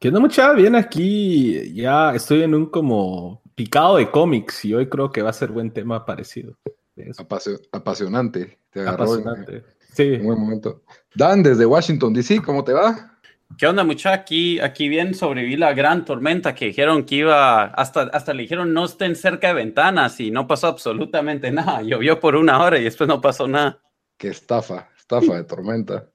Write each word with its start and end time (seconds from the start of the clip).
¿Qué 0.00 0.08
onda 0.08 0.20
mucha? 0.20 0.52
Bien 0.52 0.76
aquí, 0.76 1.74
ya 1.74 2.14
estoy 2.14 2.44
en 2.44 2.54
un 2.54 2.66
como 2.66 3.42
picado 3.56 3.96
de 3.96 4.08
cómics 4.08 4.64
y 4.64 4.72
hoy 4.72 4.88
creo 4.88 5.10
que 5.10 5.22
va 5.22 5.30
a 5.30 5.32
ser 5.32 5.50
buen 5.50 5.72
tema 5.72 6.06
parecido. 6.06 6.56
Apasio 7.18 7.58
apasionante. 7.72 8.60
Te 8.70 8.86
apasionante. 8.86 9.64
sí. 9.92 10.12
Un 10.12 10.26
buen 10.26 10.38
momento. 10.38 10.84
Dan, 11.16 11.42
desde 11.42 11.66
Washington, 11.66 12.12
D.C., 12.14 12.40
¿cómo 12.42 12.62
te 12.62 12.74
va? 12.74 13.18
¿Qué 13.56 13.66
onda, 13.66 13.82
mucha? 13.82 14.12
Aquí, 14.12 14.60
aquí 14.60 14.88
bien 14.88 15.14
sobreviví 15.14 15.56
la 15.56 15.72
gran 15.72 16.04
tormenta 16.04 16.54
que 16.54 16.66
dijeron 16.66 17.04
que 17.04 17.16
iba, 17.16 17.64
hasta, 17.64 18.02
hasta 18.02 18.32
le 18.34 18.42
dijeron 18.42 18.72
no 18.72 18.84
estén 18.84 19.16
cerca 19.16 19.48
de 19.48 19.54
ventanas 19.54 20.20
y 20.20 20.30
no 20.30 20.46
pasó 20.46 20.68
absolutamente 20.68 21.50
nada. 21.50 21.82
Llovió 21.82 22.20
por 22.20 22.36
una 22.36 22.62
hora 22.62 22.78
y 22.78 22.84
después 22.84 23.08
no 23.08 23.20
pasó 23.20 23.48
nada. 23.48 23.80
Qué 24.16 24.28
estafa, 24.28 24.90
estafa 24.96 25.34
de 25.34 25.42
tormenta. 25.42 26.08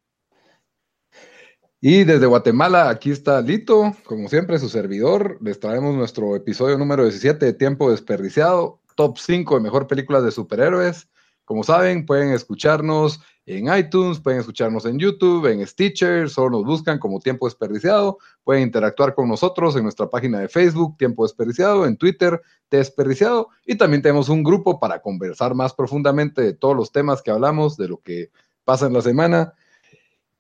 Y 1.85 2.05
desde 2.05 2.27
Guatemala, 2.27 2.87
aquí 2.87 3.11
está 3.11 3.41
Lito, 3.41 3.93
como 4.05 4.29
siempre, 4.29 4.57
su 4.57 4.69
servidor. 4.69 5.37
Les 5.41 5.59
traemos 5.59 5.93
nuestro 5.93 6.33
episodio 6.33 6.77
número 6.77 7.03
17 7.03 7.45
de 7.45 7.51
Tiempo 7.51 7.91
Desperdiciado, 7.91 8.79
top 8.95 9.17
5 9.17 9.55
de 9.55 9.61
mejor 9.61 9.85
películas 9.87 10.23
de 10.23 10.31
superhéroes. 10.31 11.09
Como 11.43 11.61
saben, 11.65 12.05
pueden 12.05 12.31
escucharnos 12.31 13.19
en 13.45 13.67
iTunes, 13.77 14.21
pueden 14.21 14.39
escucharnos 14.39 14.85
en 14.85 14.97
YouTube, 14.97 15.45
en 15.47 15.67
Stitcher, 15.67 16.29
solo 16.29 16.51
nos 16.51 16.63
buscan 16.63 16.99
como 16.99 17.19
Tiempo 17.19 17.47
Desperdiciado. 17.47 18.17
Pueden 18.45 18.63
interactuar 18.63 19.13
con 19.13 19.27
nosotros 19.27 19.75
en 19.75 19.83
nuestra 19.83 20.09
página 20.09 20.39
de 20.39 20.47
Facebook, 20.47 20.95
Tiempo 20.97 21.23
Desperdiciado, 21.23 21.85
en 21.85 21.97
Twitter, 21.97 22.41
Desperdiciado. 22.71 23.49
Y 23.65 23.75
también 23.75 24.01
tenemos 24.01 24.29
un 24.29 24.41
grupo 24.41 24.79
para 24.79 25.01
conversar 25.01 25.53
más 25.53 25.73
profundamente 25.73 26.43
de 26.43 26.53
todos 26.53 26.77
los 26.77 26.93
temas 26.93 27.21
que 27.21 27.31
hablamos, 27.31 27.75
de 27.75 27.89
lo 27.89 27.97
que 27.97 28.31
pasa 28.63 28.85
en 28.85 28.93
la 28.93 29.01
semana 29.01 29.53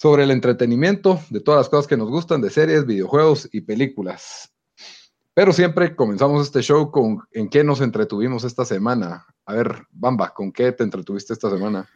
sobre 0.03 0.25
el 0.25 0.31
entretenimiento, 0.31 1.21
de 1.29 1.39
todas 1.39 1.61
las 1.61 1.69
cosas 1.69 1.87
que 1.87 1.95
nos 1.95 2.09
gustan, 2.09 2.41
de 2.41 2.49
series, 2.49 2.85
videojuegos 2.85 3.47
y 3.53 3.61
películas. 3.61 4.53
Pero 5.33 5.53
siempre 5.53 5.95
comenzamos 5.95 6.45
este 6.45 6.61
show 6.61 6.91
con 6.91 7.19
en 7.31 7.47
qué 7.47 7.63
nos 7.63 7.79
entretuvimos 7.79 8.43
esta 8.43 8.65
semana. 8.65 9.25
A 9.45 9.53
ver, 9.53 9.87
Bamba, 9.91 10.33
¿con 10.33 10.51
qué 10.51 10.73
te 10.73 10.83
entretuviste 10.83 11.31
esta 11.31 11.49
semana? 11.49 11.87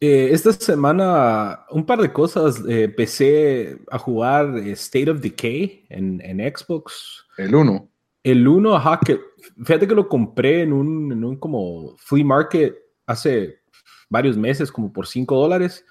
Eh, 0.00 0.30
esta 0.32 0.54
semana, 0.54 1.66
un 1.68 1.84
par 1.84 2.00
de 2.00 2.10
cosas. 2.14 2.62
Eh, 2.66 2.84
empecé 2.84 3.78
a 3.90 3.98
jugar 3.98 4.56
State 4.68 5.10
of 5.10 5.20
Decay 5.20 5.84
en, 5.90 6.22
en 6.22 6.38
Xbox. 6.38 7.26
El 7.36 7.54
1. 7.54 7.90
El 8.22 8.48
1, 8.48 8.74
ajá, 8.74 9.00
que 9.04 9.20
fíjate 9.66 9.86
que 9.86 9.94
lo 9.94 10.08
compré 10.08 10.62
en 10.62 10.72
un, 10.72 11.12
en 11.12 11.22
un 11.22 11.36
como 11.36 11.94
flea 11.98 12.24
market 12.24 12.74
hace 13.04 13.58
varios 14.08 14.38
meses, 14.38 14.72
como 14.72 14.90
por 14.90 15.06
5 15.06 15.36
dólares 15.36 15.84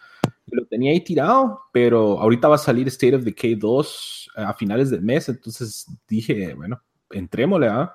lo 0.52 0.66
tenía 0.66 0.92
ahí 0.92 1.02
tirado, 1.02 1.62
pero 1.72 2.20
ahorita 2.20 2.48
va 2.48 2.56
a 2.56 2.60
salir 2.60 2.88
State 2.88 3.16
of 3.16 3.24
Decay 3.24 3.56
2 3.56 4.32
a 4.36 4.54
finales 4.54 4.90
del 4.90 5.02
mes, 5.02 5.28
entonces 5.30 5.88
dije, 6.08 6.54
bueno, 6.54 6.82
entrémosle, 7.10 7.68
¿ah? 7.68 7.94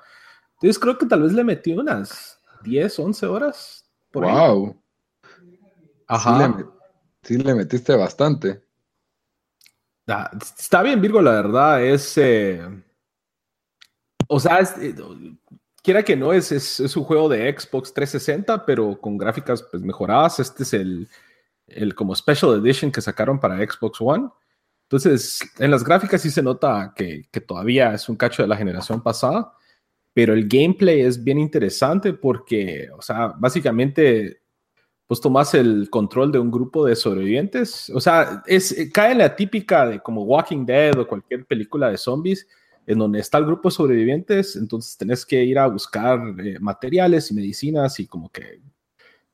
Entonces 0.55 0.79
creo 0.79 0.99
que 0.99 1.07
tal 1.07 1.23
vez 1.23 1.33
le 1.33 1.45
metí 1.45 1.73
unas 1.73 2.41
10, 2.63 2.99
11 2.99 3.27
horas. 3.27 3.85
Por 4.11 4.25
wow. 4.25 4.81
Ajá. 6.07 6.57
Sí 7.23 7.39
le, 7.39 7.55
metiste 7.55 7.97
bastante. 7.97 8.63
Ah, 10.07 10.31
está 10.35 10.83
bien, 10.83 11.01
Virgo, 11.01 11.23
la 11.23 11.33
verdad, 11.33 11.85
es... 11.85 12.19
Eh, 12.19 12.61
o 14.27 14.41
sea, 14.41 14.61
eh, 14.61 14.95
quiera 15.83 16.03
que 16.03 16.17
no, 16.17 16.33
es, 16.33 16.53
es, 16.53 16.81
es, 16.81 16.97
un 16.97 17.05
juego 17.05 17.29
de 17.29 17.51
Xbox 17.57 17.93
360, 17.93 18.65
pero 18.67 19.01
con 19.01 19.17
gráficas 19.17 19.63
pues, 19.63 19.83
mejoradas. 19.83 20.41
Este 20.41 20.63
es 20.63 20.75
el 20.75 21.09
el 21.67 21.95
como 21.95 22.15
Special 22.15 22.55
Edition 22.55 22.91
que 22.91 23.01
sacaron 23.01 23.41
para 23.41 23.57
Xbox 23.59 24.01
One. 24.01 24.29
Entonces, 24.85 25.41
en 25.59 25.71
las 25.71 25.85
gráficas 25.85 26.21
sí 26.23 26.31
se 26.31 26.43
nota 26.43 26.93
que, 26.95 27.25
que, 27.31 27.41
todavía 27.41 27.95
es 27.95 28.09
un 28.09 28.17
cacho 28.17 28.43
de 28.43 28.49
la 28.49 28.57
generación 28.57 29.03
pasada, 29.03 29.53
pero 30.13 30.35
el 30.35 30.47
gameplay 30.47 31.01
es 31.01 31.23
bien 31.23 31.39
interesante 31.39 32.13
porque, 32.13 32.91
o 32.97 33.01
sea, 33.01 33.35
básicamente, 33.39 34.43
pues 35.07 35.21
tomas 35.21 35.55
el 35.55 35.89
control 35.91 36.33
de 36.33 36.39
un 36.39 36.51
grupo 36.51 36.85
de 36.87 36.97
sobrevivientes. 36.97 37.91
O 37.91 38.01
sea, 38.01 38.43
es, 38.47 38.91
cae 38.93 39.13
en 39.13 39.19
la 39.19 39.35
típica 39.35 39.87
de 39.87 40.01
como 40.01 40.25
Walking 40.25 40.67
Dead 40.67 40.99
o 40.99 41.07
cualquier 41.07 41.47
película 41.47 41.91
de 41.91 41.97
zombies, 41.97 42.47
en 42.87 42.99
donde 42.99 43.21
está 43.21 43.39
el 43.39 43.47
grupo 43.47 43.69
de 43.69 43.75
sobrevivientes, 43.75 44.57
entonces 44.57 44.97
tenés 44.97 45.25
que 45.25 45.43
ir 45.45 45.59
a 45.59 45.67
buscar 45.69 46.21
eh, 46.41 46.59
materiales 46.61 47.31
y 47.31 47.35
medicinas 47.35 48.01
y 48.01 48.07
como 48.07 48.29
que 48.31 48.61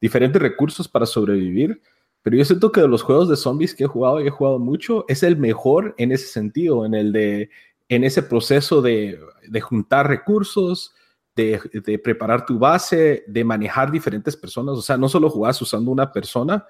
diferentes 0.00 0.40
recursos 0.40 0.86
para 0.86 1.06
sobrevivir. 1.06 1.80
Pero 2.22 2.36
yo 2.36 2.44
siento 2.44 2.72
que 2.72 2.80
de 2.80 2.88
los 2.88 3.02
juegos 3.02 3.28
de 3.28 3.36
zombies 3.36 3.74
que 3.74 3.84
he 3.84 3.88
jugado 3.88 4.20
y 4.20 4.26
he 4.26 4.30
jugado 4.30 4.58
mucho, 4.58 5.04
es 5.08 5.22
el 5.22 5.36
mejor 5.36 5.94
en 5.98 6.12
ese 6.12 6.26
sentido, 6.26 6.84
en 6.84 6.94
el 6.94 7.12
de, 7.12 7.50
en 7.88 8.04
ese 8.04 8.22
proceso 8.22 8.82
de, 8.82 9.18
de 9.48 9.60
juntar 9.60 10.08
recursos, 10.08 10.94
de, 11.34 11.60
de, 11.72 11.98
preparar 11.98 12.44
tu 12.44 12.58
base, 12.58 13.24
de 13.26 13.44
manejar 13.44 13.90
diferentes 13.90 14.36
personas. 14.36 14.76
O 14.76 14.82
sea, 14.82 14.96
no 14.96 15.08
solo 15.08 15.30
jugás 15.30 15.62
usando 15.62 15.90
una 15.90 16.12
persona, 16.12 16.66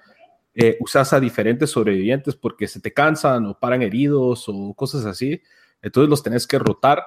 eh, 0.54 0.76
usas 0.80 1.12
a 1.12 1.20
diferentes 1.20 1.70
sobrevivientes 1.70 2.34
porque 2.34 2.66
se 2.66 2.80
te 2.80 2.92
cansan 2.92 3.46
o 3.46 3.58
paran 3.58 3.82
heridos 3.82 4.44
o 4.48 4.74
cosas 4.74 5.06
así. 5.06 5.40
Entonces 5.80 6.10
los 6.10 6.22
tenés 6.22 6.46
que 6.46 6.58
rotar. 6.58 7.02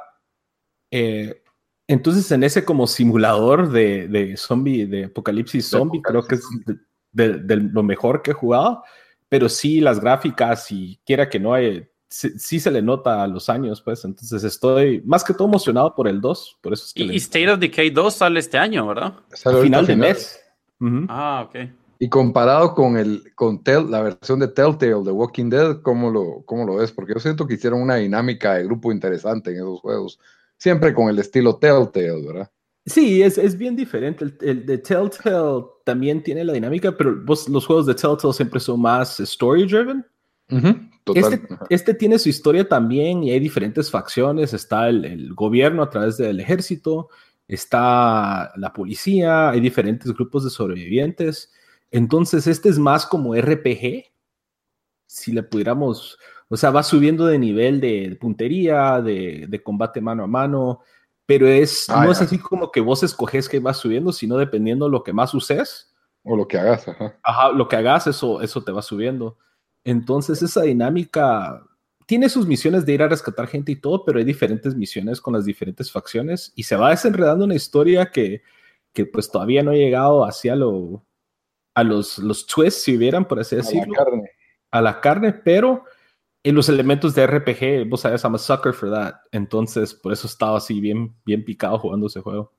Eh, 0.90 1.44
entonces 1.88 2.32
en 2.32 2.44
ese 2.44 2.64
como 2.64 2.88
simulador 2.88 3.70
de, 3.70 4.08
de 4.08 4.38
zombie, 4.38 4.86
de 4.86 5.06
apocalipsis 5.06 5.68
zombie, 5.68 6.02
creo 6.02 6.26
que 6.26 6.36
es 6.36 6.48
de, 7.12 7.56
lo 7.56 7.84
mejor 7.84 8.22
que 8.22 8.32
he 8.32 8.34
jugado, 8.34 8.84
pero 9.30 9.50
sí 9.50 9.80
las 9.80 10.00
gráficas 10.00 10.72
y 10.72 11.00
quiera 11.06 11.30
que 11.30 11.40
no 11.40 11.54
hay, 11.54 11.88
sí, 12.10 12.60
se 12.60 12.72
le 12.72 12.82
nota 12.82 13.24
a 13.24 13.28
los 13.28 13.50
años, 13.50 13.82
pues, 13.82 14.04
entonces 14.06 14.44
estoy 14.44 15.02
más 15.06 15.24
que 15.24 15.34
todo 15.34 15.48
emocionado 15.48 15.96
por 15.96 16.08
el 16.08 16.22
2, 16.22 16.58
por 16.62 16.74
eso 16.74 16.86
es 16.86 16.94
que... 16.94 17.04
Y, 17.04 17.16
State 17.18 17.50
of 17.50 17.60
Decay 17.60 17.90
2 17.90 18.14
sale 18.14 18.40
este 18.40 18.58
año, 18.58 18.88
¿verdad? 18.88 19.14
Al 19.46 19.62
final 19.62 19.86
de 19.86 19.96
mes. 19.96 20.40
Ah, 21.08 21.46
ok. 21.48 21.56
Y 22.00 22.10
comparado 22.10 22.74
con 22.74 22.98
el 22.98 23.32
con 23.36 23.62
la 23.66 24.02
versión 24.02 24.40
de 24.40 24.48
Telltale 24.48 25.04
de 25.04 25.12
Walking 25.12 25.52
Dead, 25.52 25.82
¿cómo 25.84 26.10
lo, 26.10 26.42
¿cómo 26.46 26.66
lo 26.66 26.78
ves? 26.78 26.92
Porque 26.92 27.14
yo 27.14 27.20
siento 27.20 27.46
que 27.46 27.54
hicieron 27.54 27.80
una 27.80 27.98
dinámica 27.98 28.56
de 28.56 28.64
grupo 28.64 28.92
interesante 28.92 29.52
en 29.52 29.58
esos 29.58 29.82
juegos, 29.82 30.20
siempre 30.58 30.96
con 30.96 31.10
el 31.10 31.20
estilo 31.20 31.58
Telltale, 31.58 32.26
¿verdad? 32.26 32.52
Sí, 32.86 33.22
es, 33.22 33.38
es, 33.38 33.58
bien 33.58 33.76
diferente. 33.76 34.26
El, 34.42 34.66
de 34.66 34.78
Telltale 34.80 35.66
también 35.86 36.24
tiene 36.24 36.44
la 36.44 36.54
dinámica, 36.54 36.96
pero 36.98 37.12
los 37.12 37.66
juegos 37.66 37.86
de 37.86 37.94
Telltale 37.94 38.34
siempre 38.34 38.60
son 38.60 38.82
más 38.82 39.20
story 39.20 39.66
driven. 39.68 40.06
este, 41.14 41.48
este, 41.70 41.94
tiene 41.94 42.18
su 42.18 42.30
historia 42.30 42.68
también 42.68 43.24
y 43.24 43.32
hay 43.32 43.40
diferentes 43.40 43.92
facciones. 43.92 44.54
Está 44.54 44.90
el, 44.90 45.06
el, 45.06 45.34
gobierno 45.36 45.84
a 45.84 45.90
través 45.92 46.18
del 46.18 46.40
ejército, 46.40 47.10
está 47.48 48.52
la 48.56 48.74
policía, 48.74 49.52
hay 49.52 49.60
diferentes 49.60 50.12
grupos 50.14 50.44
de 50.44 50.50
sobrevivientes. 50.50 51.52
Entonces, 51.92 52.48
este 52.48 52.70
es 52.70 52.80
más 52.80 53.06
como 53.06 53.36
RPG. 53.36 54.06
Si 55.06 55.32
le 55.34 55.44
pudiéramos, 55.44 56.18
o 56.48 56.58
sea, 56.58 56.72
va 56.72 56.82
subiendo 56.82 57.28
de 57.28 57.38
nivel 57.38 57.80
de 57.80 58.18
puntería, 58.20 59.02
de, 59.02 59.46
de 59.48 59.62
combate 59.62 60.02
mano 60.02 60.24
a 60.24 60.28
mano 60.28 60.82
pero 61.32 61.48
es, 61.48 61.90
ah, 61.90 62.04
no 62.04 62.12
es 62.12 62.22
así 62.22 62.38
como 62.38 62.74
que 62.74 62.82
vos 62.82 63.04
escoges 63.04 63.48
que 63.48 63.62
va 63.62 63.74
subiendo, 63.74 64.12
sino 64.12 64.38
dependiendo 64.38 64.90
lo 64.90 65.02
que 65.02 65.14
más 65.14 65.34
uses. 65.34 65.90
O 66.24 66.36
lo 66.36 66.46
que 66.46 66.58
hagas, 66.58 66.86
ajá. 66.90 67.18
Ajá, 67.24 67.52
lo 67.54 67.70
que 67.70 67.78
hagas, 67.78 68.06
eso, 68.06 68.42
eso 68.42 68.62
te 68.66 68.74
va 68.74 68.82
subiendo. 68.82 69.38
Entonces 69.86 70.42
esa 70.42 70.64
dinámica 70.64 71.64
tiene 72.06 72.28
sus 72.28 72.46
misiones 72.48 72.86
de 72.86 72.92
ir 72.92 73.02
a 73.02 73.08
rescatar 73.08 73.48
gente 73.48 73.72
y 73.72 73.78
todo, 73.78 74.04
pero 74.04 74.20
hay 74.20 74.26
diferentes 74.26 74.76
misiones 74.76 75.22
con 75.22 75.34
las 75.34 75.46
diferentes 75.46 75.90
facciones 75.90 76.52
y 76.54 76.64
se 76.64 76.76
va 76.76 76.90
desenredando 76.90 77.46
una 77.46 77.56
historia 77.56 78.12
que, 78.12 78.42
que 78.92 79.06
pues 79.06 79.32
todavía 79.32 79.64
no 79.64 79.72
ha 79.72 79.76
llegado 79.76 80.26
hacia 80.26 80.58
lo, 80.58 81.02
a 81.74 81.84
los, 81.86 82.18
los 82.18 82.46
twists, 82.46 82.84
si 82.84 82.98
hubieran, 82.98 83.26
por 83.26 83.40
así 83.40 83.56
decirlo, 83.56 83.84
A 83.84 83.88
la 83.88 84.04
carne. 84.04 84.32
a 84.72 84.82
la 84.82 85.00
carne, 85.00 85.32
pero 85.32 85.86
en 86.44 86.56
los 86.56 86.70
elementos 86.70 87.14
de 87.14 87.28
RPG, 87.28 87.88
vos 87.88 88.02
sabes, 88.02 88.24
I'm 88.24 88.36
a 88.36 88.38
sucker 88.38 88.74
for 88.74 88.90
that. 88.92 89.16
Entonces, 89.32 89.94
por 89.94 90.12
eso 90.12 90.28
estaba 90.28 90.58
así 90.58 90.80
bien, 90.80 91.14
bien 91.26 91.46
picado 91.46 91.78
jugando 91.78 92.08
ese 92.08 92.22
juego. 92.22 92.52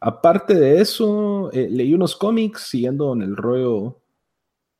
Aparte 0.00 0.54
de 0.54 0.80
eso, 0.80 1.50
eh, 1.52 1.68
leí 1.70 1.94
unos 1.94 2.16
cómics 2.16 2.62
siguiendo 2.62 3.12
en 3.14 3.22
el 3.22 3.36
rollo 3.36 4.00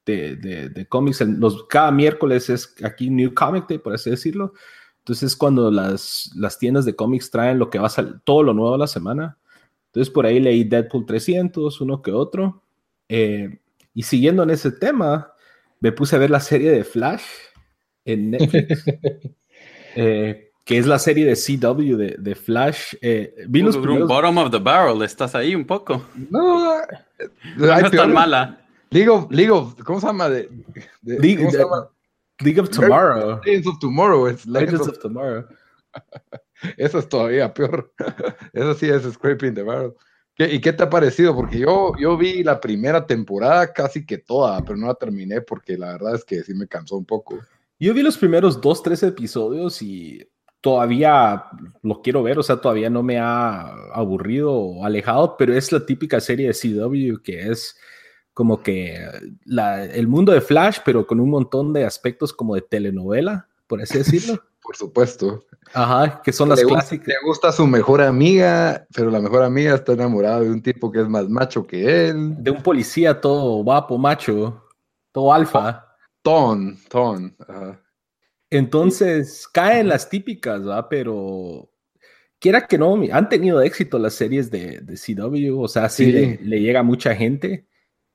de, 0.05 0.37
de, 0.37 0.69
de 0.69 0.87
cómics. 0.87 1.21
Los, 1.21 1.65
cada 1.69 1.91
miércoles 1.91 2.51
es 2.51 2.75
aquí 2.85 3.09
New 3.09 3.33
Comic 3.33 3.69
Day, 3.69 3.79
por 3.79 3.95
así 3.95 4.11
decirlo. 4.11 4.53
Entonces, 4.99 5.35
cuando 5.35 5.71
las, 5.71 6.31
las 6.37 6.59
tiendas 6.59 6.85
de 6.85 6.95
cómics 6.95 7.31
traen 7.31 7.59
lo 7.59 7.71
que 7.71 7.79
va 7.79 7.87
a 7.87 7.91
salir, 7.91 8.21
todo 8.25 8.43
lo 8.43 8.53
nuevo 8.53 8.75
a 8.75 8.79
la 8.79 8.87
semana. 8.87 9.39
Entonces, 9.87 10.13
por 10.13 10.27
ahí 10.27 10.39
leí 10.39 10.65
Deadpool 10.65 11.07
300, 11.07 11.81
uno 11.81 12.03
que 12.03 12.13
otro. 12.13 12.63
Eh, 13.09 13.59
y 13.95 14.03
siguiendo 14.03 14.43
en 14.43 14.51
ese 14.51 14.73
tema, 14.73 15.33
me 15.81 15.93
puse 15.93 16.17
a 16.17 16.19
ver 16.19 16.31
la 16.31 16.41
serie 16.41 16.71
de 16.71 16.85
Flash 16.85 17.23
en 18.05 18.31
Netflix, 18.33 18.85
eh, 19.97 20.51
que 20.65 20.79
es 20.79 20.87
la 20.87 20.99
serie 20.99 21.27
de 21.27 21.35
CW 21.35 21.97
de, 21.97 22.17
de 22.19 22.35
Flash. 22.35 22.95
Eh, 23.01 23.35
vi 23.49 23.63
los 23.63 23.77
primeros- 23.77 24.09
Bottom 24.09 24.39
of 24.39 24.51
the 24.51 24.59
barrel, 24.59 25.03
estás 25.03 25.35
ahí 25.35 25.55
un 25.55 25.65
poco. 25.67 26.05
No, 26.31 26.77
No 27.57 27.77
es 27.79 27.91
tan 27.91 28.13
mala. 28.13 28.59
League 28.91 29.09
of, 29.09 29.27
League 29.31 29.51
of- 29.51 29.75
¿cómo 29.85 30.01
se 30.01 30.07
llama? 30.07 30.29
De, 30.29 30.49
de- 31.03 31.19
League- 31.19 31.39
¿Cómo 31.39 31.51
se 31.51 31.59
llama? 31.59 31.89
League 32.41 32.61
of 32.61 32.71
Tomorrow. 32.71 33.41
Legends 33.45 33.67
of 33.67 33.79
Tomorrow. 33.79 34.27
Es 34.29 34.47
Legends 34.47 34.73
Legends 34.73 34.81
of- 34.89 34.89
of 34.97 34.99
Tomorrow. 35.03 35.45
Eso 36.77 36.99
es 36.99 37.09
todavía 37.09 37.53
peor. 37.53 37.93
Eso 38.53 38.75
sí 38.75 38.89
es 38.89 39.03
Scraping 39.03 39.55
the 39.55 39.63
Barrel. 39.63 39.93
¿Qué- 40.37 40.53
¿Y 40.55 40.61
qué 40.61 40.73
te 40.73 40.83
ha 40.83 40.91
parecido? 40.91 41.35
Porque 41.35 41.59
yo, 41.59 41.93
yo 41.99 42.17
vi 42.17 42.43
la 42.43 42.61
primera 42.61 43.07
temporada 43.07 43.73
casi 43.73 44.07
que 44.07 44.19
toda, 44.19 44.61
pero 44.63 44.77
no 44.77 44.87
la 44.87 44.95
terminé 44.95 45.41
porque 45.41 45.77
la 45.77 45.93
verdad 45.93 46.15
es 46.15 46.25
que 46.25 46.43
sí 46.43 46.55
me 46.55 46.67
cansó 46.67 46.97
un 46.97 47.05
poco. 47.05 47.39
Yo 47.79 47.95
vi 47.95 48.03
los 48.03 48.17
primeros 48.19 48.61
dos, 48.61 48.83
tres 48.83 49.03
episodios 49.03 49.83
y 49.83 50.27
todavía 50.61 51.45
lo 51.83 52.01
quiero 52.03 52.23
ver, 52.23 52.39
o 52.39 52.43
sea, 52.43 52.57
todavía 52.61 52.89
no 52.91 53.03
me 53.03 53.19
ha 53.19 53.63
aburrido 53.93 54.53
o 54.53 54.85
alejado, 54.85 55.37
pero 55.37 55.53
es 55.55 55.73
la 55.73 55.85
típica 55.85 56.21
serie 56.21 56.47
de 56.49 56.55
CW 56.55 57.21
que 57.23 57.51
es 57.51 57.77
como 58.35 58.63
que 58.63 58.97
la- 59.45 59.85
el 59.85 60.07
mundo 60.07 60.33
de 60.33 60.41
Flash, 60.41 60.79
pero 60.85 61.07
con 61.07 61.19
un 61.21 61.29
montón 61.31 61.73
de 61.73 61.85
aspectos 61.85 62.33
como 62.33 62.55
de 62.55 62.63
telenovela, 62.63 63.49
por 63.67 63.83
así 63.83 63.99
decirlo. 63.99 64.41
Por 64.65 64.77
supuesto. 64.77 65.45
Ajá, 65.75 66.23
que 66.23 66.33
son 66.33 66.49
las 66.49 66.59
le, 66.61 66.65
gusta, 66.67 66.79
clásicas. 66.79 67.09
le 67.09 67.15
gusta 67.27 67.51
su 67.51 67.67
mejor 67.67 68.01
amiga, 68.01 68.87
pero 68.95 69.11
la 69.11 69.19
mejor 69.19 69.43
amiga 69.43 69.75
está 69.75 69.93
enamorada 69.95 70.39
de 70.39 70.51
un 70.53 70.63
tipo 70.63 70.93
que 70.93 71.01
es 71.01 71.09
más 71.09 71.29
macho 71.29 71.67
que 71.67 72.07
él. 72.11 72.37
De 72.41 72.53
un 72.53 72.63
policía 72.63 73.21
todo 73.21 73.65
guapo, 73.65 73.99
macho, 73.99 74.63
todo 75.11 75.33
alfa. 75.33 75.92
Ton, 76.23 76.79
ton. 76.89 77.35
ajá. 77.39 77.81
Entonces 78.51 79.49
caen 79.49 79.89
las 79.89 80.11
típicas, 80.11 80.69
¿va? 80.69 80.87
Pero 80.89 81.71
quiera 82.39 82.67
que 82.67 82.77
no, 82.77 83.01
han 83.11 83.29
tenido 83.31 83.63
éxito 83.63 83.99
las 83.99 84.13
series 84.15 84.51
de, 84.51 84.81
de 84.83 84.95
CW, 84.97 85.59
o 85.59 85.69
sea, 85.69 85.89
sí, 85.89 86.05
Sí. 86.07 86.13
Le, 86.13 86.39
le 86.43 86.61
llega 86.61 86.81
a 86.81 86.83
mucha 86.83 87.15
gente. 87.15 87.67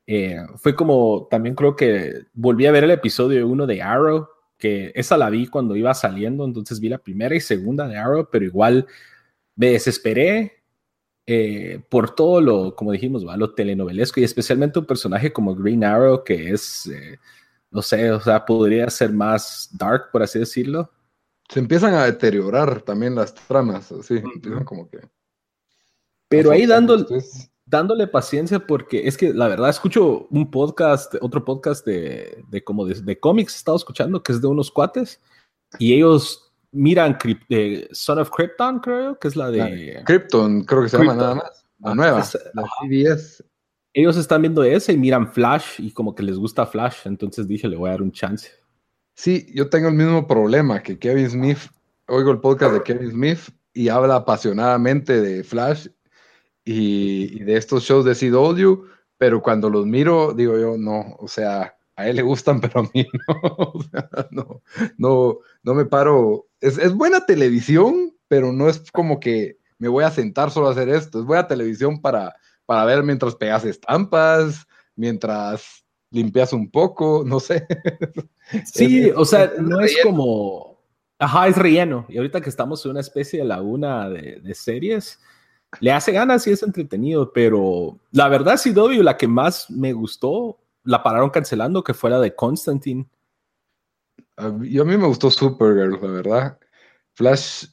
Eh, 0.05 0.37
fue 0.57 0.75
como, 0.75 1.27
también 1.31 1.55
creo 1.55 1.75
que 1.75 2.13
volví 2.33 2.65
a 2.67 2.71
ver 2.71 2.83
el 2.83 2.91
episodio 2.91 3.47
uno 3.47 3.65
de 3.65 3.81
Arrow, 3.81 4.27
que 4.59 4.91
esa 4.95 5.17
la 5.17 5.29
vi 5.31 5.47
cuando 5.47 5.75
iba 5.75 5.93
saliendo, 5.95 6.45
entonces 6.45 6.79
vi 6.79 6.89
la 6.89 6.99
primera 6.99 7.35
y 7.35 7.39
segunda 7.41 7.87
de 7.87 7.97
Arrow, 7.97 8.29
pero 8.31 8.45
igual 8.45 8.85
me 9.55 9.71
desesperé 9.71 10.63
eh, 11.25 11.81
por 11.89 12.13
todo 12.15 12.41
lo, 12.41 12.75
como 12.75 12.91
dijimos, 12.91 13.27
¿va? 13.27 13.35
lo 13.37 13.53
telenovelesco 13.55 14.19
y 14.19 14.23
especialmente 14.23 14.79
un 14.79 14.85
personaje 14.85 15.33
como 15.33 15.55
Green 15.55 15.83
Arrow, 15.83 16.23
que 16.23 16.51
es... 16.51 16.87
eh, 16.87 17.17
no 17.71 17.81
sé, 17.81 18.11
o 18.11 18.19
sea, 18.19 18.45
podría 18.45 18.89
ser 18.89 19.11
más 19.11 19.69
dark, 19.73 20.09
por 20.11 20.23
así 20.23 20.39
decirlo. 20.39 20.91
Se 21.49 21.59
empiezan 21.59 21.93
a 21.93 22.05
deteriorar 22.05 22.81
también 22.81 23.15
las 23.15 23.33
tramas, 23.33 23.91
así, 23.91 24.17
empiezan 24.17 24.63
como 24.63 24.89
que... 24.89 24.99
Pero 26.29 26.51
ahí 26.51 26.65
dándole, 26.65 27.05
dándole 27.65 28.07
paciencia 28.07 28.59
porque 28.59 29.07
es 29.07 29.15
que 29.15 29.33
la 29.33 29.47
verdad 29.47 29.69
escucho 29.69 30.27
un 30.29 30.51
podcast, 30.51 31.15
otro 31.21 31.45
podcast 31.45 31.85
de, 31.85 32.43
de 32.49 32.63
como 32.63 32.85
de, 32.85 32.95
de 33.01 33.17
cómics 33.17 33.53
he 33.53 33.57
estado 33.57 33.77
escuchando 33.77 34.21
que 34.21 34.33
es 34.33 34.41
de 34.41 34.47
unos 34.47 34.69
cuates 34.69 35.21
y 35.79 35.93
ellos 35.93 36.51
miran 36.71 37.17
eh, 37.49 37.87
Son 37.91 38.19
of 38.19 38.29
Krypton, 38.29 38.79
creo, 38.79 39.17
que 39.19 39.27
es 39.27 39.35
la 39.35 39.49
de... 39.49 40.01
Krypton, 40.05 40.63
creo 40.63 40.83
que 40.83 40.89
se 40.89 40.97
llama 40.97 41.15
nada 41.15 41.35
más. 41.35 41.65
La 41.79 41.95
nueva, 41.95 42.23
la 42.53 42.63
CBS. 42.81 43.43
Ellos 43.97 44.15
están 44.15 44.43
viendo 44.43 44.63
ese 44.63 44.93
y 44.93 44.97
miran 44.97 45.33
Flash 45.33 45.79
y 45.79 45.89
como 45.89 46.13
que 46.13 46.21
les 46.21 46.37
gusta 46.37 46.67
Flash, 46.67 46.97
entonces 47.05 47.47
dije, 47.47 47.67
le 47.67 47.77
voy 47.77 47.89
a 47.89 47.93
dar 47.93 48.03
un 48.03 48.11
chance. 48.11 48.51
Sí, 49.15 49.47
yo 49.55 49.71
tengo 49.71 49.87
el 49.87 49.95
mismo 49.95 50.27
problema 50.27 50.83
que 50.83 50.99
Kevin 50.99 51.27
Smith. 51.27 51.57
Oigo 52.07 52.29
el 52.29 52.39
podcast 52.39 52.75
de 52.75 52.83
Kevin 52.83 53.09
Smith 53.09 53.39
y 53.73 53.89
habla 53.89 54.17
apasionadamente 54.17 55.19
de 55.19 55.43
Flash 55.43 55.87
y, 56.63 57.39
de 57.39 57.57
estos 57.57 57.85
shows 57.85 58.05
de 58.05 58.13
CW, 58.13 58.83
pero 59.17 59.41
cuando 59.41 59.67
los 59.67 59.87
miro, 59.87 60.31
digo 60.31 60.59
yo, 60.59 60.77
no, 60.77 61.15
o 61.17 61.27
sea, 61.27 61.75
a 61.95 62.07
él 62.07 62.17
le 62.17 62.21
gustan, 62.21 62.61
pero 62.61 62.81
a 62.81 62.83
mí 62.93 63.03
no. 63.27 63.35
O 63.57 63.81
sea, 63.81 64.09
no, 64.29 64.61
no, 64.99 65.39
no 65.63 65.73
me 65.73 65.85
paro. 65.85 66.45
Es, 66.61 66.77
es 66.77 66.93
buena 66.93 67.25
televisión, 67.25 68.15
pero 68.27 68.53
no 68.53 68.69
es 68.69 68.91
como 68.91 69.19
que 69.19 69.57
me 69.79 69.87
voy 69.87 70.03
a 70.03 70.11
sentar 70.11 70.51
solo 70.51 70.67
a 70.67 70.73
hacer 70.73 70.87
esto. 70.87 71.17
Es 71.19 71.25
buena 71.25 71.47
televisión 71.47 71.99
para, 71.99 72.35
para 72.67 72.85
ver 72.85 73.01
mientras 73.01 73.33
pegas 73.35 73.65
estampas, 73.65 74.67
mientras 74.95 75.83
limpias 76.11 76.53
un 76.53 76.69
poco, 76.69 77.23
no 77.25 77.39
sé. 77.39 77.65
Sí, 78.65 79.07
Es- 79.09 79.13
o 79.17 79.25
sea, 79.25 79.43
es 79.45 79.59
no 79.59 79.81
es 79.81 79.97
como. 80.03 80.77
Ajá, 81.19 81.47
es 81.49 81.57
relleno. 81.57 82.05
Y 82.07 82.17
ahorita 82.17 82.39
que 82.39 82.49
estamos 82.49 82.85
en 82.85 82.91
una 82.91 82.99
especie 83.01 83.39
de 83.39 83.45
laguna 83.45 84.07
de, 84.09 84.39
de 84.39 84.53
series, 84.55 85.19
le 85.81 85.91
hace 85.91 86.13
ganas 86.13 86.47
y 86.47 86.51
es 86.51 86.63
entretenido, 86.63 87.33
pero 87.33 87.97
la 88.11 88.29
verdad, 88.29 88.57
CW, 88.57 89.01
la 89.03 89.17
que 89.17 89.27
más 89.27 89.69
me 89.69 89.91
gustó, 89.91 90.59
la 90.83 91.03
pararon 91.03 91.29
cancelando, 91.29 91.83
que 91.83 91.93
fue 91.93 92.09
la 92.09 92.21
de 92.21 92.35
Constantine. 92.35 93.05
A 94.37 94.49
mí- 94.49 94.69
yo 94.71 94.83
a 94.83 94.85
mí 94.85 94.95
me 94.95 95.07
gustó 95.07 95.29
Supergirl, 95.29 95.99
la 96.01 96.07
verdad. 96.11 96.59
Flash, 97.15 97.65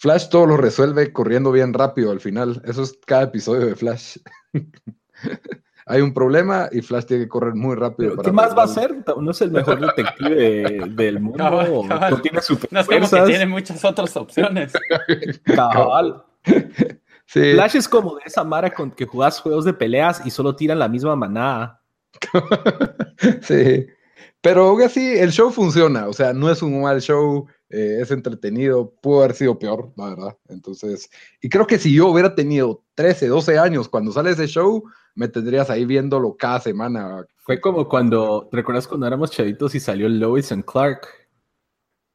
Flash 0.00 0.30
todo 0.30 0.46
lo 0.46 0.56
resuelve 0.56 1.12
corriendo 1.12 1.52
bien 1.52 1.74
rápido 1.74 2.10
al 2.10 2.20
final. 2.20 2.62
Eso 2.64 2.82
es 2.84 2.98
cada 3.06 3.24
episodio 3.24 3.66
de 3.66 3.74
Flash. 3.74 4.16
Hay 5.86 6.00
un 6.00 6.14
problema 6.14 6.70
y 6.72 6.80
Flash 6.80 7.04
tiene 7.04 7.24
que 7.24 7.28
correr 7.28 7.54
muy 7.54 7.76
rápido. 7.76 8.16
Para 8.16 8.24
¿Qué 8.24 8.32
más 8.32 8.56
va 8.56 8.62
a 8.62 8.68
ser? 8.68 9.04
¿No 9.20 9.30
es 9.30 9.40
el 9.42 9.50
mejor 9.50 9.78
detective 9.78 10.88
del 10.88 11.20
mundo? 11.20 11.36
Cabal, 11.36 11.68
¿O 11.70 11.86
cabal. 11.86 12.10
¿No 12.12 12.22
tiene 12.22 12.40
super 12.40 12.72
No 12.72 12.80
es 12.80 12.86
como 12.86 13.10
que 13.10 13.20
tiene 13.30 13.44
muchas 13.44 13.84
otras 13.84 14.16
opciones. 14.16 14.72
Cabal. 15.44 16.24
Sí, 17.26 17.52
Flash 17.52 17.76
es 17.76 17.88
como 17.88 18.16
de 18.16 18.22
esa 18.26 18.42
mara 18.42 18.74
con 18.74 18.90
que 18.90 19.06
jugás 19.06 19.38
juegos 19.38 19.64
de 19.64 19.72
peleas 19.72 20.20
y 20.26 20.30
solo 20.30 20.56
tiran 20.56 20.80
la 20.80 20.88
misma 20.88 21.14
manada. 21.14 21.80
sí. 23.42 23.86
Pero 24.40 24.66
aún 24.66 24.82
así, 24.82 25.16
el 25.16 25.30
show 25.30 25.52
funciona. 25.52 26.08
O 26.08 26.12
sea, 26.12 26.32
no 26.32 26.50
es 26.50 26.60
un 26.60 26.82
mal 26.82 27.00
show, 27.00 27.46
eh, 27.70 27.98
es 28.00 28.10
entretenido. 28.10 28.92
Pudo 29.00 29.20
haber 29.20 29.34
sido 29.34 29.58
peor, 29.58 29.92
la 29.96 30.10
verdad. 30.10 30.36
Entonces, 30.48 31.08
y 31.40 31.48
creo 31.48 31.66
que 31.66 31.78
si 31.78 31.94
yo 31.94 32.08
hubiera 32.08 32.34
tenido 32.34 32.84
13, 32.96 33.28
12 33.28 33.58
años 33.58 33.88
cuando 33.88 34.12
sale 34.12 34.30
ese 34.30 34.46
show, 34.46 34.82
me 35.14 35.28
tendrías 35.28 35.70
ahí 35.70 35.84
viéndolo 35.84 36.36
cada 36.36 36.60
semana. 36.60 37.24
Fue 37.38 37.60
como 37.60 37.88
cuando, 37.88 38.48
¿te 38.50 38.56
recuerdas 38.56 38.88
cuando 38.88 39.06
éramos 39.06 39.30
chavitos 39.30 39.74
y 39.74 39.80
salió 39.80 40.08
Lois 40.08 40.50
and 40.52 40.64
Clark? 40.64 41.06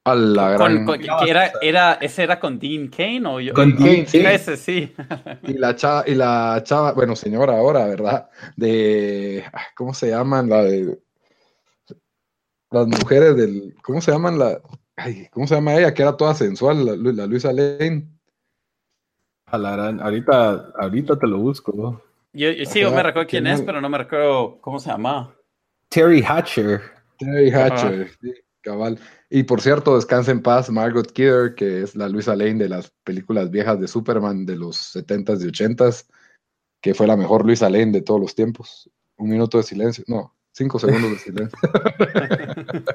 A 0.04 0.14
la 0.14 0.50
gran. 0.50 0.84
Con- 0.84 0.98
con- 0.98 1.24
que 1.24 1.30
era, 1.30 1.50
era, 1.60 1.94
¿Ese 1.94 2.22
era 2.22 2.38
con 2.38 2.58
Dean 2.58 2.88
Kane 2.88 3.26
o 3.26 3.40
yo? 3.40 3.54
Con 3.54 3.76
Dean 3.76 4.04
Kane, 4.04 4.06
sí. 4.06 4.18
Ese 4.18 4.56
sí. 4.56 4.94
Y 5.42 5.54
la 5.54 5.74
chava, 5.74 6.04
y 6.06 6.14
la 6.14 6.62
chava, 6.62 6.92
bueno, 6.92 7.16
señora 7.16 7.58
ahora, 7.58 7.86
¿verdad? 7.86 8.28
De, 8.56 9.42
ah, 9.52 9.64
¿cómo 9.74 9.92
se 9.94 10.10
llaman? 10.10 10.48
La 10.48 10.62
de, 10.62 10.98
las 12.70 12.86
mujeres 12.86 13.36
del, 13.36 13.74
¿cómo 13.82 14.00
se 14.00 14.12
llaman? 14.12 14.38
La, 14.38 14.60
ay, 14.96 15.28
¿cómo 15.30 15.46
se 15.46 15.54
llama 15.54 15.74
ella? 15.76 15.94
Que 15.94 16.02
era 16.02 16.16
toda 16.16 16.34
sensual, 16.34 16.84
la, 16.84 17.12
la 17.12 17.26
Luisa 17.26 17.52
Lane. 17.52 18.08
A 19.46 19.58
la 19.58 19.72
gran- 19.76 20.00
ahorita, 20.00 20.72
ahorita 20.76 21.18
te 21.18 21.26
lo 21.26 21.38
busco. 21.38 22.02
Yo, 22.32 22.50
yo 22.50 22.64
sí, 22.66 22.80
yo 22.80 22.90
me 22.90 23.02
recuerdo 23.02 23.28
quién 23.28 23.44
¿quién 23.44 23.54
es, 23.54 23.62
pero 23.62 23.80
no 23.80 23.88
me 23.88 23.98
recuerdo 23.98 24.58
cómo 24.60 24.78
se 24.80 24.90
llama. 24.90 25.34
Terry 25.88 26.22
Hatcher. 26.22 26.82
Terry 27.18 27.50
Hatcher, 27.50 28.10
sí, 28.20 28.34
cabal. 28.60 28.98
Y 29.30 29.44
por 29.44 29.60
cierto, 29.62 29.96
descansa 29.96 30.32
en 30.32 30.42
paz 30.42 30.68
Margot 30.68 31.10
Kidder, 31.12 31.54
que 31.54 31.82
es 31.82 31.96
la 31.96 32.08
Luisa 32.08 32.36
Lane 32.36 32.54
de 32.56 32.68
las 32.68 32.90
películas 33.04 33.50
viejas 33.50 33.80
de 33.80 33.88
Superman 33.88 34.44
de 34.44 34.56
los 34.56 34.76
70s 34.94 35.42
y 35.42 35.50
80s, 35.50 36.06
que 36.82 36.92
fue 36.94 37.06
la 37.06 37.16
mejor 37.16 37.46
Luisa 37.46 37.70
Lane 37.70 37.92
de 37.92 38.02
todos 38.02 38.20
los 38.20 38.34
tiempos. 38.34 38.90
Un 39.16 39.30
minuto 39.30 39.56
de 39.56 39.64
silencio, 39.64 40.04
no, 40.08 40.35
Cinco 40.56 40.78
segundos 40.78 41.10
de 41.10 41.18
silencio. 41.18 41.58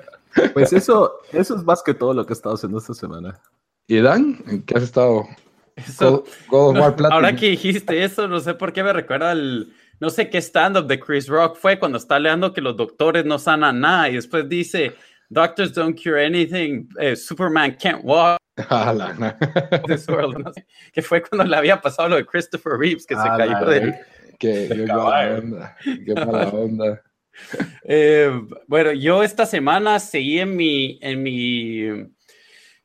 Pues 0.53 0.74
eso, 0.74 1.20
eso 1.32 1.56
es 1.56 1.63
más 1.63 1.84
que 1.84 1.94
todo 1.94 2.13
lo 2.13 2.25
que 2.25 2.34
he 2.34 2.36
estado 2.36 2.56
haciendo 2.56 2.80
esta 2.80 2.94
semana. 2.94 3.39
¿Y 3.88 4.00
Dan? 4.00 4.38
¿En 4.48 4.63
qué 4.63 4.77
has 4.77 4.84
estado? 4.84 5.25
Eso- 5.75 6.24
God, 6.50 6.58
God 6.60 6.70
of 6.70 6.77
War 6.82 6.96
Platinum. 6.96 7.13
ahora 7.13 7.36
que 7.36 7.50
dijiste 7.50 8.03
eso, 8.03 8.27
no 8.27 8.39
sé 8.39 8.53
por 8.53 8.74
qué 8.74 8.84
me 8.84 8.94
recuerda 8.94 9.32
al. 9.32 9.72
No 10.00 10.10
sé 10.10 10.30
qué 10.30 10.39
stand-up 10.39 10.88
de 10.88 11.00
Chris 11.00 11.27
Rock 11.27 11.58
fue 11.58 11.77
cuando 11.77 11.98
está 12.00 12.18
leando 12.18 12.53
que 12.53 12.62
los 12.62 12.75
doctores 12.75 13.24
no 13.25 13.38
sanan 13.38 13.80
nada 13.82 14.10
y 14.10 14.15
después 14.15 14.48
dice: 14.50 14.94
Doctors 15.30 15.74
don't 15.74 15.96
cure 16.01 16.25
anything, 16.25 16.88
eh, 17.00 17.15
Superman 17.15 17.77
can't 17.80 18.01
walk 18.03 18.38
Ah, 18.70 18.91
la- 18.94 19.13
na- 19.13 19.38
this 19.86 20.08
world. 20.08 20.38
No 20.39 20.51
sé, 20.53 20.65
que 20.91 21.01
fue 21.01 21.22
cuando 21.22 21.46
le 21.46 21.56
había 21.56 21.80
pasado 21.80 22.10
lo 22.10 22.15
de 22.15 22.25
Christopher 22.25 22.74
Reeves, 22.80 23.06
que 23.06 23.15
se 23.15 23.22
cayó 23.22 23.51
la 23.51 23.60
de. 23.60 23.80
verga. 23.80 24.00
Qué, 24.39 24.68
qué 24.74 24.86
mala 24.88 25.38
onda. 25.38 25.77
Qué 25.84 26.15
mala 26.15 26.48
onda. 26.50 27.01
Eh, 27.83 28.31
bueno, 28.67 28.91
yo 28.93 29.24
esta 29.24 29.45
semana 29.45 30.00
seguí 30.00 30.39
en 30.39 30.55
mi, 30.55 31.00
en 31.01 31.24
mi, 31.24 31.81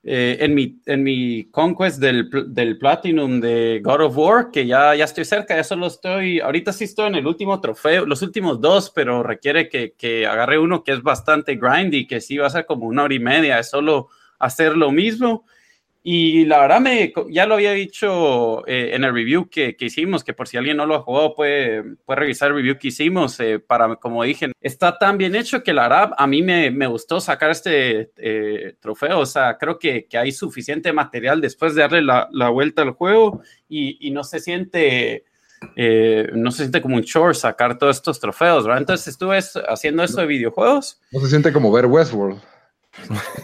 eh, 0.02 0.38
en 0.40 0.54
mi, 0.54 0.80
en 0.86 1.02
mi 1.02 1.50
conquest 1.50 2.00
del, 2.00 2.28
del 2.48 2.78
Platinum 2.78 3.40
de 3.40 3.80
God 3.84 4.00
of 4.02 4.16
War, 4.16 4.50
que 4.50 4.66
ya, 4.66 4.94
ya 4.94 5.04
estoy 5.04 5.25
cerca, 5.25 5.54
ya 5.54 5.64
solo 5.64 5.86
estoy, 5.86 6.40
ahorita 6.40 6.72
sí 6.72 6.84
estoy 6.84 7.08
en 7.08 7.16
el 7.16 7.26
último 7.26 7.60
trofeo, 7.60 8.06
los 8.06 8.22
últimos 8.22 8.60
dos, 8.60 8.90
pero 8.94 9.22
requiere 9.22 9.68
que, 9.68 9.94
que 9.96 10.26
agarre 10.26 10.58
uno 10.58 10.82
que 10.82 10.92
es 10.92 11.02
bastante 11.02 11.56
grindy, 11.56 12.06
que 12.06 12.20
sí 12.20 12.38
va 12.38 12.46
a 12.46 12.50
ser 12.50 12.66
como 12.66 12.86
una 12.86 13.04
hora 13.04 13.14
y 13.14 13.20
media, 13.20 13.58
es 13.58 13.70
solo 13.70 14.08
hacer 14.38 14.76
lo 14.76 14.90
mismo. 14.90 15.44
Y 16.08 16.44
la 16.44 16.60
verdad, 16.60 16.80
me, 16.80 17.12
ya 17.30 17.46
lo 17.46 17.54
había 17.54 17.72
dicho 17.72 18.64
eh, 18.68 18.90
en 18.94 19.02
el 19.02 19.12
review 19.12 19.48
que, 19.50 19.76
que 19.76 19.86
hicimos, 19.86 20.22
que 20.22 20.34
por 20.34 20.46
si 20.46 20.56
alguien 20.56 20.76
no 20.76 20.86
lo 20.86 20.94
ha 20.94 21.00
jugado, 21.02 21.34
puede, 21.34 21.82
puede 22.04 22.20
revisar 22.20 22.50
el 22.50 22.54
review 22.54 22.78
que 22.78 22.88
hicimos. 22.88 23.40
eh, 23.40 23.58
para, 23.58 23.96
como 23.96 24.22
dije, 24.22 24.52
está 24.60 24.96
tan 24.98 25.18
bien 25.18 25.34
hecho 25.34 25.64
que 25.64 25.72
la 25.72 25.88
verdad 25.88 26.10
a 26.16 26.28
mí 26.28 26.42
me, 26.42 26.70
me 26.70 26.86
gustó 26.86 27.18
sacar 27.18 27.50
este 27.50 28.12
eh, 28.18 28.76
trofeo. 28.78 29.18
O 29.18 29.26
sea, 29.26 29.58
creo 29.58 29.80
que, 29.80 30.06
que 30.06 30.16
hay 30.16 30.30
suficiente 30.30 30.92
material 30.92 31.40
después 31.40 31.75
de 31.75 31.80
darle 31.82 32.02
la, 32.02 32.28
la 32.30 32.50
vuelta 32.50 32.82
al 32.82 32.92
juego 32.92 33.40
y, 33.68 33.98
y 34.06 34.12
no 34.12 34.22
se 34.22 34.38
siente. 34.38 35.25
eh, 35.75 36.28
no 36.34 36.52
se 36.52 36.58
siente 36.58 36.80
como 36.82 36.94
un 36.94 37.02
chore 37.02 37.34
sacar 37.34 37.78
todos 37.78 37.96
estos 37.96 38.20
trofeos, 38.20 38.62
¿verdad? 38.64 38.78
Entonces 38.80 39.08
estuve 39.08 39.38
es- 39.38 39.58
haciendo 39.68 40.04
eso 40.04 40.20
de 40.20 40.28
videojuegos. 40.28 41.00
No 41.10 41.18
se 41.18 41.30
siente 41.30 41.52
como 41.52 41.72
ver 41.72 41.86
Westworld. 41.86 42.40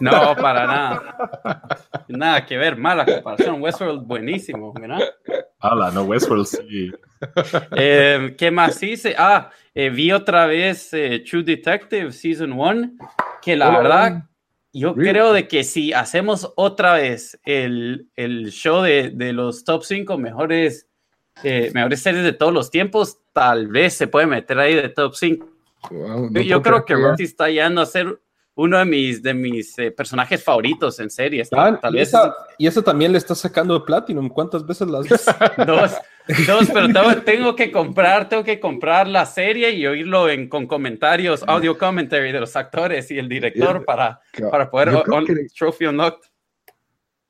No, 0.01 0.35
para 0.37 0.67
nada. 0.67 1.63
Nada 2.09 2.45
que 2.47 2.57
ver, 2.57 2.77
mala 2.77 3.05
comparación. 3.07 3.63
Westworld, 3.63 4.07
buenísimo, 4.07 4.73
¿verdad? 4.73 5.01
Hala, 5.61 5.91
no, 5.91 6.03
Westworld 6.05 6.47
sí. 6.47 6.91
Eh, 7.77 8.35
¿Qué 8.37 8.51
más 8.51 8.83
hice? 8.83 9.15
Ah, 9.17 9.51
eh, 9.75 9.91
vi 9.91 10.13
otra 10.13 10.47
vez 10.47 10.93
eh, 10.93 11.23
True 11.29 11.43
Detective 11.45 12.13
Season 12.13 12.53
1, 12.53 12.93
que 13.41 13.57
la 13.57 13.69
Hola, 13.69 13.79
verdad, 13.79 14.23
yo 14.73 14.95
Really? 14.95 15.11
creo 15.11 15.33
de 15.33 15.47
que 15.49 15.65
si 15.65 15.93
hacemos 15.93 16.53
otra 16.57 16.95
vez 16.95 17.39
el, 17.45 18.09
el 18.17 18.51
show 18.51 18.83
de, 18.83 19.11
de 19.15 19.33
los 19.33 19.65
top 19.65 19.85
5 19.85 20.19
mejores, 20.19 20.89
eh, 21.45 21.71
mejores 21.75 22.03
series 22.03 22.25
de 22.25 22.33
todos 22.33 22.53
los 22.53 22.71
tiempos, 22.71 23.19
tal 23.33 23.69
vez 23.69 23.95
se 23.95 24.09
puede 24.09 24.27
meter 24.27 24.59
ahí 24.59 24.75
de 24.75 24.89
top 24.89 25.15
5. 25.15 25.47
Wow, 25.91 26.31
Yo, 26.31 26.31
no 26.31 26.41
yo 26.41 26.63
creo 26.63 26.85
que 26.85 26.95
Rocky 26.95 27.25
está 27.25 27.49
yendo 27.51 27.81
a 27.83 27.87
ser 27.87 28.21
uno 28.55 28.79
de 28.79 28.85
mis, 28.85 29.23
de 29.23 29.33
mis 29.33 29.79
eh, 29.79 29.91
personajes 29.91 30.45
favoritos 30.45 31.01
en 31.01 31.09
series. 31.11 31.49
Ah, 31.53 31.79
Tal 31.81 31.95
y, 31.95 31.99
vez 31.99 32.09
esa, 32.09 32.35
y 32.59 32.67
esa 32.67 32.83
también 32.83 33.13
le 33.13 33.19
está 33.19 33.35
sacando 33.35 33.75
de 33.79 33.81
Platinum. 33.87 34.29
¿Cuántas 34.29 34.67
veces 34.67 34.89
las 34.89 35.09
ves? 35.09 35.25
Dos, 35.67 35.93
dos, 36.47 36.69
pero 36.73 36.87
tengo, 36.93 37.23
tengo 37.23 37.57
que 37.57 37.73
comprar, 37.73 38.29
tengo 38.29 38.45
que 38.45 38.61
comprar 38.61 39.09
la 39.09 39.25
serie 39.27 39.71
y 39.73 39.87
oírlo 39.87 40.29
en, 40.29 40.49
con 40.49 40.67
comentarios, 40.67 41.43
audio 41.47 41.77
commentary 41.79 42.31
de 42.31 42.41
los 42.41 42.55
actores 42.55 43.11
y 43.11 43.19
el 43.19 43.29
director 43.29 43.79
Yeah. 43.79 43.85
para, 43.85 44.21
para 44.51 44.71
poder 44.71 44.91
Yo 44.93 45.03
on- 45.13 45.25
que 45.27 45.35
trophy 45.59 45.87
unlocked. 45.87 46.29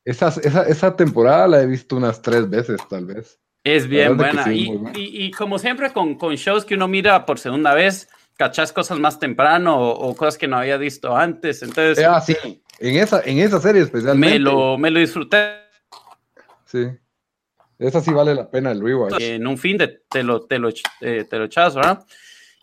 esas- 0.04 0.38
esa, 0.38 0.64
esa 0.64 0.96
temporada 0.96 1.46
la 1.48 1.62
he 1.62 1.66
visto 1.66 1.96
unas 1.96 2.20
tres 2.20 2.48
veces, 2.50 2.80
tal 2.88 3.06
vez. 3.06 3.38
Es 3.64 3.86
bien 3.86 4.16
buena. 4.16 4.44
sí, 4.44 4.50
y, 4.72 4.76
buena. 4.76 4.98
y- 4.98 5.24
y 5.26 5.30
como 5.30 5.58
siempre 5.58 5.92
con, 5.92 6.16
con 6.16 6.34
shows 6.34 6.64
que 6.64 6.74
uno 6.74 6.88
mira 6.88 7.24
por 7.24 7.38
segunda 7.38 7.74
vez, 7.74 8.08
cachas 8.36 8.72
cosas 8.72 8.98
más 8.98 9.18
temprano 9.18 9.76
o, 9.78 10.08
o 10.08 10.14
cosas 10.16 10.38
que 10.38 10.48
no 10.48 10.56
había 10.58 10.76
visto 10.76 11.16
antes. 11.16 11.62
Entonces 11.62 12.04
ah, 12.04 12.20
sí. 12.20 12.36
En 12.78 12.96
esa, 12.96 13.20
en 13.24 13.38
esa 13.38 13.60
serie 13.60 13.82
especialmente. 13.82 14.34
me, 14.34 14.38
lo, 14.40 14.76
me 14.78 14.90
lo 14.90 14.98
disfruté 15.00 15.56
Sí. 16.64 16.86
Esa 17.78 18.00
sí 18.00 18.12
vale 18.12 18.34
la 18.34 18.50
pena 18.50 18.70
el 18.70 18.80
rewatch. 18.80 19.20
en 19.20 19.46
un 19.46 19.58
fin 19.58 19.76
de 19.76 20.02
te 20.08 20.22
lo, 20.22 20.42
te 20.46 20.58
lo, 20.58 20.70
eh, 21.00 21.24
te 21.28 21.36
lo 21.38 21.44
echas, 21.44 21.74
¿verdad? 21.74 22.04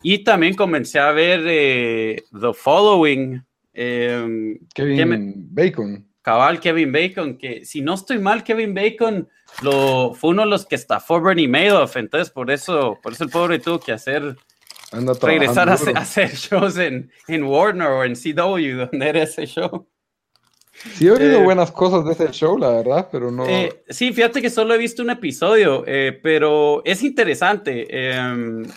Y 0.01 0.23
también 0.23 0.55
comencé 0.55 0.97
a 0.99 1.11
ver 1.11 1.41
eh, 1.45 2.23
The 2.31 2.53
Following. 2.53 3.43
eh, 3.73 4.57
Kevin 4.73 4.97
¿qué 4.97 5.05
me- 5.05 5.33
Bacon. 5.35 6.07
cabal 6.21 6.59
Kevin 6.59 6.91
Bacon, 6.91 7.37
que 7.37 7.65
si 7.65 7.81
no 7.81 7.95
estoy 7.95 8.17
mal, 8.19 8.43
Kevin 8.43 8.73
Bacon 8.73 9.27
lo, 9.61 10.13
fue 10.13 10.29
uno 10.31 10.43
de 10.43 10.49
los 10.49 10.65
que 10.65 10.75
estafó 10.75 11.19
Bernie 11.21 11.47
Madoff, 11.49 11.97
entonces 11.97 12.29
por 12.31 12.49
eso, 12.49 12.97
por 13.03 13.11
eso 13.13 13.25
el 13.25 13.29
pobre 13.29 13.59
tuvo 13.59 13.79
que 13.79 13.91
hacer, 13.91 14.35
Anda 14.91 15.13
regresar 15.21 15.69
a, 15.69 15.73
a 15.73 15.75
hacer 16.01 16.31
shows 16.31 16.77
en, 16.77 17.11
en 17.27 17.43
Warner 17.43 17.87
o 17.87 18.03
en 18.03 18.15
CW, 18.15 18.87
donde 18.89 19.07
era 19.09 19.23
ese 19.23 19.45
show. 19.45 19.87
Sí, 20.93 21.07
he 21.07 21.11
oído 21.11 21.39
eh, 21.39 21.43
buenas 21.43 21.71
cosas 21.71 22.05
de 22.05 22.13
ese 22.13 22.31
show, 22.31 22.57
la 22.57 22.69
verdad, 22.69 23.09
pero 23.11 23.29
no. 23.31 23.45
Eh, 23.47 23.83
sí, 23.89 24.13
fíjate 24.13 24.41
que 24.41 24.49
solo 24.49 24.73
he 24.73 24.77
visto 24.77 25.03
un 25.03 25.09
episodio, 25.09 25.83
eh, 25.85 26.17
pero 26.23 26.81
es 26.85 27.03
interesante. 27.03 27.85
em, 28.15 28.63
Lo- 28.63 28.71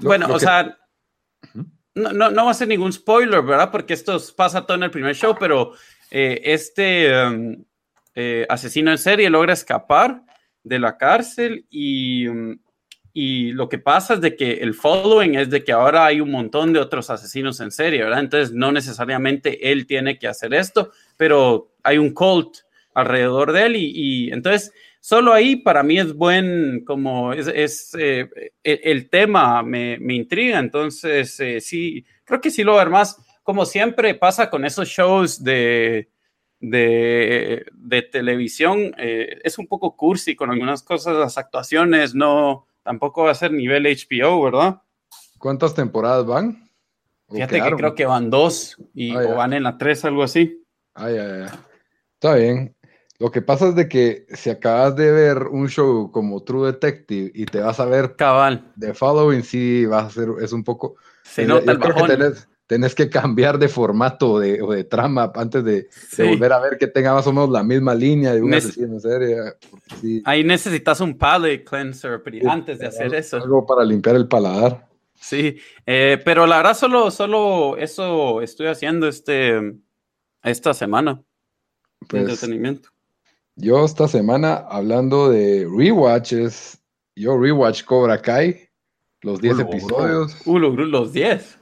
bueno, 0.00 0.28
lo 0.28 0.34
o 0.34 0.38
que- 0.38 0.44
sea, 0.44 0.78
no, 1.94 2.12
no, 2.12 2.30
no 2.30 2.44
va 2.44 2.50
a 2.50 2.54
ser 2.54 2.68
ningún 2.68 2.92
spoiler, 2.92 3.42
¿verdad? 3.42 3.70
Porque 3.72 3.94
esto 3.94 4.18
pasa 4.36 4.64
todo 4.64 4.76
en 4.76 4.84
el 4.84 4.90
primer 4.90 5.14
show, 5.16 5.34
pero 5.38 5.72
eh, 6.10 6.40
este 6.44 7.10
eh, 8.14 8.46
asesino 8.48 8.90
en 8.90 8.98
serie 8.98 9.28
logra 9.28 9.52
escapar 9.52 10.22
de 10.62 10.78
la 10.78 10.96
cárcel 10.96 11.66
y, 11.70 12.28
mm, 12.28 12.58
y 13.18 13.52
lo 13.52 13.70
que 13.70 13.78
pasa 13.78 14.12
es 14.12 14.20
de 14.20 14.36
que 14.36 14.52
el 14.56 14.74
following 14.74 15.36
es 15.36 15.48
de 15.48 15.64
que 15.64 15.72
ahora 15.72 16.04
hay 16.04 16.20
un 16.20 16.30
montón 16.30 16.74
de 16.74 16.80
otros 16.80 17.08
asesinos 17.08 17.60
en 17.60 17.70
serie, 17.70 18.02
¿verdad? 18.02 18.20
Entonces 18.20 18.54
no 18.54 18.72
necesariamente 18.72 19.72
él 19.72 19.86
tiene 19.86 20.18
que 20.18 20.28
hacer 20.28 20.52
esto, 20.52 20.92
pero 21.16 21.72
hay 21.82 21.96
un 21.96 22.12
cult 22.12 22.58
alrededor 22.92 23.52
de 23.52 23.64
él 23.64 23.76
y, 23.76 23.90
y 23.94 24.32
entonces 24.32 24.70
solo 25.00 25.32
ahí 25.32 25.56
para 25.56 25.82
mí 25.82 25.98
es 25.98 26.12
buen, 26.12 26.84
como 26.84 27.32
es, 27.32 27.48
es, 27.48 27.96
eh, 27.98 28.28
el, 28.62 28.80
el 28.82 29.08
tema 29.08 29.62
me, 29.62 29.96
me 29.98 30.12
intriga, 30.12 30.58
entonces 30.58 31.40
eh, 31.40 31.62
sí, 31.62 32.04
creo 32.22 32.42
que 32.42 32.50
sí 32.50 32.64
lo 32.64 32.72
voy 32.72 32.82
a 32.82 32.84
ver 32.84 32.92
más, 32.92 33.16
como 33.42 33.64
siempre 33.64 34.14
pasa 34.14 34.50
con 34.50 34.66
esos 34.66 34.88
shows 34.88 35.42
de, 35.42 36.10
de, 36.60 37.64
de 37.72 38.02
televisión, 38.02 38.94
eh, 38.98 39.40
es 39.42 39.56
un 39.56 39.66
poco 39.68 39.96
cursi 39.96 40.36
con 40.36 40.50
algunas 40.50 40.82
cosas, 40.82 41.16
las 41.16 41.38
actuaciones, 41.38 42.14
no, 42.14 42.66
tampoco 42.86 43.24
va 43.24 43.32
a 43.32 43.34
ser 43.34 43.52
nivel 43.52 43.84
HBO, 43.84 44.42
¿verdad? 44.44 44.80
¿Cuántas 45.38 45.74
temporadas 45.74 46.24
van? 46.24 46.70
¿O 47.26 47.34
Fíjate 47.34 47.60
que 47.60 47.70
creo 47.76 47.94
que 47.96 48.06
van 48.06 48.30
dos 48.30 48.76
y, 48.94 49.10
Ah, 49.14 49.24
ya. 49.24 49.28
o 49.30 49.34
van 49.36 49.52
en 49.52 49.64
la 49.64 49.76
tres, 49.76 50.04
algo 50.04 50.22
así. 50.22 50.64
Ay, 50.94 51.18
ay, 51.18 51.42
ay. 51.42 51.58
Está 52.14 52.36
bien. 52.36 52.74
Lo 53.18 53.30
que 53.30 53.42
pasa 53.42 53.68
es 53.68 53.74
de 53.74 53.88
que 53.88 54.26
si 54.30 54.50
acabas 54.50 54.94
de 54.94 55.10
ver 55.10 55.42
un 55.48 55.68
show 55.68 56.12
como 56.12 56.42
True 56.44 56.66
Detective 56.72 57.32
y 57.34 57.46
te 57.46 57.60
vas 57.60 57.80
a 57.80 57.86
ver 57.86 58.14
Cabal, 58.14 58.72
The 58.78 58.94
Following, 58.94 59.42
sí 59.42 59.84
vas 59.86 60.04
a 60.04 60.10
ser, 60.10 60.28
es 60.40 60.52
un 60.52 60.62
poco. 60.62 60.94
se 61.24 61.44
nota 61.44 61.72
el 61.72 61.78
bajón. 61.78 62.06
tenés, 62.06 62.48
tenés 62.66 62.94
que 62.94 63.08
cambiar 63.08 63.58
de 63.58 63.68
formato 63.68 64.32
o 64.32 64.40
de, 64.40 64.60
o 64.60 64.72
de 64.72 64.84
trama 64.84 65.30
antes 65.34 65.62
de, 65.64 65.88
volver 66.18 66.52
a 66.52 66.60
ver 66.60 66.78
que 66.78 66.86
tenga 66.88 67.14
más 67.14 67.26
o 67.26 67.32
menos 67.32 67.50
la 67.50 67.62
misma 67.62 67.94
línea 67.94 68.32
de 68.34 68.42
un 68.42 68.50
Nes- 68.50 68.58
asesino 68.58 68.98
sí, 70.00 70.22
Ahí 70.24 70.42
necesitas 70.44 71.00
un 71.00 71.16
palate 71.16 71.62
cleanser 71.64 72.20
Sí, 72.28 72.40
antes 72.48 72.78
de 72.78 72.86
hacer 72.86 73.06
algo- 73.06 73.16
eso. 73.18 73.36
Algo 73.36 73.66
para 73.66 73.84
limpiar 73.84 74.16
el 74.16 74.26
paladar. 74.26 74.88
Sí, 75.14 75.56
eh, 75.86 76.20
pero 76.24 76.46
la 76.46 76.58
verdad 76.58 76.76
solo, 76.76 77.10
solo 77.10 77.76
eso 77.78 78.42
estoy 78.42 78.66
haciendo 78.66 79.08
este, 79.08 79.74
esta 80.42 80.74
semana 80.74 81.14
de 82.00 82.06
Pues 82.08 82.22
entretenimiento. 82.22 82.90
yo 83.54 83.84
esta 83.84 84.08
semana 84.08 84.56
hablando 84.68 85.30
de 85.30 85.66
rewatches, 85.74 86.82
yo 87.14 87.38
rewatch 87.38 87.84
Cobra 87.84 88.20
Kai, 88.20 88.68
los 89.22 89.40
10 89.40 89.54
Uy, 89.56 89.62
bro. 89.64 89.72
episodios. 89.72 90.36
Uh, 90.46 90.58
los 90.58 91.12
10. 91.12 91.58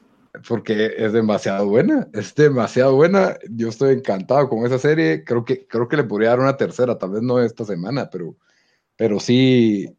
Porque 0.48 0.94
es 0.96 1.12
demasiado 1.12 1.68
buena, 1.68 2.08
es 2.12 2.34
demasiado 2.34 2.96
buena. 2.96 3.36
Yo 3.50 3.68
estoy 3.68 3.94
encantado 3.94 4.48
con 4.48 4.66
esa 4.66 4.78
serie. 4.78 5.24
Creo 5.24 5.44
que, 5.44 5.66
creo 5.66 5.88
que 5.88 5.96
le 5.96 6.04
podría 6.04 6.30
dar 6.30 6.40
una 6.40 6.56
tercera, 6.56 6.98
tal 6.98 7.10
vez 7.10 7.22
no 7.22 7.40
esta 7.40 7.64
semana, 7.64 8.10
pero, 8.10 8.36
pero 8.96 9.20
sí, 9.20 9.96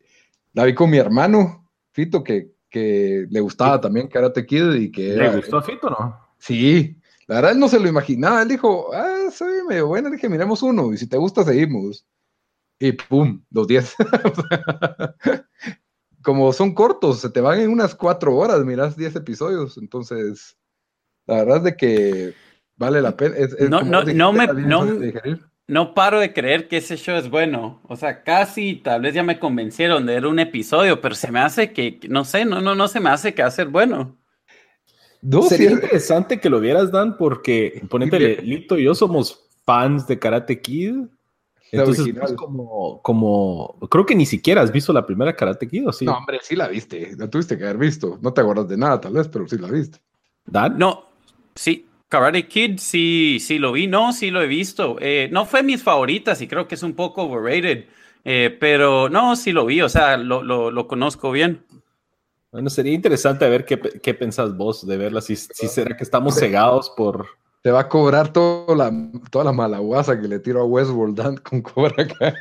la 0.53 0.65
vi 0.65 0.73
con 0.73 0.89
mi 0.89 0.97
hermano, 0.97 1.69
Fito, 1.91 2.23
que, 2.23 2.51
que 2.69 3.25
le 3.29 3.39
gustaba 3.39 3.79
también 3.79 4.07
Karate 4.07 4.45
Kid 4.45 4.73
y 4.73 4.91
que 4.91 5.09
¿Le 5.09 5.25
era, 5.25 5.35
gustó 5.35 5.57
a 5.57 5.61
Fito 5.61 5.89
no? 5.89 6.19
sí, 6.37 6.97
la 7.27 7.35
verdad 7.35 7.51
él 7.51 7.59
no 7.59 7.67
se 7.67 7.79
lo 7.79 7.87
imaginaba, 7.87 8.41
él 8.41 8.49
dijo, 8.49 8.93
ah, 8.93 9.29
soy 9.31 9.63
medio 9.67 9.87
buena, 9.87 10.09
le 10.09 10.15
dije, 10.15 10.29
miremos 10.29 10.61
uno, 10.61 10.93
y 10.93 10.97
si 10.97 11.07
te 11.07 11.17
gusta, 11.17 11.43
seguimos. 11.43 12.05
Y 12.77 12.91
pum, 12.91 13.41
los 13.51 13.67
10. 13.67 13.95
como 16.25 16.51
son 16.51 16.73
cortos, 16.73 17.21
se 17.21 17.29
te 17.29 17.39
van 17.39 17.59
en 17.59 17.69
unas 17.69 17.93
cuatro 17.93 18.35
horas, 18.35 18.65
miras 18.65 18.97
10 18.97 19.15
episodios, 19.15 19.77
entonces 19.77 20.57
la 21.27 21.37
verdad 21.37 21.57
es 21.57 21.63
de 21.63 21.77
que 21.77 22.33
vale 22.75 23.01
la 23.01 23.15
pena. 23.15 23.35
no, 23.69 23.81
no, 23.83 24.03
no 24.03 24.33
me... 24.33 24.47
No, 24.47 24.85
no 25.67 25.95
paro 25.95 26.19
de 26.19 26.31
creer 26.33 26.67
que 26.67 26.77
ese 26.77 26.95
show 26.95 27.15
es 27.15 27.29
bueno. 27.29 27.81
O 27.87 27.95
sea, 27.95 28.23
casi 28.23 28.75
tal 28.75 29.01
vez 29.01 29.15
ya 29.15 29.23
me 29.23 29.39
convencieron 29.39 30.05
de 30.05 30.13
ver 30.13 30.27
un 30.27 30.39
episodio, 30.39 31.01
pero 31.01 31.15
se 31.15 31.31
me 31.31 31.39
hace 31.39 31.73
que, 31.73 31.99
no 32.07 32.23
sé, 32.23 32.45
no, 32.45 32.61
no, 32.61 32.75
no 32.75 32.87
se 32.87 32.99
me 32.99 33.09
hace 33.09 33.33
que 33.33 33.41
va 33.41 33.47
a 33.47 33.51
ser 33.51 33.67
bueno. 33.67 34.17
No, 35.21 35.41
Sería 35.43 35.71
interesante 35.71 36.39
que 36.39 36.51
lo 36.51 36.59
vieras, 36.59 36.91
Dan, 36.91 37.17
porque 37.17 37.81
ponete, 37.89 38.43
Lito 38.43 38.77
y 38.77 38.83
yo 38.83 38.93
somos 38.93 39.47
fans 39.65 40.05
de 40.05 40.19
Karate 40.19 40.61
Kid. 40.61 41.07
Entonces, 41.71 42.07
es 42.07 42.33
como, 42.33 43.01
como, 43.01 43.77
creo 43.89 44.05
que 44.05 44.15
ni 44.15 44.25
siquiera 44.25 44.61
has 44.61 44.71
visto 44.71 44.93
la 44.93 45.05
primera 45.05 45.35
Karate 45.35 45.67
Kid, 45.67 45.87
¿o 45.87 45.93
sí? 45.93 46.05
No, 46.05 46.17
hombre, 46.17 46.39
sí 46.41 46.55
la 46.55 46.67
viste, 46.67 47.11
la 47.17 47.29
tuviste 47.29 47.57
que 47.57 47.63
haber 47.63 47.77
visto. 47.77 48.19
No 48.21 48.33
te 48.33 48.41
acuerdas 48.41 48.67
de 48.67 48.77
nada, 48.77 49.01
tal 49.01 49.13
vez, 49.13 49.27
pero 49.27 49.47
sí 49.47 49.57
la 49.57 49.69
viste. 49.69 49.99
¿Dan? 50.45 50.77
No, 50.77 51.05
sí, 51.55 51.87
Karate 52.07 52.47
Kid 52.47 52.77
sí, 52.77 53.39
sí 53.41 53.57
lo 53.57 53.71
vi, 53.71 53.87
no, 53.87 54.13
sí 54.13 54.31
lo 54.31 54.41
he 54.41 54.47
visto. 54.47 54.97
Eh, 54.99 55.27
no 55.31 55.45
fue 55.45 55.63
mis 55.63 55.83
favoritas 55.83 56.41
y 56.41 56.47
creo 56.47 56.67
que 56.67 56.75
es 56.75 56.83
un 56.83 56.93
poco 56.93 57.23
overrated, 57.23 57.85
eh, 58.23 58.55
pero 58.59 59.09
no, 59.09 59.35
sí 59.35 59.51
lo 59.51 59.65
vi, 59.65 59.81
o 59.81 59.89
sea, 59.89 60.17
lo, 60.17 60.43
lo, 60.43 60.71
lo, 60.71 60.87
conozco 60.87 61.31
bien. 61.31 61.65
Bueno, 62.51 62.69
sería 62.69 62.93
interesante 62.93 63.49
ver 63.49 63.65
qué, 63.65 63.79
qué 63.79 64.13
pensás 64.13 64.55
vos 64.55 64.85
de 64.85 64.97
verla, 64.97 65.19
si, 65.19 65.35
si 65.35 65.67
será 65.67 65.97
que 65.97 66.03
estamos 66.03 66.35
cegados 66.35 66.91
por... 66.95 67.27
Te 67.65 67.71
va 67.71 67.79
a 67.79 67.89
cobrar 67.89 68.31
toda 68.31 68.75
la, 68.75 69.09
toda 69.31 69.45
la 69.45 69.51
malaguasa 69.51 70.21
que 70.21 70.27
le 70.27 70.37
tiro 70.37 70.61
a 70.61 70.65
Westworld 70.65 71.41
con 71.41 71.63
Cobra 71.63 71.95
Kai. 71.95 72.31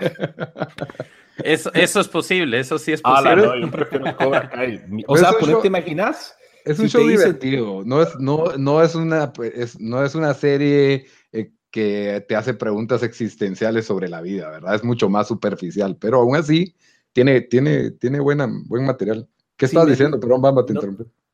Eso, 1.43 1.73
eso 1.73 2.01
es 2.01 2.09
posible, 2.09 2.61
eso 2.61 2.79
sí 2.79 2.93
es 2.93 3.01
posible. 3.01 3.31
Ah, 3.31 3.35
no, 3.35 3.59
yo 3.59 3.71
prefiero 3.71 4.15
Cobra 4.19 4.51
Kai. 4.51 4.83
O 5.07 5.17
sea, 5.17 5.33
¿te 5.63 5.67
imaginas? 5.67 6.37
Es 6.67 6.79
un 6.79 6.91
show 6.91 7.09
divertido, 7.09 7.83
no 7.87 8.03
es, 8.03 8.11
no, 8.19 8.59
no, 8.59 8.83
es 8.83 8.95
una, 8.95 9.33
no 9.79 10.05
es 10.05 10.15
una 10.15 10.35
serie 10.35 11.07
eh, 11.33 11.53
que 11.71 12.23
te 12.29 12.37
hace 12.37 12.53
preguntas 12.53 13.03
existenciales 13.03 13.87
sobre 13.87 14.11
la 14.11 14.21
vida, 14.21 14.51
¿verdad? 14.51 14.75
Es 14.75 14.85
mucho 14.85 15.09
más 15.09 15.27
superficial, 15.27 15.97
pero 15.99 16.19
aún 16.19 16.37
así 16.37 16.77
tiene, 17.15 17.41
tiene, 17.41 17.93
tiene 17.93 18.21
buena, 18.21 18.47
buen 18.67 18.85
material. 18.85 19.27
¿Qué 19.57 19.67
estás 19.67 19.87
diciendo? 19.87 20.19
Perdón, 20.19 20.43
vamos, 20.43 20.67
te 20.67 20.75
no, 20.75 20.81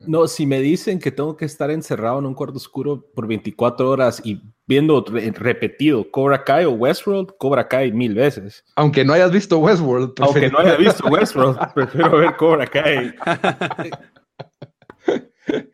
No, 0.01 0.29
si 0.29 0.45
me 0.45 0.61
dicen 0.61 0.99
que 0.99 1.11
tengo 1.11 1.37
que 1.37 1.47
estar 1.47 1.71
encerrado 1.71 2.19
en 2.19 2.27
un 2.27 2.35
cuarto 2.35 2.59
oscuro 2.59 3.03
por 3.15 3.27
24 3.27 3.89
horas 3.89 4.21
y 4.25 4.43
viendo 4.67 5.03
repetido 5.05 6.11
Cobra 6.11 6.45
Kai 6.45 6.67
o 6.67 6.73
Westworld, 6.73 7.31
Cobra 7.39 7.67
Kai 7.67 7.93
mil 7.93 8.15
veces. 8.15 8.63
Aunque 8.77 9.05
no 9.05 9.15
hayas 9.15 9.33
visto 9.33 9.59
Westworld. 9.59 10.13
Aunque 10.21 10.51
no 10.51 10.59
haya 10.59 10.77
visto 10.77 11.09
Westworld, 11.09 11.59
prefiero 11.75 12.19
ver 12.19 12.37
Cobra 12.37 12.67
Kai. 12.67 13.15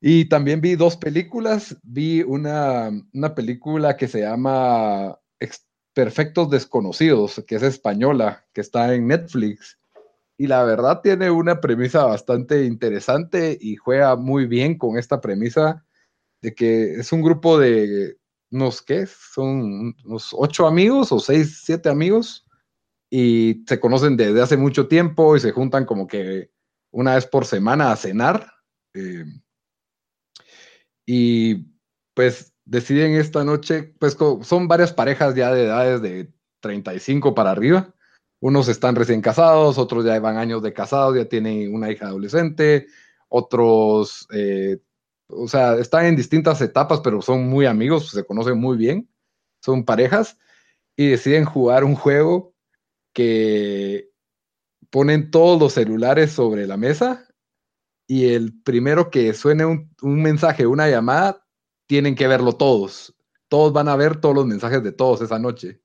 y 0.00 0.26
también 0.26 0.60
vi 0.60 0.76
dos 0.76 0.96
películas. 0.96 1.76
Vi 1.82 2.22
una, 2.22 2.90
una 3.12 3.34
película 3.34 3.96
que 3.96 4.06
se 4.06 4.20
llama 4.20 5.18
Perfectos 5.94 6.48
Desconocidos, 6.48 7.42
que 7.44 7.56
es 7.56 7.62
española, 7.64 8.44
que 8.52 8.60
está 8.60 8.94
en 8.94 9.08
Netflix. 9.08 9.78
Y 10.36 10.46
la 10.46 10.64
verdad 10.64 11.00
tiene 11.00 11.30
una 11.30 11.60
premisa 11.60 12.04
bastante 12.04 12.64
interesante 12.64 13.56
y 13.60 13.76
juega 13.76 14.16
muy 14.16 14.46
bien 14.46 14.76
con 14.76 14.98
esta 14.98 15.20
premisa 15.20 15.84
de 16.42 16.54
que 16.54 16.94
es 16.94 17.12
un 17.12 17.22
grupo 17.22 17.58
de 17.58 18.18
unos, 18.50 18.82
¿qué? 18.82 19.06
Son 19.06 19.94
unos 20.04 20.30
ocho 20.32 20.66
amigos 20.66 21.12
o 21.12 21.18
seis, 21.18 21.62
siete 21.64 21.88
amigos 21.88 22.46
y 23.10 23.64
se 23.66 23.78
conocen 23.78 24.16
desde 24.16 24.42
hace 24.42 24.56
mucho 24.56 24.88
tiempo 24.88 25.36
y 25.36 25.40
se 25.40 25.52
juntan 25.52 25.84
como 25.84 26.06
que 26.06 26.50
una 26.90 27.14
vez 27.14 27.26
por 27.26 27.46
semana 27.46 27.92
a 27.92 27.96
cenar. 27.96 28.52
Eh, 28.94 29.24
y 31.06 31.66
pues 32.14 32.54
deciden 32.64 33.14
esta 33.14 33.44
noche, 33.44 33.94
pues 33.98 34.16
son 34.42 34.68
varias 34.68 34.92
parejas 34.92 35.34
ya 35.34 35.52
de 35.52 35.64
edades 35.64 36.02
de 36.02 36.32
35 36.60 37.34
para 37.34 37.50
arriba. 37.50 37.93
Unos 38.44 38.68
están 38.68 38.94
recién 38.94 39.22
casados, 39.22 39.78
otros 39.78 40.04
ya 40.04 40.12
llevan 40.12 40.36
años 40.36 40.62
de 40.62 40.74
casados, 40.74 41.16
ya 41.16 41.24
tienen 41.24 41.74
una 41.74 41.90
hija 41.90 42.08
adolescente, 42.08 42.88
otros, 43.30 44.28
eh, 44.34 44.80
o 45.28 45.48
sea, 45.48 45.76
están 45.76 46.04
en 46.04 46.14
distintas 46.14 46.60
etapas, 46.60 47.00
pero 47.00 47.22
son 47.22 47.48
muy 47.48 47.64
amigos, 47.64 48.10
se 48.10 48.26
conocen 48.26 48.58
muy 48.58 48.76
bien, 48.76 49.08
son 49.62 49.86
parejas 49.86 50.36
y 50.94 51.08
deciden 51.08 51.46
jugar 51.46 51.84
un 51.84 51.94
juego 51.94 52.54
que 53.14 54.10
ponen 54.90 55.30
todos 55.30 55.58
los 55.58 55.72
celulares 55.72 56.30
sobre 56.32 56.66
la 56.66 56.76
mesa 56.76 57.26
y 58.06 58.26
el 58.26 58.60
primero 58.60 59.08
que 59.08 59.32
suene 59.32 59.64
un, 59.64 59.88
mensaje, 60.02 60.66
una 60.66 60.90
llamada, 60.90 61.46
tienen 61.86 62.14
que 62.14 62.28
verlo 62.28 62.52
todos. 62.52 63.16
Todos 63.48 63.72
van 63.72 63.88
a 63.88 63.96
ver 63.96 64.20
todos 64.20 64.34
los 64.34 64.44
mensajes 64.44 64.82
de 64.82 64.92
todos 64.92 65.22
esa 65.22 65.38
noche. 65.38 65.80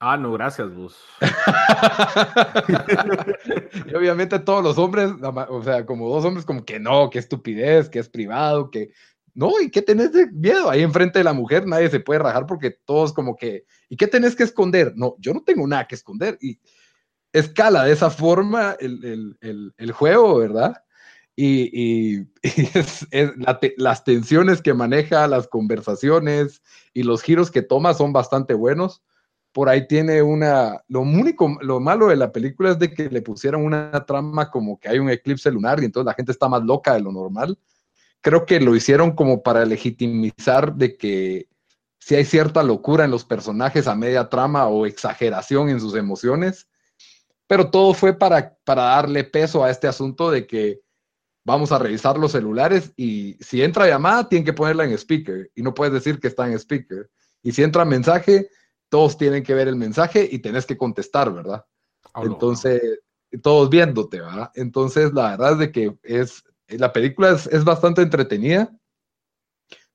Ah, 0.00 0.16
no, 0.16 0.32
gracias, 0.32 0.72
vos. 0.72 0.96
y 3.90 3.94
obviamente 3.94 4.38
todos 4.38 4.62
los 4.62 4.78
hombres, 4.78 5.10
o 5.48 5.62
sea, 5.62 5.84
como 5.84 6.08
dos 6.08 6.24
hombres, 6.24 6.46
como 6.46 6.64
que 6.64 6.78
no, 6.78 7.10
que 7.10 7.18
estupidez, 7.18 7.88
que 7.88 7.98
es 7.98 8.08
privado, 8.08 8.70
que 8.70 8.92
no, 9.34 9.60
¿y 9.60 9.70
qué 9.70 9.82
tenés 9.82 10.12
de 10.12 10.30
miedo? 10.30 10.70
Ahí 10.70 10.82
enfrente 10.82 11.18
de 11.18 11.24
la 11.24 11.32
mujer 11.32 11.66
nadie 11.66 11.90
se 11.90 12.00
puede 12.00 12.20
rajar 12.20 12.46
porque 12.46 12.70
todos 12.70 13.12
como 13.12 13.36
que, 13.36 13.64
¿y 13.88 13.96
qué 13.96 14.06
tenés 14.06 14.36
que 14.36 14.44
esconder? 14.44 14.92
No, 14.96 15.16
yo 15.18 15.34
no 15.34 15.42
tengo 15.42 15.66
nada 15.66 15.86
que 15.86 15.96
esconder. 15.96 16.38
Y 16.40 16.60
escala 17.32 17.84
de 17.84 17.92
esa 17.92 18.10
forma 18.10 18.76
el, 18.80 19.92
juego, 19.92 20.38
¿verdad? 20.38 20.82
Y, 21.36 22.24
las 23.76 24.04
tensiones 24.04 24.62
que 24.62 24.74
maneja, 24.74 25.28
las 25.28 25.46
conversaciones 25.46 26.62
y 26.92 27.04
los 27.04 27.22
giros 27.22 27.50
que 27.50 27.62
toma 27.62 27.94
son 27.94 28.12
bastante 28.12 28.54
buenos. 28.54 29.02
Por 29.58 29.68
ahí 29.68 29.88
tiene 29.88 30.22
una, 30.22 30.84
lo 30.86 31.00
único, 31.00 31.58
lo 31.62 31.80
malo 31.80 32.06
de 32.06 32.14
la 32.14 32.30
película 32.30 32.70
es 32.70 32.78
de 32.78 32.94
que 32.94 33.10
le 33.10 33.22
pusieron 33.22 33.64
una 33.64 33.90
trama 34.06 34.52
como 34.52 34.78
que 34.78 34.88
hay 34.88 35.00
un 35.00 35.10
eclipse 35.10 35.50
lunar 35.50 35.80
y 35.80 35.86
entonces 35.86 36.06
la 36.06 36.14
gente 36.14 36.30
está 36.30 36.48
más 36.48 36.62
loca 36.62 36.94
de 36.94 37.00
lo 37.00 37.10
normal. 37.10 37.58
Creo 38.20 38.46
que 38.46 38.60
lo 38.60 38.76
hicieron 38.76 39.16
como 39.16 39.42
para 39.42 39.64
legitimizar 39.64 40.74
de 40.74 40.96
que 40.96 41.48
si 41.98 42.14
hay 42.14 42.24
cierta 42.24 42.62
locura 42.62 43.04
en 43.04 43.10
los 43.10 43.24
personajes 43.24 43.88
a 43.88 43.96
media 43.96 44.28
trama 44.28 44.68
o 44.68 44.86
exageración 44.86 45.70
en 45.70 45.80
sus 45.80 45.96
emociones 45.96 46.68
pero 47.48 47.70
todo 47.70 47.94
fue 47.94 48.16
para, 48.16 48.56
para 48.62 48.82
darle 48.82 49.24
peso 49.24 49.64
a 49.64 49.70
este 49.70 49.88
asunto 49.88 50.30
de 50.30 50.46
que 50.46 50.80
vamos 51.44 51.72
a 51.72 51.78
revisar 51.78 52.18
los 52.18 52.32
celulares 52.32 52.92
y 52.94 53.38
si 53.40 53.62
entra 53.62 53.88
llamada, 53.88 54.28
tienen 54.28 54.44
que 54.44 54.52
ponerla 54.52 54.84
en 54.84 54.92
speaker 54.92 55.50
y 55.54 55.62
no 55.62 55.72
puedes 55.72 55.94
decir 55.94 56.20
que 56.20 56.28
está 56.28 56.46
en 56.46 56.52
speaker. 56.52 57.10
Y 57.42 57.52
si 57.52 57.62
entra 57.62 57.86
mensaje, 57.86 58.50
todos 58.88 59.16
tienen 59.16 59.42
que 59.42 59.54
ver 59.54 59.68
el 59.68 59.76
mensaje 59.76 60.28
y 60.30 60.38
tenés 60.38 60.66
que 60.66 60.76
contestar, 60.76 61.32
¿verdad? 61.32 61.64
Ah, 62.14 62.22
Entonces, 62.24 62.80
todos 63.42 63.68
viéndote, 63.70 64.20
¿verdad? 64.20 64.50
Entonces, 64.54 65.12
la 65.12 65.30
verdad 65.30 65.52
es 65.52 65.58
de 65.58 65.72
que 65.72 65.98
es, 66.02 66.44
la 66.68 66.92
película 66.92 67.30
es, 67.30 67.46
es 67.46 67.64
bastante 67.64 68.02
entretenida. 68.02 68.74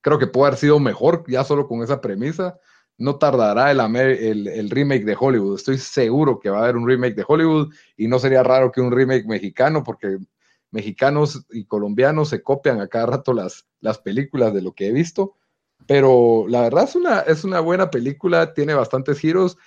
Creo 0.01 0.19
que 0.19 0.27
puede 0.27 0.47
haber 0.47 0.59
sido 0.59 0.79
mejor 0.79 1.23
ya 1.27 1.43
solo 1.43 1.67
con 1.67 1.81
esa 1.81 2.01
premisa 2.01 2.59
no 2.97 3.17
tardará 3.17 3.71
el, 3.71 4.47
el, 4.47 4.69
remake 4.69 5.05
de 5.05 5.17
Hollywood. 5.19 5.55
Estoy 5.55 5.77
seguro 5.77 6.39
que 6.39 6.49
va 6.49 6.59
a 6.59 6.63
haber 6.63 6.77
un 6.77 6.87
remake 6.87 7.15
de 7.15 7.25
Hollywood 7.27 7.73
y 7.97 8.07
no 8.07 8.19
sería 8.19 8.43
raro 8.43 8.71
que 8.71 8.81
un 8.81 8.91
remake 8.91 9.25
mexicano, 9.25 9.83
porque 9.83 10.19
mexicanos 10.71 11.45
y 11.51 11.65
colombianos 11.65 12.29
se 12.29 12.41
copian 12.41 12.81
a 12.81 12.87
cada 12.87 13.07
rato 13.07 13.33
las, 13.33 13.67
las 13.79 13.97
películas 13.99 14.53
de 14.53 14.61
lo 14.61 14.73
que 14.73 14.87
he 14.87 14.91
visto. 14.91 15.35
Pero 15.87 16.45
la 16.47 16.61
verdad 16.61 16.85
es 16.85 16.95
una, 16.95 17.19
es 17.21 17.43
una 17.43 17.59
buena 17.59 17.89
película, 17.89 18.53
tiene 18.53 18.73
bastantes 18.73 19.19
giros 19.19 19.57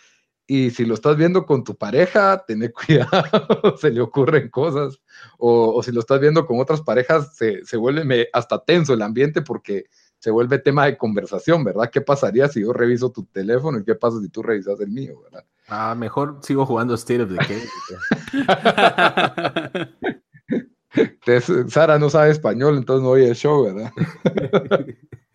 y 0.47 0.71
si 0.71 0.85
lo 0.85 0.95
estás 0.95 1.17
viendo 1.17 1.45
con 1.45 1.65
tu 1.65 1.77
pareja, 1.77 2.45
ten 2.47 2.73
cuidado, 2.87 3.77
se 3.77 3.91
le 3.91 4.01
ocurren 4.01 4.49
cosas. 4.49 5.01
O, 5.39 5.75
o, 5.75 5.83
si 5.83 5.93
lo 5.93 6.01
estás 6.01 6.21
viendo 6.21 6.47
con 6.47 6.61
otras 6.61 6.83
parejas, 6.83 7.37
se, 7.37 7.65
se 7.65 7.77
vuelve 7.77 8.29
hasta 8.33 8.65
tenso 8.65 8.95
el 8.95 9.03
ambiente 9.03 9.43
porque 9.43 9.87
se 10.19 10.31
vuelve 10.31 10.59
tema 10.59 10.87
de 10.87 10.97
conversación, 10.97 11.65
¿verdad? 11.65 11.91
¿Qué 11.91 12.01
pasaría 12.01 12.49
si 12.49 12.63
yo 12.63 12.73
reviso 12.73 13.11
tu 13.11 13.25
teléfono 13.27 13.79
y 13.79 13.85
qué 13.85 13.95
pasa 13.95 14.21
si 14.21 14.29
tú 14.29 14.43
revisas 14.43 14.81
el 14.81 14.89
mío, 14.89 15.21
¿verdad? 15.23 15.45
Ah, 15.69 15.95
mejor 15.97 16.39
sigo 16.43 16.65
jugando 16.65 16.95
State 16.95 17.23
of 17.23 17.31
the 21.27 21.41
Sara 21.69 21.99
no 21.99 22.09
sabe 22.09 22.31
español, 22.31 22.77
entonces 22.77 23.03
no 23.03 23.11
oye 23.11 23.29
el 23.29 23.35
show, 23.35 23.65
¿verdad? 23.65 23.93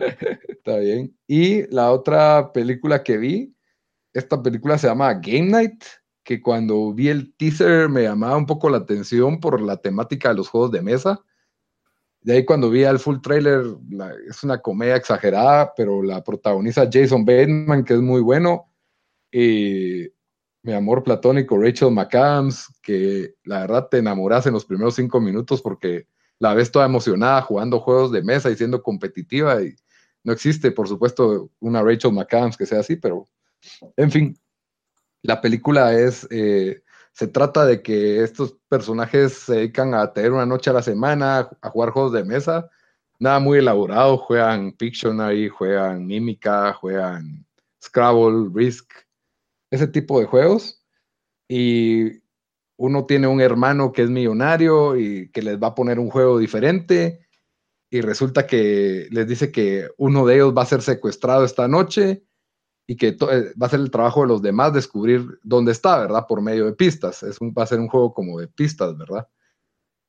Está 0.48 0.78
bien. 0.78 1.16
Y 1.26 1.66
la 1.74 1.92
otra 1.92 2.52
película 2.52 3.02
que 3.02 3.18
vi, 3.18 3.54
esta 4.12 4.42
película 4.42 4.78
se 4.78 4.88
llama 4.88 5.14
Game 5.14 5.50
Night, 5.50 5.84
que 6.24 6.40
cuando 6.40 6.92
vi 6.92 7.08
el 7.08 7.34
teaser 7.36 7.88
me 7.88 8.02
llamaba 8.02 8.36
un 8.36 8.46
poco 8.46 8.68
la 8.70 8.78
atención 8.78 9.40
por 9.40 9.60
la 9.60 9.76
temática 9.76 10.30
de 10.30 10.36
los 10.36 10.48
juegos 10.48 10.70
de 10.70 10.82
mesa 10.82 11.20
de 12.22 12.34
ahí 12.34 12.44
cuando 12.44 12.70
vi 12.70 12.82
el 12.84 12.98
full 12.98 13.20
trailer, 13.20 13.64
es 14.28 14.42
una 14.42 14.60
comedia 14.60 14.96
exagerada, 14.96 15.72
pero 15.74 16.02
la 16.02 16.22
protagoniza 16.22 16.88
Jason 16.90 17.24
Bateman, 17.24 17.84
que 17.84 17.94
es 17.94 18.00
muy 18.00 18.20
bueno. 18.20 18.70
Y 19.32 20.08
mi 20.62 20.74
amor 20.74 21.02
platónico 21.02 21.58
Rachel 21.58 21.92
McAdams, 21.92 22.68
que 22.82 23.34
la 23.44 23.60
verdad 23.60 23.88
te 23.90 23.98
enamoras 23.98 24.46
en 24.46 24.52
los 24.52 24.66
primeros 24.66 24.96
cinco 24.96 25.20
minutos 25.20 25.62
porque 25.62 26.06
la 26.38 26.52
ves 26.52 26.70
toda 26.70 26.84
emocionada 26.84 27.40
jugando 27.42 27.80
juegos 27.80 28.12
de 28.12 28.22
mesa 28.22 28.50
y 28.50 28.56
siendo 28.56 28.82
competitiva 28.82 29.62
y 29.62 29.74
no 30.24 30.32
existe, 30.32 30.70
por 30.70 30.88
supuesto, 30.88 31.50
una 31.60 31.82
Rachel 31.82 32.12
McAdams 32.12 32.56
que 32.56 32.66
sea 32.66 32.80
así, 32.80 32.96
pero 32.96 33.26
en 33.96 34.10
fin, 34.10 34.38
la 35.22 35.40
película 35.40 35.92
es, 35.94 36.26
eh, 36.30 36.82
se 37.12 37.28
trata 37.28 37.66
de 37.66 37.82
que 37.82 38.22
estos 38.22 38.56
personajes 38.68 39.34
se 39.34 39.54
dedican 39.54 39.94
a 39.94 40.12
tener 40.12 40.32
una 40.32 40.46
noche 40.46 40.70
a 40.70 40.74
la 40.74 40.82
semana, 40.82 41.50
a 41.60 41.70
jugar 41.70 41.90
juegos 41.90 42.12
de 42.12 42.24
mesa, 42.24 42.70
nada 43.18 43.38
muy 43.38 43.58
elaborado, 43.58 44.16
juegan 44.16 44.72
Pictionary, 44.72 45.48
juegan 45.48 46.06
Mímica, 46.06 46.72
juegan 46.72 47.46
Scrabble, 47.82 48.50
Risk, 48.52 48.92
ese 49.70 49.86
tipo 49.86 50.20
de 50.20 50.26
juegos. 50.26 50.82
Y 51.48 52.22
uno 52.76 53.04
tiene 53.04 53.26
un 53.26 53.40
hermano 53.40 53.92
que 53.92 54.02
es 54.02 54.10
millonario 54.10 54.96
y 54.96 55.30
que 55.30 55.42
les 55.42 55.58
va 55.58 55.68
a 55.68 55.74
poner 55.74 55.98
un 55.98 56.10
juego 56.10 56.38
diferente 56.38 57.26
y 57.90 58.00
resulta 58.00 58.46
que 58.46 59.08
les 59.10 59.26
dice 59.26 59.50
que 59.50 59.88
uno 59.98 60.24
de 60.24 60.36
ellos 60.36 60.54
va 60.56 60.62
a 60.62 60.66
ser 60.66 60.80
secuestrado 60.80 61.44
esta 61.44 61.66
noche 61.66 62.24
y 62.86 62.96
que 62.96 63.08
eh, 63.08 63.16
va 63.60 63.66
a 63.66 63.68
ser 63.68 63.80
el 63.80 63.90
trabajo 63.90 64.22
de 64.22 64.28
los 64.28 64.42
demás 64.42 64.72
descubrir 64.72 65.38
dónde 65.42 65.72
está, 65.72 65.98
¿verdad? 65.98 66.24
Por 66.28 66.40
medio 66.40 66.66
de 66.66 66.72
pistas. 66.72 67.22
Es 67.24 67.40
un, 67.40 67.52
va 67.56 67.64
a 67.64 67.66
ser 67.66 67.80
un 67.80 67.88
juego 67.88 68.14
como 68.14 68.38
de 68.38 68.46
pistas, 68.46 68.96
¿verdad? 68.96 69.28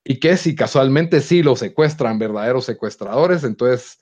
Y 0.04 0.20
que 0.20 0.38
si 0.38 0.56
casualmente 0.56 1.22
sí 1.22 1.42
lo 1.44 1.56
secuestran 1.56 2.20
verdaderos 2.20 2.66
secuestradores, 2.66 3.44
entonces 3.44 4.00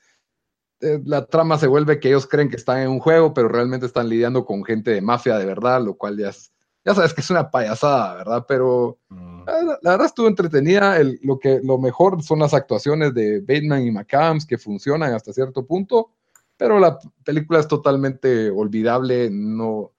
eh, 0.82 1.02
la 1.06 1.26
trama 1.26 1.58
se 1.58 1.68
vuelve 1.68 2.00
que 2.00 2.10
ellos 2.10 2.28
creen 2.28 2.50
que 2.50 2.56
están 2.58 2.80
en 2.80 2.90
un 2.90 3.00
juego, 3.00 3.34
pero 3.34 3.48
realmente 3.48 3.86
están 3.86 4.10
lidiando 4.10 4.46
con 4.46 4.64
gente 4.64 4.92
de 4.92 5.02
mafia 5.02 5.38
de 5.38 5.46
verdad, 5.46 5.82
lo 5.82 5.96
cual 5.96 6.18
ya 6.18 6.30
es, 6.30 6.54
ya 6.86 6.96
sabes 6.96 7.14
que 7.14 7.22
es 7.22 7.30
una 7.30 7.50
payasada, 7.52 8.16
¿verdad? 8.16 8.46
Pero 8.48 9.00
mm. 9.10 9.44
la, 9.82 9.92
verdad 9.92 10.06
estuvo 10.06 10.28
entretenida. 10.28 10.98
lo, 11.22 11.40
que, 11.40 11.60
lo 11.64 11.78
mejor 11.78 12.24
son 12.24 12.40
las 12.40 12.54
actuaciones 12.54 13.14
de 13.14 13.42
Bateman 13.42 13.86
y 13.86 13.92
McCams 13.92 14.46
que 14.46 14.58
funcionan 14.58 15.14
hasta 15.14 15.34
cierto 15.34 15.66
punto, 15.66 16.14
pero 16.58 16.80
la 16.80 16.98
película 17.24 17.60
es 17.60 17.68
totalmente 17.68 18.50
olvidable, 18.50 19.30
no, 19.32 19.94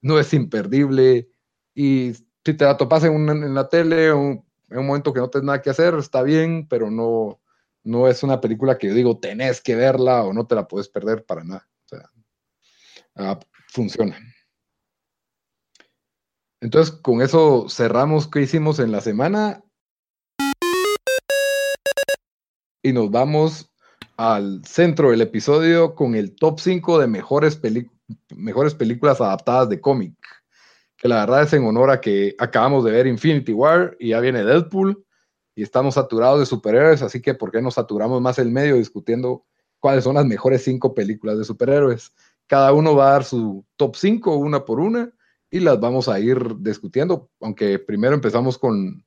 no 0.00 0.18
es 0.18 0.32
imperdible. 0.34 1.28
Y 1.74 2.12
si 2.44 2.54
te 2.54 2.64
la 2.64 2.76
topas 2.76 3.04
en, 3.04 3.28
en 3.28 3.54
la 3.54 3.68
tele, 3.68 4.08
en 4.08 4.44
un 4.78 4.86
momento 4.86 5.12
que 5.12 5.20
no 5.20 5.30
tienes 5.30 5.46
nada 5.46 5.62
que 5.62 5.70
hacer, 5.70 5.94
está 5.94 6.22
bien, 6.22 6.66
pero 6.68 6.90
no, 6.90 7.40
no 7.84 8.08
es 8.08 8.22
una 8.22 8.40
película 8.40 8.78
que 8.78 8.88
yo 8.88 8.94
digo, 8.94 9.18
tenés 9.18 9.60
que 9.60 9.76
verla 9.76 10.24
o 10.24 10.32
no 10.32 10.46
te 10.46 10.54
la 10.54 10.66
puedes 10.66 10.88
perder 10.88 11.24
para 11.24 11.44
nada. 11.44 11.68
O 11.84 11.88
sea, 11.88 12.10
ah, 13.16 13.38
funciona. 13.68 14.18
Entonces, 16.64 16.94
con 16.94 17.20
eso 17.20 17.66
cerramos 17.68 18.26
qué 18.26 18.40
hicimos 18.40 18.78
en 18.78 18.90
la 18.90 19.02
semana. 19.02 19.62
Y 22.82 22.94
nos 22.94 23.10
vamos 23.10 23.70
al 24.16 24.64
centro 24.64 25.10
del 25.10 25.20
episodio 25.20 25.94
con 25.94 26.14
el 26.14 26.34
top 26.34 26.58
5 26.58 27.00
de 27.00 27.06
mejores, 27.06 27.56
películas 28.74 29.20
adaptadas 29.20 29.68
de 29.68 29.78
cómic. 29.78 30.14
Que 30.96 31.06
la 31.06 31.16
verdad 31.16 31.42
es 31.42 31.52
en 31.52 31.66
honor 31.66 31.90
a 31.90 32.00
que 32.00 32.34
acabamos 32.38 32.82
de 32.82 32.92
ver 32.92 33.06
Infinity 33.08 33.52
War 33.52 33.94
y 34.00 34.08
ya 34.08 34.20
viene 34.20 34.42
Deadpool 34.42 35.04
y 35.54 35.62
estamos 35.62 35.96
saturados 35.96 36.40
de 36.40 36.46
superhéroes, 36.46 37.02
así 37.02 37.20
que 37.20 37.34
¿por 37.34 37.52
qué 37.52 37.60
nos 37.60 37.74
saturamos 37.74 38.22
más 38.22 38.38
el 38.38 38.50
medio 38.50 38.76
discutiendo 38.76 39.44
cuáles 39.80 40.04
son 40.04 40.14
las 40.14 40.24
mejores 40.24 40.64
5 40.64 40.94
películas 40.94 41.36
de 41.36 41.44
superhéroes? 41.44 42.14
Cada 42.46 42.72
uno 42.72 42.96
va 42.96 43.08
a 43.08 43.12
dar 43.12 43.24
su 43.24 43.66
top 43.76 43.96
5 43.96 44.34
una 44.36 44.64
por 44.64 44.80
una 44.80 45.12
y 45.50 45.60
las 45.60 45.80
vamos 45.80 46.08
a 46.08 46.18
ir 46.18 46.56
discutiendo, 46.58 47.30
aunque 47.40 47.78
primero 47.78 48.14
empezamos 48.14 48.58
con 48.58 49.04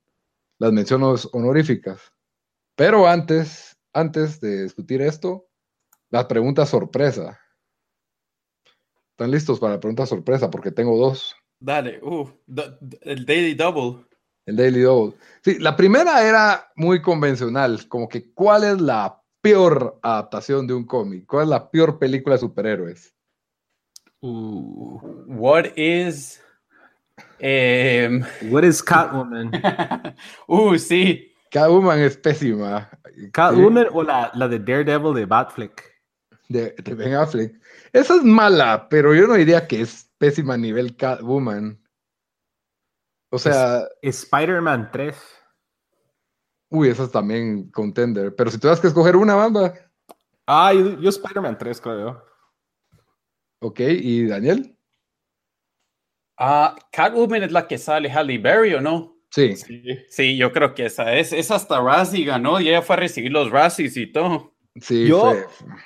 las 0.59 0.71
menciones 0.71 1.27
honoríficas. 1.33 2.13
Pero 2.75 3.07
antes, 3.07 3.77
antes 3.93 4.39
de 4.39 4.63
discutir 4.63 5.01
esto, 5.01 5.47
la 6.09 6.27
pregunta 6.27 6.65
sorpresa. 6.65 7.39
¿Están 9.11 9.31
listos 9.31 9.59
para 9.59 9.73
la 9.73 9.79
pregunta 9.79 10.05
sorpresa? 10.05 10.49
Porque 10.49 10.71
tengo 10.71 10.97
dos. 10.97 11.35
Dale, 11.59 11.99
uh, 12.03 12.29
el 13.01 13.25
Daily 13.25 13.55
Double. 13.55 14.05
El 14.45 14.55
Daily 14.55 14.81
Double. 14.81 15.17
Sí, 15.43 15.57
la 15.59 15.75
primera 15.75 16.23
era 16.23 16.71
muy 16.75 17.01
convencional, 17.01 17.87
como 17.87 18.07
que 18.07 18.31
¿cuál 18.31 18.63
es 18.63 18.79
la 18.79 19.21
peor 19.41 19.99
adaptación 20.03 20.67
de 20.67 20.75
un 20.75 20.85
cómic? 20.85 21.25
¿Cuál 21.25 21.43
es 21.43 21.49
la 21.49 21.71
peor 21.71 21.97
película 21.97 22.35
de 22.35 22.41
superhéroes? 22.41 23.16
Uh, 24.21 24.99
what 25.27 25.77
is. 25.77 26.39
Um, 27.41 28.25
what 28.49 28.63
is 28.63 28.81
Catwoman? 28.81 29.53
uh, 30.49 30.77
sí. 30.77 31.31
Catwoman 31.51 31.99
es 31.99 32.17
pésima. 32.17 32.89
Catwoman 33.31 33.87
o 33.93 34.03
la, 34.03 34.31
la, 34.33 34.47
de 34.47 34.59
Daredevil 34.59 35.13
de 35.13 35.25
Batfleck. 35.25 35.83
De, 36.49 36.73
de 36.77 36.93
Ben 36.93 37.13
Affleck. 37.13 37.53
Esa 37.91 38.15
es 38.15 38.23
mala, 38.23 38.87
pero 38.89 39.13
yo 39.13 39.27
no 39.27 39.33
diría 39.33 39.67
que 39.67 39.81
es 39.81 40.09
pésima 40.17 40.53
a 40.53 40.57
nivel 40.57 40.95
Catwoman. 40.95 41.79
O 43.29 43.37
sea. 43.37 43.87
Spider-Man 44.01 44.89
3. 44.91 45.15
Uy, 46.69 46.89
esa 46.89 47.03
es 47.03 47.11
también 47.11 47.69
contender. 47.71 48.35
Pero 48.35 48.51
si 48.51 48.57
tuvieras 48.57 48.79
que 48.79 48.87
escoger 48.87 49.15
una 49.15 49.35
banda. 49.35 49.73
Ah, 50.45 50.73
yo, 50.73 51.09
Spider-Man 51.09 51.57
3, 51.57 51.81
creo. 51.81 52.23
Ok, 53.59 53.79
¿y 53.79 54.25
Daniel? 54.25 54.77
Ah, 56.37 56.75
Catwoman 56.91 57.43
es 57.43 57.51
la 57.51 57.67
que 57.67 57.77
sale 57.77 58.09
Halle 58.09 58.37
Berry, 58.37 58.75
¿o 58.75 58.81
no? 58.81 59.17
Sí. 59.31 59.55
sí. 60.09 60.37
yo 60.37 60.51
creo 60.51 60.73
que 60.73 60.85
esa 60.85 61.13
es. 61.15 61.33
Es 61.33 61.51
hasta 61.51 61.81
Razzie 61.81 62.25
ganó 62.25 62.59
y 62.59 62.69
ella 62.69 62.81
fue 62.81 62.95
a 62.95 62.99
recibir 62.99 63.31
los 63.31 63.51
Razzies 63.51 63.97
y 63.97 64.07
todo. 64.07 64.53
Sí, 64.79 65.07
yo, 65.07 65.33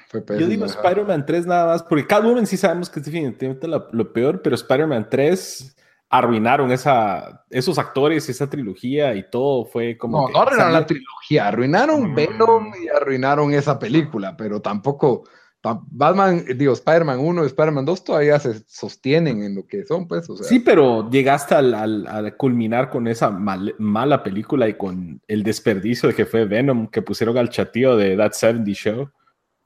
fue, 0.10 0.24
Yo 0.38 0.48
digo 0.48 0.66
Spider-Man 0.66 1.26
3 1.26 1.48
nada 1.48 1.68
más, 1.68 1.84
porque 1.84 2.06
Catwoman 2.06 2.46
sí 2.46 2.58
sabemos 2.58 2.90
que 2.90 3.00
es 3.00 3.06
definitivamente 3.06 3.66
lo, 3.68 4.14
peor, 4.14 4.42
pero 4.42 4.56
Spider-Man 4.56 5.08
3 5.10 5.78
arruinaron 6.10 6.74
esa, 6.74 7.46
esos 7.50 7.80
actores, 7.80 8.28
esa 8.28 8.50
trilogía 8.50 9.16
y 9.16 9.30
todo 9.30 9.64
fue 9.66 9.98
como. 9.98 10.28
No, 10.28 10.34
no 10.34 10.42
arruinaron 10.42 10.74
la 10.74 10.86
trilogía, 10.86 11.48
arruinaron 11.48 12.14
Venom 12.14 12.74
y 12.84 12.90
arruinaron 12.90 13.54
esa 13.54 13.80
película, 13.80 14.36
pero 14.36 14.62
tampoco 14.62 15.24
Batman, 15.64 16.44
digo, 16.56 16.74
Spider-Man 16.74 17.20
1 17.20 17.44
y 17.44 17.48
Spider-Man 17.48 17.86
2 17.86 18.04
todavía 18.04 18.40
se 18.40 18.64
sostienen 18.68 19.44
en 19.44 19.56
lo 19.56 19.68
que 19.68 19.86
son, 19.86 20.08
pues. 20.08 20.26
Sí, 20.42 20.60
pero 20.60 21.08
llegaste 21.12 21.54
al, 21.54 22.36
culminar 22.38 22.90
con 22.90 23.08
esa 23.08 23.30
mala 23.30 24.24
película 24.24 24.68
y 24.68 24.74
con 24.74 25.22
el 25.28 25.44
desperdicio 25.44 26.10
de 26.10 26.16
que 26.16 26.26
fue 26.26 26.46
Venom, 26.46 26.88
que 26.88 27.04
pusieron 27.04 27.38
al 27.38 27.50
chatío 27.50 27.96
de 27.96 28.18
That 28.18 28.32
70 28.32 28.72
Show. 28.72 29.10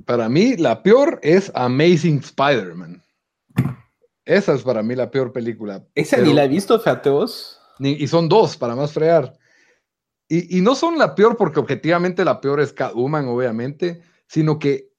Para 0.03 0.27
mí, 0.27 0.57
la 0.57 0.83
peor 0.83 1.19
es 1.23 1.49
Amazing 1.55 2.19
Spider-Man. 2.19 3.01
Esa 4.25 4.53
es 4.53 4.63
para 4.63 4.83
mí 4.83 4.95
la 4.95 5.09
peor 5.09 5.31
película. 5.31 5.85
Esa 5.95 6.17
ni 6.17 6.33
la 6.33 6.43
he 6.43 6.47
visto, 6.49 6.77
fíjate 6.77 7.09
vos. 7.09 7.61
y 7.79 8.05
son 8.07 8.27
dos, 8.27 8.57
para 8.57 8.75
más 8.75 8.91
fregar. 8.91 9.37
Y, 10.27 10.57
y 10.57 10.61
no 10.61 10.75
son 10.75 10.97
la 10.97 11.15
peor 11.15 11.37
porque 11.37 11.59
objetivamente 11.59 12.25
la 12.25 12.41
peor 12.41 12.59
es 12.59 12.73
Catwoman, 12.73 13.27
obviamente, 13.27 14.01
sino 14.27 14.59
que 14.59 14.94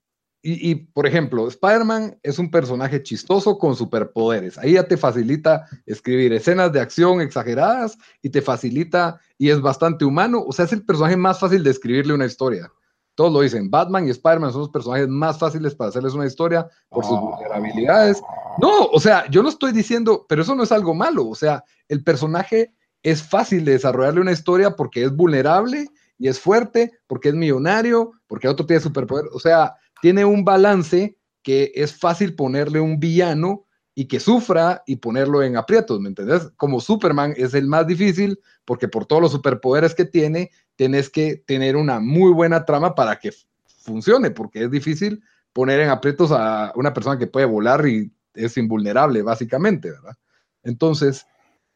y, 0.49 0.75
por 0.77 1.09
ejemplo, 1.09 1.49
Spider-Man 1.49 2.21
es 2.23 2.39
un 2.39 2.53
personaje 2.53 3.03
chistoso 3.03 3.59
con 3.59 3.75
superpoderes. 3.75 4.57
Ahí 4.59 4.75
ya 4.75 4.87
te 4.87 4.97
facilita 4.97 5.67
escribir 5.87 6.33
escenas 6.33 6.73
de 6.73 6.81
acción 6.81 7.21
exageradas 7.21 7.99
y 8.23 8.31
te 8.31 8.41
facilita 8.41 9.19
y 9.39 9.51
es 9.51 9.61
bastante 9.61 10.05
humano. 10.05 10.45
O 10.47 10.53
sea, 10.53 10.67
es 10.67 10.73
el 10.73 10.85
personaje 10.85 11.17
más 11.17 11.41
fácil 11.41 11.65
de 11.65 11.71
escribirle 11.71 12.15
una 12.15 12.27
historia. 12.27 12.71
Todos 13.17 13.33
lo 13.33 13.41
dicen. 13.41 13.71
Batman 13.71 14.07
y 14.07 14.11
Spider-Man 14.11 14.53
son 14.53 14.61
los 14.61 14.71
personajes 14.71 15.09
más 15.09 15.37
fáciles 15.37 15.75
para 15.75 15.89
hacerles 15.89 16.15
una 16.15 16.27
historia 16.27 16.69
por 16.91 17.05
sus 17.05 17.19
vulnerabilidades. 17.19 18.23
No, 18.59 18.85
o 18.93 19.01
sea, 19.01 19.29
yo 19.29 19.43
no 19.43 19.49
estoy 19.49 19.73
diciendo, 19.73 20.27
pero 20.29 20.43
eso 20.43 20.55
no 20.55 20.63
es 20.63 20.71
algo 20.71 20.95
malo. 20.95 21.27
O 21.27 21.35
sea, 21.35 21.65
el 21.89 22.05
personaje 22.05 22.73
es 23.03 23.21
fácil 23.23 23.65
de 23.65 23.73
desarrollarle 23.73 24.21
una 24.21 24.33
historia 24.33 24.77
porque 24.77 25.03
es 25.03 25.17
vulnerable 25.17 25.89
y 26.19 26.29
es 26.29 26.39
fuerte, 26.39 26.93
porque 27.07 27.31
es 27.31 27.35
millonario, 27.35 28.13
porque 28.29 28.49
otro 28.49 28.65
tiene 28.65 28.81
superpoder. 28.81 29.27
O 29.33 29.41
sea, 29.41 29.75
tiene 30.01 30.25
un 30.25 30.45
balance 30.45 31.17
que 31.43 31.73
es 31.75 31.97
fácil 31.97 32.35
ponerle 32.35 32.81
un 32.81 32.99
villano 32.99 33.67
y 33.95 34.07
que 34.07 34.21
sufra 34.21 34.83
y 34.87 34.97
ponerlo 34.97 35.43
en 35.43 35.57
aprietos, 35.57 36.01
¿me 36.01 36.09
entendés? 36.09 36.51
Como 36.57 36.81
Superman 36.81 37.33
es 37.37 37.55
el 37.55 37.67
más 37.67 37.87
difícil 37.87 38.39
porque 38.65 38.89
por 38.89 39.07
todos 39.07 39.23
los 39.23 39.33
superpoderes 39.33 39.95
que 39.95 40.05
tiene, 40.05 40.51
tienes 40.77 41.09
que 41.09 41.37
tener 41.47 41.77
una 41.77 41.99
muy 41.99 42.33
buena 42.33 42.65
trama 42.65 42.95
para 42.95 43.19
que 43.19 43.33
funcione, 43.79 44.31
porque 44.31 44.65
es 44.65 44.71
difícil 44.71 45.23
poner 45.53 45.81
en 45.81 45.89
aprietos 45.89 46.31
a 46.33 46.73
una 46.75 46.93
persona 46.93 47.19
que 47.19 47.27
puede 47.27 47.47
volar 47.47 47.87
y 47.87 48.13
es 48.35 48.59
invulnerable, 48.59 49.23
básicamente, 49.23 49.91
¿verdad? 49.91 50.17
Entonces, 50.63 51.27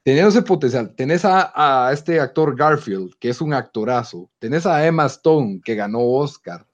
teniendo 0.02 0.28
ese 0.28 0.42
potencial, 0.42 0.94
tenés 0.94 1.24
a, 1.24 1.52
a 1.54 1.92
este 1.92 2.20
actor 2.20 2.54
Garfield, 2.54 3.14
que 3.18 3.30
es 3.30 3.40
un 3.40 3.54
actorazo, 3.54 4.30
tenés 4.38 4.66
a 4.66 4.86
Emma 4.86 5.06
Stone, 5.06 5.60
que 5.64 5.74
ganó 5.74 6.00
Oscar, 6.02 6.66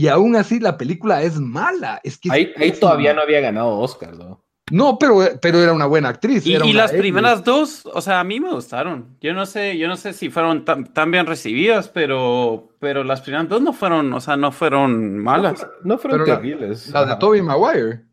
y 0.00 0.08
aún 0.08 0.34
así 0.36 0.60
la 0.60 0.78
película 0.78 1.22
es 1.22 1.38
mala. 1.38 2.00
Es 2.04 2.16
que 2.18 2.30
ahí, 2.32 2.72
todavía 2.78 3.12
no 3.12 3.22
había 3.22 3.40
ganado 3.40 3.78
Oscar, 3.78 4.14
¿no? 4.16 4.42
No, 4.70 4.98
pero, 4.98 5.18
pero 5.42 5.60
era 5.60 5.72
una 5.72 5.86
buena 5.86 6.10
actriz. 6.10 6.46
Y, 6.46 6.54
era 6.54 6.64
y 6.64 6.70
una 6.70 6.82
las 6.82 6.92
primeras 6.92 7.42
dos, 7.44 7.84
o 7.92 8.00
sea, 8.00 8.20
a 8.20 8.24
mí 8.24 8.38
me 8.38 8.52
gustaron. 8.52 9.16
Yo 9.20 9.34
no 9.34 9.44
sé, 9.44 9.76
yo 9.76 9.88
no 9.88 9.96
sé 9.96 10.12
si 10.12 10.30
fueron 10.30 10.64
tan, 10.64 10.84
tan 10.92 11.10
bien 11.10 11.26
recibidas, 11.26 11.88
pero, 11.88 12.68
pero 12.78 13.02
las 13.02 13.20
primeras 13.20 13.48
dos 13.48 13.60
no 13.60 13.72
fueron, 13.72 14.12
o 14.12 14.20
sea, 14.20 14.36
no 14.36 14.52
fueron 14.52 15.18
malas. 15.18 15.66
No 15.82 15.98
fueron 15.98 16.20
Pero 16.20 16.32
la- 16.32 16.40
terribles. 16.40 16.88
Las 16.88 17.08
de. 17.08 17.16
Tobey 17.16 17.42
Maguire. 17.42 18.04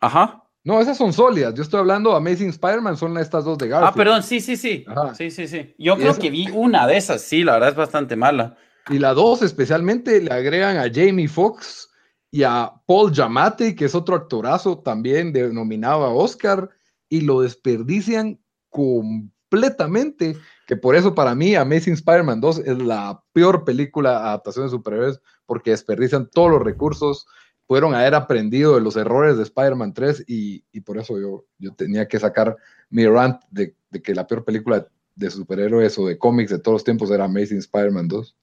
Ajá. 0.00 0.38
No, 0.64 0.80
esas 0.80 0.96
son 0.96 1.12
sólidas. 1.12 1.52
Yo 1.54 1.62
estoy 1.64 1.80
hablando 1.80 2.14
Amazing 2.14 2.50
Spider-Man, 2.50 2.96
son 2.96 3.18
estas 3.18 3.44
dos 3.44 3.58
de 3.58 3.66
Garfield. 3.68 3.92
Ah, 3.92 3.94
perdón, 3.96 4.22
sí, 4.22 4.40
sí, 4.40 4.56
sí. 4.56 4.84
Ajá. 4.86 5.14
Sí, 5.16 5.30
sí, 5.32 5.48
sí. 5.48 5.74
Yo 5.78 5.96
creo 5.96 6.12
esa- 6.12 6.20
que 6.20 6.30
vi 6.30 6.48
una 6.52 6.86
de 6.86 6.96
esas, 6.96 7.20
sí, 7.22 7.42
la 7.42 7.54
verdad 7.54 7.70
es 7.70 7.74
bastante 7.74 8.14
mala. 8.14 8.56
Y 8.88 8.98
la 8.98 9.14
dos 9.14 9.42
especialmente 9.42 10.20
le 10.20 10.32
agregan 10.32 10.76
a 10.76 10.90
Jamie 10.92 11.28
Foxx 11.28 11.90
y 12.30 12.42
a 12.42 12.72
Paul 12.86 13.12
Giamatti, 13.12 13.76
que 13.76 13.84
es 13.84 13.94
otro 13.94 14.16
actorazo 14.16 14.78
también 14.78 15.32
denominado 15.32 16.04
a 16.04 16.14
Oscar, 16.14 16.70
y 17.08 17.20
lo 17.20 17.42
desperdician 17.42 18.40
completamente, 18.70 20.36
que 20.66 20.76
por 20.76 20.96
eso 20.96 21.14
para 21.14 21.34
mí 21.34 21.54
Amazing 21.54 21.92
Spider-Man 21.92 22.40
2 22.40 22.58
es 22.60 22.78
la 22.78 23.22
peor 23.34 23.64
película 23.64 24.16
adaptación 24.16 24.64
de 24.64 24.70
superhéroes, 24.70 25.20
porque 25.44 25.72
desperdician 25.72 26.30
todos 26.30 26.50
los 26.50 26.62
recursos, 26.62 27.26
pudieron 27.66 27.94
haber 27.94 28.14
aprendido 28.14 28.74
de 28.74 28.80
los 28.80 28.96
errores 28.96 29.36
de 29.36 29.42
Spider-Man 29.42 29.92
3 29.92 30.24
y, 30.26 30.64
y 30.72 30.80
por 30.80 30.98
eso 30.98 31.20
yo, 31.20 31.44
yo 31.58 31.74
tenía 31.74 32.08
que 32.08 32.18
sacar 32.18 32.56
mi 32.88 33.06
rant 33.06 33.42
de, 33.50 33.76
de 33.90 34.02
que 34.02 34.14
la 34.14 34.26
peor 34.26 34.44
película 34.44 34.86
de 35.14 35.30
superhéroes 35.30 35.98
o 35.98 36.06
de 36.06 36.18
cómics 36.18 36.50
de 36.50 36.58
todos 36.58 36.76
los 36.76 36.84
tiempos 36.84 37.10
era 37.10 37.24
Amazing 37.24 37.58
Spider-Man 37.58 38.08
2. 38.08 38.36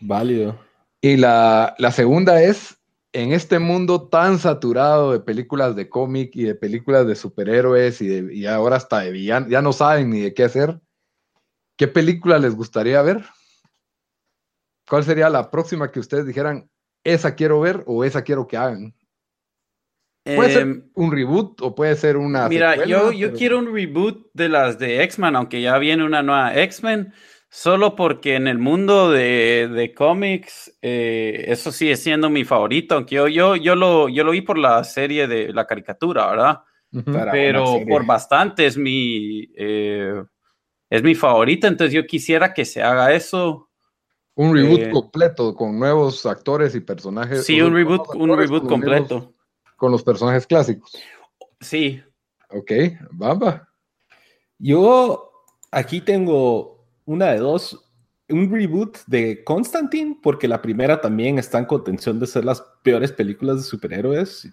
Válido. 0.00 0.58
Y 1.00 1.16
la, 1.16 1.74
la 1.78 1.90
segunda 1.92 2.42
es, 2.42 2.78
en 3.12 3.32
este 3.32 3.58
mundo 3.58 4.08
tan 4.08 4.38
saturado 4.38 5.12
de 5.12 5.20
películas 5.20 5.76
de 5.76 5.88
cómic 5.88 6.34
y 6.34 6.44
de 6.44 6.54
películas 6.54 7.06
de 7.06 7.14
superhéroes 7.14 8.00
y, 8.00 8.08
de- 8.08 8.34
y 8.34 8.46
ahora 8.46 8.76
hasta 8.76 9.00
de 9.00 9.10
villanos, 9.12 9.48
ya 9.50 9.62
no 9.62 9.72
saben 9.72 10.10
ni 10.10 10.20
de 10.20 10.34
qué 10.34 10.44
hacer, 10.44 10.80
¿qué 11.76 11.88
película 11.88 12.38
les 12.38 12.54
gustaría 12.54 13.00
ver? 13.02 13.24
¿Cuál 14.88 15.04
sería 15.04 15.30
la 15.30 15.50
próxima 15.50 15.90
que 15.90 16.00
ustedes 16.00 16.26
dijeran, 16.26 16.68
esa 17.04 17.34
quiero 17.34 17.60
ver 17.60 17.82
o 17.86 18.04
esa 18.04 18.22
quiero 18.22 18.46
que 18.46 18.56
hagan? 18.56 18.94
Puede 20.24 20.52
ser 20.54 20.62
Em, 20.62 20.90
un 20.94 21.12
reboot 21.12 21.60
o 21.60 21.74
puede 21.74 21.94
ser 21.96 22.16
una... 22.16 22.48
Mira, 22.48 22.70
secuela, 22.72 22.90
yo, 22.90 23.12
yo 23.12 23.26
pero- 23.28 23.38
quiero 23.38 23.58
un 23.58 23.72
reboot 23.74 24.26
de 24.32 24.48
las 24.48 24.78
de 24.78 25.02
X-Men, 25.02 25.36
aunque 25.36 25.60
ya 25.60 25.76
viene 25.78 26.02
una 26.04 26.22
nueva 26.22 26.54
X-Men, 26.62 27.12
solo 27.54 27.94
porque 27.94 28.34
en 28.34 28.48
el 28.48 28.58
mundo 28.58 29.12
de, 29.12 29.68
de 29.72 29.94
cómics, 29.94 30.76
eh, 30.82 31.44
eso 31.46 31.70
sigue 31.70 31.96
siendo 31.96 32.28
mi 32.28 32.44
favorito, 32.44 32.96
aunque 32.96 33.14
yo, 33.14 33.28
yo, 33.28 33.54
yo, 33.54 33.76
lo, 33.76 34.08
yo 34.08 34.24
lo 34.24 34.32
vi 34.32 34.40
por 34.40 34.58
la 34.58 34.82
serie 34.82 35.28
de 35.28 35.52
la 35.52 35.64
caricatura, 35.64 36.26
¿verdad? 36.26 36.60
Pero 37.30 37.76
por 37.88 38.04
bastante 38.04 38.66
es 38.66 38.76
mi, 38.76 39.48
eh, 39.56 40.20
es 40.90 41.02
mi 41.04 41.14
favorita, 41.14 41.68
entonces 41.68 41.94
yo 41.94 42.04
quisiera 42.06 42.52
que 42.52 42.64
se 42.64 42.82
haga 42.82 43.12
eso. 43.12 43.70
Un 44.34 44.52
reboot 44.56 44.80
eh, 44.80 44.90
completo 44.90 45.54
con 45.54 45.78
nuevos 45.78 46.26
actores 46.26 46.74
y 46.74 46.80
personajes. 46.80 47.44
Sí, 47.44 47.60
un 47.60 47.72
reboot, 47.72 48.16
un 48.16 48.36
reboot 48.36 48.68
completo. 48.68 49.32
con 49.76 49.92
los 49.92 50.02
personajes 50.02 50.44
clásicos. 50.44 50.92
Sí, 51.60 52.02
Ok, 52.50 52.72
bamba. 53.12 53.68
Yo 54.58 55.30
aquí 55.70 56.00
tengo 56.00 56.73
una 57.04 57.32
de 57.32 57.38
dos. 57.38 57.80
Un 58.28 58.50
reboot 58.50 58.98
de 59.06 59.44
Constantine, 59.44 60.18
porque 60.22 60.48
la 60.48 60.62
primera 60.62 60.98
también 61.00 61.38
está 61.38 61.58
en 61.58 61.66
contención 61.66 62.18
de 62.18 62.26
ser 62.26 62.44
las 62.44 62.64
peores 62.82 63.12
películas 63.12 63.58
de 63.58 63.62
superhéroes. 63.64 64.48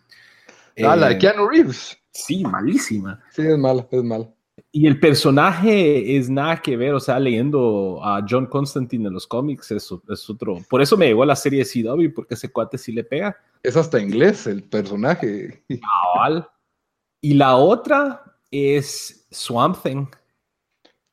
Ah, 0.84 0.96
la 0.96 1.08
de 1.10 1.16
Eh, 1.16 1.18
Keanu 1.18 1.48
Reeves. 1.48 1.98
Sí, 2.12 2.44
malísima. 2.44 3.22
Sí, 3.32 3.44
es 3.44 3.58
mala, 3.58 3.88
es 3.90 4.04
mala. 4.04 4.30
Y 4.74 4.88
el 4.88 5.00
personaje 5.00 6.18
es 6.18 6.30
nada 6.30 6.62
que 6.62 6.76
ver, 6.76 6.94
o 6.94 7.00
sea, 7.00 7.20
leyendo 7.20 8.00
a 8.04 8.26
John 8.30 8.46
Constantine 8.46 9.08
en 9.08 9.14
los 9.14 9.26
cómics 9.26 9.72
es, 9.72 9.90
es 10.10 10.30
otro. 10.30 10.58
Por 10.70 10.82
eso 10.82 10.98
me 10.98 11.08
llegó 11.08 11.26
la 11.26 11.36
serie 11.36 11.64
de 11.64 11.84
CW, 11.84 12.14
porque 12.14 12.34
ese 12.34 12.52
cuate 12.52 12.78
sí 12.78 12.92
le 12.92 13.04
pega. 13.06 13.36
Es 13.64 13.78
hasta 13.78 14.00
inglés 14.00 14.48
el 14.48 14.64
personaje. 14.64 15.64
Cabal. 16.14 16.48
Y 17.22 17.34
la 17.36 17.56
otra 17.56 18.22
es 18.52 19.26
Swamp 19.32 19.78
Thing. 19.82 20.08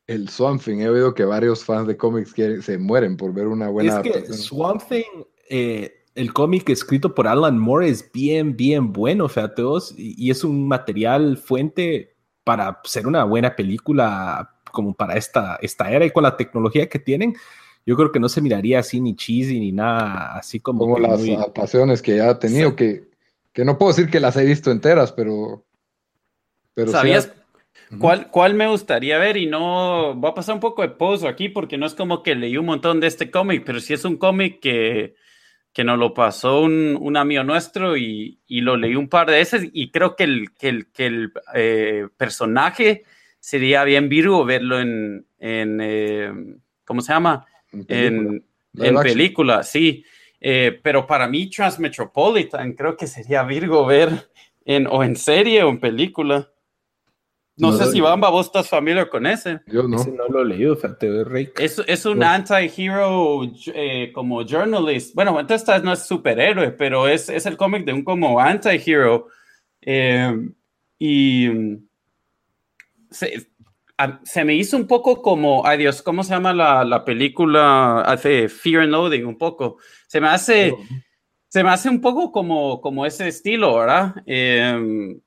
El 0.09 0.27
Swamp 0.29 0.61
Thing. 0.63 0.79
He 0.79 0.89
oído 0.89 1.13
que 1.13 1.23
varios 1.23 1.63
fans 1.63 1.87
de 1.87 1.95
cómics 1.95 2.33
quieren- 2.33 2.61
se 2.61 2.77
mueren 2.77 3.15
por 3.15 3.33
ver 3.33 3.47
una 3.47 3.69
buena 3.69 3.97
es 3.97 4.01
que 4.03 4.09
adaptación. 4.09 4.37
Swamp 4.37 4.81
Thing, 4.89 5.23
eh, 5.49 6.03
el 6.15 6.33
cómic 6.33 6.67
escrito 6.69 7.13
por 7.13 7.27
Alan 7.27 7.57
Moore 7.57 7.89
es 7.89 8.11
bien, 8.11 8.57
bien 8.57 8.91
bueno, 8.91 9.29
fíjate 9.29 9.61
vos, 9.61 9.93
y, 9.97 10.15
y 10.17 10.31
es 10.31 10.43
un 10.43 10.67
material 10.67 11.37
fuente 11.37 12.15
para 12.43 12.79
ser 12.83 13.05
una 13.07 13.23
buena 13.23 13.55
película 13.55 14.55
como 14.71 14.93
para 14.93 15.15
esta, 15.15 15.57
esta 15.61 15.91
era 15.91 16.05
y 16.05 16.11
con 16.11 16.23
la 16.23 16.35
tecnología 16.35 16.89
que 16.89 16.99
tienen. 16.99 17.35
Yo 17.85 17.95
creo 17.95 18.11
que 18.11 18.19
no 18.19 18.29
se 18.29 18.41
miraría 18.41 18.79
así 18.79 18.99
ni 18.99 19.15
cheesy 19.15 19.59
ni 19.59 19.71
nada 19.71 20.37
así 20.37 20.59
como, 20.59 20.79
Como 20.79 20.99
las 20.99 21.19
muy- 21.19 21.35
adaptaciones 21.35 22.01
que 22.01 22.17
ya 22.17 22.29
ha 22.31 22.39
tenido, 22.39 22.75
que, 22.75 23.09
que 23.53 23.63
no 23.65 23.77
puedo 23.77 23.91
decir 23.93 24.09
que 24.11 24.19
las 24.19 24.35
he 24.37 24.43
visto 24.45 24.71
enteras, 24.71 25.11
pero. 25.11 25.63
pero 26.73 26.87
sí 26.87 26.93
¿Sabías 26.93 27.31
cuál, 27.97 28.29
cuál 28.29 28.53
me 28.53 28.67
gustaría 28.67 29.17
ver? 29.17 29.37
Y 29.37 29.45
no, 29.45 30.13
voy 30.15 30.31
a 30.31 30.33
pasar 30.33 30.55
un 30.55 30.61
poco 30.61 30.81
de 30.81 30.89
pozo 30.89 31.27
aquí 31.27 31.49
porque 31.49 31.77
no 31.77 31.85
es 31.85 31.95
como 31.95 32.21
que 32.21 32.35
leí 32.35 32.57
un 32.57 32.65
montón 32.65 32.99
de 32.99 33.07
este 33.07 33.31
cómic, 33.31 33.63
pero 33.65 33.79
sí 33.79 33.93
es 33.93 34.05
un 34.05 34.17
cómic 34.17 34.59
que, 34.59 35.15
que 35.73 35.83
nos 35.83 35.97
lo 35.97 36.13
pasó 36.13 36.61
un, 36.61 36.97
un 36.99 37.17
amigo 37.17 37.43
nuestro 37.43 37.97
y, 37.97 38.39
y 38.47 38.61
lo 38.61 38.77
leí 38.77 38.95
un 38.95 39.09
par 39.09 39.27
de 39.27 39.37
veces 39.37 39.69
y 39.73 39.91
creo 39.91 40.15
que 40.15 40.25
el, 40.25 40.53
que 40.53 40.69
el, 40.69 40.91
que 40.91 41.05
el 41.05 41.31
eh, 41.55 42.07
personaje 42.17 43.03
sería 43.39 43.83
bien 43.83 44.09
Virgo 44.09 44.43
verlo 44.45 44.79
en, 44.79 45.25
en 45.39 45.79
eh, 45.81 46.31
¿cómo 46.85 47.01
se 47.01 47.13
llama? 47.13 47.45
En 47.71 47.85
película. 47.85 48.07
En, 48.07 48.43
en 48.73 48.95
película, 49.01 49.63
sí. 49.63 50.03
Eh, 50.41 50.79
pero 50.81 51.05
para 51.05 51.27
mí 51.27 51.49
Transmetropolitan 51.49 52.73
creo 52.73 52.95
que 52.95 53.07
sería 53.07 53.43
Virgo 53.43 53.85
ver 53.85 54.29
en, 54.65 54.87
o 54.87 55.03
en 55.03 55.15
serie 55.15 55.63
o 55.63 55.69
en 55.69 55.79
película. 55.79 56.49
No, 57.59 57.71
No, 57.71 57.77
sé 57.77 57.91
si. 57.91 57.99
Bamba, 58.01 58.29
vos 58.29 58.45
estás 58.45 58.69
familiar 58.69 59.09
con 59.09 59.25
ese. 59.27 59.59
Yo 59.67 59.83
no. 59.83 59.97
Ese 59.97 60.11
no 60.11 60.27
lo 60.29 60.41
he 60.41 60.45
leído, 60.45 60.75
fíjate, 60.75 61.23
Rick. 61.25 61.59
Es, 61.59 61.77
es 61.85 62.05
un 62.05 62.19
No. 62.19 62.25
anti-hero 62.27 63.41
eh, 63.73 64.11
como 64.13 64.43
journalist. 64.45 65.13
Bueno, 65.13 65.31
entonces 65.39 65.61
esta 65.67 65.79
no 65.79 65.91
es 65.93 66.05
superhéroe, 66.07 66.71
pero 66.71 67.07
es, 67.07 67.29
es 67.29 67.45
el 67.45 67.57
cómic 67.57 67.85
de 67.85 67.93
un 67.93 68.03
como 68.03 68.39
anti-hero. 68.39 69.27
Eh, 69.81 70.49
y 70.97 71.49
se, 73.11 73.47
a- 73.97 74.19
se 74.23 74.43
me 74.45 74.55
hizo 74.55 74.77
un 74.77 74.87
poco 74.87 75.21
como, 75.21 75.65
ay 75.65 75.79
Dios, 75.79 76.01
¿cómo 76.01 76.23
se 76.23 76.31
llama 76.33 76.53
la, 76.53 76.83
la 76.85 77.03
película? 77.03 78.01
Hace 78.01 78.47
Fear 78.49 78.83
and 78.83 78.91
Loathing 78.91 79.25
un 79.25 79.37
poco. 79.37 79.77
Se 80.07 80.21
me 80.21 80.27
hace, 80.27 80.73
se 81.47 81.63
me 81.63 81.69
hace 81.69 81.89
un 81.89 81.99
poco 82.01 82.31
como, 82.31 82.79
como 82.81 83.05
ese 83.05 83.27
estilo, 83.27 83.77
¿verdad? 83.77 84.15
Eh, 84.25 85.17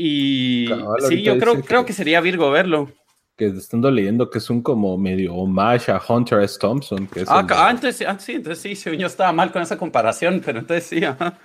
y 0.00 0.68
sí, 1.08 1.22
yo 1.22 1.38
creo, 1.38 1.60
creo 1.60 1.80
que- 1.80 1.86
que 1.88 1.92
sería 1.92 2.20
Virgo 2.20 2.50
verlo. 2.50 2.90
Que 3.36 3.46
estando 3.46 3.90
leyendo 3.90 4.30
que 4.30 4.38
es 4.38 4.48
un 4.50 4.62
como 4.62 4.96
medio 4.96 5.34
homage 5.34 5.90
a 5.92 6.00
Hunter 6.08 6.40
S. 6.40 6.58
Thompson. 6.58 7.06
Que 7.06 7.20
es 7.22 7.28
Ah, 7.28 7.40
el 7.40 7.46
ca- 7.46 7.68
antes, 7.68 8.02
ah, 8.06 8.16
sí, 8.18 8.32
entonces 8.32 8.60
sí, 8.62 8.74
sí, 8.74 8.96
yo 8.96 9.06
estaba 9.08 9.32
mal 9.32 9.52
con 9.52 9.62
esa 9.62 9.76
comparación, 9.76 10.40
pero 10.44 10.60
entonces 10.60 10.84
sí, 10.86 11.04
ajá. 11.04 11.38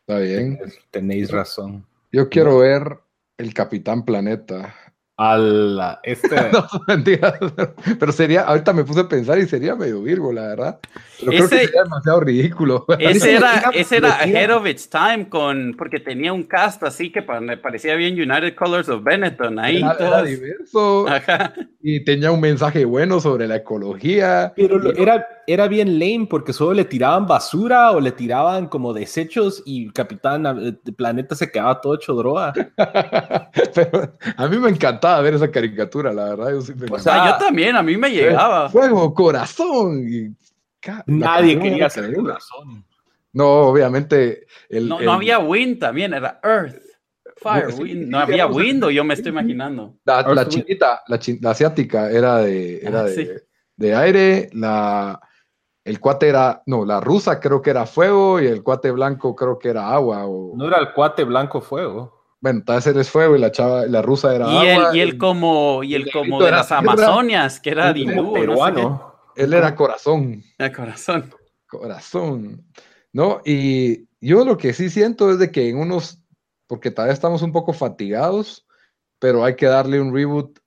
Está 0.00 0.18
bien. 0.20 0.58
Tenéis 0.90 1.30
razón. 1.30 1.84
Yo 2.12 2.28
quiero 2.28 2.58
ver 2.58 2.98
el 3.38 3.52
Capitán 3.54 4.04
Planeta. 4.04 4.74
A 5.16 5.36
la, 5.38 6.00
este, 6.02 6.34
No, 6.52 6.66
mentira. 6.88 7.38
Pero 8.00 8.10
sería, 8.12 8.42
ahorita 8.42 8.72
me 8.72 8.82
puse 8.84 9.00
a 9.00 9.08
pensar 9.08 9.38
y 9.38 9.46
sería 9.46 9.76
medio 9.76 10.02
Virgo, 10.02 10.32
la 10.32 10.48
verdad. 10.48 10.78
Pero 11.20 11.30
creo 11.30 11.48
que 11.48 11.54
Ese- 11.56 11.66
sería 11.66 11.82
demasiado 11.84 12.20
ridículo. 12.20 12.84
Ese 12.98 13.36
era, 13.36 13.70
ese 13.72 13.98
era 13.98 14.16
ahead 14.16 14.50
of 14.50 14.66
its 14.66 14.90
time 14.90 15.28
con, 15.28 15.74
porque 15.78 16.00
tenía 16.00 16.32
un 16.32 16.42
cast 16.42 16.82
así 16.82 17.12
que 17.12 17.22
me 17.40 17.56
parecía 17.56 17.94
bien 17.94 18.14
United 18.14 18.56
Colors 18.56 18.88
of 18.88 19.04
Benetton 19.04 19.58
ahí. 19.60 19.76
Era, 19.78 19.96
era 20.00 20.22
diverso 20.22 21.06
Ajá. 21.08 21.54
y 21.80 22.04
tenía 22.04 22.32
un 22.32 22.40
mensaje 22.40 22.84
bueno 22.84 23.20
sobre 23.20 23.46
la 23.46 23.56
ecología. 23.56 24.52
pero 24.56 24.78
lo- 24.78 24.92
era, 24.96 25.24
era 25.46 25.68
bien 25.68 26.00
lame 26.00 26.26
porque 26.28 26.52
solo 26.52 26.74
le 26.74 26.84
tiraban 26.84 27.26
basura 27.28 27.92
o 27.92 28.00
le 28.00 28.10
tiraban 28.10 28.66
como 28.66 28.92
desechos 28.92 29.62
y 29.64 29.90
Capitán 29.92 30.44
eh, 30.60 30.92
Planeta 30.96 31.36
se 31.36 31.50
quedaba 31.52 31.80
todo 31.80 31.94
hecho 31.94 32.14
droga. 32.14 32.52
Pero 33.74 34.12
a 34.36 34.48
mí 34.48 34.58
me 34.58 34.70
encantaba 35.04 35.20
ver 35.22 35.34
esa 35.34 35.50
caricatura, 35.50 36.12
la 36.12 36.24
verdad. 36.30 36.50
Yo 36.52 36.60
sí 36.62 36.74
me 36.74 36.86
O 36.90 36.98
sea, 36.98 37.26
yo 37.32 37.44
también, 37.44 37.76
a 37.76 37.82
mí 37.82 37.96
me 37.96 38.10
llegaba. 38.10 38.68
Fuego, 38.70 39.12
corazón. 39.14 40.06
y 40.08 40.34
Nadie 41.06 41.58
quería 41.58 41.88
ser 41.90 42.04
terrible. 42.04 42.30
corazón. 42.32 42.84
No, 43.32 43.46
obviamente. 43.68 44.46
El, 44.68 44.88
No, 44.88 45.00
el- 45.00 45.06
no 45.06 45.12
había 45.12 45.38
wind 45.38 45.78
también, 45.78 46.14
era 46.14 46.40
earth, 46.42 46.76
fire, 47.36 47.72
Sí, 47.72 47.82
wind. 47.82 48.08
No 48.08 48.18
había 48.18 48.34
digamos, 48.34 48.56
wind, 48.56 48.84
o 48.84 48.90
yo 48.90 49.04
me 49.04 49.14
estoy 49.14 49.30
imaginando. 49.32 49.94
La, 50.04 50.22
la 50.22 50.48
chinita, 50.48 51.02
la, 51.08 51.18
chin- 51.18 51.38
la 51.42 51.50
asiática 51.50 52.10
era 52.10 52.38
de, 52.38 52.78
era 52.80 53.00
Ah, 53.00 53.04
de, 53.04 53.14
sí. 53.14 53.28
de 53.76 53.94
aire, 53.94 54.50
la, 54.52 55.20
el 55.84 55.98
cuate 56.00 56.28
era, 56.28 56.62
no, 56.66 56.84
la 56.84 57.00
rusa 57.00 57.40
creo 57.40 57.60
que 57.60 57.70
era 57.70 57.86
fuego 57.86 58.40
y 58.40 58.46
el 58.46 58.62
cuate 58.62 58.90
blanco 58.92 59.34
creo 59.34 59.58
que 59.58 59.70
era 59.70 59.88
agua. 59.90 60.26
O, 60.26 60.52
No 60.56 60.66
era 60.68 60.78
el 60.78 60.92
cuate 60.92 61.24
blanco 61.24 61.60
fuego. 61.60 62.13
Bueno, 62.44 62.62
tal 62.62 62.76
vez 62.76 62.86
él 62.88 62.98
es 63.00 63.08
fuego 63.08 63.34
y 63.36 63.38
la 63.38 63.50
chava, 63.50 63.86
la 63.86 64.02
rusa 64.02 64.34
era 64.34 64.44
Y 64.52 64.68
agua. 64.68 64.90
él, 64.90 64.96
y 64.96 65.00
él 65.00 65.16
como, 65.16 65.82
y 65.82 65.94
él 65.94 66.02
el 66.02 66.12
como 66.12 66.42
de 66.42 66.48
era 66.48 66.58
las. 66.58 66.70
Amazonias, 66.72 67.58
que 67.58 67.70
era 67.70 67.96
hindú, 67.96 68.22
no 68.22 68.32
sé 68.34 68.40
peruano. 68.40 69.14
él 69.34 69.54
era 69.54 69.74
corazón. 69.74 70.44
El 70.58 70.70
corazón. 70.76 71.30
Corazón. 71.66 72.62
¿No? 73.14 73.40
Y 73.46 74.06
yo 74.20 74.44
lo 74.44 74.58
que 74.58 74.74
sí 74.74 74.90
siento 74.90 75.30
es 75.30 75.38
de 75.38 75.50
que 75.50 75.70
en 75.70 75.78
unos, 75.78 76.20
porque 76.66 76.90
todavía 76.90 77.14
estamos 77.14 77.40
un 77.40 77.50
poco 77.52 77.72
fatigados, 77.72 78.66
pero 79.18 79.42
hay 79.42 79.56
que 79.56 79.64
darle 79.66 79.98
un 80.00 80.12
reboot 80.14 80.58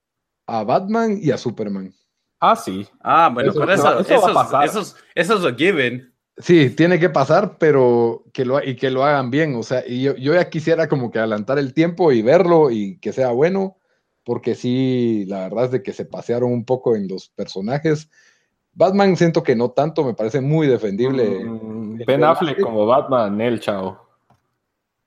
a 0.47 0.63
Batman 0.63 1.19
y 1.21 1.29
a 1.29 1.37
Superman. 1.37 1.93
Ah, 2.39 2.55
sí. 2.55 2.87
Ah, 3.01 3.29
bueno, 3.31 3.51
Eso- 3.51 3.59
pero 3.59 3.71
eso- 3.73 3.99
eso, 3.99 4.95
eso 5.15 5.33
es 5.37 5.45
a 5.45 5.55
given. 5.55 6.11
Sí, 6.39 6.69
tiene 6.69 6.99
que 6.99 7.09
pasar, 7.09 7.57
pero 7.57 8.23
que 8.31 8.45
lo, 8.45 8.63
y 8.63 8.75
que 8.75 8.91
lo 8.91 9.03
hagan 9.03 9.31
bien. 9.31 9.55
O 9.55 9.63
sea, 9.63 9.83
y 9.87 10.03
yo, 10.03 10.15
yo 10.15 10.35
ya 10.35 10.49
quisiera 10.49 10.87
como 10.87 11.09
que 11.09 11.17
adelantar 11.17 11.57
el 11.57 11.73
tiempo 11.73 12.11
y 12.11 12.21
verlo 12.21 12.69
y 12.69 12.99
que 12.99 13.11
sea 13.11 13.31
bueno, 13.31 13.77
porque 14.23 14.53
sí, 14.53 15.25
la 15.27 15.41
verdad 15.41 15.65
es 15.65 15.71
de 15.71 15.83
que 15.83 15.93
se 15.93 16.05
pasearon 16.05 16.51
un 16.51 16.63
poco 16.63 16.95
en 16.95 17.07
los 17.07 17.29
personajes. 17.29 18.09
Batman 18.73 19.17
siento 19.17 19.41
que 19.41 19.55
no 19.55 19.71
tanto, 19.71 20.03
me 20.03 20.13
parece 20.13 20.39
muy 20.39 20.67
defendible. 20.67 21.43
Mm, 21.43 22.03
ben 22.05 22.23
Affleck 22.23 22.61
como 22.61 22.85
Batman, 22.85 23.41
el 23.41 23.59
chao. 23.59 24.06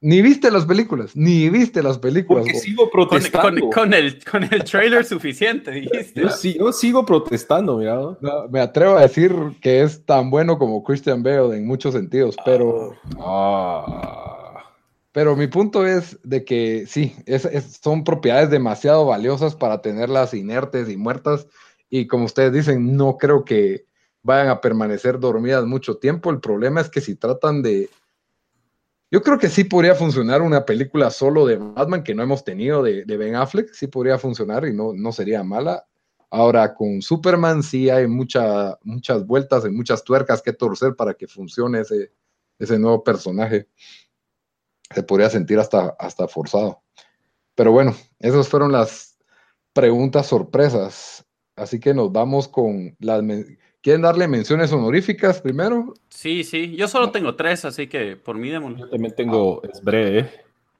Ni 0.02 0.22
viste 0.22 0.50
las 0.50 0.64
películas, 0.64 1.14
ni 1.14 1.50
viste 1.50 1.82
las 1.82 1.98
películas. 1.98 2.44
Porque 2.44 2.58
sigo 2.58 2.88
Con, 2.88 3.06
protestando. 3.08 3.60
con- 3.60 3.70
con 3.70 3.94
el, 3.94 4.24
con 4.24 4.44
el 4.44 4.64
trailer 4.64 5.04
suficiente, 5.04 5.70
dijiste. 5.72 6.22
Yo, 6.22 6.30
sí- 6.30 6.56
yo 6.58 6.72
sigo 6.72 7.04
protestando, 7.04 7.76
mira. 7.76 7.96
No, 8.20 8.48
me 8.50 8.60
atrevo 8.60 8.96
a 8.96 9.02
decir 9.02 9.34
que 9.60 9.82
es 9.82 10.04
tan 10.06 10.30
bueno 10.30 10.56
como 10.58 10.82
Christian 10.82 11.22
Bale 11.22 11.54
en 11.56 11.66
muchos 11.66 11.92
sentidos, 11.92 12.34
pero, 12.46 12.94
Ah. 13.18 14.64
pero 15.12 15.36
mi 15.36 15.48
punto 15.48 15.86
es 15.86 16.18
de 16.22 16.44
que 16.44 16.84
sí, 16.86 17.14
es- 17.26 17.44
es- 17.44 17.80
son 17.82 18.04
propiedades 18.04 18.48
demasiado 18.50 19.04
valiosas 19.06 19.54
para 19.54 19.82
tenerlas 19.82 20.32
inertes 20.34 20.88
y 20.88 20.96
muertas 20.96 21.46
y 21.90 22.06
como 22.06 22.24
ustedes 22.24 22.52
dicen, 22.52 22.96
no 22.96 23.16
creo 23.18 23.44
que 23.44 23.84
vayan 24.22 24.48
a 24.48 24.60
permanecer 24.60 25.18
dormidas 25.18 25.64
mucho 25.66 25.96
tiempo. 25.96 26.30
El 26.30 26.40
problema 26.40 26.80
es 26.80 26.88
que 26.88 27.00
si 27.00 27.16
tratan 27.16 27.62
de... 27.62 27.88
Yo 29.10 29.22
creo 29.22 29.38
que 29.38 29.48
sí 29.48 29.64
podría 29.64 29.96
funcionar 29.96 30.40
una 30.40 30.64
película 30.64 31.10
solo 31.10 31.44
de 31.44 31.56
Batman 31.56 32.04
que 32.04 32.14
no 32.14 32.22
hemos 32.22 32.44
tenido 32.44 32.82
de, 32.82 33.04
Ben 33.04 33.34
Affleck, 33.34 33.72
sí 33.72 33.88
podría 33.88 34.18
funcionar 34.18 34.64
y 34.66 34.72
no, 34.72 34.92
no 34.92 35.10
sería 35.10 35.42
mala. 35.42 35.84
Ahora 36.30 36.74
con 36.74 37.02
Superman 37.02 37.64
sí 37.64 37.90
hay 37.90 38.06
mucha, 38.06 38.78
muchas 38.84 39.26
vueltas 39.26 39.64
y 39.64 39.70
muchas 39.70 40.04
tuercas 40.04 40.42
que 40.42 40.52
torcer 40.52 40.94
para 40.94 41.14
que 41.14 41.26
funcione 41.26 41.80
ese, 41.80 42.12
ese 42.56 42.78
nuevo 42.78 43.02
personaje. 43.02 43.68
Se 44.94 45.02
podría 45.02 45.28
sentir 45.28 45.58
hasta, 45.58 45.96
hasta 45.98 46.28
forzado. 46.28 46.84
Pero 47.56 47.72
bueno, 47.72 47.96
esas 48.20 48.48
fueron 48.48 48.70
las 48.70 49.18
preguntas 49.72 50.26
sorpresas. 50.26 51.26
Así 51.56 51.80
que 51.80 51.94
nos 51.94 52.12
vamos 52.12 52.46
con 52.46 52.96
las... 53.00 53.24
¿Quieren 53.82 54.02
darle 54.02 54.28
menciones 54.28 54.72
honoríficas 54.72 55.40
primero? 55.40 55.94
Sí, 56.08 56.44
sí. 56.44 56.76
Yo 56.76 56.86
solo 56.86 57.10
tengo 57.10 57.34
tres, 57.34 57.64
así 57.64 57.86
que 57.86 58.16
por 58.16 58.36
mí 58.36 58.50
démoslo. 58.50 58.78
Yo 58.78 58.88
también 58.90 59.14
tengo, 59.14 59.62
es 59.62 59.82
breve, 59.82 60.18
¿eh? 60.18 60.30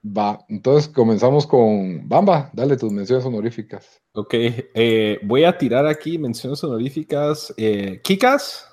Va, 0.07 0.45
entonces 0.49 0.89
comenzamos 0.89 1.47
con 1.47 2.09
Bamba, 2.09 2.51
dale 2.55 2.77
tus 2.77 2.91
menciones 2.93 3.25
honoríficas. 3.25 4.01
Ok, 4.13 4.33
eh, 4.33 5.19
voy 5.23 5.45
a 5.45 5.57
tirar 5.57 5.87
aquí 5.87 6.19
menciones 6.19 6.63
honoríficas. 6.65 7.53
Eh, 7.57 8.01
Kikas, 8.03 8.67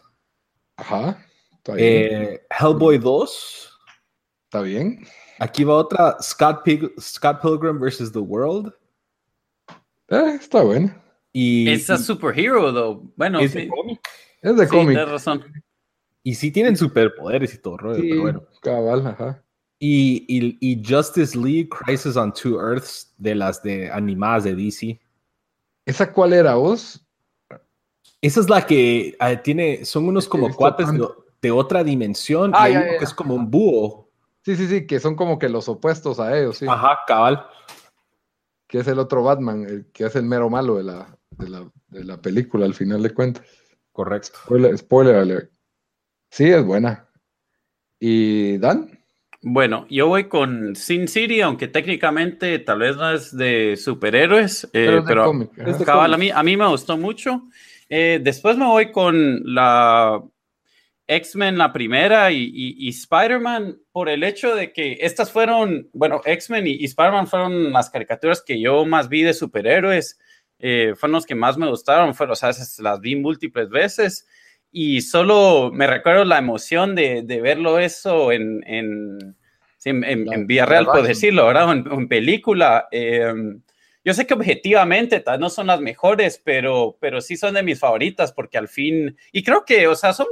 Ajá, 0.78 1.26
está 1.52 1.74
bien. 1.76 1.88
eh, 1.88 2.42
Hellboy 2.58 2.98
2. 2.98 3.80
Está 4.46 4.62
bien. 4.62 5.06
Aquí 5.40 5.64
va 5.66 5.76
otra, 5.76 6.18
Scott, 6.22 6.66
Pig- 6.66 6.94
Scott 7.00 7.42
Pilgrim 7.42 7.78
vs. 7.80 8.12
The 8.12 8.20
World. 8.20 8.74
Eh, 10.10 10.38
está 10.40 10.64
bueno. 10.64 10.94
Y, 11.40 11.70
Es 11.70 11.88
a 11.92 12.00
superhero, 12.00 12.74
though. 12.74 13.04
Bueno, 13.16 13.40
es 13.40 13.52
sí. 13.52 13.60
de 13.60 13.68
cómic. 13.68 14.00
Es 14.42 14.58
de 14.58 14.66
Sí, 14.66 14.72
cómic. 14.72 14.88
tienes 14.90 15.10
razón. 15.10 15.44
Y 16.24 16.34
sí 16.34 16.50
tienen 16.50 16.76
superpoderes 16.76 17.54
y 17.54 17.60
todo, 17.60 17.78
rollo, 17.78 18.02
Sí, 18.02 18.10
pero 18.10 18.22
bueno. 18.22 18.44
cabal, 18.60 19.06
ajá. 19.06 19.44
Y, 19.78 20.26
y, 20.28 20.58
y 20.60 20.84
Justice 20.84 21.38
League 21.38 21.70
Crisis 21.70 22.16
on 22.18 22.34
Two 22.34 22.60
Earths 22.60 23.14
de 23.20 23.36
las 23.36 23.62
de 23.62 23.92
animadas 23.92 24.46
de 24.46 24.56
DC. 24.56 25.00
¿Esa 25.86 26.12
cuál 26.12 26.34
era 26.34 26.56
vos? 26.56 27.06
Esa 28.20 28.40
es 28.40 28.50
la 28.50 28.66
que 28.66 29.16
eh, 29.20 29.38
tiene, 29.44 29.86
son 29.86 30.08
unos 30.08 30.28
como 30.28 30.52
cuates 30.56 30.88
de, 31.40 31.52
otra 31.52 31.84
dimensión. 31.84 32.52
Ah, 32.56 32.68
y 32.68 32.74
hay 32.74 32.74
ya, 32.74 32.80
uno 32.80 32.92
ya, 32.94 32.98
que 32.98 33.06
es 33.06 33.14
como 33.14 33.36
un 33.36 33.52
búho. 33.52 34.10
Sí, 34.42 34.56
sí, 34.56 34.68
sí, 34.68 34.88
que 34.88 35.00
son 35.00 35.16
como 35.16 35.38
que 35.38 35.50
los 35.50 35.70
opuestos 35.70 36.20
a 36.20 36.36
ellos, 36.36 36.58
sí. 36.58 36.66
Ajá, 36.68 36.98
cabal. 37.06 37.46
Que 38.66 38.80
es 38.80 38.88
el 38.88 38.98
otro 38.98 39.22
Batman, 39.22 39.66
el 39.70 39.86
que 39.94 40.06
es 40.06 40.16
el 40.16 40.24
mero 40.26 40.50
malo 40.50 40.78
de 40.78 40.84
la, 40.84 41.17
de 41.38 41.50
la, 41.50 41.72
de 41.88 42.04
la 42.04 42.22
película, 42.22 42.66
al 42.66 42.74
final 42.74 43.02
de 43.04 43.14
cuentas. 43.14 43.46
Correcto. 43.92 44.38
Spoiler, 44.46 44.78
spoiler 44.78 45.16
alert. 45.16 45.52
Sí, 46.30 46.46
es 46.46 46.64
buena. 46.64 47.08
¿Y 48.00 48.58
Dan? 48.58 48.92
Bueno, 49.42 49.86
yo 49.90 50.08
voy 50.08 50.28
con 50.28 50.76
Sin 50.76 51.08
City, 51.08 51.42
aunque 51.42 51.68
técnicamente 51.68 52.60
tal 52.60 52.80
vez 52.80 52.96
no 52.98 53.12
es 53.14 53.36
de 53.36 53.78
superhéroes, 53.78 54.66
eh, 54.66 54.70
Pero 54.74 54.96
de 55.02 55.08
pero 55.08 55.26
cómic, 55.26 55.50
cabal, 55.86 56.14
a 56.14 56.18
mí, 56.18 56.30
a 56.32 56.44
mí 56.44 56.58
me 56.58 56.68
gustó 56.68 56.98
mucho. 56.98 57.44
Eh, 57.90 58.20
después 58.22 58.58
me 58.58 58.66
voy 58.66 58.92
con 58.92 59.42
la 59.46 60.22
X-Men, 61.08 61.58
la 61.58 61.72
primera, 61.72 62.32
y, 62.32 62.44
y- 62.44 62.76
y 62.88 62.90
Spider-Man, 62.90 63.78
por 63.92 64.10
el 64.10 64.24
hecho 64.24 64.56
de 64.56 64.74
que 64.74 64.98
estas 65.02 65.32
fueron, 65.32 65.90
bueno, 65.94 66.22
X-Men 66.26 66.68
y, 66.68 66.72
y 66.72 66.86
Spider-Man 66.86 67.28
fueron 67.28 67.72
las 67.72 67.90
caricaturas 67.90 68.44
que 68.46 68.60
yo 68.60 68.86
más 68.86 69.08
vi 69.08 69.22
de 69.24 69.34
superhéroes, 69.34 70.20
eh, 70.60 70.94
fueron 70.96 71.14
los 71.14 71.26
que 71.26 71.36
más 71.36 71.58
me 71.58 71.70
gustaron, 71.70 72.14
fueron, 72.16 72.34
o 72.34 72.36
sea, 72.36 72.52
las 72.80 73.00
vi 73.00 73.16
múltiples 73.16 73.70
veces. 73.70 74.28
Y 74.72 75.02
solo 75.02 75.72
me 75.74 75.88
recuerdo 75.88 76.26
la 76.26 76.38
emoción 76.38 76.94
de, 76.96 77.22
de 77.24 77.42
verlo 77.42 77.80
eso 77.80 78.32
en, 78.32 78.64
en, 78.68 79.36
en, 79.86 80.04
en- 80.04 80.34
en 80.34 80.48
vía 80.48 80.66
real, 80.66 80.86
por 80.86 80.96
decirlo, 81.08 81.46
¿verdad? 81.48 81.70
O 81.70 81.72
en, 81.72 82.08
película. 82.08 82.88
Eh, 82.92 83.34
yo 84.04 84.14
sé 84.14 84.26
que 84.28 84.34
objetivamente 84.34 85.20
tal, 85.20 85.40
no 85.40 85.50
son 85.50 85.68
las 85.68 85.80
mejores, 85.82 86.42
pero, 86.44 86.98
pero 87.00 87.22
sí 87.22 87.36
son 87.38 87.54
de 87.56 87.64
mis 87.64 87.80
favoritas 87.80 88.32
porque 88.34 88.58
al 88.58 88.68
fin, 88.68 89.18
y 89.32 89.44
creo 89.44 89.66
que, 89.66 89.88
o 89.88 89.96
sea, 89.96 90.14
son, 90.14 90.28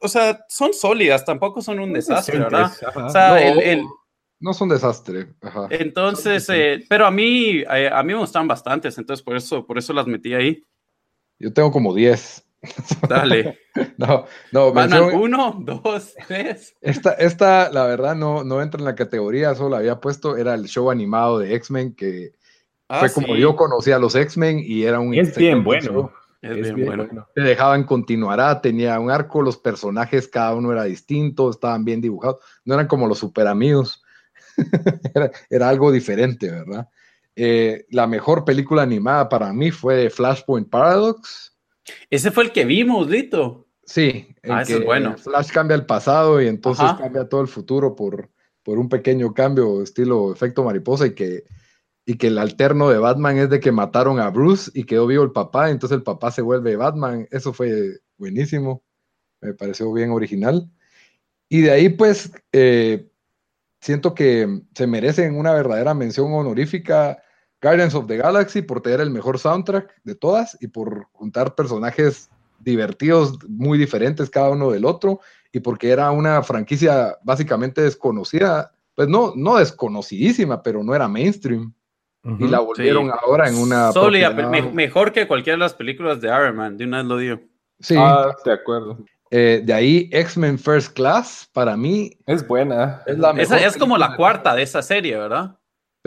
o 0.00 0.08
sea, 0.08 0.44
son 0.48 0.72
sólidas, 0.74 1.24
tampoco 1.24 1.60
son 1.62 1.78
un 1.80 1.92
desastre, 1.94 2.38
¿verdad? 2.44 2.70
O 3.06 3.10
sea, 3.10 3.30
el- 3.48 3.58
el- 3.60 3.84
No 4.40 4.52
son 4.54 4.68
desastre. 4.68 5.34
Ajá. 5.40 5.66
entonces, 5.70 6.48
eh, 6.50 6.84
pero 6.88 7.06
a 7.06 7.10
mí, 7.10 7.58
eh, 7.70 7.90
a 7.92 8.02
mí 8.02 8.12
me 8.12 8.18
gustan 8.20 8.46
bastantes, 8.46 8.96
entonces 8.98 9.22
por 9.24 9.36
eso, 9.36 9.66
por 9.66 9.78
eso 9.78 9.92
las 9.92 10.06
metí 10.06 10.34
ahí. 10.34 10.64
Yo 11.38 11.52
tengo 11.52 11.70
como 11.70 11.94
10. 11.94 12.44
Dale. 13.08 13.58
No, 13.96 14.24
no, 14.50 14.72
mención- 14.72 15.14
1, 15.14 15.56
2, 15.60 16.14
3. 16.26 16.74
Esta, 16.80 17.12
esta, 17.12 17.70
la 17.70 17.86
verdad, 17.86 18.16
no, 18.16 18.42
no 18.42 18.60
entra 18.60 18.80
en 18.80 18.84
la 18.84 18.96
categoría, 18.96 19.54
solo 19.54 19.70
la 19.70 19.76
había 19.78 20.00
puesto, 20.00 20.36
era 20.36 20.54
el 20.54 20.64
show 20.66 20.90
animado 20.90 21.38
de 21.38 21.54
X-Men, 21.54 21.94
que 21.94 22.32
Ah, 22.88 22.98
fue 23.00 23.12
como 23.12 23.36
yo 23.36 23.54
conocí 23.54 23.92
a 23.92 24.00
los 24.00 24.16
X-Men 24.16 24.58
y 24.64 24.82
era 24.82 24.98
un... 24.98 25.14
Es 25.14 25.36
bien 25.36 25.62
bueno. 25.62 26.10
Es, 26.42 26.50
Es 26.50 26.56
bien, 26.62 26.74
bien 26.74 26.86
bueno. 26.88 27.04
bueno. 27.06 27.28
Te 27.36 27.42
dejaban 27.42 27.84
continuará, 27.84 28.60
tenía 28.60 28.98
un 28.98 29.12
arco, 29.12 29.42
los 29.42 29.58
personajes, 29.58 30.26
cada 30.26 30.54
uno 30.56 30.72
era 30.72 30.82
distinto, 30.84 31.50
estaban 31.50 31.84
bien 31.84 32.00
dibujados, 32.00 32.38
no 32.64 32.74
eran 32.74 32.88
como 32.88 33.06
los 33.06 33.18
super 33.18 33.46
amigos, 33.46 34.02
era, 35.14 35.30
era 35.48 35.68
algo 35.68 35.90
diferente, 35.92 36.50
¿verdad? 36.50 36.88
Eh, 37.36 37.86
la 37.90 38.06
mejor 38.06 38.44
película 38.44 38.82
animada 38.82 39.28
para 39.28 39.52
mí 39.52 39.70
fue 39.70 40.10
Flashpoint 40.10 40.68
Paradox. 40.68 41.56
Ese 42.10 42.30
fue 42.30 42.44
el 42.44 42.52
que 42.52 42.64
vimos, 42.64 43.08
Lito. 43.08 43.68
Sí, 43.84 44.34
Ah, 44.42 44.62
ese 44.62 44.78
es 44.78 44.84
bueno. 44.84 45.16
Flash 45.16 45.50
cambia 45.50 45.74
el 45.74 45.86
pasado 45.86 46.40
y 46.42 46.48
entonces 46.48 46.84
Ajá. 46.84 46.98
cambia 46.98 47.28
todo 47.28 47.40
el 47.40 47.48
futuro 47.48 47.94
por, 47.94 48.30
por 48.62 48.78
un 48.78 48.88
pequeño 48.88 49.32
cambio 49.34 49.82
estilo 49.82 50.32
efecto 50.32 50.64
mariposa 50.64 51.06
y 51.06 51.14
que, 51.14 51.44
y 52.04 52.16
que 52.16 52.28
el 52.28 52.38
alterno 52.38 52.88
de 52.88 52.98
Batman 52.98 53.38
es 53.38 53.50
de 53.50 53.60
que 53.60 53.72
mataron 53.72 54.20
a 54.20 54.30
Bruce 54.30 54.70
y 54.74 54.84
quedó 54.84 55.06
vivo 55.06 55.24
el 55.24 55.32
papá, 55.32 55.70
entonces 55.70 55.96
el 55.96 56.02
papá 56.02 56.30
se 56.30 56.42
vuelve 56.42 56.76
Batman. 56.76 57.28
Eso 57.30 57.52
fue 57.52 58.00
buenísimo, 58.16 58.82
me 59.40 59.54
pareció 59.54 59.92
bien 59.92 60.10
original. 60.10 60.70
Y 61.48 61.62
de 61.62 61.70
ahí 61.70 61.88
pues 61.88 62.30
eh, 62.52 63.07
siento 63.80 64.14
que 64.14 64.62
se 64.74 64.86
merecen 64.86 65.36
una 65.38 65.52
verdadera 65.52 65.94
mención 65.94 66.32
honorífica 66.32 67.22
Guardians 67.62 67.94
of 67.94 68.06
the 68.06 68.16
Galaxy 68.16 68.62
por 68.62 68.80
tener 68.80 69.00
el 69.00 69.10
mejor 69.10 69.38
soundtrack 69.38 70.00
de 70.04 70.14
todas 70.14 70.56
y 70.60 70.68
por 70.68 71.06
juntar 71.12 71.54
personajes 71.54 72.30
divertidos, 72.60 73.38
muy 73.48 73.78
diferentes 73.78 74.30
cada 74.30 74.50
uno 74.50 74.70
del 74.70 74.84
otro, 74.84 75.20
y 75.52 75.60
porque 75.60 75.90
era 75.90 76.10
una 76.10 76.42
franquicia 76.42 77.16
básicamente 77.22 77.80
desconocida, 77.82 78.72
pues 78.94 79.08
no, 79.08 79.32
no 79.36 79.56
desconocidísima, 79.56 80.62
pero 80.62 80.82
no 80.82 80.94
era 80.94 81.08
mainstream, 81.08 81.72
y 82.38 82.46
la 82.48 82.58
volvieron 82.58 83.06
Sí. 83.06 83.12
ahora 83.22 83.48
en 83.48 83.54
una... 83.56 83.92
Sólida, 83.92 84.30
me- 84.30 84.70
mejor 84.72 85.12
que 85.12 85.26
cualquiera 85.26 85.56
de 85.56 85.60
las 85.60 85.72
películas 85.74 86.20
de 86.20 86.28
Iron 86.28 86.56
Man, 86.56 86.76
de 86.76 86.84
una 86.84 86.98
vez 86.98 87.06
lo 87.06 87.16
digo. 87.16 87.40
Sí, 87.80 87.94
Ah, 87.96 88.34
de 88.44 88.52
acuerdo. 88.52 88.98
Eh, 89.30 89.62
de 89.64 89.72
ahí 89.72 90.08
X-Men 90.12 90.58
First 90.58 90.94
Class, 90.94 91.48
para 91.52 91.76
mí 91.76 92.12
Es 92.26 92.46
buena. 92.46 93.02
es 93.06 93.18
la 93.18 93.32
mejor. 93.32 93.56
Esa 93.56 93.66
es 93.66 93.76
como 93.76 93.98
la 93.98 94.16
cuarta 94.16 94.54
de 94.54 94.62
esa 94.62 94.82
serie, 94.82 95.16
¿verdad? 95.16 95.58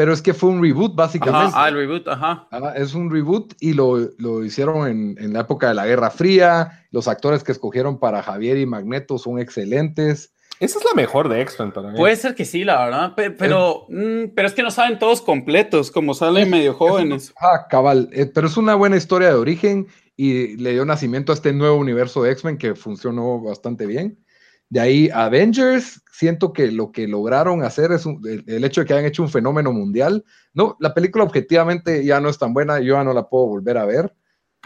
pero 0.02 0.14
es 0.14 0.22
que 0.24 0.34
fue 0.34 0.50
un 0.50 0.64
reboot 0.64 0.96
básicamente. 0.96 1.50
Ajá, 1.50 1.66
ah, 1.66 1.70
el 1.70 1.76
reboot, 1.76 2.08
ajá. 2.08 2.48
Ah, 2.52 2.74
es 2.76 2.96
un 2.96 3.12
reboot 3.12 3.54
y 3.60 3.74
lo, 3.74 3.98
lo 4.18 4.44
hicieron 4.44 4.88
en, 4.88 5.16
en, 5.20 5.34
la 5.34 5.42
época 5.42 5.68
de 5.68 5.76
la 5.76 5.86
Guerra 5.86 6.10
Fría. 6.10 6.88
Los 6.90 7.08
actores 7.08 7.44
que 7.44 7.52
escogieron 7.52 8.00
para 8.00 8.24
Javier 8.24 8.58
y 8.58 8.66
Magneto 8.66 9.18
son 9.18 9.38
excelentes. 9.38 10.34
Esa 10.60 10.78
es 10.78 10.86
la 10.86 10.94
mejor 10.94 11.28
de 11.28 11.42
X-Men 11.42 11.72
para 11.72 11.90
mí. 11.90 11.98
Puede 11.98 12.16
ser 12.16 12.36
que 12.36 12.46
sí, 12.46 12.64
la 12.64 12.86
verdad, 12.86 13.14
pero, 13.16 13.36
pero, 13.38 13.86
es, 13.90 13.96
mm, 13.96 14.34
pero 14.36 14.48
es 14.48 14.54
que 14.54 14.64
no 14.64 14.72
saben 14.72 15.00
todos 15.00 15.22
completos, 15.22 15.92
como 15.92 16.14
salen 16.14 16.50
medio 16.50 16.74
jóvenes. 16.74 17.34
Ah, 17.40 17.68
cabal, 17.68 18.10
eh, 18.12 18.28
pero 18.28 18.48
es 18.48 18.58
una 18.58 18.76
buena 18.76 18.96
historia 18.96 19.30
de 19.30 19.36
origen 19.36 19.88
y 20.24 20.56
le 20.58 20.74
dio 20.74 20.86
nacimiento 20.86 21.32
a 21.32 21.36
este 21.36 21.52
nuevo 21.52 21.78
universo 21.78 22.22
de 22.22 22.32
X-Men 22.34 22.60
que 22.60 22.76
funcionó 22.76 23.42
bastante 23.42 23.88
bien. 23.88 24.24
De 24.70 24.80
ahí 24.80 25.10
Avengers, 25.12 26.04
siento 26.12 26.54
que 26.54 26.72
lo 26.72 26.92
que 26.92 27.08
lograron 27.08 27.64
hacer 27.64 27.92
es 27.92 28.06
un, 28.06 28.22
el, 28.46 28.64
hecho 28.64 28.82
de 28.82 28.86
que 28.86 28.94
hayan 28.94 29.08
hecho 29.08 29.24
un 29.24 29.30
fenómeno 29.30 29.74
mundial. 29.74 30.24
No, 30.54 30.78
la 30.80 30.94
película 30.94 31.24
objetivamente 31.24 32.06
ya 32.06 32.22
no 32.22 32.30
es 32.30 32.38
tan 32.38 32.54
buena, 32.54 32.80
yo 32.80 32.98
ya 32.98 33.04
no 33.04 33.14
la 33.14 33.30
puedo 33.30 33.48
volver 33.48 33.80
a 33.80 33.86
ver. 33.86 34.16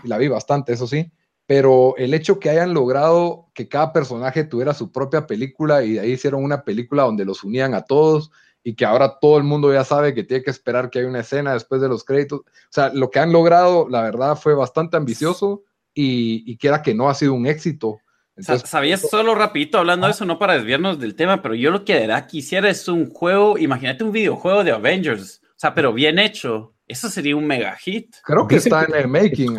La 0.03 0.17
vi 0.17 0.27
bastante, 0.27 0.73
eso 0.73 0.87
sí. 0.87 1.09
Pero 1.45 1.95
el 1.95 2.13
hecho 2.13 2.37
que 2.37 2.49
hayan 2.49 2.73
logrado 2.73 3.49
que 3.53 3.69
cada 3.69 3.93
personaje 3.93 4.43
tuviera 4.43 4.73
su 4.73 4.91
propia 4.91 5.25
película 5.25 5.85
y 5.85 5.93
de 5.93 5.99
ahí 6.01 6.11
hicieron 6.11 6.43
una 6.43 6.65
película 6.65 7.03
donde 7.03 7.23
los 7.23 7.45
unían 7.45 7.75
a 7.75 7.83
todos 7.83 8.29
y 8.65 8.75
que 8.75 8.83
ahora 8.83 9.19
todo 9.21 9.37
el 9.37 9.45
mundo 9.45 9.71
ya 9.71 9.85
sabe 9.85 10.13
que 10.13 10.23
tiene 10.23 10.43
que 10.43 10.51
esperar 10.51 10.89
que 10.89 10.99
haya 10.99 11.07
una 11.07 11.21
escena 11.21 11.53
después 11.53 11.79
de 11.79 11.87
los 11.87 12.03
créditos. 12.03 12.39
O 12.41 12.43
sea, 12.69 12.91
lo 12.93 13.09
que 13.11 13.19
han 13.19 13.31
logrado, 13.31 13.87
la 13.87 14.01
verdad, 14.01 14.35
fue 14.35 14.55
bastante 14.55 14.97
ambicioso 14.97 15.63
y, 15.93 16.43
y 16.51 16.57
que 16.57 16.67
era 16.67 16.81
que 16.81 16.93
no 16.93 17.07
ha 17.07 17.13
sido 17.13 17.33
un 17.33 17.45
éxito 17.45 17.99
entonces, 18.37 18.69
¿Sabías 18.69 19.01
solo 19.09 19.33
rapidito 19.33 19.77
hablando 19.77 20.07
de 20.07 20.11
eso, 20.11 20.25
no 20.25 20.37
para 20.37 20.55
desviarnos 20.55 20.99
del 20.99 21.15
tema, 21.15 21.41
pero 21.41 21.55
yo 21.55 21.71
lo 21.71 21.85
que 21.85 21.93
de 21.93 22.01
verdad 22.01 22.27
quisiera 22.27 22.69
es 22.69 22.87
un 22.89 23.09
juego, 23.09 23.57
imagínate 23.57 24.03
un 24.03 24.11
videojuego 24.11 24.63
de 24.65 24.71
Avengers, 24.71 25.41
o 25.43 25.53
sea, 25.55 25.73
pero 25.73 25.93
bien 25.93 26.19
hecho. 26.19 26.73
Eso 26.87 27.09
sería 27.09 27.35
un 27.35 27.47
mega 27.47 27.75
hit. 27.77 28.13
Creo 28.23 28.45
que 28.47 28.57
está 28.57 28.83
en 28.83 28.93
el 28.93 29.07
making. 29.07 29.57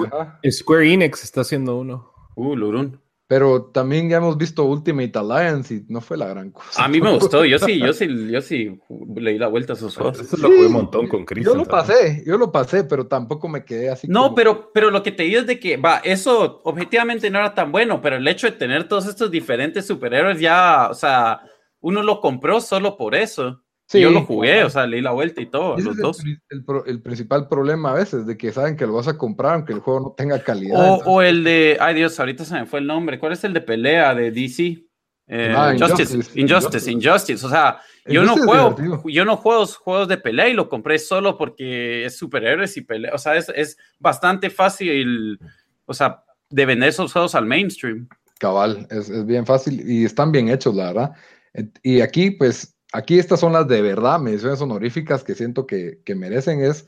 Square 0.48 0.92
Enix 0.92 1.24
está 1.24 1.40
haciendo 1.40 1.76
uno. 1.76 2.12
Uh, 2.36 2.54
Lurun. 2.54 3.00
Pero 3.28 3.70
también 3.72 4.08
ya 4.08 4.18
hemos 4.18 4.36
visto 4.36 4.64
Ultimate 4.64 5.18
Alliance 5.18 5.74
y 5.74 5.84
no 5.88 6.00
fue 6.00 6.16
la 6.16 6.28
gran 6.28 6.52
cosa. 6.52 6.84
A 6.84 6.86
mí 6.86 7.00
me 7.00 7.12
gustó, 7.12 7.44
yo 7.44 7.58
sí, 7.58 7.80
yo 7.80 7.92
sí, 7.92 8.06
yo 8.30 8.40
sí 8.40 8.78
leí 9.16 9.36
la 9.36 9.48
vuelta 9.48 9.72
a 9.72 9.76
esos 9.76 9.96
juegos. 9.96 10.20
Eso 10.20 10.36
lo 10.36 10.48
jugué 10.48 10.66
un 10.66 10.72
montón 10.72 11.08
con 11.08 11.24
Chris. 11.24 11.44
Yo 11.44 11.56
lo 11.56 11.64
pasé, 11.64 12.22
yo 12.24 12.38
lo 12.38 12.52
pasé, 12.52 12.84
pero 12.84 13.08
tampoco 13.08 13.48
me 13.48 13.64
quedé 13.64 13.90
así. 13.90 14.06
No, 14.06 14.24
como... 14.24 14.34
pero, 14.36 14.70
pero 14.72 14.90
lo 14.90 15.02
que 15.02 15.10
te 15.10 15.24
digo 15.24 15.40
es 15.40 15.46
de 15.46 15.58
que, 15.58 15.76
va, 15.76 15.98
eso 16.04 16.60
objetivamente 16.62 17.28
no 17.28 17.40
era 17.40 17.52
tan 17.52 17.72
bueno, 17.72 18.00
pero 18.00 18.16
el 18.16 18.28
hecho 18.28 18.46
de 18.46 18.52
tener 18.52 18.86
todos 18.86 19.06
estos 19.06 19.28
diferentes 19.30 19.86
superhéroes 19.86 20.38
ya, 20.38 20.88
o 20.88 20.94
sea, 20.94 21.40
uno 21.80 22.04
lo 22.04 22.20
compró 22.20 22.60
solo 22.60 22.96
por 22.96 23.16
eso. 23.16 23.62
Sí, 23.88 24.00
yo 24.00 24.10
lo 24.10 24.24
jugué, 24.24 24.64
o 24.64 24.70
sea, 24.70 24.84
leí 24.84 25.00
la 25.00 25.12
vuelta 25.12 25.40
y 25.40 25.46
todo, 25.46 25.78
los 25.78 25.96
el, 25.96 26.02
dos. 26.02 26.18
El, 26.24 26.62
el, 26.86 27.00
principal 27.00 27.46
problema 27.46 27.92
a 27.92 27.94
veces, 27.94 28.26
de 28.26 28.36
que 28.36 28.50
saben 28.50 28.76
que 28.76 28.84
lo 28.84 28.94
vas 28.94 29.06
a 29.06 29.16
comprar 29.16 29.54
aunque 29.54 29.72
el 29.72 29.78
juego 29.78 30.00
no 30.00 30.14
tenga 30.16 30.42
calidad. 30.42 30.76
O, 30.76 30.82
entonces... 30.82 31.06
o, 31.06 31.22
el 31.22 31.44
de, 31.44 31.76
ay 31.80 31.94
Dios, 31.94 32.18
ahorita 32.18 32.44
se 32.44 32.54
me 32.54 32.66
fue 32.66 32.80
el 32.80 32.86
nombre. 32.88 33.20
¿Cuál 33.20 33.32
es 33.32 33.44
el 33.44 33.52
de 33.52 33.60
pelea 33.60 34.12
de 34.12 34.32
DC? 34.32 34.86
Eh, 35.28 35.54
ah, 35.56 35.72
Injustice, 35.72 36.16
Injustice, 36.16 36.40
Injustice, 36.40 36.90
Injustice, 36.90 37.46
O 37.46 37.48
sea, 37.48 37.80
yo 38.06 38.24
no 38.24 38.36
juego, 38.36 38.76
yo 39.06 39.24
no 39.24 39.36
juego 39.36 39.66
juegos 39.66 40.08
de 40.08 40.18
pelea 40.18 40.48
y 40.48 40.54
lo 40.54 40.68
compré 40.68 40.98
solo 40.98 41.38
porque 41.38 42.04
es 42.04 42.16
superhéroes 42.16 42.76
y 42.76 42.80
pelea. 42.80 43.12
O 43.14 43.18
sea, 43.18 43.36
es, 43.36 43.48
es 43.54 43.76
bastante 44.00 44.50
fácil, 44.50 45.38
o 45.84 45.94
sea, 45.94 46.24
de 46.50 46.66
vender 46.66 46.88
esos 46.88 47.12
juegos 47.12 47.36
al 47.36 47.46
mainstream. 47.46 48.08
Cabal, 48.38 48.86
es, 48.90 49.08
es 49.10 49.24
bien 49.24 49.46
fácil 49.46 49.88
y 49.88 50.04
están 50.04 50.32
bien 50.32 50.48
hechos, 50.48 50.74
la 50.74 50.92
verdad. 50.92 51.12
Y 51.82 52.00
aquí, 52.00 52.32
pues, 52.32 52.75
Aquí 52.96 53.18
estas 53.18 53.40
son 53.40 53.52
las 53.52 53.68
de 53.68 53.82
verdad, 53.82 54.18
menciones 54.18 54.58
honoríficas 54.62 55.22
que 55.22 55.34
siento 55.34 55.66
que, 55.66 56.00
que 56.02 56.14
merecen 56.14 56.62
es 56.62 56.86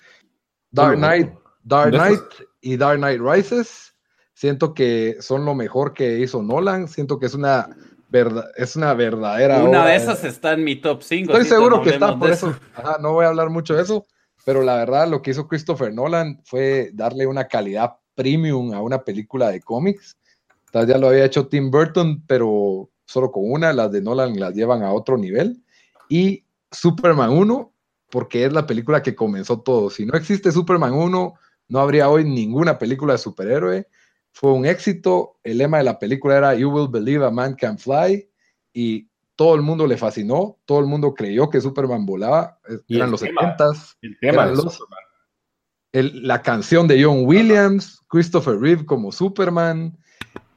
Dark 0.70 0.96
Knight, 0.96 1.34
Dark 1.64 1.90
Knight 1.90 2.22
y 2.62 2.78
Dark 2.78 2.96
Knight 2.96 3.20
Rises. 3.20 3.94
Siento 4.32 4.72
que 4.72 5.18
son 5.20 5.44
lo 5.44 5.54
mejor 5.54 5.92
que 5.92 6.20
hizo 6.20 6.42
Nolan. 6.42 6.88
Siento 6.88 7.18
que 7.18 7.26
es 7.26 7.34
una 7.34 7.68
verdad, 8.08 8.46
es 8.56 8.74
una 8.74 8.94
verdadera. 8.94 9.62
Una 9.62 9.84
de 9.84 9.96
esas 9.96 10.24
está 10.24 10.54
en 10.54 10.64
mi 10.64 10.76
top 10.76 11.02
5. 11.02 11.30
Estoy 11.30 11.46
seguro 11.46 11.82
que 11.82 11.90
está, 11.90 12.18
por 12.18 12.30
eso. 12.30 12.56
Ajá, 12.74 12.96
no 13.02 13.12
voy 13.12 13.26
a 13.26 13.28
hablar 13.28 13.50
mucho 13.50 13.74
de 13.74 13.82
eso, 13.82 14.06
pero 14.46 14.62
la 14.62 14.76
verdad 14.76 15.08
lo 15.08 15.20
que 15.20 15.32
hizo 15.32 15.46
Christopher 15.46 15.92
Nolan 15.92 16.40
fue 16.46 16.90
darle 16.94 17.26
una 17.26 17.48
calidad 17.48 17.96
premium 18.14 18.72
a 18.72 18.80
una 18.80 19.04
película 19.04 19.50
de 19.50 19.60
cómics. 19.60 20.16
Ya 20.72 20.96
lo 20.96 21.08
había 21.08 21.26
hecho 21.26 21.48
Tim 21.48 21.70
Burton, 21.70 22.24
pero 22.26 22.88
solo 23.04 23.30
con 23.30 23.42
una, 23.50 23.74
las 23.74 23.92
de 23.92 24.00
Nolan 24.00 24.40
las 24.40 24.54
llevan 24.54 24.82
a 24.82 24.94
otro 24.94 25.18
nivel 25.18 25.62
y 26.08 26.44
Superman 26.70 27.30
1, 27.30 27.72
porque 28.10 28.44
es 28.44 28.52
la 28.52 28.66
película 28.66 29.02
que 29.02 29.14
comenzó 29.14 29.60
todo. 29.60 29.90
Si 29.90 30.06
no 30.06 30.14
existe 30.14 30.52
Superman 30.52 30.94
1, 30.94 31.34
no 31.68 31.80
habría 31.80 32.08
hoy 32.08 32.24
ninguna 32.24 32.78
película 32.78 33.14
de 33.14 33.18
superhéroe. 33.18 33.86
Fue 34.32 34.52
un 34.52 34.66
éxito. 34.66 35.38
El 35.42 35.58
lema 35.58 35.78
de 35.78 35.84
la 35.84 35.98
película 35.98 36.36
era 36.36 36.54
You 36.54 36.70
will 36.70 36.88
believe 36.88 37.24
a 37.24 37.30
man 37.30 37.54
can 37.54 37.78
fly. 37.78 38.28
Y 38.72 39.08
todo 39.36 39.54
el 39.54 39.62
mundo 39.62 39.86
le 39.86 39.96
fascinó. 39.96 40.58
Todo 40.64 40.80
el 40.80 40.86
mundo 40.86 41.14
creyó 41.14 41.50
que 41.50 41.60
Superman 41.60 42.06
volaba. 42.06 42.58
Eran 42.88 43.10
los 43.10 43.22
70s. 43.22 43.96
El 44.00 44.18
tema 44.20 44.46
de 44.46 44.56
los, 44.56 44.74
Superman. 44.74 44.98
El, 45.92 46.26
la 46.26 46.42
canción 46.42 46.86
de 46.86 47.02
John 47.02 47.22
Williams, 47.24 48.02
Christopher 48.08 48.58
Reeve 48.58 48.86
como 48.86 49.12
Superman. 49.12 49.96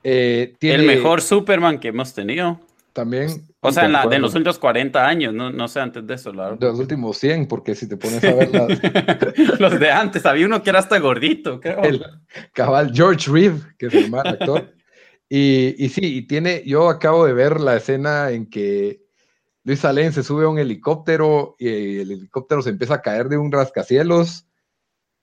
Eh, 0.03 0.55
tiene, 0.59 0.83
el 0.83 0.87
mejor 0.87 1.21
Superman 1.21 1.79
que 1.79 1.89
hemos 1.89 2.13
tenido. 2.13 2.59
También. 2.93 3.47
O 3.61 3.71
sea, 3.71 3.85
en, 3.85 3.93
la, 3.93 4.05
de 4.05 4.19
los 4.19 4.35
últimos 4.35 4.59
40 4.59 5.07
años, 5.07 5.33
no, 5.33 5.49
no 5.51 5.67
sé 5.67 5.79
antes 5.79 6.05
de 6.05 6.13
eso, 6.15 6.33
la 6.33 6.55
De 6.55 6.67
los 6.67 6.79
últimos 6.79 7.17
100, 7.17 7.47
porque 7.47 7.73
si 7.75 7.87
te 7.87 7.95
pones 7.95 8.23
a 8.23 8.33
ver 8.33 8.51
las... 8.53 9.59
los 9.59 9.79
de 9.79 9.91
antes, 9.91 10.25
había 10.25 10.45
uno 10.45 10.61
que 10.61 10.71
era 10.71 10.79
hasta 10.79 10.99
gordito, 10.99 11.59
creo. 11.61 11.81
El 11.83 12.03
cabal 12.53 12.91
George 12.93 13.31
Reeve, 13.31 13.59
que 13.77 13.85
es 13.85 13.93
el 13.93 14.13
actor. 14.13 14.73
y, 15.29 15.75
y 15.77 15.89
sí, 15.89 16.17
y 16.17 16.21
tiene, 16.23 16.63
yo 16.65 16.89
acabo 16.89 17.25
de 17.25 17.33
ver 17.33 17.61
la 17.61 17.77
escena 17.77 18.31
en 18.31 18.49
que 18.49 19.01
Luis 19.63 19.85
Alén 19.85 20.11
se 20.11 20.23
sube 20.23 20.45
a 20.45 20.49
un 20.49 20.59
helicóptero 20.59 21.55
y 21.59 21.99
el 21.99 22.11
helicóptero 22.11 22.61
se 22.61 22.71
empieza 22.71 22.95
a 22.95 23.01
caer 23.01 23.29
de 23.29 23.37
un 23.37 23.51
rascacielos 23.51 24.47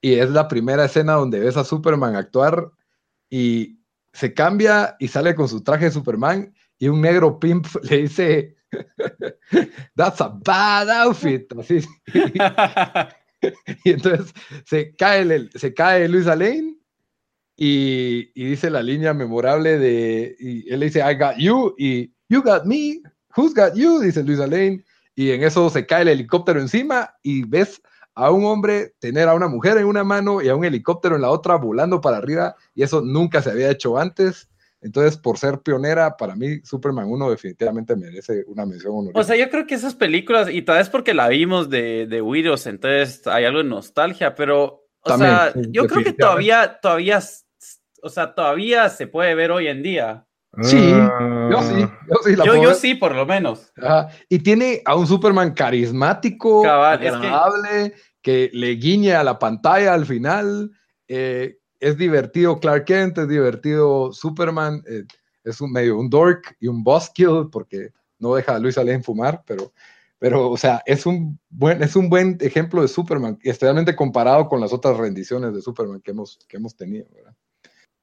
y 0.01 0.15
es 0.15 0.31
la 0.31 0.47
primera 0.47 0.85
escena 0.85 1.15
donde 1.15 1.41
ves 1.41 1.57
a 1.57 1.65
Superman 1.65 2.15
actuar 2.15 2.71
y 3.29 3.81
se 4.13 4.33
cambia 4.35 4.97
y 5.01 5.09
sale 5.09 5.35
con 5.35 5.49
su 5.49 5.63
traje 5.63 5.87
de 5.87 5.91
Superman 5.91 6.55
y 6.79 6.89
un 6.89 7.01
negro 7.01 7.39
pimp 7.39 7.67
le 7.91 7.97
dice, 7.99 8.57
that's 9.97 10.21
a 10.21 10.29
bad 10.29 10.89
outfit. 10.91 11.53
Así. 11.59 11.81
y 13.85 13.91
entonces 13.91 14.33
se 14.65 14.95
cae, 14.97 15.49
se 15.55 15.75
cae 15.75 16.09
Luis 16.09 16.27
Alain 16.27 16.79
y, 17.57 18.31
y, 18.35 18.51
dice 18.51 18.71
la 18.71 18.83
línea 18.83 19.13
memorable 19.13 19.79
de, 19.79 20.37
y 20.39 20.73
él 20.73 20.81
dice, 20.81 21.01
I 21.01 21.15
got 21.15 21.37
you, 21.39 21.75
y 21.77 22.13
you 22.29 22.41
got 22.41 22.65
me, 22.65 23.01
who's 23.37 23.53
got 23.53 23.75
you, 23.75 24.01
dice 24.01 24.23
Luis 24.23 24.39
Alain, 24.39 24.85
y 25.17 25.33
en 25.33 25.43
eso 25.43 25.69
se 25.69 25.85
cae 25.85 26.03
el 26.03 26.09
helicóptero 26.09 26.61
encima 26.61 27.13
y 27.23 27.43
ves 27.43 27.83
a 28.15 28.31
un 28.31 28.45
hombre 28.45 28.95
tener 29.01 29.29
a 29.29 29.35
una 29.35 29.49
mujer 29.49 29.77
en 29.79 29.87
una 29.87 30.05
mano 30.05 30.41
y 30.41 30.49
a 30.49 30.55
un 30.55 30.65
helicóptero 30.65 31.17
en 31.17 31.23
la 31.23 31.31
otra 31.31 31.57
volando 31.57 32.01
para 32.01 32.19
arriba, 32.19 32.55
y 32.75 32.85
eso 32.85 33.01
nunca 33.01 33.43
se 33.43 33.51
había 33.51 33.71
hecho 33.71 33.99
antes. 33.99 34.49
Entonces, 34.81 35.17
por 35.17 35.39
ser 35.39 35.59
pionera, 35.61 36.17
para 36.17 36.37
mí 36.37 36.61
Superman 36.63 37.07
1 37.09 37.31
definitivamente 37.31 37.97
merece 37.97 38.45
una 38.47 38.65
mención 38.65 38.93
honorífica. 38.93 39.21
O 39.21 39.25
sea, 39.25 39.37
yo 39.37 39.51
creo 39.51 39.67
que 39.67 39.75
esas 39.75 39.95
películas, 39.95 40.49
y 40.51 40.63
tal 40.63 40.79
vez 40.79 40.89
porque 40.89 41.15
la 41.15 41.29
vimos 41.29 41.69
de, 41.69 42.07
de 42.07 42.23
Widows, 42.23 42.67
entonces 42.67 43.27
hay 43.27 43.45
algo 43.45 43.59
de 43.59 43.69
nostalgia, 43.69 44.35
pero, 44.37 44.85
o 45.01 45.09
También, 45.09 45.31
sea, 45.31 45.53
sí, 45.53 45.63
yo 45.73 45.87
creo 45.87 46.05
que 46.05 46.13
todavía, 46.13 46.79
todavía, 46.81 47.21
o 48.03 48.09
sea, 48.09 48.35
todavía 48.35 48.89
se 48.89 49.09
puede 49.09 49.35
ver 49.35 49.51
hoy 49.51 49.67
en 49.67 49.83
día. 49.83 50.25
Sí, 50.63 50.91
yo 50.91 51.63
sí, 51.63 51.87
yo 52.09 52.17
sí. 52.25 52.37
La 52.37 52.45
yo, 52.45 52.63
yo 52.63 52.75
sí, 52.75 52.95
por 52.95 53.15
lo 53.15 53.27
menos. 53.27 53.73
Ajá. 53.77 54.09
Y 54.29 54.39
tiene 54.39 54.81
a 54.85 54.95
un 54.95 55.07
Superman 55.07 55.53
carismático, 55.53 56.63
Cabal, 56.63 56.95
agradable, 56.95 57.95
que... 58.23 58.51
que... 58.51 58.57
le 58.57 58.71
guiña 58.77 59.21
a 59.21 59.25
la 59.25 59.39
pantalla 59.39 59.93
al 59.93 60.07
final. 60.07 60.71
Eh, 61.07 61.58
es 61.81 61.97
divertido 61.97 62.59
Clark 62.59 62.85
Kent, 62.85 63.19
es 63.19 63.29
divertido 63.29 64.13
Superman, 64.13 64.83
eh, 64.89 65.05
es 65.45 65.61
un 65.61 65.73
medio 65.73 65.99
un 65.99 66.11
dork 66.11 66.57
y 66.61 66.69
un 66.69 66.83
buzzkill 66.83 67.49
porque 67.51 67.91
no 68.19 68.35
deja 68.35 68.57
a 68.57 68.59
Luis 68.59 68.79
Alén 68.79 69.03
fumar, 69.03 69.43
pero, 69.47 69.73
pero 70.19 70.51
o 70.51 70.57
sea, 70.57 70.83
es 70.87 71.07
un, 71.07 71.39
buen, 71.49 71.83
es 71.83 71.97
un 71.97 72.09
buen 72.09 72.37
ejemplo 72.41 72.83
de 72.83 72.89
Superman, 72.89 73.39
especialmente 73.43 73.97
comparado 73.97 74.49
con 74.49 74.61
las 74.61 74.73
otras 74.73 74.97
rendiciones 74.97 75.55
de 75.55 75.63
Superman 75.63 76.01
que 76.01 76.11
hemos, 76.11 76.39
que 76.49 76.57
hemos 76.57 76.77
tenido. 76.77 77.07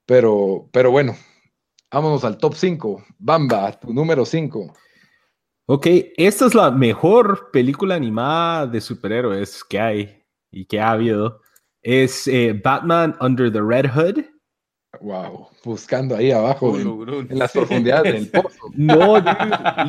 Pero, 0.06 0.70
pero 0.72 0.92
bueno, 0.92 1.16
vámonos 1.92 2.24
al 2.24 2.38
top 2.38 2.56
5. 2.56 3.06
Bamba, 3.18 3.72
tu 3.80 3.94
número 3.94 4.26
5. 4.26 4.74
Ok, 5.68 5.88
esta 6.16 6.46
es 6.46 6.54
la 6.54 6.72
mejor 6.72 7.50
película 7.52 7.96
animada 7.96 8.68
de 8.68 8.80
superhéroes 8.80 9.64
que 9.64 9.80
hay 9.80 10.24
y 10.52 10.66
que 10.66 10.80
ha 10.80 10.92
habido 10.92 11.42
es 11.86 12.28
eh, 12.28 12.60
Batman 12.64 13.16
Under 13.22 13.52
the 13.52 13.62
Red 13.62 13.92
Hood. 13.92 14.26
Wow, 15.02 15.50
buscando 15.64 16.16
ahí 16.16 16.32
abajo 16.32 16.80
en, 16.80 17.28
en, 17.30 17.38
las 17.38 17.52
profundidades 17.52 18.14
del 18.14 18.28
pozo. 18.30 18.58
No, 18.74 19.18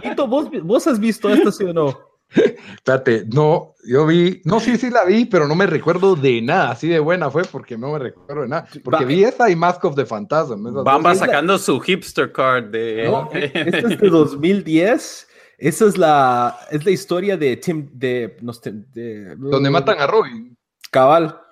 Lito, 0.04 0.26
¿vos, 0.26 0.50
¿vos, 0.62 0.86
has 0.86 1.00
visto 1.00 1.30
esto, 1.30 1.50
sí 1.50 1.64
o 1.64 1.72
no? 1.72 1.98
Espérate, 2.28 3.24
no, 3.32 3.74
yo 3.86 4.04
vi, 4.04 4.42
no, 4.44 4.60
sí, 4.60 4.76
sí 4.76 4.90
la 4.90 5.04
vi, 5.04 5.24
pero 5.24 5.48
no 5.48 5.54
me 5.54 5.64
recuerdo 5.64 6.16
de 6.16 6.42
nada, 6.42 6.72
así 6.72 6.88
de 6.88 6.98
buena 6.98 7.30
fue 7.30 7.44
porque 7.44 7.78
no 7.78 7.92
me 7.92 8.00
recuerdo 8.00 8.42
de 8.42 8.48
nada. 8.48 8.68
Porque 8.84 9.04
Va- 9.04 9.08
vi 9.08 9.24
esa 9.24 9.48
y 9.48 9.56
Mask 9.56 9.82
of 9.84 9.94
the 9.94 10.04
Phantasm. 10.04 10.66
va 10.66 11.14
sacando 11.14 11.56
su 11.56 11.80
hipster 11.80 12.30
card 12.30 12.64
de. 12.64 13.04
No, 13.06 13.30
esta 13.32 13.88
es 13.88 14.00
de 14.00 14.10
2010. 14.10 15.28
Esa 15.58 15.86
es 15.86 15.96
la, 15.96 16.58
es 16.70 16.84
la 16.84 16.90
historia 16.90 17.36
de 17.38 17.56
Tim, 17.56 17.88
de, 17.92 18.36
no 18.42 18.52
de- 18.52 19.36
Donde 19.36 19.70
matan 19.70 19.98
a 19.98 20.06
Robin. 20.06 20.54
Cabal. 20.90 21.45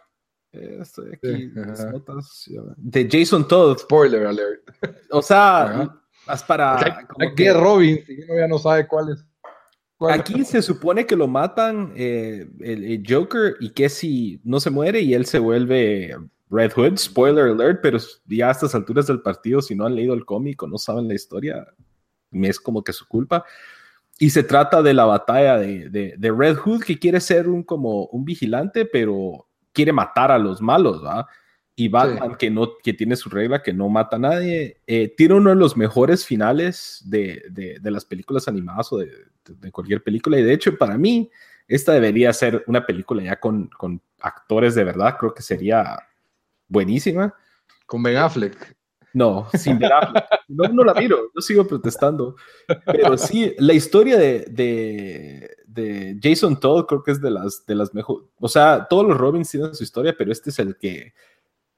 Eh, 0.55 0.79
estoy 0.81 1.13
aquí, 1.15 1.35
Sí, 1.37 1.51
las 1.55 1.81
ajá. 1.81 1.91
notas, 1.93 2.51
de 2.77 3.09
Jason 3.11 3.47
Todd. 3.49 3.79
Spoiler 3.79 4.27
alert. 4.27 4.71
O 5.11 5.21
sea, 5.21 5.63
Ajá. 5.65 6.03
es 6.33 6.43
para... 6.45 6.79
Aquí- 6.81 7.07
como 7.09 7.27
aquí 7.29 7.35
que- 7.35 7.49
es 7.49 7.57
Robin, 7.57 8.05
si 8.07 8.23
uno 8.23 8.35
ya 8.39 8.47
no 8.49 8.59
sabe 8.59 8.87
cuál 8.87 9.11
es. 9.13 9.25
cuál 9.97 10.15
es. 10.15 10.21
Aquí 10.21 10.45
se 10.45 10.63
supone 10.63 11.07
que 11.07 11.17
lo 11.17 11.27
matan 11.27 11.93
eh, 11.97 12.47
el, 12.61 12.85
el 12.85 13.03
Joker 13.09 13.57
y 13.61 13.71
que 13.71 13.89
si 13.89 14.41
no 14.45 14.61
se 14.61 14.71
muere 14.71 15.01
y 15.01 15.15
él 15.15 15.27
se 15.27 15.39
vuelve 15.41 16.17
Red 16.51 16.73
Hood, 16.77 16.99
spoiler 16.99 17.47
alert, 17.47 17.81
pero 17.83 17.99
ya 18.27 18.49
a 18.49 18.53
estas 18.53 18.75
alturas 18.77 19.09
del 19.09 19.23
partido, 19.23 19.61
si 19.61 19.75
no 19.75 19.87
han 19.87 19.97
leído 19.97 20.15
el 20.15 20.25
cómic 20.25 20.63
o 20.63 20.69
no 20.69 20.79
saben 20.79 21.09
la 21.09 21.15
historia, 21.15 21.67
me 22.31 22.49
es 22.49 22.61
como 22.61 22.85
que 22.85 22.93
su 22.93 23.09
culpa. 23.09 23.45
Y 24.21 24.31
se 24.31 24.45
trata 24.45 24.81
de 24.81 24.95
la 24.95 25.05
batalla 25.07 25.59
de, 25.59 25.89
de- 25.91 26.15
de 26.17 26.31
Red 26.31 26.59
Hood 26.59 26.83
que 26.85 26.97
quiere 27.01 27.21
ser 27.21 27.49
un 27.49 27.65
como 27.65 28.07
un 28.07 28.25
vigilante, 28.25 28.85
pero 28.87 29.49
quiere 29.75 29.93
matar 29.93 30.31
a 30.33 30.39
los 30.39 30.63
malos, 30.63 31.05
¿va? 31.05 31.27
Y 31.77 31.89
Batman, 31.89 32.37
que, 32.39 32.51
no, 32.51 32.79
que 32.83 32.93
tiene 32.95 33.17
su 33.17 33.29
regla, 33.29 33.63
que 33.63 33.73
no 33.73 33.89
mata 33.89 34.15
a 34.17 34.21
nadie, 34.21 34.81
eh, 34.87 35.13
tiene 35.17 35.35
uno 35.35 35.51
de 35.51 35.57
los 35.57 35.77
mejores 35.77 36.25
finales 36.25 37.03
de, 37.05 37.43
de- 37.51 37.79
de 37.81 37.91
las 37.91 38.05
películas 38.05 38.47
animadas 38.49 38.93
o 38.93 38.99
de, 38.99 39.07
de- 39.07 39.55
de 39.57 39.73
cualquier 39.73 40.03
película. 40.03 40.39
Y 40.39 40.43
de 40.45 40.53
hecho, 40.55 40.79
para 40.79 40.97
mí, 40.97 41.29
esta 41.67 41.93
debería 41.93 42.33
ser 42.33 42.63
una 42.69 42.87
película 42.87 43.23
ya 43.25 43.41
con, 43.41 43.67
con 43.77 44.01
actores 44.21 44.75
de 44.77 44.85
verdad. 44.85 45.17
Creo 45.19 45.35
que 45.35 45.43
sería 45.43 45.99
buenísima. 46.69 47.35
Con 47.87 48.03
Ben 48.03 48.17
Affleck. 48.19 48.77
No, 49.15 49.49
sin 49.55 49.83
Affleck. 49.83 50.27
No, 50.49 50.69
no 50.69 50.85
la 50.85 50.93
miro, 50.93 51.31
yo 51.35 51.41
sigo 51.41 51.67
protestando. 51.67 52.37
Pero 52.85 53.17
sí, 53.17 53.55
la 53.59 53.73
historia 53.73 54.19
de, 54.19 54.45
de, 54.51 55.57
de 55.67 56.19
Jason 56.21 56.59
Todd 56.59 56.87
creo 56.87 57.03
que 57.03 57.13
es 57.13 57.21
de 57.21 57.31
las, 57.31 57.65
de 57.65 57.77
las 57.77 57.95
mejores. 57.95 58.29
O 58.41 58.49
sea, 58.49 58.87
todos 58.91 59.07
los 59.07 59.17
Robins 59.17 59.49
tienen 59.49 59.75
su 59.75 59.85
historia, 59.85 60.15
pero 60.19 60.33
este 60.33 60.51
es 60.51 60.59
el 60.59 60.77
que 60.77 61.15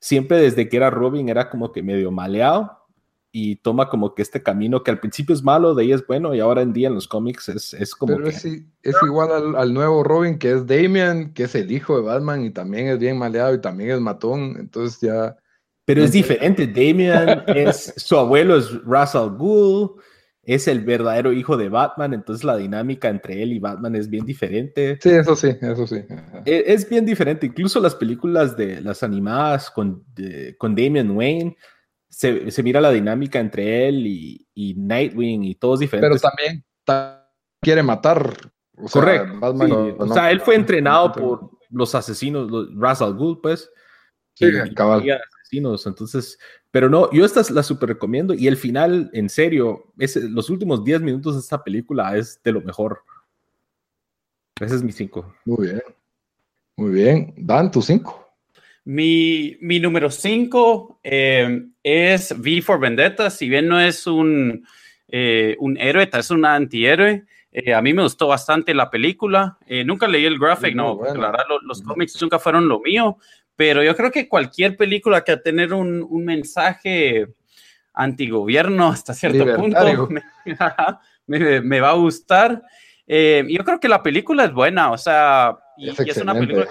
siempre 0.00 0.38
desde 0.38 0.68
que 0.68 0.78
era 0.78 0.90
Robin 0.90 1.28
era 1.28 1.50
como 1.50 1.72
que 1.72 1.82
medio 1.82 2.10
maleado 2.10 2.86
y 3.32 3.56
toma 3.56 3.90
como 3.90 4.14
que 4.14 4.22
este 4.22 4.42
camino 4.42 4.82
que 4.82 4.90
al 4.90 4.98
principio 4.98 5.34
es 5.34 5.42
malo, 5.42 5.74
de 5.74 5.82
ahí 5.82 5.92
es 5.92 6.06
bueno 6.06 6.34
y 6.34 6.40
ahora 6.40 6.62
en 6.62 6.72
día 6.72 6.88
en 6.88 6.94
los 6.94 7.06
cómics 7.06 7.50
es, 7.50 7.74
es 7.74 7.94
como 7.94 8.16
Pero 8.16 8.30
que... 8.30 8.64
es 8.82 8.96
igual 9.04 9.30
al, 9.30 9.56
al 9.56 9.74
nuevo 9.74 10.02
Robin, 10.02 10.38
que 10.38 10.52
es 10.52 10.66
Damian, 10.66 11.34
que 11.34 11.42
es 11.42 11.54
el 11.54 11.70
hijo 11.70 11.96
de 11.96 12.02
Batman 12.02 12.44
y 12.46 12.50
también 12.50 12.86
es 12.86 12.98
bien 12.98 13.18
maleado 13.18 13.52
y 13.52 13.60
también 13.60 13.90
es 13.90 14.00
matón. 14.00 14.56
Entonces 14.58 15.00
ya. 15.02 15.36
Pero 15.86 16.02
es 16.02 16.12
diferente. 16.12 16.66
Damian 16.66 17.44
es 17.46 17.94
su 17.96 18.16
abuelo 18.18 18.56
es 18.58 18.70
Ra's 18.84 19.14
al 19.14 19.30
Ghul, 19.36 19.92
es 20.42 20.68
el 20.68 20.80
verdadero 20.84 21.32
hijo 21.32 21.56
de 21.56 21.68
Batman, 21.68 22.12
entonces 22.12 22.44
la 22.44 22.56
dinámica 22.56 23.08
entre 23.08 23.42
él 23.42 23.52
y 23.52 23.58
Batman 23.58 23.94
es 23.96 24.08
bien 24.10 24.26
diferente. 24.26 24.98
Sí, 25.00 25.10
eso 25.10 25.34
sí, 25.34 25.48
eso 25.60 25.86
sí. 25.86 26.04
E- 26.44 26.64
Es 26.66 26.88
bien 26.88 27.06
diferente. 27.06 27.46
Incluso 27.46 27.80
las 27.80 27.94
películas 27.94 28.56
de 28.56 28.80
las 28.80 29.02
animadas 29.02 29.70
con, 29.70 30.04
de- 30.14 30.56
con 30.58 30.74
Damian 30.74 31.10
Wayne 31.12 31.56
se, 32.08 32.50
se 32.50 32.62
mira 32.62 32.80
la 32.80 32.90
dinámica 32.92 33.38
entre 33.40 33.88
él 33.88 34.06
y, 34.06 34.46
y 34.54 34.74
Nightwing 34.74 35.44
y 35.44 35.54
todos 35.56 35.78
Pero 35.80 35.86
diferentes. 35.90 36.22
también 36.22 36.64
ta- 36.84 37.28
quiere 37.60 37.82
matar. 37.82 38.32
O 38.76 38.88
sea, 38.88 39.02
Correcto. 39.02 39.40
Batman 39.40 39.68
sí. 39.68 39.72
no- 39.72 39.82
o 39.98 40.06
no- 40.06 40.14
sea, 40.14 40.30
él 40.30 40.40
fue 40.40 40.54
entrenado 40.56 41.08
no- 41.08 41.14
por 41.14 41.50
los 41.70 41.94
asesinos, 41.94 42.50
los 42.50 42.68
Ra's 42.76 43.02
al 43.02 43.14
Ghul, 43.14 43.40
pues. 43.40 43.68
Sí, 44.34 44.46
y- 44.46 44.74
cabal. 44.74 45.02
Asesinos, 45.56 45.86
entonces, 45.86 46.38
pero 46.70 46.88
no, 46.88 47.10
yo 47.12 47.24
esta 47.24 47.42
la 47.52 47.62
super 47.62 47.88
recomiendo 47.88 48.34
y 48.34 48.46
el 48.46 48.56
final, 48.56 49.10
en 49.12 49.28
serio, 49.28 49.92
es, 49.98 50.16
los 50.16 50.50
últimos 50.50 50.84
10 50.84 51.00
minutos 51.02 51.34
de 51.34 51.40
esta 51.40 51.62
película 51.62 52.16
es 52.16 52.40
de 52.42 52.52
lo 52.52 52.60
mejor. 52.60 53.02
Ese 54.60 54.76
es 54.76 54.82
mi 54.82 54.92
5. 54.92 55.34
Muy 55.44 55.66
bien. 55.68 55.82
Muy 56.76 56.90
bien. 56.90 57.34
Dan 57.36 57.70
tus 57.70 57.86
cinco. 57.86 58.22
Mi, 58.84 59.56
mi 59.60 59.80
número 59.80 60.10
5 60.10 61.00
es 61.02 62.32
V 62.32 62.62
for 62.62 62.78
Vendetta. 62.78 63.30
Si 63.30 63.48
bien 63.48 63.66
no 63.68 63.80
es 63.80 64.06
un, 64.06 64.66
eh, 65.08 65.56
un 65.58 65.76
héroe, 65.78 66.08
es 66.12 66.30
un 66.30 66.44
antihéroe. 66.44 67.24
eh, 67.52 67.72
a 67.74 67.80
mí 67.82 67.92
me 67.94 68.02
gustó 68.02 68.28
bastante 68.28 68.74
la 68.74 68.90
película. 68.90 69.58
Eh, 69.66 69.84
nunca 69.84 70.06
leí 70.06 70.24
el 70.26 70.38
graphic, 70.38 70.74
Muy 70.74 70.84
no, 70.84 70.96
buena. 70.96 71.14
la 71.20 71.30
verdad 71.30 71.44
lo- 71.48 71.60
los 71.62 71.80
cómics 71.82 72.20
nunca 72.20 72.38
fueron 72.38 72.68
lo 72.68 72.80
mío. 72.80 73.16
Pero 73.56 73.82
yo 73.82 73.96
creo 73.96 74.10
que 74.10 74.28
cualquier 74.28 74.76
película 74.76 75.24
que 75.24 75.36
tener 75.38 75.72
un, 75.72 76.06
un 76.08 76.24
mensaje 76.24 77.26
antigobierno 77.94 78.88
hasta 78.88 79.14
cierto 79.14 79.44
punto 79.56 79.78
me, 81.26 81.38
me- 81.38 81.60
me 81.60 81.80
va 81.80 81.90
a 81.90 81.94
gustar. 81.94 82.62
Eh, 83.06 83.44
yo 83.48 83.64
creo 83.64 83.80
que 83.80 83.88
la 83.88 84.02
película 84.02 84.44
es 84.44 84.52
buena, 84.52 84.90
o 84.92 84.98
sea, 84.98 85.56
y, 85.76 85.88
Es 85.90 86.06
y 86.06 86.10
es 86.10 86.16
una 86.18 86.32
película 86.40 86.66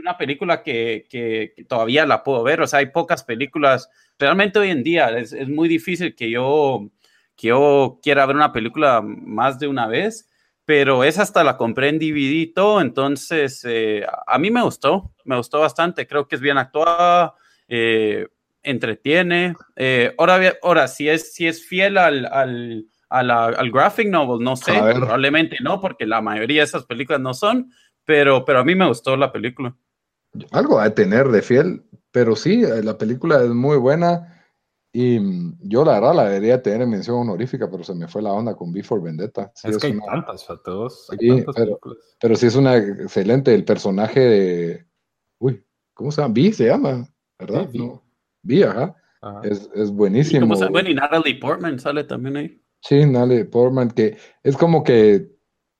una 0.00 0.18
película 0.18 0.62
que, 0.62 1.06
que- 1.08 1.54
que 1.56 1.64
todavía 1.64 2.04
la 2.04 2.22
puedo 2.22 2.42
ver. 2.42 2.60
O 2.60 2.66
sea, 2.66 2.80
hay 2.80 2.86
pocas 2.86 3.24
películas. 3.24 3.88
Realmente 4.18 4.58
hoy 4.58 4.68
en 4.70 4.82
día 4.82 5.08
es, 5.18 5.32
es 5.32 5.48
muy 5.48 5.66
difícil 5.66 6.14
que 6.14 6.28
yo, 6.30 6.90
que 7.34 7.48
yo 7.48 7.98
quiera 8.02 8.26
ver 8.26 8.36
una 8.36 8.52
película 8.52 9.00
más 9.02 9.58
de 9.58 9.66
una 9.66 9.86
vez, 9.86 10.27
pero 10.68 11.02
esa 11.02 11.22
hasta 11.22 11.42
la 11.44 11.56
compré 11.56 11.88
en 11.88 11.98
DVD 11.98 12.34
y 12.42 12.46
todo. 12.52 12.82
Entonces, 12.82 13.64
eh, 13.66 14.04
a 14.26 14.38
mí 14.38 14.50
me 14.50 14.62
gustó, 14.62 15.14
me 15.24 15.34
gustó 15.34 15.60
bastante. 15.60 16.06
Creo 16.06 16.28
que 16.28 16.34
es 16.36 16.42
bien 16.42 16.58
actuada, 16.58 17.32
eh, 17.68 18.26
entretiene. 18.62 19.54
Eh, 19.76 20.14
ahora, 20.18 20.58
ahora, 20.62 20.86
si 20.86 21.08
es, 21.08 21.32
si 21.32 21.46
es 21.46 21.66
fiel 21.66 21.96
al, 21.96 22.26
al, 22.26 22.84
a 23.08 23.22
la- 23.22 23.46
al 23.46 23.70
graphic 23.70 24.10
novel, 24.10 24.44
no 24.44 24.56
sé, 24.56 24.74
probablemente 24.94 25.56
no, 25.62 25.80
porque 25.80 26.04
la 26.04 26.20
mayoría 26.20 26.60
de 26.60 26.66
esas 26.66 26.84
películas 26.84 27.22
no 27.22 27.32
son, 27.32 27.72
pero, 28.04 28.44
pero 28.44 28.58
a 28.58 28.64
mí 28.64 28.74
me 28.74 28.86
gustó 28.88 29.16
la 29.16 29.32
película. 29.32 29.74
Algo 30.52 30.80
a 30.80 30.94
tener 30.94 31.28
de 31.28 31.40
fiel, 31.40 31.82
pero 32.12 32.36
sí, 32.36 32.62
eh, 32.62 32.82
la 32.82 32.98
película 32.98 33.42
es 33.42 33.48
muy 33.48 33.78
buena. 33.78 34.37
Y 35.00 35.20
mm, 35.20 35.58
yo 35.62 35.84
la 35.84 35.92
verdad 36.00 36.14
la 36.14 36.24
debería 36.28 36.60
tener 36.60 36.82
en 36.82 36.90
mención 36.90 37.18
honorífica, 37.18 37.70
pero 37.70 37.84
se 37.84 37.94
me 37.94 38.08
fue 38.08 38.20
la 38.20 38.32
onda 38.32 38.56
con 38.56 38.72
B 38.72 38.82
for 38.82 39.00
Vendetta. 39.00 39.52
Sí, 39.54 39.68
es, 39.68 39.76
es 39.76 39.80
que 39.82 39.86
hay 39.88 39.92
una- 39.92 40.06
tantas, 40.06 40.44
Fatos. 40.44 41.08
Hay 41.10 41.18
Sí, 41.20 41.28
tantas 41.28 41.54
pero- 41.54 41.66
películas. 41.78 42.16
pero 42.20 42.34
sí 42.36 42.46
es 42.46 42.56
una 42.56 42.76
excelente. 42.76 43.54
El 43.54 43.64
personaje 43.64 44.20
de. 44.20 44.86
Uy, 45.38 45.64
¿cómo 45.94 46.10
se 46.10 46.20
llama? 46.20 46.34
B 46.34 46.52
se 46.52 46.66
llama, 46.66 47.08
¿verdad? 47.38 47.68
Sí, 47.70 47.78
Vi. 47.78 47.86
No. 47.86 48.02
B, 48.42 48.64
ajá. 48.64 48.96
Ajá. 49.20 49.40
Es, 49.44 49.70
es 49.74 49.88
Y 49.88 49.92
buenísimo. 49.92 50.40
como 50.40 50.56
se- 50.56 50.66
bueno, 50.68 50.88
y 50.90 50.94
Natalie 50.94 51.36
Portman 51.38 51.78
sale 51.78 52.02
también 52.04 52.36
ahí. 52.36 52.62
Sí, 52.80 53.06
Natalie 53.06 53.44
Portman, 53.44 53.90
que 53.92 54.16
es 54.42 54.56
como 54.56 54.82
que 54.82 55.30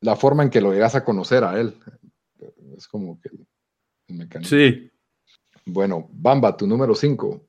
la 0.01 0.15
forma 0.15 0.45
en 0.45 0.51
que 0.51 0.61
lo 0.61 0.73
llegas 0.73 0.95
a 0.95 1.05
conocer 1.05 1.43
a 1.43 1.59
él. 1.59 1.75
Es 2.77 2.87
como 2.87 3.21
que 3.21 3.31
el 4.09 4.17
mecanismo. 4.17 4.57
Sí. 4.59 4.91
Bueno, 5.67 6.09
Bamba, 6.13 6.57
tu 6.57 6.67
número 6.69 6.95
5. 6.95 7.48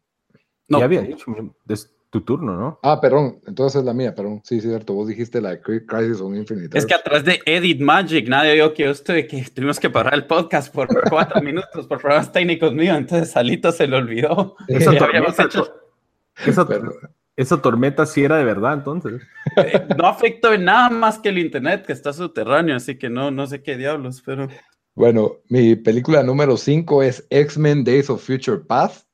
No, 0.69 0.79
Ya 0.79 0.85
había 0.85 1.01
dicho, 1.01 1.25
es 1.67 1.91
tu 2.11 2.21
turno, 2.21 2.55
¿no? 2.55 2.79
Ah, 2.81 2.99
perdón, 2.99 3.39
entonces 3.45 3.79
es 3.81 3.85
la 3.85 3.93
mía, 3.93 4.15
perdón. 4.15 4.41
Sí, 4.43 4.59
sí, 4.61 4.67
cierto. 4.67 4.93
Vos 4.93 5.07
dijiste 5.07 5.39
la 5.41 5.51
de 5.51 5.61
Cri- 5.61 5.85
Crisis 5.85 6.19
on 6.21 6.35
Infinite. 6.35 6.75
Es 6.77 6.85
que 6.85 6.95
atrás 6.95 7.23
de 7.23 7.39
Edit 7.45 7.81
Magic, 7.81 8.27
nadie 8.27 8.55
vio 8.55 8.73
que 8.73 8.83
yo 8.85 8.89
estuve, 8.91 9.27
que 9.27 9.43
tuvimos 9.53 9.79
que 9.79 9.89
parar 9.91 10.15
el 10.15 10.25
podcast 10.25 10.73
por 10.73 10.87
cuatro 11.09 11.39
minutos 11.41 11.85
por 11.87 11.99
problemas 11.99 12.31
técnicos 12.31 12.73
míos, 12.73 12.97
entonces 12.97 13.31
Salito 13.31 13.71
se 13.71 13.85
le 13.87 13.95
olvidó. 13.97 14.55
Esa 14.67 14.85
tormenta, 14.97 15.05
habíamos 15.05 15.39
hecho- 15.39 15.73
esa 17.35 17.61
tormenta 17.61 18.05
sí 18.05 18.23
era 18.23 18.37
de 18.37 18.43
verdad, 18.43 18.73
entonces. 18.73 19.21
eh, 19.57 19.87
no 19.97 20.07
afectó 20.07 20.51
en 20.53 20.65
nada 20.65 20.89
más 20.89 21.19
que 21.19 21.29
el 21.29 21.37
internet 21.37 21.85
que 21.85 21.93
está 21.93 22.11
subterráneo, 22.11 22.75
así 22.75 22.97
que 22.97 23.09
no, 23.09 23.31
no 23.31 23.47
sé 23.47 23.61
qué 23.63 23.77
diablos, 23.77 24.21
pero 24.25 24.47
Bueno, 24.95 25.37
mi 25.47 25.75
película 25.75 26.21
número 26.23 26.57
5 26.57 27.03
es 27.03 27.25
X-Men 27.29 27.83
Days 27.85 28.09
of 28.09 28.21
Future 28.25 28.57
Past, 28.57 29.05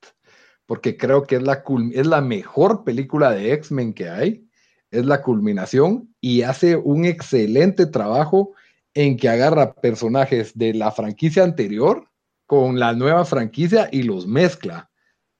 porque 0.66 0.96
creo 0.96 1.22
que 1.22 1.36
es 1.36 1.42
la, 1.42 1.62
es 1.92 2.06
la 2.06 2.20
mejor 2.20 2.84
película 2.84 3.30
de 3.32 3.52
X-Men 3.52 3.94
que 3.94 4.08
hay, 4.08 4.48
es 4.90 5.04
la 5.04 5.22
culminación 5.22 6.14
y 6.20 6.42
hace 6.42 6.76
un 6.76 7.04
excelente 7.04 7.86
trabajo 7.86 8.52
en 8.94 9.16
que 9.16 9.28
agarra 9.28 9.74
personajes 9.74 10.56
de 10.56 10.74
la 10.74 10.90
franquicia 10.90 11.44
anterior 11.44 12.08
con 12.46 12.78
la 12.78 12.92
nueva 12.94 13.24
franquicia 13.24 13.88
y 13.92 14.04
los 14.04 14.26
mezcla. 14.26 14.90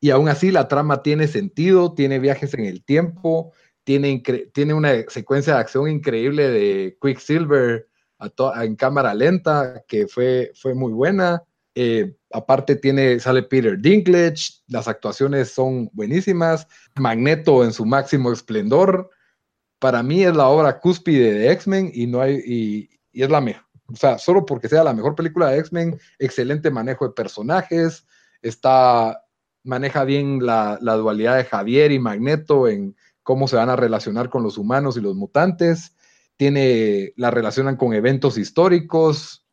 Y 0.01 0.11
aún 0.11 0.29
así 0.29 0.51
la 0.51 0.69
trama 0.69 1.03
tiene 1.03 1.27
sentido, 1.27 1.95
tiene 1.95 2.19
viajes 2.19 2.53
en 2.55 2.67
el 2.67 2.85
tiempo, 2.85 3.53
tiene, 3.85 4.23
tiene 4.53 4.75
una 4.75 4.93
secuencia 5.09 5.55
de 5.55 5.61
acción 5.61 5.89
increíble 5.89 6.51
de 6.51 6.99
Quicksilver 7.01 7.89
en 8.61 8.77
cámara 8.77 9.15
lenta, 9.15 9.85
que 9.87 10.07
fue, 10.07 10.53
fue 10.55 10.75
muy 10.75 10.93
buena. 10.93 11.43
Eh, 11.79 12.17
aparte 12.33 12.75
tiene, 12.75 13.21
sale 13.21 13.43
Peter 13.43 13.79
Dinklage, 13.79 14.63
las 14.67 14.89
actuaciones 14.89 15.51
son 15.51 15.91
buenísimas, 15.93 16.67
Magneto 16.95 17.63
en 17.63 17.75
su 17.75 17.85
máximo 17.85 18.33
esplendor. 18.33 19.11
Para 19.79 20.03
mí 20.03 20.25
es 20.25 20.35
la 20.35 20.49
obra 20.49 20.81
cúspide 20.81 21.35
de 21.35 21.53
X-Men 21.53 21.91
y, 21.93 22.07
no 22.07 22.23
hay, 22.23 22.41
y, 22.47 22.89
es 23.13 23.29
la, 23.29 23.43
me- 23.43 23.61
o 23.89 23.95
sea, 23.95 24.17
solo 24.17 24.47
porque 24.47 24.71
sea 24.71 24.83
la 24.85 24.95
mejor 24.95 25.15
película 25.15 25.51
de 25.51 25.59
X-Men, 25.59 26.01
excelente 26.19 26.71
manejo 26.71 27.07
de 27.07 27.13
personajes, 27.13 28.07
está, 28.41 29.23
maneja 29.63 30.05
bien 30.05 30.47
la, 30.47 30.79
la, 30.81 30.95
dualidad 30.95 31.37
de 31.37 31.45
Javier 31.45 31.93
y 31.93 31.99
Magneto 31.99 32.69
en 32.69 32.97
cómo 33.23 33.49
se 33.49 33.57
van 33.57 33.69
a 33.69 33.77
relacionar 33.77 34.31
con 34.31 34.43
los 34.43 34.57
humanos 34.57 34.97
y 34.97 35.03
los 35.03 35.15
mutantes, 35.15 35.95
tiene, 36.39 37.13
la 37.17 37.31
relacionan 37.31 37.77
con 37.77 37.93
eventos 37.93 38.39
históricos, 38.39 39.46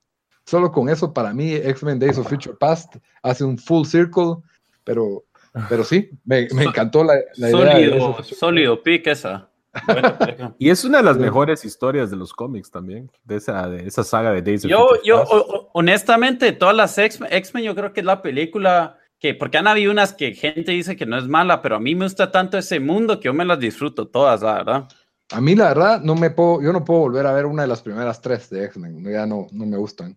solo 0.45 0.71
con 0.71 0.89
eso 0.89 1.13
para 1.13 1.33
mí 1.33 1.53
X-Men 1.53 1.99
Days 1.99 2.17
of 2.17 2.27
Future 2.27 2.55
Past 2.59 2.95
hace 3.21 3.43
un 3.43 3.57
full 3.57 3.85
circle, 3.85 4.35
pero, 4.83 5.23
pero 5.69 5.83
sí, 5.83 6.09
me, 6.25 6.47
me 6.53 6.63
encantó 6.63 7.03
la, 7.03 7.15
la 7.37 7.49
sólido, 7.49 7.79
idea. 7.79 8.23
Sólido 8.23 8.83
pick 8.83 9.07
esa. 9.07 9.49
y 10.59 10.69
es 10.69 10.85
una 10.85 10.99
de 10.99 11.03
las 11.03 11.17
mejores 11.17 11.65
historias 11.65 12.11
de 12.11 12.17
los 12.17 12.33
cómics 12.33 12.69
también, 12.69 13.09
de 13.23 13.37
esa, 13.37 13.67
de 13.67 13.87
esa 13.87 14.03
saga 14.03 14.31
de 14.31 14.41
Days 14.41 14.65
of 14.65 14.71
Yo, 14.71 14.87
Future 14.87 15.01
yo 15.03 15.17
Past. 15.19 15.33
honestamente, 15.73 16.51
todas 16.51 16.75
las 16.75 16.97
X-Men, 16.97 17.63
yo 17.63 17.75
creo 17.75 17.91
que 17.93 18.01
es 18.01 18.05
la 18.05 18.21
película 18.21 18.97
que, 19.19 19.33
porque 19.33 19.57
han 19.57 19.67
habido 19.67 19.91
unas 19.91 20.13
que 20.13 20.33
gente 20.35 20.73
dice 20.73 20.95
que 20.95 21.05
no 21.05 21.17
es 21.17 21.27
mala, 21.27 21.61
pero 21.61 21.77
a 21.77 21.79
mí 21.79 21.95
me 21.95 22.05
gusta 22.05 22.31
tanto 22.31 22.57
ese 22.57 22.79
mundo 22.79 23.19
que 23.19 23.25
yo 23.25 23.33
me 23.33 23.45
las 23.45 23.59
disfruto 23.59 24.07
todas, 24.07 24.41
la 24.41 24.53
verdad. 24.53 24.87
A 25.31 25.41
mí 25.41 25.55
la 25.55 25.69
verdad 25.69 26.01
no 26.01 26.13
me 26.15 26.29
puedo, 26.29 26.61
yo 26.61 26.71
no 26.71 26.85
puedo 26.85 26.99
volver 26.99 27.25
a 27.25 27.33
ver 27.33 27.45
una 27.45 27.63
de 27.63 27.67
las 27.67 27.81
primeras 27.81 28.21
tres 28.21 28.49
de 28.49 28.65
X-Men, 28.65 29.03
ya 29.03 29.25
no, 29.25 29.47
no 29.51 29.65
me 29.65 29.77
gustan. 29.77 30.15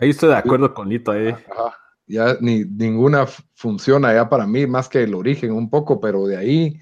Ahí 0.00 0.10
estoy 0.10 0.30
de 0.30 0.36
acuerdo 0.36 0.72
con 0.72 0.88
Lito. 0.88 1.14
eh. 1.14 1.36
Ajá. 1.50 1.76
Ya 2.06 2.36
ni, 2.40 2.64
ninguna 2.64 3.26
funciona 3.54 4.12
ya 4.14 4.28
para 4.28 4.46
mí, 4.46 4.66
más 4.66 4.88
que 4.88 5.02
el 5.02 5.14
origen 5.14 5.52
un 5.52 5.68
poco, 5.68 6.00
pero 6.00 6.26
de 6.26 6.36
ahí 6.38 6.80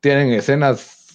tienen 0.00 0.32
escenas, 0.32 1.05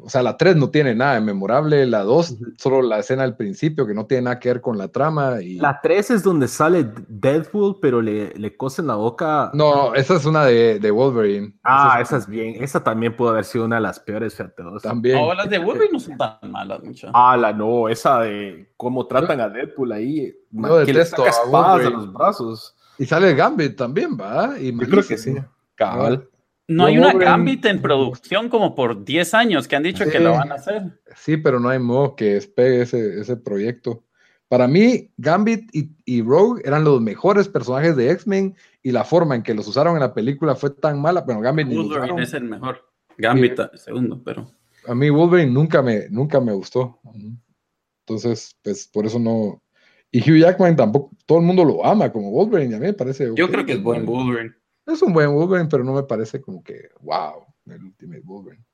o 0.00 0.08
sea, 0.08 0.22
la 0.22 0.36
3 0.36 0.56
no 0.56 0.70
tiene 0.70 0.94
nada 0.94 1.14
de 1.14 1.20
memorable, 1.20 1.84
la 1.86 2.04
2 2.04 2.36
solo 2.56 2.82
la 2.82 3.00
escena 3.00 3.24
al 3.24 3.36
principio 3.36 3.86
que 3.86 3.94
no 3.94 4.06
tiene 4.06 4.22
nada 4.22 4.38
que 4.38 4.48
ver 4.48 4.60
con 4.60 4.78
la 4.78 4.88
trama 4.88 5.42
y... 5.42 5.56
La 5.56 5.80
3 5.82 6.12
es 6.12 6.22
donde 6.22 6.46
sale 6.46 6.88
Deadpool, 7.08 7.78
pero 7.80 8.00
le, 8.00 8.32
le 8.34 8.56
cosen 8.56 8.86
la 8.86 8.94
boca. 8.94 9.50
No, 9.54 9.88
no, 9.90 9.94
esa 9.94 10.14
es 10.14 10.24
una 10.24 10.44
de, 10.44 10.78
de 10.78 10.90
Wolverine. 10.90 11.54
Ah, 11.64 11.98
Esa 12.00 12.02
esa 12.02 12.16
es 12.18 12.26
bien. 12.28 12.62
Esa 12.62 12.84
también 12.84 13.16
pudo 13.16 13.30
haber 13.30 13.44
sido 13.44 13.64
una 13.64 13.76
de 13.76 13.82
las 13.82 13.98
peores, 13.98 14.34
fíjate 14.34 14.62
también. 14.82 15.16
No, 15.16 15.34
las 15.34 15.50
de 15.50 15.58
Wolverine 15.58 15.92
no 15.92 16.00
son 16.00 16.16
tan 16.16 16.38
malas, 16.50 16.82
mucho. 16.82 17.10
Ah, 17.12 17.36
la 17.36 17.52
no, 17.52 17.88
esa 17.88 18.20
de 18.20 18.72
cómo 18.76 19.06
tratan 19.06 19.40
a 19.40 19.48
Deadpool 19.48 19.92
ahí. 19.92 20.32
man, 20.52 20.70
yo 20.70 20.86
que 20.86 20.92
le 20.92 21.04
saca 21.04 21.28
espadas 21.28 21.86
a 21.86 21.90
los 21.90 22.12
brazos. 22.12 22.76
Y 22.98 23.06
sale 23.06 23.34
Gambit 23.34 23.76
también, 23.76 24.16
¿va? 24.16 24.58
Y 24.60 24.72
Yo 24.78 24.86
creo 24.88 25.04
que 25.04 25.18
sí. 25.18 25.34
Cabal. 25.74 26.28
No 26.76 26.86
hay 26.86 26.98
una 26.98 27.12
Gambit 27.12 27.64
en 27.66 27.80
producción 27.80 28.48
como 28.48 28.74
por 28.74 29.04
10 29.04 29.34
años 29.34 29.68
que 29.68 29.76
han 29.76 29.82
dicho 29.82 30.04
que 30.04 30.18
lo 30.18 30.32
van 30.32 30.52
a 30.52 30.56
hacer. 30.56 31.00
Sí, 31.16 31.36
pero 31.36 31.60
no 31.60 31.68
hay 31.68 31.78
modo 31.78 32.16
que 32.16 32.34
despegue 32.34 32.82
ese, 32.82 33.20
ese 33.20 33.36
proyecto. 33.36 34.04
Para 34.52 34.68
mí, 34.68 35.10
Gambit 35.16 35.74
y, 35.74 35.96
y 36.04 36.20
Rogue 36.20 36.60
eran 36.64 36.84
los 36.84 37.00
mejores 37.00 37.48
personajes 37.48 37.96
de 37.96 38.10
X-Men 38.10 38.54
y 38.82 38.92
la 38.92 39.02
forma 39.02 39.34
en 39.34 39.42
que 39.42 39.54
los 39.54 39.66
usaron 39.66 39.94
en 39.94 40.00
la 40.00 40.12
película 40.12 40.54
fue 40.54 40.68
tan 40.68 41.00
mala. 41.00 41.22
Bueno, 41.22 41.40
Gambit 41.40 41.68
ni. 41.68 41.76
Wolverine 41.76 42.22
es 42.22 42.34
el 42.34 42.44
mejor. 42.44 42.86
Gambit, 43.16 43.58
segundo, 43.74 44.20
pero. 44.22 44.50
A 44.86 44.94
mí 44.94 45.08
Wolverine 45.08 45.50
nunca 45.50 45.80
me, 45.80 46.08
nunca 46.10 46.38
me 46.38 46.52
gustó. 46.52 47.00
Entonces, 48.06 48.54
pues 48.62 48.86
por 48.88 49.06
eso 49.06 49.18
no. 49.18 49.62
Y 50.10 50.20
Hugh 50.20 50.40
Jackman 50.40 50.76
tampoco, 50.76 51.10
todo 51.24 51.38
el 51.38 51.44
mundo 51.44 51.64
lo 51.64 51.86
ama 51.86 52.12
como 52.12 52.30
Wolverine, 52.30 52.72
y 52.72 52.74
a 52.74 52.78
mí 52.78 52.86
me 52.86 52.92
parece. 52.92 53.30
Yo 53.34 53.48
creo 53.50 53.64
que 53.64 53.72
es 53.72 53.82
buen 53.82 54.04
Wolverine. 54.04 54.54
Es 54.86 55.02
un 55.02 55.12
buen 55.12 55.32
Wolverine, 55.32 55.68
pero 55.70 55.84
no 55.84 55.92
me 55.92 56.02
parece 56.02 56.40
como 56.40 56.62
que, 56.62 56.88
wow, 57.00 57.46
el 57.66 57.82
Ultimate 57.84 58.22
Wolverine. 58.24 58.64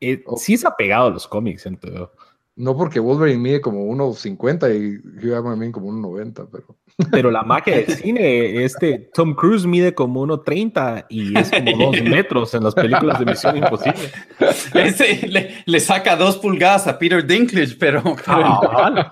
Eh, 0.00 0.22
sí 0.36 0.54
es 0.54 0.64
apegado 0.64 1.06
a 1.08 1.10
los 1.10 1.26
cómics, 1.26 1.62
siento 1.62 1.88
yo. 1.92 2.12
No 2.54 2.76
porque 2.76 2.98
Wolverine 2.98 3.38
mide 3.38 3.60
como 3.60 3.84
1.50 3.86 4.74
y 4.74 4.96
Hugh 4.96 5.30
Jackman 5.30 5.58
mide 5.58 5.70
como 5.72 5.90
1.90, 5.92 6.48
pero. 6.50 6.76
Pero 7.12 7.30
la 7.30 7.44
magia 7.44 7.76
del 7.76 7.86
cine, 7.94 8.64
este 8.64 8.98
Tom 9.14 9.32
Cruise 9.36 9.64
mide 9.64 9.94
como 9.94 10.26
1.30 10.26 11.06
y 11.08 11.38
es 11.38 11.48
como 11.48 11.92
2 11.92 12.02
metros 12.10 12.52
en 12.54 12.64
las 12.64 12.74
películas 12.74 13.20
de 13.20 13.26
Misión 13.26 13.56
Imposible. 13.56 14.10
Ese 14.74 15.28
le, 15.28 15.62
le 15.64 15.78
saca 15.80 16.16
dos 16.16 16.38
pulgadas 16.38 16.88
a 16.88 16.98
Peter 16.98 17.24
Dinklage, 17.24 17.76
pero. 17.78 18.02
pero- 18.02 18.16
Cabal. 18.26 19.10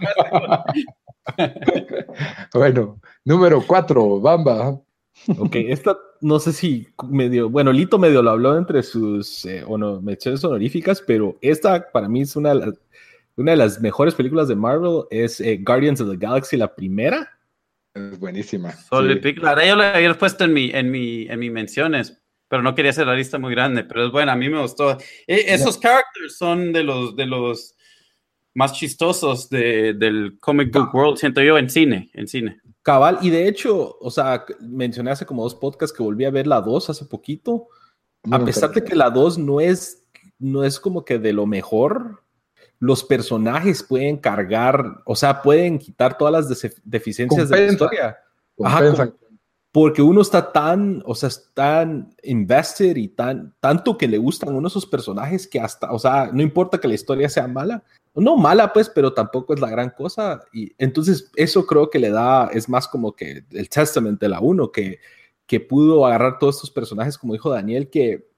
Bueno, 2.53 3.01
número 3.25 3.63
4, 3.67 4.21
Bamba. 4.21 4.81
Ok, 5.39 5.55
esta 5.55 5.97
no 6.21 6.39
sé 6.39 6.53
si 6.53 6.89
medio, 7.09 7.49
bueno, 7.51 7.73
Lito 7.73 7.99
medio 7.99 8.23
lo 8.23 8.31
habló 8.31 8.57
entre 8.57 8.83
sus 8.83 9.45
eh, 9.45 9.63
ono- 9.67 10.01
menciones 10.01 10.43
honoríficas, 10.45 11.01
pero 11.01 11.37
esta 11.41 11.91
para 11.93 12.09
mí 12.09 12.23
es 12.23 12.37
una 12.37 12.51
de 12.51 12.55
las, 12.67 12.75
una 13.37 13.51
de 13.53 13.57
las 13.57 13.81
mejores 13.81 14.15
películas 14.15 14.49
de 14.49 14.57
Marvel, 14.57 15.03
es 15.11 15.41
eh, 15.41 15.59
Guardians 15.63 16.01
of 16.01 16.11
the 16.11 16.17
Galaxy, 16.17 16.57
la 16.57 16.75
primera. 16.75 17.31
Es 17.95 18.19
buenísima. 18.19 18.73
Solid 18.73 19.15
sí. 19.15 19.21
pick. 19.21 19.43
La 19.43 19.51
verdad, 19.55 19.69
yo 19.69 19.77
lo 19.77 19.83
había 19.85 20.15
puesto 20.19 20.45
en 20.45 20.53
mi, 20.53 20.71
en 20.71 20.91
mi, 20.91 21.27
en 21.29 21.39
mis 21.39 21.51
menciones, 21.53 22.23
pero 22.49 22.63
no 22.63 22.75
quería 22.75 22.91
hacer 22.91 23.07
la 23.07 23.15
lista 23.15 23.39
muy 23.39 23.53
grande, 23.55 23.85
pero 23.85 24.05
es 24.07 24.13
buena, 24.13 24.33
a 24.33 24.37
mí 24.37 24.49
me 24.49 24.61
gustó. 24.61 24.93
E- 25.27 25.45
esos 25.55 25.79
characters 25.81 26.37
son 26.37 26.73
de 26.73 26.85
los, 26.85 27.17
de 27.17 27.27
los 27.27 27.75
más 28.55 28.73
chistosos 28.73 29.49
de- 29.51 29.95
del 29.95 30.39
comic 30.41 30.73
book 30.73 30.95
world, 30.95 31.17
siento 31.19 31.43
yo, 31.43 31.59
en 31.59 31.69
cine, 31.71 32.11
en 32.15 32.29
cine. 32.29 32.61
Cabal, 32.87 33.19
y 33.21 33.31
de 33.31 33.49
hecho, 33.49 33.99
o 34.01 34.13
sea, 34.13 34.47
mencioné 34.61 35.11
hace 35.11 35.27
como 35.27 35.43
dos 35.43 35.57
podcasts 35.57 35.95
que 35.95 36.05
volví 36.05 36.25
a 36.25 36.31
ver 36.31 36.47
la 36.47 36.61
2 36.61 36.89
hace 36.89 37.05
poquito, 37.05 37.67
a 38.31 38.39
pesar 38.45 38.71
de 38.71 38.85
que 38.85 38.95
la 38.95 39.11
2 39.11 39.39
no 39.39 39.61
es, 39.61 40.05
no 40.39 40.63
es 40.63 40.79
como 40.79 41.05
que 41.05 41.19
de 41.19 41.33
lo 41.33 41.47
mejor, 41.47 42.23
los 42.79 43.03
personajes 43.03 43.83
pueden 43.83 44.19
cargar, 44.19 45.03
o 45.05 45.17
sea, 45.17 45.43
pueden 45.43 45.81
quitar 45.81 46.17
todas 46.17 46.33
las 46.33 46.71
deficiencias 46.85 47.49
de 47.49 47.57
la 47.57 47.73
historia. 47.73 48.19
Ajá, 48.63 48.77
compensan. 48.77 49.15
Porque 49.77 50.01
uno 50.01 50.23
está 50.23 50.53
tan, 50.53 51.03
o 51.05 51.15
sea, 51.15 51.29
tan 51.53 52.15
invested 52.23 52.97
y 52.97 53.09
tan, 53.09 53.55
tanto 53.61 53.99
que 53.99 54.09
le 54.09 54.17
gustan 54.17 54.55
uno 54.55 54.63
de 54.63 54.69
esos 54.69 54.87
personajes 54.87 55.47
que 55.47 55.61
hasta, 55.61 55.93
o 55.93 55.99
sea, 55.99 56.31
no 56.33 56.41
importa 56.41 56.79
que 56.81 56.89
la 56.89 56.95
historia 56.95 57.29
sea 57.29 57.47
mala, 57.47 57.85
no 58.15 58.39
mala 58.39 58.73
pues, 58.73 58.89
pero 58.89 59.13
tampoco 59.13 59.53
es 59.53 59.61
la 59.61 59.69
gran 59.69 59.91
cosa. 59.91 60.41
Y 60.51 60.73
entonces 60.79 61.31
eso 61.37 61.67
creo 61.67 61.91
que 61.91 61.99
le 61.99 62.09
da, 62.09 62.49
es 62.55 62.71
más 62.71 62.89
como 62.89 63.15
que 63.15 63.45
el 63.51 63.69
testament 63.69 64.19
de 64.19 64.31
la 64.31 64.41
uno, 64.41 64.73
que, 64.73 64.99
que 65.47 65.61
pudo 65.61 66.07
agarrar 66.07 66.39
todos 66.39 66.55
estos 66.55 66.71
personajes, 66.71 67.19
como 67.19 67.35
dijo 67.35 67.51
Daniel, 67.51 67.91
que 67.91 68.31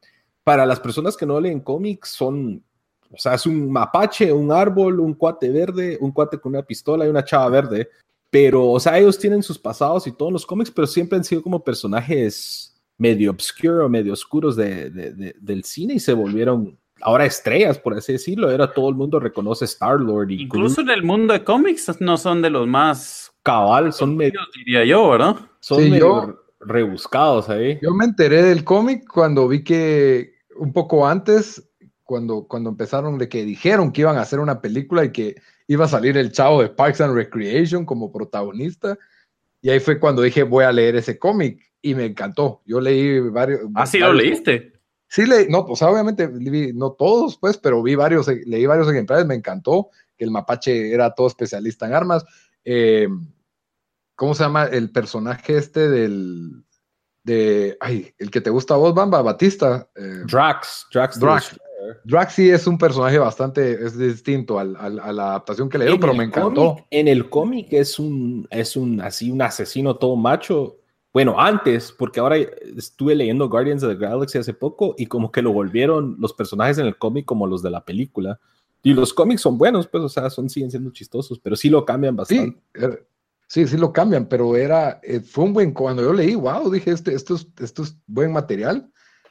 para 0.43 0.67
las 0.67 0.81
personas 0.81 1.17
que 1.17 1.25
no 1.25 1.41
leen 1.41 1.61
cómics 1.61 2.09
son, 2.09 2.65
o 3.13 3.17
sea, 3.17 3.35
es 3.35 3.47
un 3.47 3.71
mapache, 3.71 4.33
un 4.33 4.51
árbol, 4.51 4.99
un 4.99 5.15
cuate 5.15 5.51
verde, 5.51 5.99
un 6.01 6.11
cuate 6.11 6.41
con 6.41 6.55
una 6.55 6.65
pistola 6.65 7.07
y 7.07 7.11
una 7.11 7.25
chava 7.25 7.49
verde. 7.49 7.91
Pero, 8.31 8.69
o 8.69 8.79
sea, 8.81 8.99
ellos 8.99 9.19
tienen 9.19 9.43
sus 9.43 9.59
pasados 9.59 10.07
y 10.07 10.13
todos 10.13 10.33
los 10.33 10.45
cómics, 10.45 10.71
pero 10.71 10.87
siempre 10.87 11.17
han 11.17 11.25
sido 11.25 11.43
como 11.43 11.65
personajes 11.65 12.75
medio 12.99 13.31
obscuro, 13.31 13.89
medio 13.89 14.13
oscuros 14.13 14.57
de, 14.57 14.91
de- 14.91 15.13
de- 15.15 15.35
del 15.41 15.65
cine 15.65 15.95
y 15.95 16.01
se 16.01 16.13
volvieron 16.13 16.77
ahora 17.01 17.25
estrellas, 17.27 17.79
por 17.79 17.95
así 17.95 18.13
decirlo. 18.13 18.51
Ahora 18.51 18.73
todo 18.73 18.89
el 18.91 18.97
mundo 18.97 19.21
reconoce 19.21 19.65
Star-Lord 19.67 20.31
y 20.33 20.43
Incluso 20.43 20.77
Groot. 20.83 20.89
en 20.91 20.95
el 20.95 21.03
mundo 21.05 21.33
de 21.33 21.45
cómics 21.45 22.01
no 22.01 22.17
son 22.17 22.43
de 22.43 22.51
los 22.51 22.67
más 22.67 23.33
Cabal, 23.45 23.93
son, 23.93 24.17
medio, 24.17 24.41
diría 24.57 24.85
yo, 24.85 25.09
¿verdad? 25.11 25.37
son 25.61 25.83
Sí, 25.85 25.91
medio 25.91 26.27
yo- 26.27 26.41
rebuscados 26.61 27.49
ahí. 27.49 27.79
Yo 27.81 27.95
me 27.95 28.05
enteré 28.05 28.43
del 28.43 28.65
cómic 28.65 29.05
cuando 29.11 29.49
vi 29.49 29.63
que 29.65 30.35
un 30.57 30.73
poco 30.73 31.07
antes, 31.07 31.71
cuando, 32.03 32.47
cuando 32.49 32.69
empezaron 32.71 33.17
de 33.17 33.29
que 33.29 33.45
dijeron 33.45 33.93
que 33.93 34.01
iban 34.03 34.17
a 34.19 34.23
hacer 34.23 34.41
una 34.41 34.61
película 34.61 35.05
y 35.05 35.13
que 35.13 35.37
iba 35.69 35.85
a 35.85 35.89
salir 35.89 36.17
el 36.17 36.33
chavo 36.33 36.63
de 36.63 36.71
Parks 36.71 37.01
and 37.01 37.15
Recreation 37.15 37.85
como 37.85 38.11
protagonista. 38.11 38.99
Y 39.61 39.71
ahí 39.71 39.79
fue 39.81 40.01
cuando 40.01 40.23
dije, 40.23 40.43
voy 40.43 40.65
a 40.65 40.73
leer 40.73 40.97
ese 40.97 41.19
cómic 41.19 41.61
y 41.83 41.95
me 41.95 42.07
encantó. 42.07 42.63
Yo 42.65 42.81
leí 42.81 43.21
varios. 43.21 43.61
Ah, 43.75 43.87
sí 43.87 43.99
lo 43.99 44.13
leíste. 44.13 44.73
Sí, 45.09 45.27
leí, 45.27 45.47
no, 45.49 45.61
o 45.61 45.77
sea, 45.77 45.89
obviamente 45.91 46.27
vi- 46.27 46.73
no 46.73 46.93
todos, 46.93 47.39
pues, 47.39 47.57
pero 47.59 47.83
vi 47.83 47.95
varios, 47.95 48.27
leí 48.29 48.67
varios 48.67 48.91
ejemplares, 48.91 49.25
me 49.27 49.35
encantó 49.35 49.89
que 50.17 50.25
el 50.25 50.31
mapache 50.31 50.93
era 50.93 51.15
todo 51.15 51.27
especialista 51.29 51.87
en 51.87 51.95
armas. 51.95 52.25
Eh, 52.65 53.09
¿Cómo 54.17 54.35
se 54.35 54.43
llama 54.45 54.65
el 54.65 54.91
personaje 54.91 55.57
este 55.57 55.89
del, 55.89 56.65
de, 57.25 57.77
ay, 57.81 58.13
el 58.19 58.31
que 58.31 58.41
te 58.41 58.51
gusta 58.51 58.75
a 58.75 58.77
vos, 58.79 58.95
Bamba, 58.95 59.23
Batista? 59.23 59.89
eh, 59.97 60.25
Drax, 60.27 60.87
Drax. 60.93 61.21
Drax. 61.21 61.61
Drax 62.05 62.35
sí 62.35 62.51
es 62.51 62.67
un 62.67 62.77
personaje 62.79 63.19
bastante, 63.19 63.73
es 63.85 63.97
distinto 63.99 64.59
al- 64.59 64.77
al- 64.77 64.99
a 65.01 65.13
la 65.13 65.29
adaptación 65.31 65.69
que 65.69 65.79
le 65.79 65.85
dieron, 65.85 66.01
pero 66.01 66.15
me 66.15 66.25
encantó. 66.25 66.75
cómic- 66.75 66.85
en 66.91 67.09
el 67.09 67.29
cómic 67.31 67.73
es 67.73 67.99
un, 67.99 68.47
es 68.51 68.77
un, 68.77 69.01
así, 69.01 69.31
un 69.31 69.43
asesino 69.43 69.97
todo 69.97 70.17
macho. 70.17 70.77
Bueno, 71.13 71.41
antes, 71.41 71.91
porque 71.93 72.21
ahora 72.21 72.37
estuve 72.77 73.15
leyendo 73.15 73.49
Guardians 73.49 73.83
of 73.83 73.91
the 73.91 73.97
Galaxy 73.97 74.39
hace 74.39 74.55
poco 74.55 74.95
y 74.99 75.07
como 75.07 75.33
que 75.33 75.41
lo 75.43 75.53
volvieron 75.53 76.17
los 76.19 76.33
personajes 76.33 76.79
en 76.79 76.87
el 76.87 76.99
cómic 76.99 77.25
como 77.25 77.47
los 77.47 77.63
de 77.63 77.71
la 77.71 77.85
película. 77.85 78.39
Y 78.83 78.95
los 78.95 79.13
cómics 79.15 79.41
son 79.41 79.59
buenos, 79.59 79.89
pues, 79.89 80.05
o 80.05 80.09
sea, 80.09 80.31
son, 80.31 80.49
siguen 80.49 80.71
siendo 80.71 80.91
chistosos, 80.91 81.39
pero 81.41 81.57
sí 81.57 81.69
lo 81.71 81.85
cambian 81.85 82.15
bastante. 82.15 82.59
Sí, 82.75 82.83
era- 82.85 82.99
sí, 83.47 83.67
sí 83.67 83.77
lo 83.77 83.93
cambian, 83.93 84.27
pero 84.27 84.55
era, 84.57 85.01
eh, 85.03 85.21
fue 85.21 85.45
un 85.45 85.53
buen, 85.55 85.73
cuando 85.73 86.03
yo 86.03 86.13
leí, 86.13 86.35
wow, 86.35 86.71
dije, 86.71 86.91
este, 86.93 87.15
esto, 87.15 87.35
es, 87.35 87.49
esto 87.61 87.83
es 87.83 87.97
buen 88.07 88.33
material. 88.33 88.91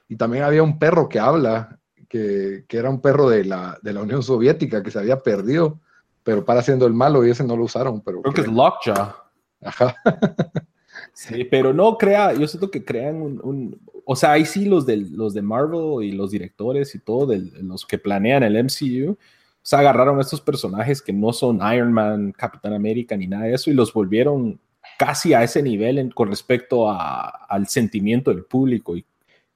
Y 0.09 0.15
también 0.17 0.43
había 0.43 0.63
un 0.63 0.79
perro 0.79 1.07
que 1.07 1.19
habla, 1.19 1.76
que, 2.08 2.66
que 2.68 2.78
era 2.78 2.89
un 2.89 3.01
perro 3.01 3.30
de 3.30 3.45
la, 3.45 3.78
de 3.82 3.93
la 3.93 4.01
Unión 4.01 4.24
Soviética 4.24 4.82
que 4.84 4.91
se 4.91 4.99
había 4.99 5.20
perdido, 5.22 5.80
pero 6.24 6.43
para 6.45 6.62
siendo 6.62 6.86
el 6.88 6.93
malo 6.93 7.26
y 7.26 7.30
ese 7.32 7.43
no 7.43 7.55
lo 7.58 7.64
usaron. 7.64 8.01
Pero 8.01 8.22
Creo 8.22 8.34
que 8.34 8.41
es 8.41 8.47
Lockjaw. 8.47 9.14
Ajá. 9.62 9.95
Sí, 11.14 11.43
pero 11.45 11.74
no 11.74 11.97
crea, 11.97 12.34
yo 12.34 12.47
siento 12.47 12.70
que 12.72 12.84
crean 12.86 13.22
un, 13.22 13.39
un- 13.43 13.80
o 14.05 14.16
sea, 14.16 14.32
ahí 14.34 14.45
sí 14.45 14.66
los, 14.66 14.86
del, 14.86 15.12
los 15.16 15.34
de 15.34 15.41
Marvel 15.41 16.03
y 16.03 16.12
los 16.12 16.32
directores 16.32 16.93
y 16.95 16.99
todo, 16.99 17.28
del- 17.28 17.51
los 17.68 17.86
que 17.86 17.97
planean 17.97 18.43
el 18.43 18.55
MCU, 18.55 19.12
o 19.14 19.18
sea, 19.62 19.80
agarraron 19.80 20.18
a 20.18 20.22
estos 20.22 20.41
personajes 20.41 21.01
que 21.01 21.14
no 21.14 21.34
son 21.34 21.60
Iron 21.74 21.91
Man, 21.91 22.32
Capitán 22.32 22.74
América 22.74 23.18
ni 23.18 23.28
nada 23.28 23.45
de 23.45 23.53
eso 23.55 23.70
y 23.70 23.74
los 23.74 23.91
volvieron 23.93 24.60
casi 24.97 25.34
a 25.34 25.43
ese 25.43 25.62
nivel 25.62 25.97
en- 25.97 26.12
con 26.12 26.30
respecto 26.30 26.89
a- 26.89 27.45
al 27.47 27.68
sentimiento 27.68 28.32
del 28.34 28.43
público. 28.45 28.95
Y, 28.95 29.03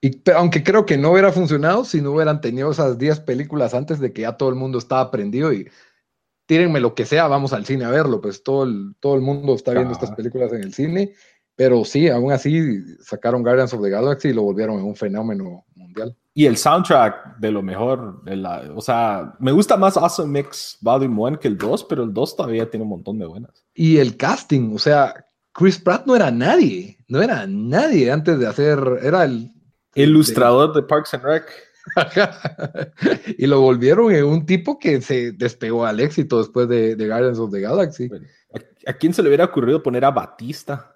Y, 0.02 0.20
aunque 0.32 0.64
creo 0.64 0.86
que 0.86 0.98
no 0.98 1.12
hubiera 1.12 1.32
funcionado 1.32 1.86
si 1.86 2.02
no 2.02 2.12
hubieran 2.12 2.42
tenido 2.42 2.72
esas 2.72 2.98
10 2.98 3.20
películas 3.22 3.74
antes 3.76 4.00
de 4.00 4.12
que 4.12 4.22
ya 4.24 4.36
todo 4.36 4.50
el 4.50 4.56
mundo 4.56 4.80
estaba 4.80 5.12
prendido 5.12 5.54
y 5.54 5.70
tírenme 6.48 6.80
lo 6.80 6.96
que 6.96 7.06
sea, 7.06 7.28
vamos 7.28 7.54
al 7.54 7.66
cine 7.66 7.86
a 7.86 7.92
verlo, 7.92 8.20
pues 8.20 8.44
todo 8.44 8.64
el, 8.64 8.96
todo 9.00 9.16
el 9.16 9.22
mundo 9.22 9.54
está 9.54 9.72
viendo 9.74 9.92
Ah. 9.92 9.94
estas 9.94 10.12
películas 10.12 10.52
en 10.54 10.64
el 10.64 10.74
cine, 10.74 11.14
pero 11.56 11.86
sí, 11.86 12.10
aún 12.10 12.32
así 12.32 12.80
sacaron 13.02 13.44
Guardians 13.44 13.74
of 13.74 13.84
the 13.84 13.90
Galaxy 13.90 14.30
y 14.30 14.34
lo 14.34 14.42
volvieron 14.44 14.80
en 14.80 14.86
un 14.86 14.96
fenómeno 14.96 15.66
mundial. 15.76 16.18
y 16.34 16.46
el 16.46 16.58
soundtrack 16.58 17.38
de 17.40 17.52
lo 17.52 17.62
mejor, 17.62 18.24
de 18.24 18.38
la, 18.38 18.64
o 18.76 18.82
sea, 18.82 19.36
me 19.40 19.52
gusta 19.52 19.78
más 19.78 19.98
Awesome 19.98 20.42
Mix 20.42 20.78
Volume 20.82 21.16
1 21.22 21.40
que 21.40 21.48
el 21.50 21.58
2, 21.58 21.84
pero 21.84 22.04
el 22.04 22.14
2 22.14 22.36
todavía 22.38 22.70
tiene 22.70 22.84
un 22.84 22.90
montón 22.90 23.20
de 23.20 23.26
buenas. 23.28 23.52
Y 23.76 23.98
el 23.98 24.18
casting, 24.18 24.74
o 24.74 24.80
sea, 24.80 25.14
Chris 25.54 25.78
Pratt 25.78 26.06
no 26.08 26.16
era 26.16 26.32
nadie, 26.32 26.98
no 27.08 27.22
era 27.22 27.46
nadie 27.48 28.10
antes 28.12 28.40
de 28.40 28.48
hacer, 28.48 28.80
era 29.04 29.26
el... 29.26 29.52
Ilustrador 29.96 30.74
de 30.74 30.84
Parks 30.84 31.14
and 31.14 31.24
Rec. 31.24 31.46
y 33.38 33.48
lo 33.48 33.62
volvieron 33.62 34.12
en 34.14 34.26
un 34.26 34.46
tipo 34.46 34.78
que 34.78 35.02
se 35.02 35.32
despegó 35.32 35.86
al 35.86 36.00
éxito 36.00 36.38
después 36.40 36.68
de, 36.68 36.96
de 36.96 37.08
Guardians 37.08 37.40
of 37.40 37.52
the 37.52 37.60
Galaxy. 37.62 38.10
¿A, 38.54 38.90
a 38.92 38.94
quién 38.94 39.14
se 39.14 39.22
le 39.22 39.30
hubiera 39.30 39.46
ocurrido 39.46 39.82
poner 39.82 40.06
a 40.06 40.12
Batista? 40.12 40.96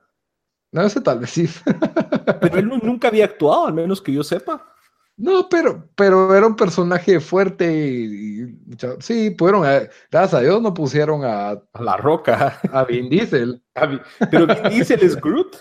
No, 0.71 0.81
ese 0.83 1.01
tal 1.01 1.19
vez 1.19 1.29
sí. 1.31 1.49
Pero 2.41 2.57
él 2.59 2.67
nu- 2.67 2.79
nunca 2.83 3.07
había 3.07 3.25
actuado, 3.25 3.67
al 3.67 3.73
menos 3.73 4.01
que 4.01 4.13
yo 4.13 4.23
sepa. 4.23 4.71
No, 5.17 5.47
pero, 5.47 5.87
pero 5.95 6.35
era 6.35 6.45
un 6.45 6.57
personaje 6.57 7.21
fuerte 7.21 7.71
y, 7.73 8.41
y 8.43 8.57
sí, 8.99 9.29
pudieron, 9.29 9.63
eh, 9.65 9.89
gracias 10.11 10.33
a 10.33 10.41
Dios 10.41 10.61
no 10.61 10.73
pusieron 10.73 11.23
a, 11.23 11.51
A 11.51 11.81
la 11.81 11.95
roca. 11.95 12.59
a 12.69 12.83
Vin 12.83 13.07
Diesel, 13.07 13.63
Pero 14.29 14.45
Vin 14.45 14.63
Diesel 14.69 15.01
es 15.01 15.15
Groot. 15.15 15.55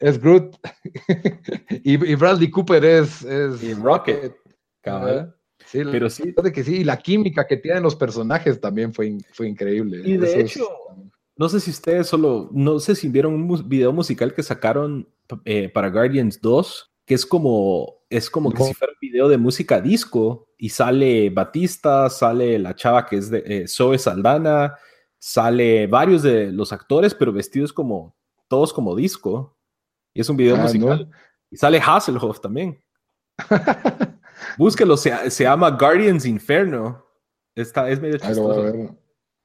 Es 0.00 0.20
Groot, 0.20 0.56
y, 1.84 1.92
y 1.92 2.14
Bradley 2.16 2.50
Cooper 2.50 2.84
es, 2.84 3.22
es 3.22 3.62
Y 3.62 3.74
Rocket. 3.74 4.34
la- 4.84 5.34
Pero 5.92 6.10
sí, 6.10 6.32
de 6.42 6.52
que 6.52 6.64
sí, 6.64 6.78
y 6.78 6.84
la 6.84 6.96
química 6.96 7.46
que 7.46 7.56
tienen 7.58 7.82
los 7.82 7.94
personajes 7.94 8.60
también 8.60 8.92
fue, 8.92 9.06
in- 9.08 9.24
fue 9.32 9.46
increíble. 9.48 10.00
Y 10.04 10.16
de 10.16 10.26
Eso 10.26 10.38
es- 10.38 10.56
hecho, 10.56 10.68
no 11.36 11.48
sé 11.48 11.60
si 11.60 11.70
ustedes 11.70 12.06
solo, 12.08 12.48
no 12.52 12.80
sé 12.80 12.94
si 12.94 13.08
vieron 13.08 13.34
un 13.34 13.42
mus- 13.42 13.66
video 13.68 13.92
musical 13.92 14.34
que 14.34 14.42
sacaron 14.42 15.08
eh, 15.44 15.68
para 15.68 15.90
Guardians 15.90 16.40
2, 16.40 16.92
que 17.06 17.14
es 17.14 17.24
como, 17.26 18.02
es 18.08 18.30
como 18.30 18.50
que 18.50 18.56
si 18.64 18.74
fuera 18.74 18.92
un 18.92 18.98
video 19.00 19.28
de 19.28 19.38
música 19.38 19.80
disco 19.80 20.48
y 20.58 20.70
sale 20.70 21.30
Batista, 21.30 22.08
sale 22.10 22.58
la 22.58 22.74
chava 22.74 23.06
que 23.06 23.16
es 23.16 23.30
de 23.30 23.42
eh, 23.46 23.68
Zoe 23.68 23.98
Saldana, 23.98 24.74
sale 25.18 25.86
varios 25.86 26.22
de 26.22 26.50
los 26.52 26.72
actores, 26.72 27.14
pero 27.14 27.32
vestidos 27.32 27.72
como, 27.72 28.16
todos 28.48 28.72
como 28.72 28.96
disco. 28.96 29.56
Y 30.14 30.20
es 30.20 30.28
un 30.28 30.36
video 30.36 30.56
Ah, 30.56 30.62
musical. 30.62 31.08
¿no? 31.10 31.16
Y 31.50 31.56
sale 31.56 31.80
Hasselhoff 31.84 32.40
también. 32.40 32.82
Búsquelo, 34.58 34.96
se, 34.96 35.30
se 35.30 35.44
llama 35.44 35.70
Guardians 35.70 36.24
Inferno. 36.26 37.04
Está, 37.54 37.90
es 37.90 38.00
medio 38.00 38.18
chistoso. 38.18 38.62
ver. 38.62 38.90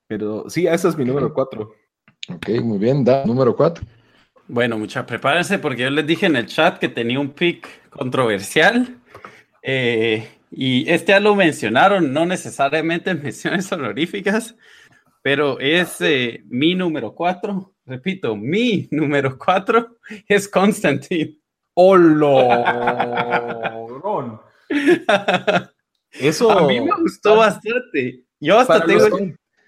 Pero 0.07 0.49
sí, 0.49 0.67
ese 0.67 0.87
es 0.89 0.97
mi 0.97 1.05
número 1.05 1.33
4. 1.33 1.71
Ok, 2.35 2.49
muy 2.63 2.77
bien, 2.77 3.03
da, 3.03 3.25
número 3.25 3.55
4. 3.55 3.83
Bueno, 4.47 4.77
muchachos, 4.77 5.07
prepárense 5.07 5.57
porque 5.59 5.83
yo 5.83 5.89
les 5.89 6.05
dije 6.05 6.27
en 6.27 6.35
el 6.35 6.45
chat 6.45 6.77
que 6.77 6.87
tenía 6.89 7.19
un 7.19 7.31
pick 7.31 7.67
controversial. 7.89 8.97
eh, 9.63 10.29
y 10.51 10.89
este 10.89 11.11
ya 11.11 11.19
lo 11.19 11.35
mencionaron, 11.35 12.13
no 12.13 12.25
necesariamente 12.25 13.09
en 13.09 13.21
menciones 13.23 13.69
honoríficas, 13.71 14.55
pero 15.21 15.59
es 15.59 15.99
eh, 16.01 16.43
mi 16.47 16.75
número 16.75 17.13
4. 17.13 17.74
Repito, 17.85 18.35
mi 18.35 18.87
número 18.91 19.37
4 19.37 19.97
es 20.27 20.47
Constantine. 20.47 21.37
¡Holo! 21.73 22.49
Eso. 26.11 26.51
A 26.51 26.67
mí 26.67 26.79
me 26.79 26.91
gustó 27.01 27.35
bastante. 27.37 28.23
Yo 28.39 28.59
hasta 28.59 28.75
para 28.79 28.85
tengo. 28.85 29.09
los- 29.09 29.21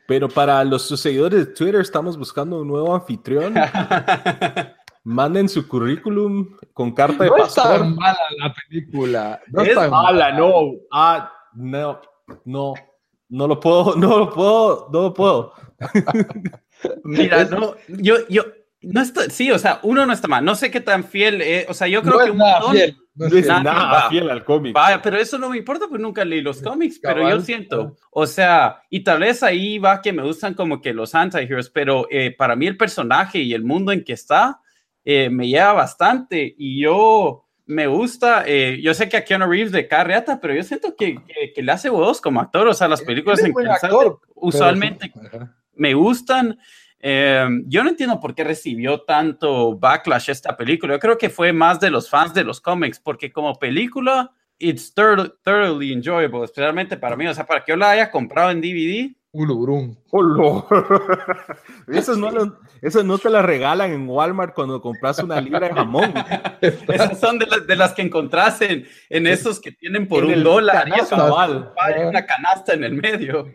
pero 0.07 0.29
para 0.29 0.63
los 0.63 0.87
seguidores 0.87 1.47
de 1.47 1.53
Twitter, 1.53 1.81
estamos 1.81 2.17
buscando 2.17 2.61
un 2.61 2.67
nuevo 2.69 2.95
anfitrión. 2.95 3.53
Manden 5.03 5.49
su 5.49 5.67
currículum 5.67 6.55
con 6.73 6.93
carta 6.93 7.25
de 7.25 7.29
No 7.29 7.35
es 7.37 7.41
pastor. 7.43 7.79
tan 7.79 7.95
mala 7.95 8.17
la 8.39 8.53
película. 8.53 9.41
No 9.47 9.61
es, 9.63 9.75
tan 9.75 9.89
Mala, 9.89 10.31
no. 10.37 10.71
Ah, 10.91 11.31
no. 11.53 11.99
No. 12.45 12.73
No 13.29 13.47
lo 13.47 13.59
puedo, 13.59 13.95
no 13.97 14.17
lo 14.19 14.29
puedo, 14.33 14.89
no 14.93 15.01
lo 15.03 15.13
puedo. 15.13 15.53
Mira, 17.03 17.45
no, 17.45 17.75
yo, 17.87 18.15
yo, 18.29 18.43
no 18.81 19.01
está, 19.01 19.29
sí, 19.29 19.51
o 19.51 19.57
sea, 19.59 19.79
uno 19.83 20.05
no 20.05 20.13
está 20.13 20.27
mal. 20.27 20.43
No 20.45 20.55
sé 20.55 20.69
qué 20.71 20.79
tan 20.81 21.03
fiel, 21.03 21.41
eh, 21.41 21.65
o 21.69 21.73
sea, 21.73 21.87
yo 21.87 22.01
creo 22.01 22.19
no 22.19 22.25
que 22.25 22.31
un 22.31 22.37
montón- 22.37 22.71
fiel, 22.73 22.97
no 23.15 23.25
es 23.25 23.31
No 23.33 23.39
es 23.39 23.45
fiel. 23.45 23.63
nada. 23.63 24.09
fiel 24.09 24.29
al 24.29 24.43
cómic. 24.43 24.73
Vaya, 24.73 25.01
pero 25.01 25.17
eso 25.17 25.37
no 25.39 25.49
me 25.49 25.57
importa, 25.57 25.87
pues 25.89 25.99
nunca 26.01 26.23
leí 26.23 26.41
los 26.41 26.61
cómics, 26.61 26.99
pero 27.01 27.27
yo 27.29 27.41
siento, 27.41 27.95
o 28.11 28.27
sea, 28.27 28.81
y 28.89 29.03
tal 29.03 29.21
vez 29.21 29.41
ahí 29.43 29.79
va 29.79 30.01
que 30.01 30.13
me 30.13 30.21
gustan 30.23 30.53
como 30.53 30.81
que 30.81 30.93
los 30.93 31.15
anti-heroes, 31.15 31.69
pero 31.71 32.07
eh, 32.11 32.35
para 32.37 32.55
mí 32.55 32.67
el 32.67 32.77
personaje 32.77 33.39
y 33.39 33.53
el 33.53 33.63
mundo 33.63 33.91
en 33.91 34.03
que 34.03 34.13
está 34.13 34.59
eh, 35.03 35.29
me 35.29 35.47
lleva 35.47 35.73
bastante 35.73 36.53
y 36.57 36.81
yo 36.81 37.45
me 37.65 37.87
gusta, 37.87 38.43
eh, 38.45 38.79
yo 38.81 38.93
sé 38.93 39.09
que 39.09 39.17
a 39.17 39.25
Keanu 39.25 39.47
Reeves 39.49 39.71
de 39.73 39.87
carreata, 39.87 40.39
pero 40.39 40.53
yo 40.53 40.63
siento 40.63 40.95
que, 40.95 41.15
que, 41.25 41.51
que 41.53 41.63
le 41.63 41.71
hace 41.71 41.89
huevos 41.89 42.21
como 42.21 42.39
actor, 42.39 42.67
o 42.67 42.73
sea, 42.73 42.87
las 42.87 43.01
películas 43.01 43.39
Él 43.39 43.47
es 43.47 43.57
en 43.57 43.63
que 43.65 43.69
actor, 43.71 44.19
usualmente. 44.35 45.11
Me 45.77 45.93
gustan. 45.93 46.59
Eh, 46.99 47.47
yo 47.67 47.83
no 47.83 47.89
entiendo 47.91 48.19
por 48.19 48.33
qué 48.33 48.43
recibió 48.43 49.01
tanto 49.01 49.77
backlash 49.77 50.29
esta 50.31 50.57
película. 50.57 50.95
Yo 50.95 50.99
creo 50.99 51.17
que 51.17 51.29
fue 51.29 51.53
más 51.53 51.79
de 51.79 51.89
los 51.91 52.09
fans 52.09 52.33
de 52.33 52.43
los 52.43 52.59
cómics, 52.59 52.99
porque 52.99 53.31
como 53.31 53.53
película, 53.59 54.31
it's 54.57 54.93
thor- 54.95 55.37
thoroughly 55.43 55.93
enjoyable, 55.93 56.43
especialmente 56.43 56.97
para 56.97 57.15
mí. 57.15 57.27
O 57.27 57.33
sea, 57.33 57.45
para 57.45 57.63
que 57.63 57.71
yo 57.71 57.75
la 57.77 57.91
haya 57.91 58.09
comprado 58.11 58.49
en 58.51 58.61
DVD. 58.61 59.15
Ulurum. 59.31 59.95
¡Holo! 60.09 60.65
Esas 61.87 62.17
no, 62.17 62.31
lo- 62.31 62.59
esas 62.81 63.03
no 63.05 63.17
te 63.19 63.29
las 63.29 63.45
regalan 63.45 63.91
en 63.91 64.07
Walmart 64.09 64.53
cuando 64.55 64.81
compras 64.81 65.19
una 65.19 65.39
libra 65.41 65.67
de 65.67 65.73
jamón. 65.75 66.13
Esas 66.61 67.19
son 67.19 67.37
de, 67.37 67.45
las- 67.45 67.67
de 67.67 67.75
las 67.75 67.93
que 67.93 68.01
encontrás 68.01 68.61
en, 68.61 68.87
en 69.09 69.27
esos 69.27 69.59
que 69.59 69.71
tienen 69.71 70.07
por 70.07 70.23
En 70.23 70.37
un 70.39 70.43
dólar 70.43 70.87
y 70.89 70.93
eso 70.99 71.09
canasta, 71.15 71.73
hay 71.77 72.03
una 72.05 72.25
canasta 72.25 72.73
en 72.73 72.83
el 72.83 72.93
medio. 72.93 73.47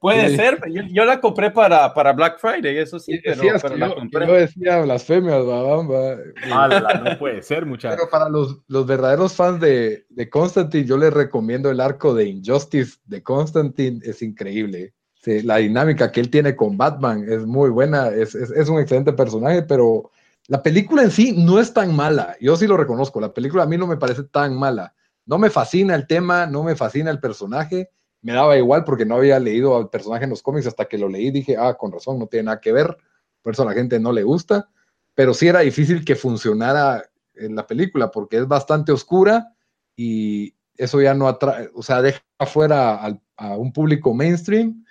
Puede 0.00 0.30
Sí. 0.30 0.36
ser, 0.36 0.60
yo, 0.70 0.82
yo 0.90 1.04
la 1.04 1.20
compré 1.20 1.50
para, 1.50 1.92
para 1.92 2.12
Black 2.12 2.38
Friday, 2.38 2.78
eso 2.78 2.98
sí, 2.98 3.20
pero, 3.22 3.42
pero 3.42 3.74
que 3.74 3.76
la 3.80 3.88
yo, 3.88 3.94
compré. 3.96 4.26
yo 4.26 4.32
decía 4.34 4.80
blasfemias, 4.80 5.44
babamba. 5.44 6.16
Ala, 6.50 7.00
no 7.04 7.18
puede 7.18 7.42
ser, 7.42 7.66
muchachos. 7.66 7.96
Pero 7.98 8.10
para 8.10 8.28
los, 8.28 8.58
los 8.68 8.86
verdaderos 8.86 9.34
fans 9.34 9.60
de, 9.60 10.06
de 10.08 10.30
Constantine, 10.30 10.84
yo 10.86 10.96
les 10.96 11.12
recomiendo 11.12 11.70
el 11.70 11.80
arco 11.80 12.14
de 12.14 12.24
Injustice 12.28 12.98
de 13.04 13.22
Constantine, 13.22 14.00
es 14.04 14.22
increíble. 14.22 14.94
Sí, 15.20 15.42
la 15.42 15.56
dinámica 15.56 16.12
que 16.12 16.20
él 16.20 16.30
tiene 16.30 16.54
con 16.54 16.76
Batman 16.78 17.26
es 17.28 17.44
muy 17.44 17.70
buena, 17.70 18.08
es, 18.08 18.34
es, 18.34 18.50
es 18.50 18.68
un 18.68 18.80
excelente 18.80 19.12
personaje, 19.12 19.62
pero 19.62 20.10
la 20.46 20.62
película 20.62 21.02
en 21.02 21.10
sí 21.10 21.34
no 21.36 21.58
es 21.60 21.74
tan 21.74 21.94
mala, 21.94 22.36
yo 22.40 22.56
sí 22.56 22.66
lo 22.66 22.76
reconozco, 22.76 23.20
la 23.20 23.34
película 23.34 23.64
a 23.64 23.66
mí 23.66 23.76
no 23.76 23.86
me 23.88 23.96
parece 23.96 24.22
tan 24.22 24.56
mala, 24.56 24.94
no 25.26 25.36
me 25.36 25.50
fascina 25.50 25.94
el 25.96 26.06
tema, 26.06 26.46
no 26.46 26.62
me 26.62 26.76
fascina 26.76 27.10
el 27.10 27.18
personaje, 27.20 27.90
me 28.22 28.32
daba 28.32 28.56
igual 28.58 28.84
porque 28.84 29.04
no 29.06 29.16
había 29.16 29.38
leído 29.40 29.76
al 29.76 29.90
personaje 29.90 30.24
en 30.24 30.30
los 30.30 30.42
cómics 30.42 30.66
hasta 30.66 30.86
que 30.86 30.98
lo 30.98 31.08
leí, 31.08 31.30
dije, 31.30 31.56
ah, 31.58 31.74
con 31.74 31.92
razón, 31.92 32.18
no 32.18 32.26
tiene 32.26 32.44
nada 32.44 32.60
que 32.60 32.72
ver, 32.72 32.96
por 33.42 33.52
eso 33.52 33.62
a 33.62 33.66
la 33.66 33.72
gente 33.74 34.00
no 34.00 34.12
le 34.12 34.22
gusta, 34.24 34.68
pero 35.14 35.34
sí 35.34 35.48
era 35.48 35.60
difícil 35.60 36.04
que 36.04 36.16
funcionara 36.16 37.04
en 37.34 37.54
la 37.56 37.66
película 37.66 38.10
porque 38.10 38.38
es 38.38 38.48
bastante 38.48 38.92
oscura 38.92 39.54
y 39.96 40.54
eso 40.76 41.00
ya 41.00 41.14
no 41.14 41.28
atrae, 41.28 41.70
o 41.74 41.82
sea, 41.82 42.02
deja 42.02 42.20
afuera 42.38 42.96
al- 42.96 43.20
a 43.36 43.56
un 43.56 43.72
público 43.72 44.14
mainstream 44.14 44.84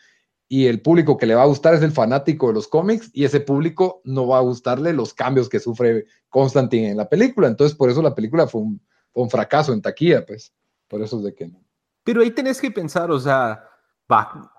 y 0.50 0.68
el 0.68 0.82
público 0.82 1.18
que 1.18 1.26
le 1.26 1.36
va 1.36 1.44
a 1.44 1.48
gustar 1.48 1.74
es 1.74 1.82
el 1.82 1.92
fanático 1.92 2.48
de 2.48 2.54
los 2.54 2.68
cómics 2.70 3.10
y 3.14 3.26
ese 3.26 3.42
público 3.42 4.02
no 4.06 4.28
va 4.28 4.38
a 4.38 4.42
gustarle 4.42 4.94
los 4.94 5.14
cambios 5.14 5.50
que 5.50 5.60
sufre 5.60 6.06
Constantine 6.30 6.92
en 6.92 6.98
la 6.98 7.10
película. 7.10 7.48
Entonces, 7.50 7.76
por 7.78 7.90
eso 7.90 8.02
la 8.02 8.16
película 8.16 8.48
fue 8.48 8.62
un, 8.62 8.82
fue 9.14 9.24
un 9.24 9.30
fracaso 9.30 9.74
en 9.74 9.82
taquilla, 9.82 10.26
pues. 10.26 10.54
Por 10.88 11.02
eso 11.02 11.18
es 11.18 11.24
de 11.26 11.36
que 11.36 11.48
no. 11.50 11.62
Pero 12.08 12.22
ahí 12.22 12.32
tenés 12.32 12.62
que 12.62 12.72
pensar, 12.72 13.12
o 13.12 13.20
sea, 13.20 13.66
va, 14.10 14.50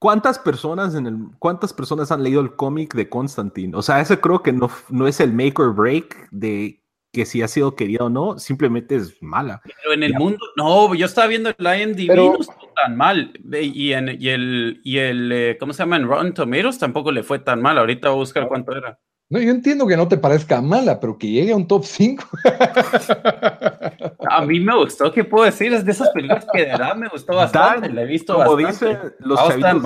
¿cuántas 0.00 0.40
personas 0.40 0.96
en 0.96 1.06
el, 1.06 1.16
cuántas 1.38 1.72
personas 1.72 2.10
han 2.10 2.24
leído 2.24 2.40
el 2.40 2.56
cómic 2.56 2.96
de 2.96 3.08
Constantine? 3.08 3.76
O 3.76 3.82
sea, 3.82 4.00
eso 4.00 4.20
creo 4.20 4.42
que 4.42 4.52
no, 4.52 4.68
no 4.90 5.06
es 5.06 5.20
el 5.20 5.32
make 5.32 5.54
or 5.62 5.72
break 5.72 6.28
de 6.32 6.82
que 7.12 7.24
si 7.24 7.42
ha 7.42 7.48
sido 7.48 7.76
querida 7.76 8.06
o 8.06 8.10
no, 8.10 8.40
simplemente 8.40 8.96
es 8.96 9.22
mala. 9.22 9.62
Pero 9.62 9.94
en 9.94 10.02
el 10.02 10.14
mundo, 10.14 10.44
no, 10.56 10.96
yo 10.96 11.06
estaba 11.06 11.28
viendo 11.28 11.50
el 11.56 11.80
IMDb, 11.80 12.08
Pero- 12.08 12.32
no 12.32 12.40
estuvo 12.40 12.72
tan 12.74 12.96
mal. 12.96 13.32
Y, 13.52 13.92
en, 13.92 14.20
y 14.20 14.28
el, 14.28 14.80
y 14.82 14.98
el 14.98 15.30
eh, 15.30 15.56
¿cómo 15.60 15.72
se 15.72 15.84
llama? 15.84 15.98
En 15.98 16.08
Rotten 16.08 16.34
Tomatoes 16.34 16.80
tampoco 16.80 17.12
le 17.12 17.22
fue 17.22 17.38
tan 17.38 17.62
mal. 17.62 17.78
Ahorita 17.78 18.08
voy 18.08 18.16
a 18.16 18.18
buscar 18.18 18.48
cuánto 18.48 18.72
era. 18.76 18.98
No, 19.28 19.40
yo 19.40 19.50
entiendo 19.50 19.86
que 19.86 19.96
no 19.96 20.08
te 20.08 20.18
parezca 20.18 20.60
mala, 20.60 20.98
pero 20.98 21.16
que 21.16 21.28
llegue 21.30 21.52
a 21.52 21.56
un 21.56 21.68
top 21.68 21.84
5. 21.84 22.24
a 24.36 24.42
mí 24.42 24.60
me 24.60 24.74
gustó, 24.76 25.10
¿qué 25.10 25.24
puedo 25.24 25.44
decir? 25.44 25.72
Es 25.72 25.84
de 25.84 25.92
esas 25.92 26.10
películas 26.10 26.46
que 26.52 26.60
de 26.60 26.66
verdad 26.66 26.94
me 26.94 27.08
gustó 27.08 27.36
bastante. 27.36 27.88
le 27.88 28.02
he 28.02 28.06
visto 28.06 28.34
como 28.34 28.56
bastante. 28.56 29.14
los 29.20 29.38
chavitos, 29.48 29.82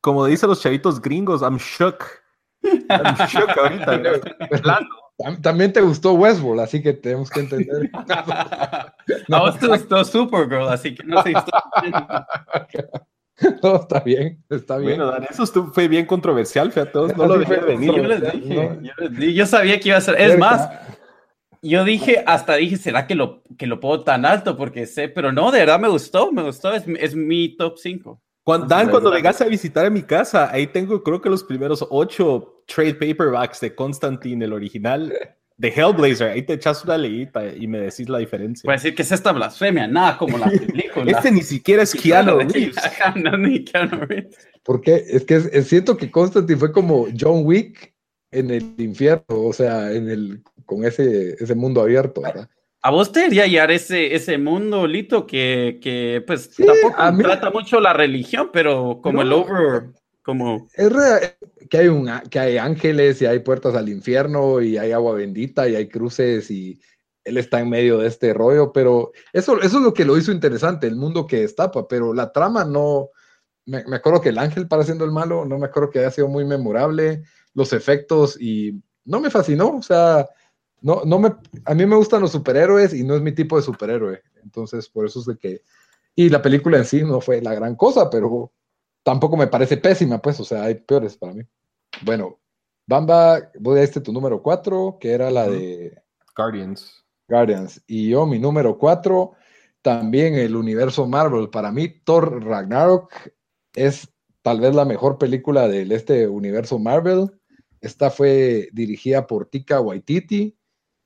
como 0.00 0.24
dicen 0.24 0.48
los 0.48 0.62
chavitos 0.62 1.00
gringos, 1.00 1.42
I'm 1.42 1.58
shook. 1.58 2.04
I'm 2.62 3.16
shook 3.26 3.50
ahorita. 3.58 4.20
También 5.42 5.72
te 5.72 5.80
gustó 5.80 6.12
Westworld, 6.12 6.60
así 6.60 6.82
que 6.82 6.92
tenemos 6.92 7.30
que 7.30 7.40
entender. 7.40 7.90
no, 9.28 9.36
a 9.36 9.40
vos 9.40 9.58
te 9.58 9.66
gustó 9.66 10.04
Supergirl, 10.04 10.68
así 10.68 10.94
que 10.94 11.04
no 11.04 11.22
sé. 11.22 11.32
No, 13.62 13.76
está 13.76 14.00
bien, 14.00 14.42
está 14.48 14.78
bien. 14.78 14.96
Bueno, 14.96 15.12
Dan, 15.12 15.26
eso 15.28 15.44
fue 15.46 15.88
bien 15.88 16.06
controversial, 16.06 16.72
fíjate, 16.72 16.98
no 16.98 17.26
lo 17.26 17.38
dejé 17.38 17.56
venir. 17.56 17.94
Yo 17.94 18.02
les 18.02 18.32
dije, 18.32 18.48
yo, 18.80 18.92
les 18.96 19.10
dije, 19.14 19.34
yo 19.34 19.44
sabía 19.44 19.78
que 19.78 19.90
iba 19.90 19.98
a 19.98 20.00
ser. 20.00 20.18
Es 20.18 20.38
más, 20.38 20.70
yo 21.68 21.84
dije, 21.84 22.22
hasta 22.26 22.56
dije, 22.56 22.76
¿será 22.76 23.06
que 23.06 23.14
lo, 23.14 23.42
que 23.58 23.66
lo 23.66 23.80
puedo 23.80 24.02
tan 24.02 24.24
alto? 24.24 24.56
Porque 24.56 24.86
sé, 24.86 25.08
pero 25.08 25.32
no, 25.32 25.50
de 25.50 25.60
verdad 25.60 25.80
me 25.80 25.88
gustó, 25.88 26.32
me 26.32 26.42
gustó, 26.42 26.72
es, 26.72 26.84
es 26.98 27.14
mi 27.14 27.56
top 27.56 27.78
5. 27.78 28.20
Cuando, 28.44 28.66
Dan, 28.66 28.90
cuando 28.90 29.10
vengas 29.10 29.40
a 29.40 29.46
visitar 29.46 29.86
a 29.86 29.90
mi 29.90 30.02
casa, 30.02 30.50
ahí 30.52 30.68
tengo 30.68 31.02
creo 31.02 31.20
que 31.20 31.28
los 31.28 31.42
primeros 31.42 31.84
ocho 31.90 32.62
trade 32.66 32.94
paperbacks 32.94 33.60
de 33.60 33.74
Constantine, 33.74 34.44
el 34.44 34.52
original, 34.52 35.12
de 35.56 35.68
Hellblazer. 35.68 36.28
Ahí 36.28 36.42
te 36.42 36.52
echas 36.52 36.84
una 36.84 36.96
leíta 36.96 37.44
y 37.52 37.66
me 37.66 37.80
decís 37.80 38.08
la 38.08 38.18
diferencia. 38.18 38.62
Puede 38.64 38.76
decir 38.78 38.94
que 38.94 39.02
es 39.02 39.10
esta 39.10 39.32
blasfemia, 39.32 39.88
nada 39.88 40.16
como 40.16 40.38
la 40.38 40.46
película. 40.66 41.10
este 41.10 41.32
ni 41.32 41.42
siquiera 41.42 41.82
es 41.82 41.94
Keanu 41.94 42.38
Reeves. 42.38 42.76
no, 43.16 43.36
ni 43.36 43.64
Keanu 43.64 44.00
Reeves. 44.06 44.36
Porque 44.62 45.04
es 45.08 45.24
que 45.24 45.36
es, 45.36 45.66
siento 45.66 45.96
que 45.96 46.10
Constantine 46.10 46.58
fue 46.58 46.72
como 46.72 47.06
John 47.18 47.40
Wick 47.44 47.94
en 48.30 48.50
el 48.50 48.74
infierno, 48.78 49.24
o 49.28 49.52
sea, 49.52 49.92
en 49.92 50.08
el, 50.08 50.42
con 50.66 50.84
ese, 50.84 51.36
ese 51.42 51.54
mundo 51.54 51.80
abierto, 51.80 52.20
¿verdad? 52.20 52.48
¿A 52.82 52.90
vos 52.90 53.10
te 53.10 53.20
debería 53.20 53.42
hallar 53.42 53.72
ese, 53.72 54.14
ese 54.14 54.38
mundo, 54.38 54.86
Lito, 54.86 55.26
que, 55.26 55.80
que 55.82 56.22
pues 56.24 56.50
tampoco 56.50 57.22
trata 57.22 57.50
mucho 57.50 57.80
la 57.80 57.92
religión, 57.92 58.50
pero 58.52 59.00
como 59.02 59.22
el 59.22 59.32
over, 59.32 59.86
como... 60.22 60.68
Es 60.74 60.92
real, 60.92 61.36
que 61.68 61.78
hay, 61.78 61.88
un, 61.88 62.08
que 62.30 62.38
hay 62.38 62.58
ángeles 62.58 63.20
y 63.20 63.26
hay 63.26 63.40
puertas 63.40 63.74
al 63.74 63.88
infierno 63.88 64.60
y 64.60 64.78
hay 64.78 64.92
agua 64.92 65.14
bendita 65.14 65.68
y 65.68 65.74
hay 65.74 65.88
cruces 65.88 66.48
y 66.48 66.80
él 67.24 67.38
está 67.38 67.58
en 67.58 67.70
medio 67.70 67.98
de 67.98 68.06
este 68.06 68.32
rollo, 68.32 68.72
pero 68.72 69.10
eso, 69.32 69.60
eso 69.60 69.78
es 69.78 69.82
lo 69.82 69.92
que 69.92 70.04
lo 70.04 70.16
hizo 70.16 70.30
interesante, 70.30 70.86
el 70.86 70.94
mundo 70.94 71.26
que 71.26 71.40
destapa, 71.40 71.88
pero 71.88 72.14
la 72.14 72.30
trama 72.30 72.64
no... 72.64 73.08
Me, 73.64 73.82
me 73.86 73.96
acuerdo 73.96 74.20
que 74.20 74.28
el 74.28 74.38
ángel 74.38 74.68
para 74.68 74.84
siendo 74.84 75.04
el 75.04 75.10
malo, 75.10 75.44
no 75.44 75.58
me 75.58 75.66
acuerdo 75.66 75.90
que 75.90 75.98
haya 75.98 76.12
sido 76.12 76.28
muy 76.28 76.44
memorable, 76.44 77.24
los 77.52 77.72
efectos 77.72 78.40
y 78.40 78.80
no 79.04 79.18
me 79.18 79.28
fascinó, 79.28 79.78
o 79.78 79.82
sea 79.82 80.28
no, 80.80 81.02
no 81.04 81.18
me, 81.18 81.34
a 81.64 81.74
mí 81.74 81.86
me 81.86 81.96
gustan 81.96 82.22
los 82.22 82.32
superhéroes 82.32 82.94
y 82.94 83.02
no 83.02 83.14
es 83.14 83.22
mi 83.22 83.32
tipo 83.32 83.56
de 83.56 83.62
superhéroe. 83.62 84.22
Entonces, 84.42 84.88
por 84.88 85.06
eso 85.06 85.20
es 85.20 85.26
de 85.26 85.36
que, 85.36 85.62
y 86.14 86.28
la 86.28 86.42
película 86.42 86.78
en 86.78 86.84
sí 86.84 87.02
no 87.02 87.20
fue 87.20 87.40
la 87.42 87.54
gran 87.54 87.76
cosa, 87.76 88.08
pero 88.10 88.52
tampoco 89.02 89.36
me 89.36 89.46
parece 89.46 89.76
pésima, 89.76 90.20
pues, 90.20 90.38
o 90.40 90.44
sea, 90.44 90.64
hay 90.64 90.76
peores 90.76 91.16
para 91.16 91.34
mí. 91.34 91.42
Bueno, 92.02 92.38
Bamba, 92.86 93.50
voy 93.58 93.80
a 93.80 93.82
este 93.82 94.00
tu 94.00 94.12
número 94.12 94.42
4, 94.42 94.98
que 95.00 95.12
era 95.12 95.30
la 95.30 95.48
de 95.48 96.00
Guardians. 96.36 97.04
Guardians. 97.28 97.82
Y 97.86 98.10
yo, 98.10 98.26
mi 98.26 98.38
número 98.38 98.78
4, 98.78 99.32
también 99.82 100.34
el 100.34 100.54
universo 100.54 101.06
Marvel. 101.06 101.50
Para 101.50 101.72
mí, 101.72 101.88
Thor 102.04 102.44
Ragnarok 102.44 103.12
es 103.74 104.08
tal 104.42 104.60
vez 104.60 104.74
la 104.74 104.84
mejor 104.84 105.18
película 105.18 105.66
de 105.66 105.82
este 105.94 106.28
universo 106.28 106.78
Marvel. 106.78 107.30
Esta 107.80 108.10
fue 108.10 108.68
dirigida 108.72 109.26
por 109.26 109.46
Tika 109.46 109.80
Waititi 109.80 110.56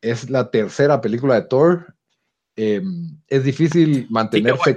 es 0.01 0.31
la 0.31 0.51
tercera 0.51 1.01
película 1.01 1.35
de 1.35 1.43
Thor. 1.43 1.95
Em, 2.57 3.17
es 3.29 3.45
difícil 3.45 4.07
mantenerse. 4.11 4.77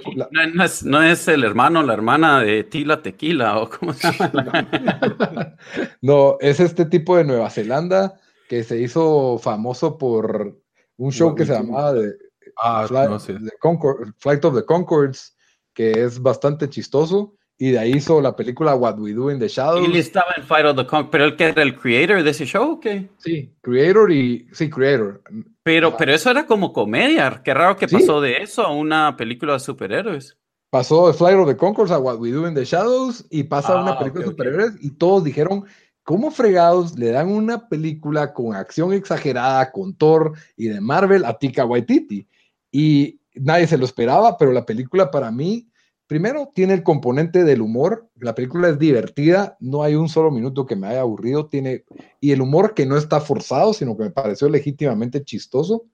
no, 0.86 1.04
es, 1.04 1.28
el 1.28 1.44
hermano 1.44 1.80
o 1.80 1.84
la 1.84 1.94
hermana 1.94 2.40
de 2.40 2.64
Tila 2.64 3.02
Tequila 3.02 3.60
o 3.60 3.70
cómo 3.70 3.94
se 3.94 4.12
llama. 4.12 5.58
no, 6.02 6.38
es 6.40 6.60
este 6.60 6.86
tipo 6.86 7.18
de 7.18 7.26
Nueva 7.26 7.50
Zelanda 7.50 8.20
que 8.48 8.64
se 8.64 8.80
hizo 8.80 9.38
famoso 9.40 9.98
por 9.98 10.62
un 10.98 11.12
show 11.12 11.36
que 11.36 11.46
se 11.46 11.54
llamaba 11.54 11.94
de, 11.94 12.14
ah, 12.62 12.86
Flight 12.88 14.46
of 14.46 14.56
the 14.56 14.66
Concords, 14.66 15.36
que 15.74 15.92
es 15.92 16.22
bastante 16.22 16.70
chistoso 16.70 17.36
y 17.58 17.72
de 17.72 17.80
ahí 17.80 17.94
hizo 17.94 18.20
la 18.20 18.36
película 18.36 18.76
What 18.76 19.00
We 19.00 19.14
Do 19.14 19.32
in 19.32 19.40
the 19.40 19.48
Shadows. 19.48 19.88
Y 19.88 19.92
él 19.92 19.96
estaba 19.96 20.34
en 20.36 20.44
Fight 20.44 20.66
of 20.66 20.76
the 20.76 20.86
Kong, 20.86 21.08
pero 21.12 21.26
él 21.26 21.36
que 21.36 21.46
era 21.46 21.62
el 21.62 21.78
creator 21.80 22.24
de 22.24 22.30
ese 22.30 22.46
show, 22.46 22.74
¿o 22.74 22.80
qué? 22.80 23.10
Sí, 23.18 23.54
creator 23.62 24.12
y 24.12 24.48
sí, 24.52 24.70
creator. 24.70 25.22
Pero, 25.62 25.96
pero 25.96 26.14
eso 26.14 26.32
era 26.32 26.46
como 26.46 26.74
comedia. 26.74 27.42
Qué 27.44 27.54
raro 27.54 27.78
que 27.78 27.88
pasó 27.88 28.20
de 28.22 28.38
eso 28.38 28.64
a 28.64 28.74
una 28.74 29.16
película 29.16 29.54
de 29.54 29.60
superhéroes. 29.60 30.38
Pasó 30.70 31.08
de 31.08 31.14
Flight 31.14 31.38
of 31.38 31.48
the 31.48 31.56
Concords 31.56 31.92
a 31.92 32.00
What 32.00 32.18
We 32.18 32.32
Do 32.32 32.48
in 32.48 32.56
the 32.56 32.66
Shadows 32.66 33.26
y 33.30 33.44
pasa 33.44 33.74
a 33.74 33.84
una 33.84 33.92
ah, 33.92 34.00
película 34.00 34.26
de 34.26 34.32
superhéroes 34.32 34.74
y 34.82 34.90
todos 34.92 35.24
dijeron, 35.24 35.66
¿cómo 36.04 36.32
fregados 36.32 36.98
le 36.98 37.12
dan 37.12 37.30
una 37.30 37.70
película 37.70 38.34
con 38.34 38.56
acción 38.56 38.92
exagerada, 38.92 39.72
con 39.72 39.96
Thor 39.96 40.34
y 40.58 40.70
de 40.70 40.82
Marvel 40.82 41.24
a 41.26 41.38
Tika 41.38 41.64
Waititi? 41.64 42.28
Y 42.72 43.22
nadie 43.36 43.68
se 43.68 43.78
lo 43.78 43.86
esperaba, 43.86 44.38
pero 44.38 44.52
la 44.52 44.66
película 44.66 45.12
para 45.12 45.32
mí 45.32 45.70
Primero, 46.14 46.52
tiene 46.54 46.76
el 46.76 46.84
componente 46.84 47.44
del 47.44 47.60
humor. 47.60 48.08
La 48.20 48.36
película 48.36 48.70
es 48.70 48.78
divertida, 48.78 49.58
no 49.60 49.82
hay 49.82 49.96
un 49.96 50.10
solo 50.10 50.30
minuto 50.30 50.68
que 50.68 50.76
me 50.76 50.86
haya 50.86 51.02
aburrido. 51.02 51.48
Tiene, 51.48 51.86
y 52.20 52.34
el 52.34 52.42
humor 52.42 52.76
que 52.76 52.86
no 52.86 52.98
está 52.98 53.20
forzado, 53.20 53.74
sino 53.74 53.98
que 53.98 54.04
me 54.04 54.12
pareció 54.12 54.48
legítimamente 54.48 55.24
chistoso. 55.24 55.88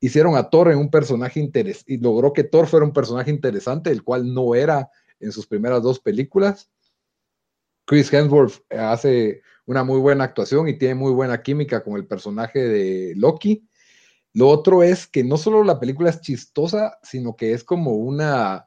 Hicieron 0.00 0.34
a 0.34 0.50
Thor 0.50 0.72
en 0.72 0.78
un 0.78 0.90
personaje 0.90 1.38
interesante 1.38 1.94
y 1.94 1.98
logró 1.98 2.32
que 2.32 2.42
Thor 2.42 2.66
fuera 2.66 2.84
un 2.84 2.92
personaje 2.92 3.30
interesante, 3.30 3.92
el 3.92 4.02
cual 4.02 4.34
no 4.34 4.56
era 4.56 4.90
en 5.20 5.30
sus 5.30 5.46
primeras 5.46 5.84
dos 5.84 6.00
películas. 6.00 6.68
Chris 7.84 8.12
Hemsworth 8.12 8.64
hace 8.76 9.40
una 9.66 9.84
muy 9.84 10.00
buena 10.00 10.24
actuación 10.24 10.66
y 10.66 10.78
tiene 10.78 10.96
muy 10.96 11.12
buena 11.12 11.42
química 11.42 11.84
con 11.84 11.94
el 11.94 12.08
personaje 12.08 12.58
de 12.58 13.14
Loki. 13.14 13.68
Lo 14.32 14.48
otro 14.48 14.82
es 14.82 15.06
que 15.06 15.22
no 15.22 15.36
solo 15.36 15.62
la 15.62 15.78
película 15.78 16.10
es 16.10 16.20
chistosa, 16.20 16.98
sino 17.04 17.36
que 17.36 17.52
es 17.52 17.62
como 17.62 17.92
una 17.92 18.66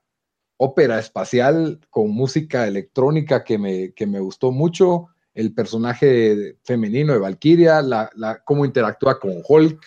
ópera 0.64 0.97
espacial 0.97 1.80
con 1.89 2.11
música 2.11 2.66
electrónica 2.66 3.43
que 3.43 3.57
me, 3.57 3.93
me 4.07 4.20
gustó 4.20 4.51
mucho, 4.51 5.09
el 5.34 5.53
personaje 5.53 6.57
femenino 6.64 7.14
de 7.14 7.20
Valkyria, 7.20 7.82
la, 7.82 8.09
cómo 8.45 8.66
interactúa 8.66 9.20
con 9.20 9.41
Hulk, 9.45 9.80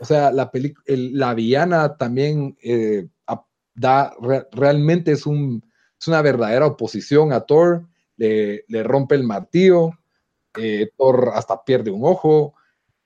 o 0.00 0.04
sea, 0.04 0.30
la, 0.30 0.50
la 0.86 1.34
villana 1.34 1.96
también 1.96 2.56
eh, 2.62 3.06
da, 3.74 4.12
realmente 4.52 5.12
es, 5.12 5.24
un, 5.24 5.64
es 5.98 6.08
una 6.08 6.20
verdadera 6.20 6.66
oposición 6.66 7.32
a 7.32 7.40
Thor, 7.40 7.86
le, 8.16 8.64
rompe 8.82 9.14
el 9.14 9.24
martillo, 9.24 9.92
eh, 10.58 10.90
Thor 10.98 11.30
hasta 11.34 11.64
pierde 11.64 11.90
un 11.90 12.04
ojo, 12.04 12.54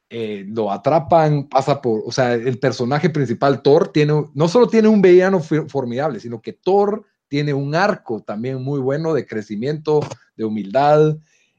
eh, 0.08 0.44
lo 0.48 0.70
atrapan, 0.70 1.48
pasa 1.48 1.82
por, 1.82 2.02
o 2.06 2.12
sea, 2.12 2.34
el 2.34 2.58
personaje 2.58 3.10
principal, 3.10 3.60
Thor, 3.60 3.88
tiene, 3.88 4.24
no 4.34 4.48
solo 4.48 4.68
tiene 4.68 4.86
un 4.86 5.02
villano 5.02 5.40
formidable, 5.40 6.20
sino 6.20 6.40
que 6.40 6.52
Thor 6.52 7.04
tiene 7.26 7.52
un 7.52 7.74
arco 7.74 8.22
también 8.22 8.62
muy 8.62 8.78
bueno 8.78 9.14
de 9.14 9.26
crecimiento, 9.26 10.00
de 10.36 10.44
humildad, 10.44 11.16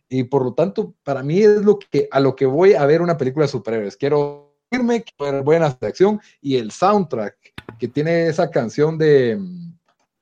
y 0.08 0.24
por 0.24 0.46
lo 0.46 0.54
tanto, 0.54 0.94
para 1.04 1.24
mí 1.24 1.40
es 1.40 1.64
lo 1.64 1.78
que, 1.78 2.08
a 2.10 2.22
lo 2.22 2.36
que 2.36 2.46
voy 2.46 2.74
a 2.74 2.86
ver 2.86 3.02
una 3.02 3.18
película 3.18 3.46
de 3.46 3.52
superhéroes. 3.52 3.98
Quiero 3.98 4.56
irme, 4.72 5.04
quiero 5.04 5.34
ver 5.34 5.44
buena 5.44 5.78
acción, 5.82 6.22
y 6.42 6.56
el 6.56 6.72
soundtrack, 6.72 7.36
que 7.78 7.88
tiene 7.90 8.28
esa 8.28 8.50
canción 8.50 8.98
de... 8.98 9.38
Mm, 9.38 9.74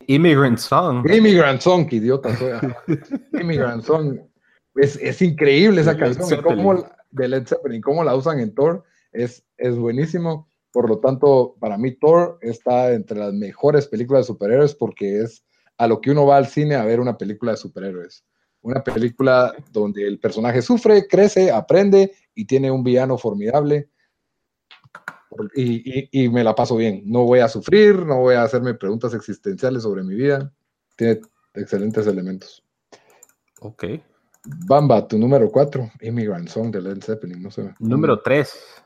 Immigrant 0.08 0.58
Song. 0.58 1.08
Immigrant 1.08 1.60
Song, 1.60 1.86
que 1.86 1.96
idiota 1.96 2.36
soy. 2.36 2.52
Immigrant 3.40 3.84
Song. 3.84 4.18
Es, 4.74 4.96
es 4.96 5.22
increíble 5.22 5.80
esa 5.80 5.96
canción. 5.96 6.42
¿Cómo, 6.42 6.84
de 7.16 7.28
Led 7.28 7.46
Zeppelin, 7.46 7.80
cómo 7.80 8.04
la 8.04 8.14
usan 8.14 8.40
en 8.40 8.54
Thor, 8.54 8.84
es, 9.12 9.44
es 9.56 9.76
buenísimo. 9.76 10.48
Por 10.70 10.88
lo 10.88 10.98
tanto, 10.98 11.56
para 11.58 11.78
mí 11.78 11.92
Thor 11.92 12.38
está 12.42 12.92
entre 12.92 13.18
las 13.18 13.32
mejores 13.32 13.88
películas 13.88 14.22
de 14.22 14.32
superhéroes 14.32 14.74
porque 14.74 15.22
es 15.22 15.44
a 15.78 15.86
lo 15.86 16.00
que 16.00 16.10
uno 16.10 16.26
va 16.26 16.36
al 16.36 16.46
cine 16.46 16.74
a 16.74 16.84
ver 16.84 17.00
una 17.00 17.16
película 17.16 17.52
de 17.52 17.58
superhéroes. 17.58 18.24
Una 18.60 18.82
película 18.82 19.54
donde 19.70 20.06
el 20.06 20.18
personaje 20.18 20.60
sufre, 20.60 21.06
crece, 21.06 21.50
aprende 21.50 22.12
y 22.34 22.46
tiene 22.46 22.70
un 22.70 22.82
villano 22.82 23.16
formidable. 23.16 23.90
Y, 25.54 26.08
y, 26.10 26.28
me 26.30 26.42
la 26.42 26.54
paso 26.54 26.76
bien. 26.76 27.02
No 27.04 27.24
voy 27.24 27.40
a 27.40 27.48
sufrir, 27.48 28.06
no 28.06 28.20
voy 28.20 28.34
a 28.34 28.42
hacerme 28.42 28.74
preguntas 28.74 29.12
existenciales 29.14 29.82
sobre 29.82 30.02
mi 30.02 30.14
vida. 30.14 30.52
Tiene 30.96 31.20
excelentes 31.54 32.06
elementos. 32.06 32.64
Ok. 33.60 33.84
Bamba, 34.46 35.06
tu 35.06 35.18
número 35.18 35.50
4, 35.50 35.92
Immigrant 36.02 36.48
Song 36.48 36.70
de 36.70 36.80
Led 36.80 37.02
Zeppelin, 37.02 37.42
no 37.42 37.50
sé. 37.50 37.74
Número 37.78 38.20
3. 38.20 38.82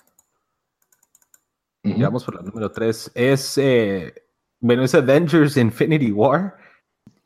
Vamos 1.83 2.25
por 2.25 2.35
la 2.35 2.43
número 2.43 2.71
3. 2.71 3.13
Es, 3.15 3.59
eh, 3.59 4.15
bueno, 4.59 4.85
es 4.85 4.95
Avengers 4.95 5.57
Infinity 5.57 6.13
War. 6.13 6.57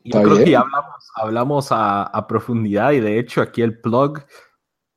Yo 0.05 0.23
creo 0.23 0.37
que 0.37 0.51
ya 0.51 0.61
hablamos, 0.61 1.11
hablamos 1.15 1.73
a, 1.73 2.03
a, 2.03 2.27
profundidad 2.27 2.93
y 2.93 3.01
de 3.01 3.19
hecho 3.19 3.41
aquí 3.41 3.63
el 3.63 3.81
plug 3.81 4.21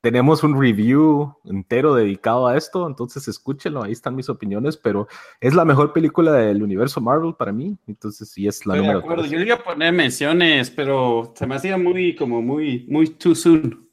tenemos 0.08 0.42
un 0.42 0.58
review 0.58 1.36
entero 1.44 1.94
dedicado 1.94 2.48
a 2.48 2.56
esto, 2.56 2.88
entonces 2.88 3.28
escúchenlo, 3.28 3.84
ahí 3.84 3.92
están 3.92 4.16
mis 4.16 4.30
opiniones, 4.30 4.78
pero 4.78 5.10
es 5.42 5.54
la 5.54 5.66
mejor 5.66 5.92
película 5.92 6.32
del 6.32 6.64
universo 6.64 7.02
Marvel 7.02 7.36
para 7.36 7.52
mí, 7.52 7.78
entonces 7.88 8.30
sí 8.30 8.48
es 8.48 8.66
la 8.66 8.76
Estoy 8.76 8.88
de 8.88 9.00
acuerdo, 9.00 9.26
yo 9.26 9.38
iba 9.42 9.62
poner 9.62 9.92
menciones, 9.92 10.70
pero 10.70 11.34
se 11.36 11.46
me 11.46 11.56
hacía 11.56 11.78
muy, 11.78 12.16
como 12.16 12.42
muy, 12.42 12.86
muy 12.88 13.10
too 13.10 13.36
soon. 13.36 13.86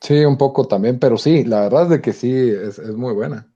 Sí, 0.00 0.24
un 0.24 0.38
poco 0.38 0.68
también, 0.68 1.00
pero 1.00 1.18
sí, 1.18 1.42
la 1.42 1.62
verdad 1.62 1.82
es 1.82 1.88
de 1.88 2.00
que 2.00 2.12
sí, 2.12 2.30
es, 2.32 2.78
es 2.78 2.94
muy 2.94 3.12
buena. 3.12 3.48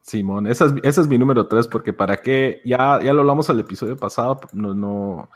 Simón, 0.00 0.46
esa 0.46 0.64
es, 0.64 0.72
esa 0.82 1.02
es 1.02 1.08
mi 1.08 1.18
número 1.18 1.46
tres, 1.46 1.68
porque 1.68 1.92
para 1.92 2.22
qué, 2.22 2.62
ya, 2.64 3.00
ya 3.02 3.12
lo 3.12 3.20
hablamos 3.20 3.50
al 3.50 3.60
episodio 3.60 3.98
pasado, 3.98 4.40
no, 4.54 4.72
no, 4.72 5.28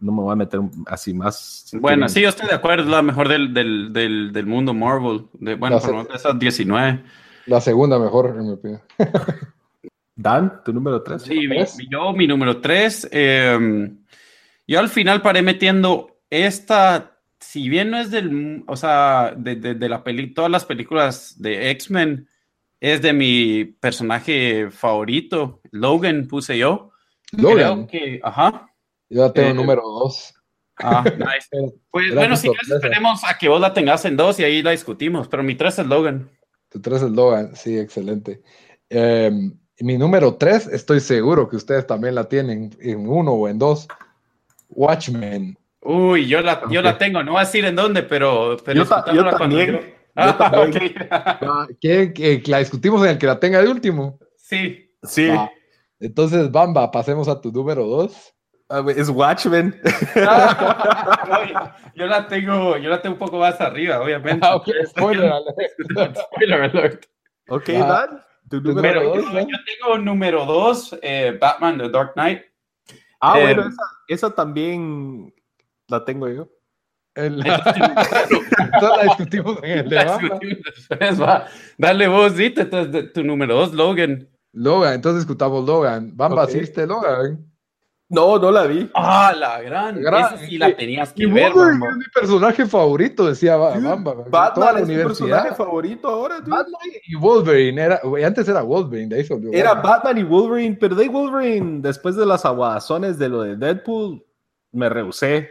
no 0.00 0.12
me 0.12 0.22
voy 0.22 0.32
a 0.32 0.36
meter 0.36 0.60
así 0.86 1.12
más. 1.12 1.70
Bueno, 1.80 2.08
sí, 2.08 2.20
yo 2.20 2.28
estoy 2.28 2.48
de 2.48 2.54
acuerdo, 2.54 2.84
es 2.84 2.90
la 2.90 3.02
mejor 3.02 3.28
del, 3.28 3.52
del, 3.52 3.92
del, 3.92 4.32
del 4.32 4.46
mundo 4.46 4.74
Marvel. 4.74 5.26
De, 5.34 5.54
bueno, 5.54 5.78
por 5.80 5.90
lo 5.90 5.96
menos 5.98 6.14
esas 6.14 6.38
19. 6.38 7.02
La 7.46 7.60
segunda 7.60 7.98
mejor, 7.98 8.36
en 8.38 8.46
mi 8.46 8.52
opinión. 8.52 8.80
Dan, 10.14 10.62
tu 10.64 10.72
número 10.72 11.02
3. 11.02 11.22
Sí, 11.22 11.48
mi, 11.48 11.58
yo, 11.90 12.12
mi 12.12 12.26
número 12.26 12.60
3. 12.60 13.08
Eh, 13.10 13.90
yo 14.66 14.78
al 14.78 14.88
final 14.88 15.22
paré 15.22 15.42
metiendo 15.42 16.18
esta, 16.28 17.18
si 17.38 17.68
bien 17.68 17.90
no 17.90 17.98
es 17.98 18.10
del, 18.10 18.64
o 18.66 18.76
sea, 18.76 19.34
de, 19.36 19.56
de, 19.56 19.74
de 19.74 19.88
la 19.88 20.04
peli, 20.04 20.34
todas 20.34 20.50
las 20.50 20.64
películas 20.64 21.40
de 21.40 21.70
X-Men, 21.70 22.28
es 22.80 23.02
de 23.02 23.12
mi 23.12 23.64
personaje 23.64 24.70
favorito. 24.70 25.60
Logan 25.70 26.26
puse 26.26 26.58
yo. 26.58 26.90
Logan. 27.32 27.86
Creo 27.86 27.88
que, 27.88 28.20
ajá. 28.22 28.67
Yo 29.08 29.22
la 29.22 29.32
tengo 29.32 29.50
eh, 29.50 29.54
número 29.54 29.82
2. 29.82 30.34
Ah, 30.78 31.04
nice. 31.18 31.74
Pues 31.90 32.14
bueno, 32.14 32.36
si 32.36 32.48
quieres 32.48 32.70
esperemos 32.70 33.22
a 33.24 33.36
que 33.36 33.48
vos 33.48 33.60
la 33.60 33.72
tengas 33.72 34.04
en 34.04 34.16
2 34.16 34.40
y 34.40 34.44
ahí 34.44 34.62
la 34.62 34.70
discutimos, 34.70 35.28
pero 35.28 35.42
mi 35.42 35.54
3 35.54 35.80
es 35.80 35.86
Logan. 35.86 36.30
Tu 36.68 36.80
3 36.80 37.02
es 37.02 37.10
Logan, 37.10 37.56
sí, 37.56 37.78
excelente. 37.78 38.42
Eh, 38.90 39.30
mi 39.80 39.96
número 39.96 40.34
3, 40.34 40.68
estoy 40.68 41.00
seguro 41.00 41.48
que 41.48 41.56
ustedes 41.56 41.86
también 41.86 42.14
la 42.14 42.24
tienen 42.24 42.76
en 42.80 43.08
1 43.08 43.32
o 43.32 43.48
en 43.48 43.58
2. 43.58 43.88
Watchmen. 44.70 45.58
Uy, 45.80 46.26
yo 46.26 46.40
la, 46.42 46.54
okay. 46.54 46.74
yo 46.74 46.82
la 46.82 46.98
tengo, 46.98 47.22
no 47.22 47.32
voy 47.32 47.40
a 47.40 47.44
decir 47.44 47.64
en 47.64 47.76
dónde, 47.76 48.02
pero, 48.02 48.56
pero 48.64 48.84
yo, 48.84 48.88
ta, 48.88 49.04
yo 49.12 49.24
también. 49.30 49.72
Yo... 49.72 49.80
Ah, 50.14 50.36
también. 50.36 50.82
Okay. 51.76 52.12
¿Qué, 52.12 52.42
qué, 52.42 52.50
la 52.50 52.58
discutimos 52.58 53.02
en 53.04 53.10
el 53.10 53.18
que 53.18 53.26
la 53.26 53.38
tenga 53.38 53.62
de 53.62 53.68
último. 53.68 54.18
Sí. 54.36 54.90
Sí. 55.02 55.28
Ah, 55.30 55.50
entonces, 56.00 56.50
Bamba, 56.50 56.90
pasemos 56.90 57.28
a 57.28 57.40
tu 57.40 57.52
número 57.52 57.86
2. 57.86 58.34
Uh, 58.70 58.90
es 58.90 59.08
Watchmen. 59.08 59.80
yo 61.94 62.06
la 62.06 62.26
tengo, 62.28 62.76
yo 62.76 62.90
la 62.90 63.00
tengo 63.00 63.14
un 63.14 63.18
poco 63.18 63.38
más 63.38 63.58
arriba, 63.62 63.98
obviamente. 64.00 64.46
Ah, 64.46 64.56
okay. 64.56 64.74
Spoiler 64.86 65.32
alert. 65.32 66.18
Spoiler 66.18 66.62
alert. 66.62 67.06
Ok, 67.48 67.70
ah, 67.70 67.86
Dan. 67.86 68.22
Tu 68.50 68.60
número 68.60 69.04
dos, 69.04 69.24
yo, 69.24 69.32
¿no? 69.32 69.40
yo, 69.40 69.56
tengo 69.64 69.98
número 69.98 70.44
2, 70.46 70.98
eh, 71.02 71.38
Batman 71.38 71.78
The 71.78 71.88
Dark 71.90 72.12
Knight. 72.14 72.42
Ah, 73.20 73.38
Eh, 73.38 73.42
bueno, 73.42 73.68
esa, 73.68 73.82
esa, 74.06 74.30
también 74.34 75.34
la 75.88 76.04
tengo 76.04 76.28
yo. 76.28 76.48
El, 77.14 77.38
la 77.40 79.02
discutimos 79.04 79.58
en 79.62 79.78
el 79.80 79.88
debate. 79.88 80.60
Dale 81.76 82.08
vos, 82.08 82.36
dite, 82.36 82.62
entonces 82.62 83.12
tu 83.12 83.24
número 83.24 83.56
2, 83.56 83.74
Logan. 83.74 84.28
Logan, 84.52 84.94
entonces 84.94 85.22
discutamos 85.22 85.66
Logan. 85.66 86.16
Bamba, 86.16 86.44
okay. 86.44 86.54
¿sí 86.54 86.60
viste 86.60 86.86
Logan? 86.86 87.48
No, 88.10 88.38
no 88.38 88.50
la 88.50 88.64
vi. 88.64 88.90
Ah, 88.94 89.34
la 89.36 89.60
gran. 89.60 90.00
gran 90.00 90.34
Esa 90.34 90.46
sí 90.46 90.56
la 90.56 90.74
tenías 90.74 91.12
que 91.12 91.24
y 91.24 91.26
ver. 91.26 91.52
Wolverine 91.52 91.86
es 91.88 91.96
mi 91.96 92.04
personaje 92.14 92.66
favorito, 92.66 93.26
decía 93.26 93.56
Bamba. 93.56 94.24
Batman 94.30 94.78
es 94.78 94.88
mi 94.88 94.96
personaje 94.96 95.54
favorito 95.54 96.08
ahora, 96.08 96.42
tío. 96.42 96.50
Batman 96.50 96.80
y 97.06 97.14
Wolverine. 97.16 97.82
Era, 97.82 98.00
antes 98.24 98.48
era 98.48 98.62
Wolverine, 98.62 99.08
de 99.08 99.16
ahí 99.16 99.24
se 99.24 99.34
olvidó. 99.34 99.52
Era 99.52 99.74
Batman 99.74 100.16
y 100.16 100.22
Wolverine, 100.22 100.76
pero 100.80 100.94
de 100.94 101.08
Wolverine, 101.08 101.80
después 101.82 102.16
de 102.16 102.24
las 102.24 102.46
aguadazones 102.46 103.18
de 103.18 103.28
lo 103.28 103.42
de 103.42 103.56
Deadpool, 103.56 104.24
me 104.72 104.88
rehusé. 104.88 105.50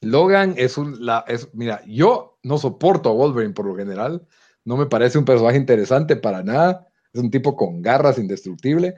Logan 0.00 0.54
es 0.56 0.76
un. 0.76 1.04
La, 1.04 1.24
es, 1.28 1.54
mira, 1.54 1.80
yo 1.86 2.38
no 2.42 2.58
soporto 2.58 3.08
a 3.08 3.12
Wolverine 3.12 3.54
por 3.54 3.66
lo 3.66 3.76
general. 3.76 4.26
No 4.64 4.76
me 4.76 4.86
parece 4.86 5.16
un 5.16 5.24
personaje 5.24 5.56
interesante 5.56 6.16
para 6.16 6.42
nada. 6.42 6.88
Es 7.12 7.20
un 7.20 7.30
tipo 7.30 7.54
con 7.54 7.82
garras 7.82 8.18
indestructible. 8.18 8.96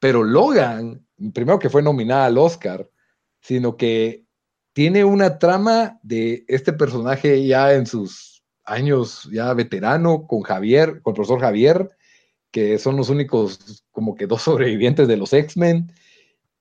Pero 0.00 0.24
Logan, 0.24 1.04
primero 1.32 1.58
que 1.58 1.70
fue 1.70 1.82
nominada 1.82 2.26
al 2.26 2.38
Oscar, 2.38 2.88
sino 3.40 3.76
que 3.76 4.24
tiene 4.72 5.04
una 5.04 5.38
trama 5.38 5.98
de 6.02 6.44
este 6.48 6.72
personaje 6.72 7.46
ya 7.46 7.74
en 7.74 7.86
sus 7.86 8.44
años 8.64 9.28
ya 9.32 9.52
veterano 9.54 10.26
con 10.26 10.42
Javier, 10.42 11.00
con 11.02 11.12
el 11.12 11.16
profesor 11.16 11.40
Javier, 11.40 11.88
que 12.50 12.78
son 12.78 12.96
los 12.96 13.08
únicos 13.08 13.84
como 13.90 14.14
que 14.14 14.26
dos 14.26 14.42
sobrevivientes 14.42 15.08
de 15.08 15.16
los 15.16 15.32
X-Men. 15.32 15.92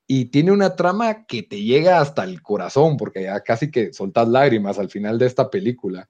Y 0.09 0.25
tiene 0.25 0.51
una 0.51 0.75
trama 0.77 1.25
que 1.25 1.43
te 1.43 1.61
llega 1.61 1.99
hasta 1.99 2.23
el 2.23 2.41
corazón, 2.41 2.95
porque 2.95 3.23
ya 3.23 3.41
casi 3.41 3.69
que 3.69 3.91
soltas 3.91 4.27
lágrimas 4.29 4.79
al 4.79 4.89
final 4.89 5.19
de 5.19 5.25
esta 5.25 5.49
película. 5.49 6.09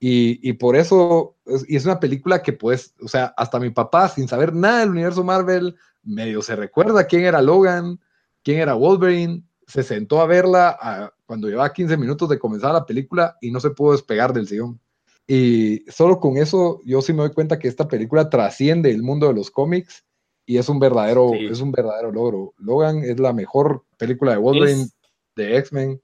Y, 0.00 0.48
y, 0.48 0.54
por 0.54 0.76
eso, 0.76 1.36
es, 1.46 1.64
y 1.68 1.76
es 1.76 1.84
una 1.84 2.00
película 2.00 2.42
que 2.42 2.52
pues, 2.52 2.94
o 3.00 3.08
sea, 3.08 3.32
hasta 3.36 3.60
mi 3.60 3.70
papá, 3.70 4.08
sin 4.08 4.28
saber 4.28 4.52
nada 4.52 4.80
del 4.80 4.90
universo 4.90 5.22
Marvel, 5.22 5.76
medio 6.08 6.42
se 6.42 6.56
recuerda 6.56 7.06
quién 7.06 7.24
era 7.24 7.42
Logan, 7.42 8.00
quién 8.42 8.60
era 8.60 8.74
Wolverine, 8.74 9.44
se 9.66 9.82
sentó 9.82 10.20
a 10.20 10.26
verla 10.26 10.76
a, 10.80 11.12
cuando 11.26 11.48
llevaba 11.48 11.72
15 11.72 11.96
minutos 11.96 12.28
de 12.28 12.38
comenzar 12.38 12.72
la 12.72 12.86
película 12.86 13.36
y 13.40 13.50
no 13.50 13.60
se 13.60 13.70
pudo 13.70 13.92
despegar 13.92 14.32
del 14.32 14.48
sillón. 14.48 14.80
Y 15.26 15.84
solo 15.90 16.18
con 16.18 16.38
eso 16.38 16.80
yo 16.86 17.02
sí 17.02 17.12
me 17.12 17.18
doy 17.18 17.32
cuenta 17.32 17.58
que 17.58 17.68
esta 17.68 17.86
película 17.86 18.30
trasciende 18.30 18.90
el 18.90 19.02
mundo 19.02 19.28
de 19.28 19.34
los 19.34 19.50
cómics 19.50 20.06
y 20.46 20.56
es 20.56 20.70
un 20.70 20.78
verdadero, 20.80 21.32
sí. 21.34 21.44
es 21.44 21.60
un 21.60 21.70
verdadero 21.70 22.10
logro. 22.10 22.54
Logan 22.56 23.04
es 23.04 23.20
la 23.20 23.34
mejor 23.34 23.84
película 23.98 24.32
de 24.32 24.38
Wolverine, 24.38 24.82
es, 24.84 24.96
de 25.36 25.58
X-Men. 25.58 26.00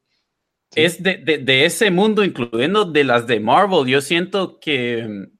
Sí. 0.72 0.82
Es 0.82 1.02
de, 1.02 1.16
de, 1.16 1.38
de, 1.38 1.64
ese 1.64 1.90
mundo, 1.90 2.22
incluyendo 2.22 2.84
de 2.84 3.04
las 3.04 3.26
de 3.26 3.40
Marvel. 3.40 3.86
Yo 3.86 4.02
siento 4.02 4.60
que 4.60 5.06
mm, 5.08 5.38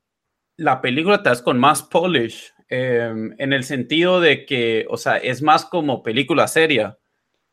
la 0.56 0.80
película 0.80 1.22
te 1.22 1.28
das 1.28 1.42
con 1.42 1.58
más 1.60 1.82
polish, 1.82 2.53
eh, 2.76 3.34
en 3.38 3.52
el 3.52 3.62
sentido 3.62 4.20
de 4.20 4.44
que, 4.44 4.84
o 4.90 4.96
sea, 4.96 5.16
es 5.16 5.42
más 5.42 5.64
como 5.64 6.02
película 6.02 6.48
seria. 6.48 6.98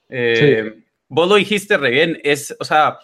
Eh, 0.10 0.74
sí. 0.74 0.84
Vos 1.08 1.30
lo 1.30 1.36
dijiste 1.36 1.78
re 1.78 1.92
bien, 1.92 2.20
es, 2.24 2.56
o 2.60 2.64
sea, 2.64 2.98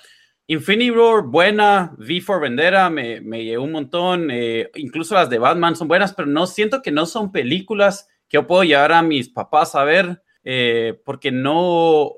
Infinity 0.48 0.90
War, 0.92 1.24
buena, 1.24 1.94
V 2.00 2.22
for 2.22 2.42
Vendetta, 2.42 2.90
me, 2.90 3.22
me 3.22 3.44
llevó 3.44 3.66
un 3.66 3.74
montón, 3.74 4.30
eh, 4.32 4.72
incluso 4.76 5.14
las 5.14 5.30
de 5.30 5.38
Batman 5.38 5.76
son 5.76 5.88
buenas, 5.88 6.14
pero 6.14 6.28
no 6.28 6.48
siento 6.48 6.82
que 6.82 6.92
no 6.92 7.06
son 7.06 7.32
películas 7.32 8.08
que 8.28 8.38
yo 8.38 8.48
puedo 8.48 8.64
llevar 8.64 8.94
a 8.94 9.04
mis 9.04 9.30
papás 9.30 9.76
a 9.76 9.84
ver, 9.84 10.24
eh, 10.44 11.00
porque 11.06 11.32
no, 11.32 12.14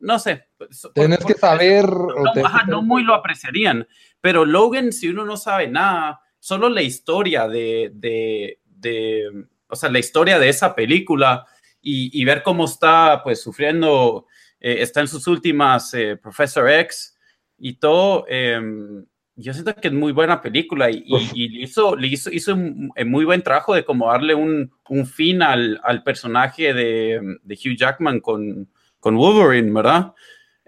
no 0.00 0.18
sé. 0.18 0.46
Tienes 0.94 1.18
por, 1.18 1.32
que 1.32 1.38
saber. 1.38 1.86
No, 1.88 2.32
te... 2.32 2.40
ajá, 2.40 2.64
no 2.66 2.80
muy 2.80 3.02
lo 3.02 3.14
apreciarían, 3.14 3.86
pero 4.20 4.46
Logan, 4.46 4.92
si 4.92 5.08
uno 5.08 5.26
no 5.26 5.36
sabe 5.36 5.66
nada, 5.68 6.20
solo 6.38 6.68
la 6.68 6.82
historia 6.82 7.46
de, 7.46 7.90
de, 7.94 8.60
de 8.82 9.46
o 9.72 9.76
sea, 9.76 9.88
la 9.88 9.98
historia 9.98 10.38
de 10.38 10.50
esa 10.50 10.74
película 10.74 11.46
y, 11.80 12.20
y 12.20 12.24
ver 12.26 12.42
cómo 12.42 12.66
está, 12.66 13.22
pues, 13.24 13.40
sufriendo, 13.40 14.26
eh, 14.60 14.76
está 14.80 15.00
en 15.00 15.08
sus 15.08 15.26
últimas, 15.26 15.94
eh, 15.94 16.16
Professor 16.16 16.68
X 16.70 17.16
y 17.58 17.74
todo, 17.74 18.26
em, 18.28 19.04
yo 19.34 19.54
siento 19.54 19.74
que 19.74 19.88
es 19.88 19.94
muy 19.94 20.12
buena 20.12 20.42
película 20.42 20.90
y, 20.90 21.02
y, 21.06 21.30
y 21.32 21.62
hizo, 21.62 21.98
hizo, 21.98 22.30
hizo 22.30 22.52
un, 22.52 22.92
un, 22.94 23.10
muy 23.10 23.24
buen 23.24 23.42
trabajo 23.42 23.74
de 23.74 23.82
como 23.82 24.08
darle 24.08 24.34
un, 24.34 24.70
un 24.90 25.06
fin 25.06 25.40
al, 25.40 25.80
al 25.82 26.02
personaje 26.02 26.74
de, 26.74 27.38
de, 27.42 27.54
Hugh 27.54 27.76
Jackman 27.76 28.20
con, 28.20 28.68
con 29.00 29.16
Wolverine, 29.16 29.72
¿verdad? 29.72 30.12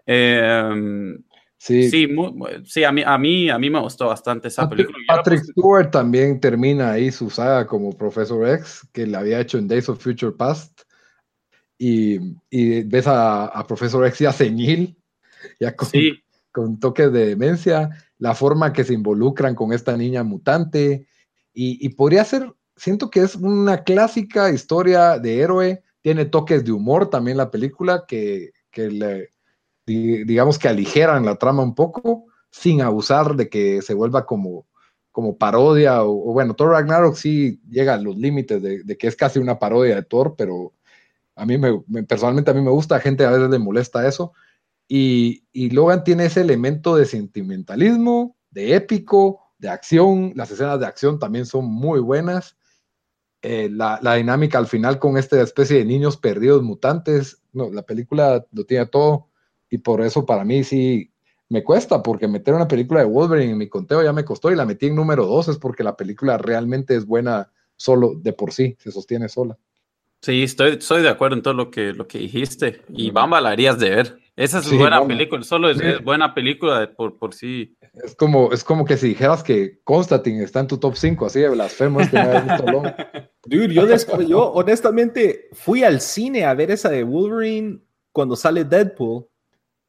Eh, 0.07 1.19
sí, 1.65 1.89
sí, 1.89 2.07
muy, 2.07 2.33
sí 2.67 2.85
a, 2.85 2.93
mí, 2.93 3.03
a, 3.05 3.17
mí, 3.17 3.49
a 3.49 3.59
mí 3.59 3.71
me 3.71 3.81
gustó 3.81 4.09
bastante 4.09 4.49
esa 4.49 4.69
película. 4.69 4.99
Patrick 5.09 5.43
Stewart 5.45 5.91
también 5.91 6.39
termina 6.39 6.93
ahí 6.93 7.11
su 7.11 7.31
saga 7.31 7.67
como 7.67 7.97
Professor 7.97 8.47
X, 8.49 8.87
que 8.93 9.07
le 9.07 9.17
había 9.17 9.41
hecho 9.41 9.57
en 9.59 9.67
Days 9.67 9.89
of 9.89 10.03
Future 10.03 10.33
Past. 10.33 10.83
Y, 11.79 12.19
y 12.51 12.83
ves 12.83 13.07
a, 13.07 13.47
a, 13.47 13.67
Professor 13.67 14.07
X 14.07 14.19
ya 14.19 14.33
senil, 14.33 14.97
ya 15.59 15.75
con, 15.75 15.89
sí. 15.89 16.23
con 16.53 16.79
toques 16.79 17.11
de 17.13 17.27
demencia 17.27 17.91
la 18.19 18.35
forma 18.35 18.73
que 18.73 18.85
se 18.85 18.95
involucran 18.95 19.55
con 19.55 19.73
esta 19.73 19.97
niña 19.97 20.23
mutante. 20.23 21.07
Y, 21.53 21.85
y, 21.85 21.89
podría 21.91 22.25
ser, 22.25 22.53
siento 22.77 23.11
que 23.11 23.21
es 23.21 23.37
una 23.37 23.85
clásica 23.85 24.51
historia 24.51 25.19
de 25.19 25.41
héroe, 25.41 25.83
tiene 26.03 26.27
toques 26.27 26.65
de 26.65 26.73
humor 26.73 27.09
también 27.09 27.39
la 27.39 27.51
película 27.51 28.05
que, 28.07 28.53
que 28.71 28.91
le, 28.91 29.31
digamos 29.87 30.59
que 30.59 30.69
aligeran 30.69 31.25
la 31.25 31.37
trama 31.37 31.63
un 31.63 31.75
poco, 31.75 32.27
sin 32.51 32.83
abusar 32.83 33.37
de 33.37 33.49
que 33.49 33.83
se 33.83 33.95
vuelva 33.95 34.27
como, 34.27 34.67
como 35.13 35.37
parodia, 35.37 36.03
o, 36.05 36.31
o 36.31 36.33
bueno, 36.33 36.55
Thor 36.55 36.71
Ragnarok 36.71 37.17
sí 37.17 37.61
llega 37.69 37.95
a 37.95 37.99
los 37.99 38.17
límites 38.17 38.63
de, 38.63 38.83
de, 38.83 38.97
que 38.97 39.07
es 39.07 39.17
casi 39.17 39.39
una 39.39 39.59
parodia 39.59 39.97
de 39.97 40.03
Thor, 40.03 40.35
pero 40.37 40.73
a 41.37 41.45
mí 41.47 41.59
me, 41.59 41.83
me, 41.89 42.05
personalmente 42.05 42.51
a 42.51 42.55
mí 42.55 42.63
me 42.63 42.71
gusta, 42.71 42.97
a 42.97 43.01
gente 43.01 43.25
a 43.25 43.31
veces 43.31 43.51
le 43.51 43.59
molesta 43.59 44.07
eso, 44.07 44.33
Y, 44.89 45.45
y 45.53 45.71
Logan 45.71 46.05
tiene 46.05 46.27
ese 46.27 46.43
elemento 46.43 46.97
de 46.97 47.07
sentimentalismo, 47.07 48.37
de 48.51 48.75
épico, 48.77 49.41
de 49.59 49.69
acción. 49.71 50.33
Las 50.37 50.51
escenas 50.51 50.79
de 50.79 50.87
acción 50.87 51.19
también 51.19 51.47
son 51.47 51.65
muy 51.67 52.01
buenas. 52.01 52.57
Eh, 53.43 53.69
la, 53.71 53.99
la, 54.03 54.15
dinámica 54.15 54.59
al 54.59 54.67
final 54.67 54.99
con 54.99 55.17
esta 55.17 55.41
especie 55.43 55.79
de 55.79 55.85
niños 55.85 56.17
perdidos 56.17 56.63
mutantes, 56.63 57.43
no, 57.53 57.71
la 57.71 57.83
película 57.83 58.47
lo 58.53 58.65
tiene 58.65 58.87
todo 58.87 59.29
y 59.75 59.79
por 59.79 60.03
eso 60.03 60.25
para 60.25 60.45
mí 60.45 60.63
sí 60.63 61.11
me 61.49 61.65
cuesta, 61.65 62.01
porque 62.01 62.29
meter 62.29 62.55
una 62.55 62.69
película 62.69 63.01
de 63.01 63.07
Wolverine 63.07 63.53
en 63.53 63.59
mi 63.59 63.69
conteo 63.69 64.05
ya 64.05 64.13
me 64.13 64.25
costó 64.25 64.53
y 64.53 64.57
la 64.57 64.65
metí 64.65 64.87
en 64.87 64.95
número 64.95 65.27
dos, 65.27 65.49
es 65.49 65.59
porque 65.59 65.83
la 65.83 65.97
película 65.97 66.39
realmente 66.39 66.95
es 66.95 67.05
buena 67.05 67.51
solo 67.75 68.15
de 68.15 68.33
por 68.33 68.53
sí, 68.53 68.77
se 68.79 68.93
sostiene 68.93 69.29
sola. 69.29 69.59
Sí, 70.23 70.45
estoy, 70.45 70.77
estoy 70.79 71.03
de 71.03 71.09
acuerdo 71.09 71.37
en 71.37 71.43
todo 71.43 71.55
lo 71.55 71.73
que, 71.73 71.93
lo 71.93 72.07
que 72.07 72.19
dijiste. 72.19 72.83
Y 72.89 73.11
Bamba 73.11 73.41
la 73.41 73.51
harías 73.51 73.79
de 73.81 73.91
ver. 73.91 74.19
Esa 74.37 74.61
es 74.61 74.67
sí, 74.67 74.77
buena 74.77 75.05
película, 75.05 75.43
solo 75.43 75.69
es, 75.69 75.81
es, 75.81 76.03
buena 76.03 76.35
película 76.35 76.79
de 76.79 76.87
por, 76.87 77.19
por 77.19 77.35
sí. 77.35 77.77
Es 77.93 78.15
como, 78.15 78.53
es 78.53 78.63
como 78.63 78.85
que 78.85 78.97
si 78.97 79.09
dijeras 79.09 79.43
que 79.43 79.81
Constantine 79.83 80.45
está 80.45 80.61
en 80.61 80.69
tu 80.69 80.79
top 80.79 80.95
5, 80.95 81.27
así 81.27 81.41
de 81.41 81.49
blasfemo 81.49 82.01
es 82.01 82.11
que 82.11 82.17
me 82.17 82.41
visto 82.43 82.65
Dude, 83.47 83.75
yo, 83.75 84.21
yo 84.23 84.53
honestamente 84.53 85.49
fui 85.53 85.83
al 85.83 86.01
cine 86.01 86.45
a 86.45 86.55
ver 86.55 86.71
esa 86.71 86.91
de 86.91 87.03
Wolverine 87.03 87.81
cuando 88.13 88.37
sale 88.37 88.65
Deadpool. 88.65 89.27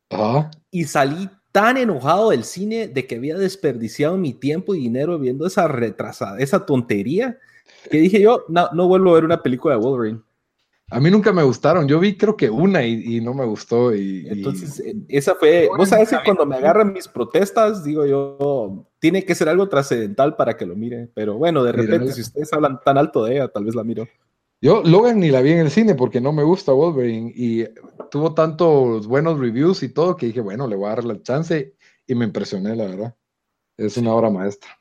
Ajá. 0.10 0.52
Y 0.72 0.86
salí 0.86 1.30
tan 1.52 1.78
enojado 1.78 2.32
del 2.32 2.44
cine 2.44 2.88
de 2.88 3.08
que 3.08 3.16
había 3.16 3.38
desperdiciado 3.38 4.18
mi 4.18 4.34
tiempo 4.34 4.76
y 4.76 4.80
dinero 4.80 5.18
viendo 5.18 5.48
esa 5.48 5.68
retrasada, 5.68 6.40
esa 6.40 6.66
tontería, 6.66 7.40
que 7.90 7.98
dije 7.98 8.20
yo, 8.20 8.44
no, 8.50 8.70
no 8.74 8.88
vuelvo 8.88 9.12
a 9.12 9.14
ver 9.14 9.26
una 9.26 9.42
película 9.42 9.76
de 9.76 9.82
Wolverine. 9.82 10.20
A 10.92 11.00
mí 11.00 11.10
nunca 11.10 11.34
me 11.34 11.42
gustaron. 11.42 11.88
Yo 11.88 12.00
vi 12.00 12.16
creo 12.16 12.38
que 12.38 12.50
una 12.50 12.84
y, 12.86 13.18
y 13.18 13.22
no 13.22 13.34
me 13.34 13.46
gustó. 13.46 13.94
Y, 13.96 14.28
Entonces, 14.28 14.84
y... 14.86 15.06
esa 15.08 15.34
fue, 15.34 15.68
vos 15.76 15.90
sabes 15.90 16.10
que 16.10 16.18
cuando 16.24 16.46
me 16.46 16.58
agarran 16.58 16.94
mis 16.94 17.08
protestas, 17.08 17.84
digo 17.84 18.06
yo, 18.06 18.86
tiene 19.00 19.26
que 19.26 19.34
ser 19.34 19.50
algo 19.50 19.68
trascendental 19.68 20.36
para 20.36 20.56
que 20.56 20.66
lo 20.66 20.76
mire. 20.76 21.10
Pero 21.16 21.38
bueno, 21.38 21.64
de 21.64 21.72
repente, 21.72 22.14
si 22.14 22.22
ustedes 22.22 22.54
hablan 22.54 22.80
tan 22.84 22.98
alto 22.98 23.24
de 23.24 23.36
ella, 23.36 23.48
tal 23.48 23.66
vez 23.66 23.74
la 23.74 23.84
miro. 23.84 24.08
Yo 24.66 24.82
Logan 24.84 25.20
ni 25.20 25.30
la 25.30 25.42
vi 25.42 25.52
en 25.52 25.60
el 25.60 25.70
cine 25.70 25.94
porque 25.94 26.20
no 26.20 26.34
me 26.34 26.42
gusta 26.42 26.72
Wolverine 26.72 27.32
y 27.36 27.66
tuvo 28.10 28.34
tantos 28.34 29.06
buenos 29.06 29.38
reviews 29.40 29.84
y 29.84 29.94
todo 29.94 30.16
que 30.16 30.26
dije, 30.26 30.42
bueno, 30.42 30.68
le 30.68 30.76
voy 30.76 30.88
a 30.88 30.96
dar 30.96 31.04
la 31.04 31.22
chance 31.22 31.76
y 32.08 32.16
me 32.16 32.26
impresioné, 32.26 32.76
la 32.76 32.86
verdad. 32.86 33.16
Es 33.78 33.96
una 33.98 34.12
obra 34.12 34.32
maestra. 34.32 34.72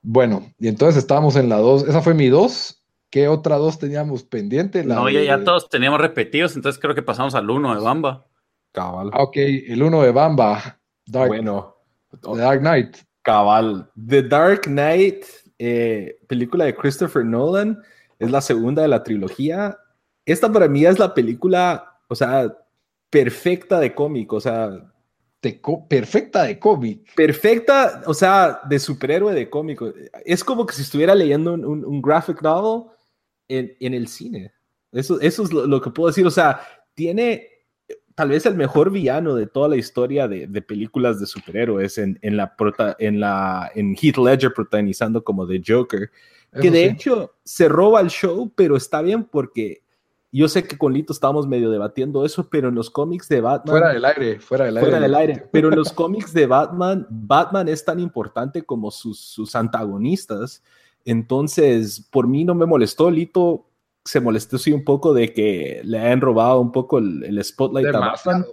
Bueno, 0.00 0.50
y 0.58 0.66
entonces 0.68 0.96
estábamos 0.96 1.36
en 1.36 1.50
la 1.50 1.58
2. 1.58 1.88
Esa 1.88 2.00
fue 2.00 2.14
mi 2.14 2.30
2. 2.30 2.84
¿Qué 3.10 3.28
otra 3.28 3.56
dos 3.56 3.78
teníamos 3.78 4.22
pendiente? 4.22 4.82
La 4.82 4.94
no, 4.94 5.10
ya, 5.10 5.20
de... 5.20 5.26
ya 5.26 5.44
todos 5.44 5.68
teníamos 5.68 6.00
repetidos, 6.00 6.56
entonces 6.56 6.80
creo 6.80 6.94
que 6.94 7.02
pasamos 7.02 7.34
al 7.34 7.50
1 7.50 7.74
de 7.74 7.82
Bamba. 7.82 8.26
Cabal. 8.72 9.10
Ah, 9.12 9.24
ok, 9.24 9.36
el 9.36 9.82
1 9.82 10.02
de 10.04 10.10
Bamba. 10.10 10.80
Dark, 11.04 11.28
bueno. 11.28 11.76
The 12.22 12.38
Dark 12.38 12.60
Knight. 12.60 12.96
Cabal. 13.20 13.90
The 14.08 14.22
Dark 14.22 14.62
Knight, 14.62 15.26
eh, 15.58 16.16
película 16.28 16.64
de 16.64 16.74
Christopher 16.74 17.26
Nolan, 17.26 17.82
es 18.24 18.30
la 18.30 18.40
segunda 18.40 18.82
de 18.82 18.88
la 18.88 19.02
trilogía. 19.02 19.78
Esta 20.26 20.52
para 20.52 20.68
mí 20.68 20.84
es 20.84 20.98
la 20.98 21.14
película, 21.14 21.98
o 22.08 22.14
sea, 22.14 22.56
perfecta 23.10 23.78
de 23.78 23.94
cómic, 23.94 24.32
o 24.32 24.40
sea, 24.40 24.70
de 25.42 25.60
perfecta 25.88 26.44
de 26.44 26.58
cómic. 26.58 27.14
Perfecta, 27.14 28.02
o 28.06 28.14
sea, 28.14 28.60
de 28.68 28.78
superhéroe 28.78 29.34
de 29.34 29.50
cómic. 29.50 29.80
Es 30.24 30.42
como 30.42 30.66
que 30.66 30.74
si 30.74 30.82
estuviera 30.82 31.14
leyendo 31.14 31.52
un, 31.52 31.64
un, 31.64 31.84
un 31.84 32.02
graphic 32.02 32.42
novel 32.42 32.90
en, 33.48 33.76
en, 33.80 33.94
el 33.94 34.08
cine. 34.08 34.52
Eso, 34.92 35.20
eso 35.20 35.42
es 35.42 35.52
lo, 35.52 35.66
lo, 35.66 35.80
que 35.80 35.90
puedo 35.90 36.08
decir. 36.08 36.26
O 36.26 36.30
sea, 36.30 36.60
tiene 36.94 37.53
tal 38.14 38.28
vez 38.28 38.46
el 38.46 38.54
mejor 38.54 38.90
villano 38.90 39.34
de 39.34 39.46
toda 39.46 39.68
la 39.68 39.76
historia 39.76 40.28
de, 40.28 40.46
de 40.46 40.62
películas 40.62 41.18
de 41.20 41.26
superhéroes 41.26 41.98
en, 41.98 42.18
en, 42.22 42.36
la 42.36 42.56
prota, 42.56 42.96
en, 42.98 43.20
la, 43.20 43.70
en 43.74 43.96
Heath 44.00 44.18
Ledger 44.18 44.52
protagonizando 44.52 45.22
como 45.24 45.46
The 45.46 45.62
Joker. 45.66 46.10
Que 46.60 46.70
de 46.70 46.84
sí. 46.84 46.90
hecho 46.90 47.34
se 47.42 47.68
roba 47.68 48.00
el 48.00 48.08
show, 48.08 48.52
pero 48.54 48.76
está 48.76 49.02
bien 49.02 49.24
porque 49.24 49.82
yo 50.30 50.48
sé 50.48 50.64
que 50.64 50.78
con 50.78 50.92
Lito 50.92 51.12
estábamos 51.12 51.46
medio 51.46 51.70
debatiendo 51.70 52.24
eso, 52.24 52.48
pero 52.48 52.68
en 52.68 52.74
los 52.74 52.90
cómics 52.90 53.28
de 53.28 53.40
Batman. 53.40 53.72
Fuera 53.72 53.92
del 53.92 54.04
aire, 54.04 54.40
fuera 54.40 54.64
del 54.64 54.76
aire. 54.76 54.90
Fuera 54.90 55.02
del 55.02 55.14
aire. 55.14 55.48
Pero 55.52 55.68
en 55.68 55.76
los 55.76 55.92
cómics 55.92 56.32
de 56.32 56.46
Batman, 56.46 57.06
Batman 57.08 57.68
es 57.68 57.84
tan 57.84 58.00
importante 58.00 58.62
como 58.62 58.90
sus, 58.90 59.20
sus 59.20 59.54
antagonistas. 59.54 60.62
Entonces, 61.04 62.08
por 62.10 62.26
mí 62.26 62.44
no 62.44 62.54
me 62.54 62.66
molestó. 62.66 63.10
Lito 63.10 63.66
se 64.04 64.20
molestó 64.20 64.58
sí 64.58 64.72
un 64.72 64.84
poco 64.84 65.14
de 65.14 65.32
que 65.32 65.80
le 65.84 65.98
hayan 65.98 66.20
robado 66.20 66.60
un 66.60 66.72
poco 66.72 66.98
el, 66.98 67.24
el 67.24 67.42
spotlight 67.42 67.86
Demasiado. 67.86 68.10
a 68.10 68.38
Batman. 68.40 68.44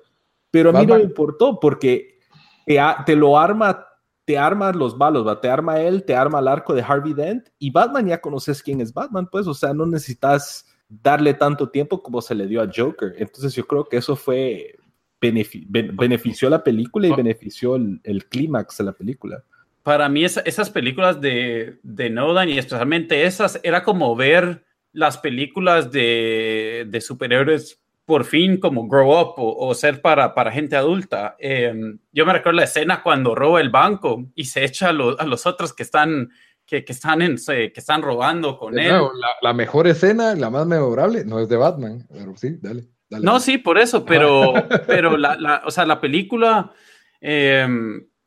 Pero 0.49 0.69
a 0.69 0.73
mí 0.73 0.79
Batman. 0.79 0.97
no 0.97 1.03
me 1.03 1.09
importó 1.09 1.59
porque 1.59 2.19
te, 2.65 2.79
te 3.05 3.15
lo 3.15 3.37
arma 3.37 3.87
te 4.25 4.37
arma 4.37 4.71
los 4.71 4.97
balos, 4.97 5.27
¿va? 5.27 5.41
te 5.41 5.49
arma 5.49 5.81
él, 5.81 6.03
te 6.05 6.15
arma 6.15 6.39
el 6.39 6.47
arco 6.47 6.73
de 6.73 6.83
Harvey 6.83 7.13
Dent 7.13 7.49
y 7.59 7.71
Batman 7.71 8.07
ya 8.07 8.21
conoces 8.21 8.61
quién 8.61 8.79
es 8.79 8.93
Batman, 8.93 9.27
pues, 9.29 9.47
o 9.47 9.53
sea, 9.53 9.73
no 9.73 9.85
necesitas 9.85 10.65
darle 10.87 11.33
tanto 11.33 11.69
tiempo 11.69 12.03
como 12.03 12.21
se 12.21 12.35
le 12.35 12.47
dio 12.47 12.61
a 12.61 12.69
Joker. 12.73 13.13
Entonces 13.17 13.53
yo 13.55 13.65
creo 13.65 13.85
que 13.85 13.97
eso 13.97 14.15
fue 14.15 14.75
benefic 15.19 15.65
benefició 15.69 16.49
la 16.49 16.63
película 16.63 17.07
y 17.07 17.13
benefició 17.13 17.75
el, 17.75 17.99
el 18.03 18.25
clímax 18.25 18.77
de 18.77 18.83
la 18.85 18.91
película. 18.93 19.43
Para 19.83 20.09
mí 20.09 20.23
esa, 20.23 20.41
esas 20.41 20.69
películas 20.69 21.19
de, 21.19 21.79
de 21.83 22.09
Nolan 22.09 22.49
y 22.49 22.57
especialmente 22.57 23.25
esas 23.25 23.59
era 23.63 23.83
como 23.83 24.15
ver 24.15 24.63
las 24.93 25.17
películas 25.17 25.91
de, 25.91 26.85
de 26.87 27.01
superhéroes 27.01 27.81
por 28.05 28.25
fin 28.25 28.57
como 28.57 28.87
grow 28.87 29.19
up 29.19 29.33
o, 29.37 29.67
o 29.67 29.73
ser 29.73 30.01
para, 30.01 30.33
para, 30.33 30.51
gente 30.51 30.75
adulta. 30.75 31.35
Eh, 31.39 31.73
yo 32.11 32.25
me 32.25 32.33
recuerdo 32.33 32.57
la 32.57 32.65
escena 32.65 33.03
cuando 33.03 33.35
roba 33.35 33.61
el 33.61 33.69
banco 33.69 34.25
y 34.35 34.45
se 34.45 34.65
echa 34.65 34.89
a, 34.89 34.93
lo, 34.93 35.19
a 35.19 35.25
los 35.25 35.45
otros 35.45 35.73
que 35.73 35.83
están 35.83 36.29
que, 36.65 36.85
que, 36.85 36.93
están 36.93 37.21
en, 37.21 37.37
que 37.37 37.73
están 37.75 38.01
robando 38.01 38.57
con 38.57 38.79
él. 38.79 38.91
La, 38.91 39.27
la, 39.41 39.53
mejor 39.53 39.87
escena, 39.87 40.35
la 40.35 40.49
más 40.49 40.65
memorable, 40.65 41.25
no 41.25 41.39
es 41.39 41.49
de 41.49 41.57
Batman, 41.57 42.07
pero 42.09 42.35
sí, 42.37 42.57
dale. 42.61 42.83
dale 43.09 43.25
no, 43.25 43.39
sí, 43.39 43.57
por 43.57 43.77
eso, 43.77 44.05
pero, 44.05 44.53
pero 44.87 45.17
la, 45.17 45.35
la, 45.35 45.63
o 45.65 45.71
sea, 45.71 45.85
la 45.85 45.99
película, 45.99 46.71
eh, 47.19 47.67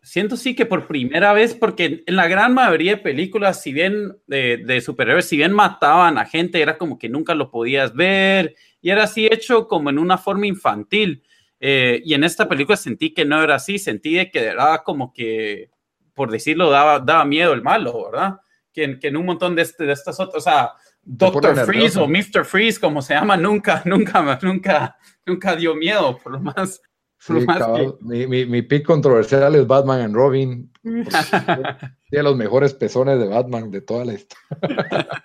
siento 0.04 0.36
sí 0.36 0.54
que 0.54 0.66
por 0.66 0.86
primera 0.86 1.32
vez, 1.32 1.54
porque 1.54 2.04
en 2.06 2.16
la 2.16 2.28
gran 2.28 2.54
mayoría 2.54 2.92
de 2.92 3.02
películas, 3.02 3.62
si 3.62 3.72
bien 3.72 4.16
de, 4.26 4.58
de 4.58 4.80
superhéroes, 4.80 5.26
si 5.26 5.36
bien 5.36 5.52
mataban 5.52 6.18
a 6.18 6.26
gente, 6.26 6.62
era 6.62 6.78
como 6.78 6.98
que 6.98 7.08
nunca 7.08 7.34
lo 7.34 7.50
podías 7.50 7.94
ver 7.94 8.54
y 8.80 8.90
era 8.90 9.04
así 9.04 9.26
hecho 9.26 9.66
como 9.66 9.90
en 9.90 9.98
una 9.98 10.18
forma 10.18 10.46
infantil. 10.46 11.24
Eh, 11.58 12.02
y 12.04 12.14
en 12.14 12.24
esta 12.24 12.48
película 12.48 12.76
sentí 12.76 13.14
que 13.14 13.24
no 13.24 13.42
era 13.42 13.54
así, 13.54 13.78
sentí 13.78 14.14
de 14.14 14.30
que 14.30 14.40
era 14.40 14.82
como 14.84 15.12
que 15.12 15.70
por 16.14 16.30
decirlo, 16.30 16.70
daba, 16.70 17.00
daba 17.00 17.24
miedo 17.24 17.52
el 17.52 17.62
malo, 17.62 18.10
¿verdad? 18.10 18.40
Que, 18.72 18.98
que 18.98 19.08
en 19.08 19.16
un 19.16 19.26
montón 19.26 19.54
de, 19.54 19.62
este, 19.62 19.84
de 19.84 19.92
estas 19.92 20.18
otras, 20.18 20.42
o 20.42 20.44
sea, 20.44 20.72
Doctor 21.02 21.66
Freeze 21.66 21.98
o 21.98 22.08
Mr. 22.08 22.44
Freeze, 22.44 22.80
como 22.80 23.02
se 23.02 23.14
llama, 23.14 23.36
nunca, 23.36 23.82
nunca, 23.84 24.38
nunca, 24.40 24.96
nunca 25.26 25.56
dio 25.56 25.74
miedo, 25.74 26.18
por 26.18 26.32
lo 26.32 26.40
más. 26.40 26.80
Sí, 27.18 27.46
cabal, 27.46 27.94
que... 27.98 28.06
mi, 28.06 28.26
mi, 28.26 28.46
mi, 28.46 28.62
pick 28.62 28.84
controversial 28.84 29.54
es 29.54 29.66
Batman 29.66 30.00
and 30.02 30.14
Robin. 30.14 30.72
Tiene 30.82 32.22
los 32.22 32.36
mejores 32.36 32.74
pezones 32.74 33.18
de 33.18 33.28
Batman 33.28 33.70
de 33.70 33.80
toda 33.80 34.04
la 34.04 34.14
historia. 34.14 35.24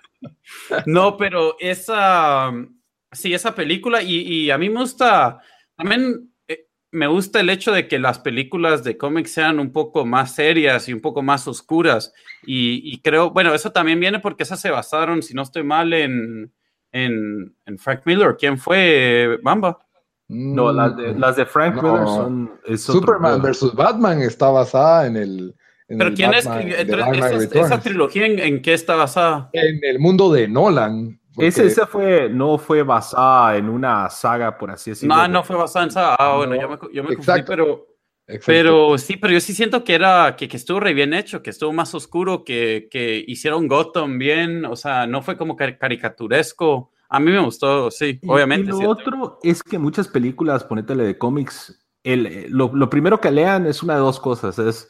no, 0.86 1.16
pero 1.16 1.56
esa, 1.58 2.52
sí, 3.12 3.34
esa 3.34 3.54
película, 3.54 4.02
y, 4.02 4.20
y 4.20 4.50
a 4.50 4.58
mí 4.58 4.70
me 4.70 4.80
gusta, 4.80 5.40
también 5.76 6.30
me 6.92 7.06
gusta 7.06 7.40
el 7.40 7.50
hecho 7.50 7.72
de 7.72 7.86
que 7.86 7.98
las 7.98 8.18
películas 8.18 8.82
de 8.82 8.96
cómics 8.96 9.32
sean 9.32 9.60
un 9.60 9.72
poco 9.72 10.04
más 10.04 10.34
serias 10.34 10.88
y 10.88 10.92
un 10.92 11.00
poco 11.00 11.22
más 11.22 11.46
oscuras. 11.46 12.12
Y, 12.44 12.80
y, 12.84 13.00
creo, 13.00 13.30
bueno, 13.30 13.54
eso 13.54 13.70
también 13.70 14.00
viene 14.00 14.18
porque 14.18 14.42
esas 14.42 14.60
se 14.60 14.70
basaron, 14.70 15.22
si 15.22 15.34
no 15.34 15.42
estoy 15.42 15.62
mal, 15.62 15.92
en, 15.92 16.52
en, 16.92 17.54
en 17.64 17.78
Frank 17.78 18.02
Miller. 18.06 18.36
¿Quién 18.38 18.58
fue 18.58 19.38
Bamba? 19.42 19.78
No, 20.32 20.72
las 20.72 20.96
de, 20.96 21.12
las 21.14 21.34
de 21.34 21.44
Frank 21.44 21.74
no. 21.74 21.82
Miller 21.82 22.06
son... 22.06 22.50
Superman 22.78 23.42
versus 23.42 23.74
Batman 23.74 24.22
está 24.22 24.48
basada 24.48 25.08
en 25.08 25.16
el... 25.16 25.56
En 25.88 25.98
Pero 25.98 26.14
¿quién 26.14 26.30
Batman, 26.30 26.68
es? 26.68 26.78
Esa, 26.78 27.60
esa, 27.60 27.80
trilogía 27.80 28.26
¿en, 28.26 28.38
¿en, 28.38 28.62
qué 28.62 28.74
está 28.74 28.94
basada? 28.94 29.50
En 29.52 29.80
el 29.82 29.98
mundo 29.98 30.32
de 30.32 30.46
Nolan. 30.46 31.20
Porque... 31.34 31.48
Ese, 31.48 31.84
fue, 31.86 32.28
no 32.28 32.58
fue 32.58 32.84
basada 32.84 33.56
en 33.56 33.68
una 33.68 34.08
saga, 34.08 34.56
por 34.56 34.70
así 34.70 34.90
decirlo. 34.90 35.16
No, 35.16 35.26
no 35.26 35.42
fue 35.42 35.56
basada 35.56 35.86
en 35.86 35.90
saga. 35.90 36.14
Ah, 36.16 36.36
bueno, 36.36 36.54
no, 36.54 36.62
yo 36.62 36.68
me, 36.68 36.78
yo 36.94 37.02
me 37.02 37.16
confundí, 37.16 37.42
pero, 37.44 37.88
pero 38.46 38.98
sí, 38.98 39.16
pero 39.16 39.32
yo 39.32 39.40
sí 39.40 39.52
siento 39.52 39.82
que 39.82 39.96
era, 39.96 40.36
que, 40.36 40.46
que, 40.46 40.58
estuvo 40.58 40.78
re 40.78 40.94
bien 40.94 41.12
hecho, 41.12 41.42
que 41.42 41.50
estuvo 41.50 41.72
más 41.72 41.92
oscuro, 41.92 42.44
que, 42.44 42.86
que 42.88 43.24
hicieron 43.26 43.66
Gotham 43.66 44.16
bien, 44.16 44.64
o 44.64 44.76
sea, 44.76 45.08
no 45.08 45.22
fue 45.22 45.36
como 45.36 45.56
caricaturesco. 45.56 46.92
A 47.10 47.18
mí 47.18 47.32
me 47.32 47.40
gustó, 47.40 47.90
sí, 47.90 48.20
obviamente. 48.26 48.68
Y 48.68 48.70
lo 48.70 48.76
¿cierto? 48.76 48.92
otro 48.92 49.38
es 49.42 49.62
que 49.62 49.78
muchas 49.78 50.06
películas, 50.06 50.62
ponétele 50.64 51.04
de 51.04 51.18
cómics, 51.18 51.84
el, 52.04 52.46
lo, 52.48 52.70
lo 52.72 52.88
primero 52.88 53.20
que 53.20 53.32
lean 53.32 53.66
es 53.66 53.82
una 53.82 53.94
de 53.94 54.00
dos 54.00 54.20
cosas, 54.20 54.58
es, 54.60 54.88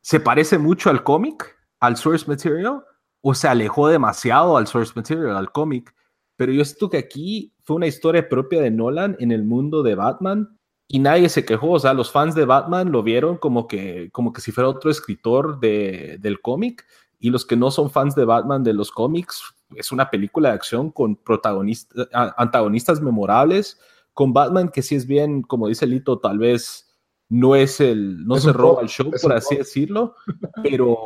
se 0.00 0.18
parece 0.18 0.56
mucho 0.58 0.88
al 0.88 1.04
cómic, 1.04 1.56
al 1.78 1.96
source 1.96 2.26
material, 2.26 2.82
o 3.20 3.34
se 3.34 3.48
alejó 3.48 3.88
demasiado 3.88 4.56
al 4.56 4.66
source 4.66 4.94
material, 4.96 5.36
al 5.36 5.52
cómic. 5.52 5.94
Pero 6.36 6.52
yo 6.52 6.64
siento 6.64 6.88
que 6.88 6.98
aquí 6.98 7.54
fue 7.64 7.76
una 7.76 7.86
historia 7.86 8.28
propia 8.28 8.62
de 8.62 8.70
Nolan 8.70 9.16
en 9.20 9.30
el 9.30 9.44
mundo 9.44 9.82
de 9.82 9.94
Batman 9.94 10.58
y 10.86 11.00
nadie 11.00 11.28
se 11.28 11.44
quejó, 11.44 11.72
o 11.72 11.78
sea, 11.78 11.92
los 11.92 12.10
fans 12.10 12.34
de 12.34 12.46
Batman 12.46 12.90
lo 12.90 13.02
vieron 13.02 13.36
como 13.36 13.68
que, 13.68 14.08
como 14.10 14.32
que 14.32 14.40
si 14.40 14.52
fuera 14.52 14.70
otro 14.70 14.90
escritor 14.90 15.60
de, 15.60 16.16
del 16.20 16.40
cómic, 16.40 16.86
y 17.18 17.28
los 17.28 17.44
que 17.44 17.56
no 17.56 17.70
son 17.70 17.90
fans 17.90 18.14
de 18.14 18.24
Batman 18.24 18.62
de 18.62 18.72
los 18.72 18.90
cómics, 18.90 19.42
es 19.76 19.92
una 19.92 20.10
película 20.10 20.50
de 20.50 20.54
acción 20.54 20.90
con 20.90 21.16
protagonistas, 21.16 22.08
antagonistas 22.12 23.00
memorables, 23.00 23.78
con 24.14 24.32
Batman 24.32 24.68
que 24.68 24.82
sí 24.82 24.94
es 24.94 25.06
bien, 25.06 25.42
como 25.42 25.68
dice 25.68 25.86
Lito, 25.86 26.18
tal 26.18 26.38
vez 26.38 26.88
no 27.28 27.54
es 27.54 27.80
el, 27.80 28.26
no 28.26 28.36
se 28.36 28.52
roba 28.52 28.82
el 28.82 28.88
show, 28.88 29.10
por 29.22 29.32
así 29.32 29.56
decirlo, 29.56 30.14
pero 30.62 30.96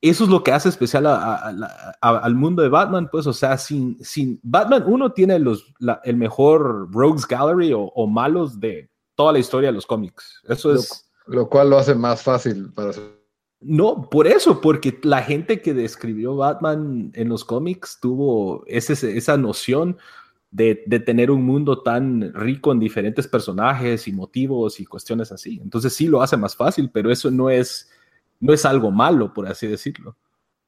eso 0.00 0.24
es 0.24 0.30
lo 0.30 0.42
que 0.44 0.52
hace 0.52 0.68
especial 0.68 1.06
al 1.06 2.34
mundo 2.34 2.62
de 2.62 2.68
Batman, 2.68 3.08
pues, 3.10 3.26
o 3.26 3.32
sea, 3.32 3.58
sin, 3.58 4.02
sin 4.04 4.38
Batman, 4.42 4.84
uno 4.86 5.12
tiene 5.12 5.38
los, 5.38 5.74
el 6.04 6.16
mejor 6.16 6.92
Rogues 6.92 7.26
Gallery 7.26 7.72
o, 7.74 8.06
malos 8.06 8.60
de 8.60 8.88
toda 9.14 9.32
la 9.32 9.38
historia 9.38 9.70
de 9.70 9.74
los 9.74 9.86
cómics. 9.86 10.42
Eso 10.44 10.72
es... 10.72 11.02
Lo, 11.26 11.48
cual 11.48 11.70
lo 11.70 11.78
hace 11.78 11.94
más 11.96 12.22
fácil 12.22 12.72
para 12.72 12.92
No, 13.68 14.08
por 14.08 14.28
eso, 14.28 14.60
porque 14.60 14.96
la 15.02 15.22
gente 15.22 15.60
que 15.60 15.74
describió 15.74 16.36
Batman 16.36 17.10
en 17.14 17.28
los 17.28 17.44
cómics 17.44 17.98
tuvo 18.00 18.64
esa 18.66 19.36
noción 19.36 19.96
de, 20.52 20.76
tener 21.04 21.32
un 21.32 21.44
mundo 21.44 21.82
tan 21.82 22.32
rico 22.32 22.70
en 22.70 22.78
diferentes 22.78 23.26
personajes 23.26 24.06
y 24.06 24.12
motivos 24.12 24.78
y 24.78 24.86
cuestiones 24.86 25.32
así. 25.32 25.58
Entonces 25.60 25.94
sí 25.94 26.06
lo 26.06 26.22
hace 26.22 26.36
más 26.36 26.54
fácil, 26.54 26.90
pero 26.92 27.10
eso 27.10 27.28
no 27.32 27.50
es, 27.50 27.90
no 28.38 28.52
es 28.52 28.64
algo 28.64 28.92
malo, 28.92 29.34
por 29.34 29.48
así 29.48 29.66
decirlo. 29.66 30.16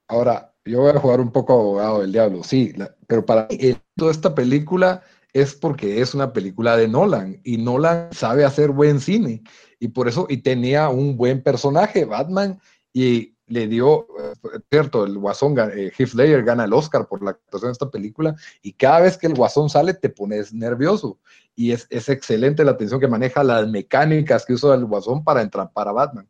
Ahora, 0.09 0.53
yo 0.65 0.81
voy 0.81 0.91
a 0.91 0.99
jugar 0.99 1.21
un 1.21 1.31
poco 1.31 1.53
abogado 1.53 2.01
del 2.01 2.11
diablo, 2.11 2.43
sí, 2.43 2.75
pero 3.07 3.25
para 3.25 3.47
mí 3.49 3.77
toda 3.95 4.11
esta 4.11 4.35
película 4.35 5.03
es 5.33 5.55
porque 5.55 6.01
es 6.01 6.15
una 6.15 6.33
película 6.33 6.77
de 6.77 6.89
Nolan 6.89 7.41
y 7.45 7.59
Nolan 7.59 8.09
sabe 8.13 8.45
hacer 8.45 8.71
buen 8.73 8.99
cine 8.99 9.43
y 9.79 9.89
por 9.89 10.09
eso 10.09 10.27
y 10.29 10.39
tenía 10.39 10.89
un 10.89 11.17
buen 11.17 11.43
personaje, 11.43 12.05
Batman, 12.05 12.59
y 12.93 13.35
le 13.49 13.67
dio, 13.67 14.07
eh, 14.21 14.61
cierto, 14.71 15.05
el 15.05 15.19
Guasón, 15.19 15.57
eh, 15.59 15.91
Heath 15.97 16.15
Ledger 16.15 16.45
gana 16.45 16.65
el 16.65 16.73
Oscar 16.73 17.09
por 17.09 17.23
la 17.23 17.31
actuación 17.31 17.71
de 17.71 17.73
esta 17.73 17.91
película 17.91 18.37
y 18.63 18.75
cada 18.75 19.01
vez 19.01 19.17
que 19.17 19.27
el 19.27 19.35
Guasón 19.35 19.71
sale 19.71 19.95
te 19.95 20.11
pones 20.11 20.53
nervioso 20.53 21.19
y 21.57 21.73
es, 21.73 21.87
es 21.91 22.09
excelente 22.09 22.65
la 22.65 22.73
atención 22.73 23.01
que 23.01 23.09
maneja, 23.09 23.43
las 23.43 23.67
mecánicas 23.69 24.45
que 24.45 24.53
usa 24.53 24.75
el 24.75 24.85
Guasón 24.85 25.25
para 25.25 25.43
entrar 25.43 25.73
para 25.73 25.93
Batman. 25.93 26.29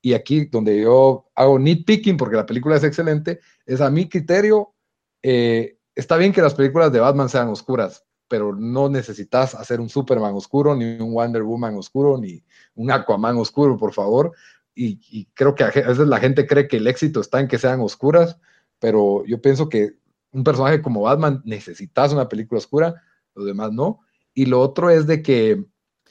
Y 0.00 0.12
aquí 0.12 0.44
donde 0.44 0.80
yo 0.80 1.26
hago 1.34 1.58
nitpicking, 1.58 2.16
porque 2.16 2.36
la 2.36 2.46
película 2.46 2.76
es 2.76 2.84
excelente, 2.84 3.40
es 3.66 3.80
a 3.80 3.90
mi 3.90 4.08
criterio, 4.08 4.74
eh, 5.22 5.78
está 5.96 6.16
bien 6.16 6.32
que 6.32 6.42
las 6.42 6.54
películas 6.54 6.92
de 6.92 7.00
Batman 7.00 7.28
sean 7.28 7.48
oscuras, 7.48 8.04
pero 8.28 8.54
no 8.54 8.88
necesitas 8.88 9.54
hacer 9.54 9.80
un 9.80 9.88
Superman 9.88 10.34
oscuro, 10.34 10.76
ni 10.76 10.84
un 11.00 11.12
Wonder 11.14 11.42
Woman 11.42 11.74
oscuro, 11.76 12.18
ni 12.18 12.44
un 12.76 12.90
Aquaman 12.90 13.38
oscuro, 13.38 13.76
por 13.76 13.92
favor 13.92 14.32
y, 14.78 15.26
creo 15.34 15.54
que 15.54 15.64
a 15.64 15.70
veces 15.70 16.06
la 16.06 16.18
gente 16.18 16.46
cree 16.46 16.68
que 16.68 16.76
el 16.76 16.86
éxito 16.86 17.20
está 17.20 17.40
en 17.40 17.48
que 17.48 17.58
sean 17.58 17.80
oscuras, 17.80 18.38
pero 18.78 19.24
yo 19.26 19.42
pienso 19.42 19.68
que 19.68 19.94
un 20.30 20.44
personaje 20.44 20.80
como 20.80 21.02
Batman 21.02 21.42
necesitas 21.44 22.12
una 22.12 22.28
película 22.28 22.58
oscura, 22.58 22.94
los 23.34 23.44
demás 23.44 23.72
no. 23.72 24.00
Y 24.34 24.46
lo 24.46 24.60
otro 24.60 24.90
es 24.90 25.06
de 25.06 25.20
que 25.22 25.64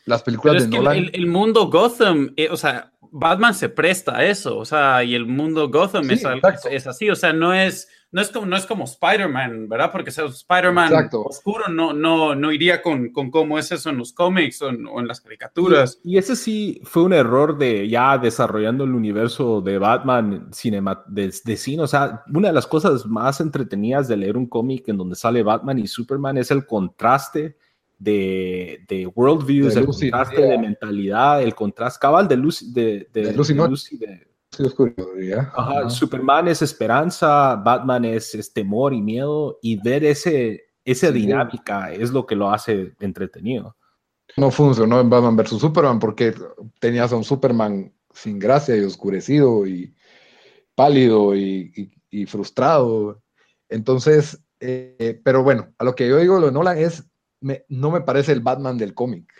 las 0.05 0.23
películas 0.23 0.63
de 0.63 0.69
Nolan... 0.69 1.09
El, 1.13 1.27
mundo 1.27 1.69
Gotham, 1.69 2.33
eh, 2.35 2.49
o 2.51 2.57
sea, 2.57 2.91
Batman 3.11 3.53
se 3.53 3.69
presta 3.69 4.17
a 4.17 4.25
eso, 4.25 4.57
o 4.57 4.65
sea, 4.65 5.03
y 5.03 5.15
el 5.15 5.25
mundo 5.25 5.69
Gotham 5.69 6.09
es, 6.11 6.23
es, 6.69 6.87
así, 6.87 7.09
o 7.09 7.15
sea, 7.15 7.31
no 7.31 7.53
es 7.53 7.87
no 8.09 8.21
es 8.21 8.29
como, 8.31 8.45
no 8.45 8.55
es 8.55 8.65
como 8.65 8.85
Spider-Man, 8.85 9.67
¿verdad? 9.67 9.91
Porque 9.91 10.09
Spider-Man 10.11 11.09
oscuro 11.11 11.67
no, 11.67 11.91
no, 11.93 12.35
no 12.35 12.51
iría 12.53 12.81
con, 12.81 13.09
con, 13.09 13.29
cómo 13.29 13.59
es 13.59 13.71
eso 13.71 13.89
en 13.89 13.97
los 13.97 14.13
cómics 14.13 14.61
o 14.61 14.69
en, 14.69 15.07
las 15.07 15.19
caricaturas. 15.19 15.99
Y, 16.03 16.17
ese 16.17 16.35
sí 16.35 16.79
fue 16.83 17.03
un 17.03 17.13
error 17.13 17.57
de 17.57 17.87
ya 17.89 18.17
desarrollando 18.17 18.85
el 18.85 18.93
universo 18.93 19.61
de 19.61 19.77
Batman 19.77 20.47
cinema, 20.53 21.03
de, 21.07 21.33
de 21.43 21.57
cine. 21.57 21.83
O 21.83 21.87
sea, 21.87 22.23
una 22.33 22.47
de 22.47 22.53
las 22.53 22.67
cosas 22.67 23.05
más 23.05 23.41
entretenidas 23.41 24.07
de 24.07 24.17
leer 24.17 24.37
un 24.37 24.47
cómic 24.47 24.87
en 24.87 24.97
donde 24.97 25.15
sale 25.15 25.43
Batman 25.43 25.79
y 25.79 25.87
Superman 25.87 26.37
es 26.37 26.49
el 26.51 26.65
contraste 26.65 27.57
de, 27.99 28.85
de 28.87 29.07
worldviews, 29.07 29.75
el 29.75 29.85
contraste 29.85 30.41
de 30.41 30.57
mentalidad, 30.57 31.41
el 31.41 31.55
contraste 31.55 31.99
cabal 31.99 32.27
de 32.27 32.37
Lucy, 32.37 32.71
de, 32.71 33.09
de, 33.11 33.33
Lucy, 33.33 33.97
de, 33.97 34.26
Superman 35.89 36.47
es 36.47 36.61
esperanza, 36.61 37.55
Batman 37.55 38.05
es, 38.05 38.51
temor 38.53 38.93
y 38.93 39.01
miedo, 39.01 39.59
y 39.61 39.81
ver 39.81 40.03
ese, 40.03 40.65
esa 40.83 41.11
dinámica 41.11 41.91
es 41.91 42.11
lo 42.11 42.25
que 42.25 42.35
lo 42.35 42.49
hace 42.49 42.93
entretenido. 42.99 43.75
No 44.35 44.51
funcionó 44.51 44.99
en 44.99 45.09
Batman 45.09 45.35
vs. 45.35 45.59
Superman 45.59 45.99
porque 45.99 46.33
tenías 46.79 47.11
a 47.11 47.15
un 47.15 47.23
Superman 47.23 47.93
sin 48.13 48.39
gracia 48.39 48.75
y 48.75 48.81
oscurecido 48.81 49.65
y 49.65 49.93
pálido 50.75 51.35
y, 51.35 51.91
frustrado. 52.27 53.21
Entonces, 53.69 54.43
eh, 54.59 55.21
pero 55.23 55.43
bueno, 55.43 55.73
a 55.77 55.83
lo 55.83 55.95
que 55.95 56.07
yo 56.07 56.17
digo 56.17 56.39
lo 56.39 56.47
de 56.47 56.51
Nolan 56.51 56.77
es, 56.77 57.07
no 57.67 57.91
me 57.91 58.01
parece 58.01 58.31
el 58.31 58.41
Batman 58.41 58.77
del 58.77 58.93
cómic. 58.93 59.31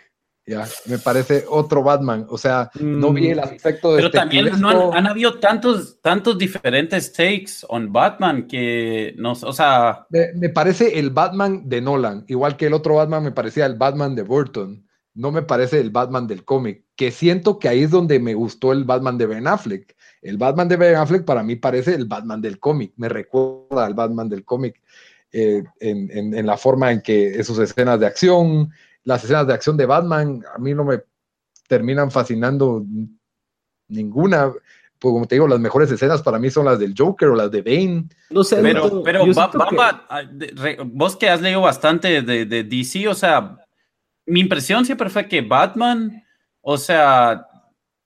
Ya, 0.48 0.66
me 0.86 0.98
parece 0.98 1.44
otro 1.46 1.82
Batman. 1.82 2.24
O 2.30 2.38
sea, 2.38 2.70
no 2.80 3.12
vi 3.12 3.28
el 3.28 3.36
mm. 3.36 3.40
aspecto 3.40 3.90
de. 3.90 3.96
Pero 3.96 4.10
también 4.10 4.58
no 4.58 4.94
han, 4.94 5.06
habido 5.06 5.38
tantos, 5.38 6.00
tantos 6.00 6.38
diferentes 6.38 7.12
takes 7.12 7.66
on 7.68 7.92
Batman 7.92 8.46
que 8.46 9.14
no, 9.18 9.32
o 9.32 9.52
sea. 9.52 10.06
Me, 10.08 10.48
parece 10.48 10.98
el 10.98 11.10
Batman 11.10 11.68
de 11.68 11.82
Nolan, 11.82 12.24
igual 12.28 12.56
que 12.56 12.66
el 12.66 12.72
otro 12.72 12.94
Batman 12.94 13.24
me 13.24 13.32
parecía 13.32 13.66
el 13.66 13.74
Batman 13.74 14.14
de 14.14 14.22
Burton. 14.22 14.86
No 15.12 15.32
me 15.32 15.42
parece 15.42 15.80
el 15.80 15.90
Batman 15.90 16.26
del 16.26 16.44
cómic, 16.44 16.84
que 16.96 17.10
siento 17.10 17.58
que 17.58 17.68
ahí 17.68 17.82
es 17.82 17.90
donde 17.90 18.18
me 18.18 18.32
gustó 18.32 18.72
el 18.72 18.84
Batman 18.84 19.18
de 19.18 19.26
Ben 19.26 19.46
Affleck. 19.46 19.96
El 20.22 20.38
Batman 20.38 20.68
de 20.68 20.76
Ben 20.76 20.96
Affleck 20.96 21.26
para 21.26 21.42
mí 21.42 21.56
parece 21.56 21.94
el 21.94 22.06
Batman 22.06 22.40
del 22.40 22.58
cómic, 22.58 22.92
me 22.96 23.10
recuerda 23.10 23.84
al 23.84 23.94
Batman 23.94 24.28
del 24.28 24.44
cómic 24.44 24.80
eh, 25.30 25.62
en, 25.80 26.10
en, 26.10 26.34
en 26.34 26.46
la 26.46 26.56
forma 26.56 26.90
en 26.90 27.02
que 27.02 27.42
sus 27.44 27.58
escenas 27.58 28.00
de 28.00 28.06
acción, 28.06 28.70
las 29.08 29.24
escenas 29.24 29.46
de 29.46 29.54
acción 29.54 29.74
de 29.78 29.86
Batman 29.86 30.44
a 30.54 30.58
mí 30.58 30.74
no 30.74 30.84
me 30.84 31.00
terminan 31.66 32.10
fascinando 32.10 32.84
ninguna. 33.88 34.52
Pues 34.98 35.12
como 35.12 35.26
te 35.26 35.36
digo, 35.36 35.48
las 35.48 35.60
mejores 35.60 35.90
escenas 35.90 36.20
para 36.22 36.38
mí 36.38 36.50
son 36.50 36.66
las 36.66 36.78
del 36.78 36.94
Joker 36.96 37.28
o 37.28 37.34
las 37.34 37.50
de 37.50 37.62
Bane. 37.62 38.04
No 38.28 38.44
sé, 38.44 38.56
pero, 38.60 39.02
pero 39.02 39.24
ah, 39.38 40.22
vos 40.84 41.16
que 41.16 41.30
has 41.30 41.40
leído 41.40 41.62
bastante 41.62 42.20
de, 42.20 42.44
de 42.44 42.64
DC, 42.64 43.08
o 43.08 43.14
sea, 43.14 43.56
mi 44.26 44.40
impresión 44.40 44.84
siempre 44.84 45.08
fue 45.08 45.26
que 45.26 45.40
Batman, 45.40 46.22
o 46.60 46.76
sea, 46.76 47.46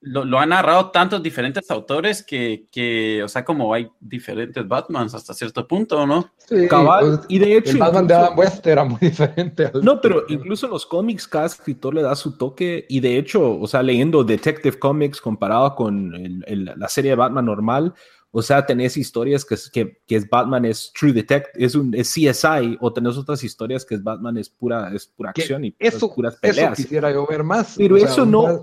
lo, 0.03 0.39
han 0.39 0.49
narrado 0.49 0.91
tantos 0.91 1.23
diferentes 1.23 1.71
autores 1.71 2.25
que, 2.25 2.67
que, 2.71 3.23
o 3.23 3.29
sea, 3.29 3.45
como 3.45 3.73
hay 3.73 3.89
diferentes 4.01 4.67
Batmans 4.67 5.15
hasta 5.15 5.33
cierto 5.33 5.67
punto, 5.67 6.07
¿no? 6.07 6.33
Sí, 6.39 6.67
Cabal, 6.67 7.19
pues, 7.19 7.21
y 7.29 7.39
de 7.39 7.57
hecho... 7.57 7.71
El 7.71 7.79
Batman 7.79 8.07
de 8.09 8.15
Adam 8.15 8.39
West 8.39 8.67
era 8.67 8.85
muy 8.85 8.99
diferente. 9.01 9.71
no, 9.81 10.01
pero 10.01 10.25
incluso 10.29 10.67
en 10.67 10.73
los 10.73 10.85
cómics 10.87 11.29
cada 11.29 11.47
escritor 11.47 11.95
le 11.95 12.03
da 12.03 12.17
su 12.17 12.37
toque 12.37 12.85
y 12.89 12.99
de 12.99 13.17
hecho, 13.17 13.61
o 13.61 13.67
sea, 13.69 13.83
leyendo 13.83 14.25
Detective 14.25 14.79
Comics 14.79 15.21
comparado 15.21 15.77
con 15.77 16.43
la 16.49 16.89
serie 16.89 17.13
de 17.13 17.17
Batman 17.17 17.47
normal, 17.47 17.95
o 18.35 18.43
sea, 18.43 18.65
tenés 18.67 18.97
historias 18.97 19.45
que, 19.45 19.57
que, 19.73 20.01
que 20.07 20.17
es 20.17 20.29
Batman 20.29 20.65
es 20.65 20.91
True 20.99 21.13
Detective, 21.13 21.65
es 21.65 21.75
un 21.75 21.95
es 21.95 22.09
CSI, 22.13 22.79
o 22.81 22.93
tenés 22.93 23.19
otras 23.19 23.45
historias 23.45 23.85
que 23.85 23.95
es 23.95 24.03
Batman 24.03 24.39
es 24.39 24.49
pura, 24.49 24.91
es 24.93 25.07
pura 25.07 25.31
acción 25.31 25.67
y 25.67 25.77
eso, 25.79 26.13
puras 26.13 26.37
peleas. 26.37 26.73
Eso 26.73 26.83
quisiera 26.83 27.13
yo 27.13 27.27
ver 27.27 27.45
más. 27.45 27.75
Pero 27.77 27.97
eso 27.97 28.27
no... 28.27 28.63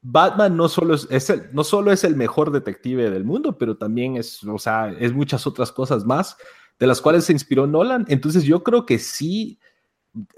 Batman 0.00 0.56
no 0.56 0.68
solo 0.68 0.94
es, 0.94 1.30
el, 1.30 1.48
no 1.52 1.64
solo 1.64 1.92
es 1.92 2.04
el 2.04 2.16
mejor 2.16 2.52
detective 2.52 3.10
del 3.10 3.24
mundo, 3.24 3.58
pero 3.58 3.76
también 3.76 4.16
es, 4.16 4.44
o 4.44 4.58
sea, 4.58 4.90
es 4.98 5.12
muchas 5.12 5.46
otras 5.46 5.72
cosas 5.72 6.04
más 6.04 6.36
de 6.78 6.86
las 6.86 7.00
cuales 7.00 7.24
se 7.24 7.32
inspiró 7.32 7.66
Nolan. 7.66 8.04
Entonces 8.08 8.44
yo 8.44 8.62
creo 8.62 8.86
que 8.86 8.98
sí, 8.98 9.58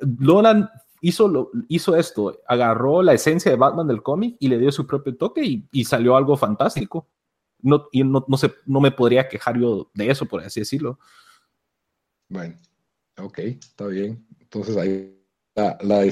Nolan 0.01 0.71
hizo, 1.01 1.29
lo, 1.29 1.51
hizo 1.69 1.97
esto, 1.97 2.41
agarró 2.47 3.03
la 3.03 3.13
esencia 3.13 3.51
de 3.51 3.59
Batman 3.59 3.87
del 3.87 4.03
cómic 4.03 4.37
y 4.39 4.49
le 4.49 4.59
dio 4.59 4.73
su 4.73 4.87
propio 4.87 5.17
toque 5.17 5.67
y, 5.71 5.85
salió 5.85 6.17
algo 6.17 6.37
fantástico. 6.37 7.09
No, 7.63 7.89
y 7.93 8.03
no, 8.03 8.25
no, 8.27 8.39
no 8.65 8.81
me 8.81 8.91
podría 8.91 9.29
quejar 9.29 9.59
yo 9.59 9.91
de 9.93 10.11
eso, 10.11 10.25
por 10.25 10.43
así 10.43 10.61
decirlo. 10.61 10.99
Bueno, 12.29 12.59
ok, 13.19 13.39
está 13.39 13.87
bien. 13.87 14.27
Entonces 14.41 14.77
ahí 14.79 15.21
la, 15.55 15.77
la 15.83 16.07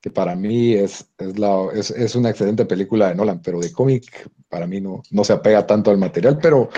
que 0.00 0.10
para 0.10 0.36
mí 0.36 0.74
es, 0.74 1.10
es, 1.18 1.38
la, 1.38 1.68
es, 1.74 1.90
es, 1.90 2.14
una 2.14 2.30
excelente 2.30 2.64
película 2.64 3.08
de 3.08 3.14
Nolan, 3.14 3.42
pero 3.42 3.60
de 3.60 3.72
cómic 3.72 4.30
para 4.48 4.66
mí 4.66 4.80
no, 4.80 5.02
no 5.10 5.24
se 5.24 5.32
apega 5.32 5.66
tanto 5.66 5.90
al 5.90 5.98
material, 5.98 6.38
pero 6.40 6.70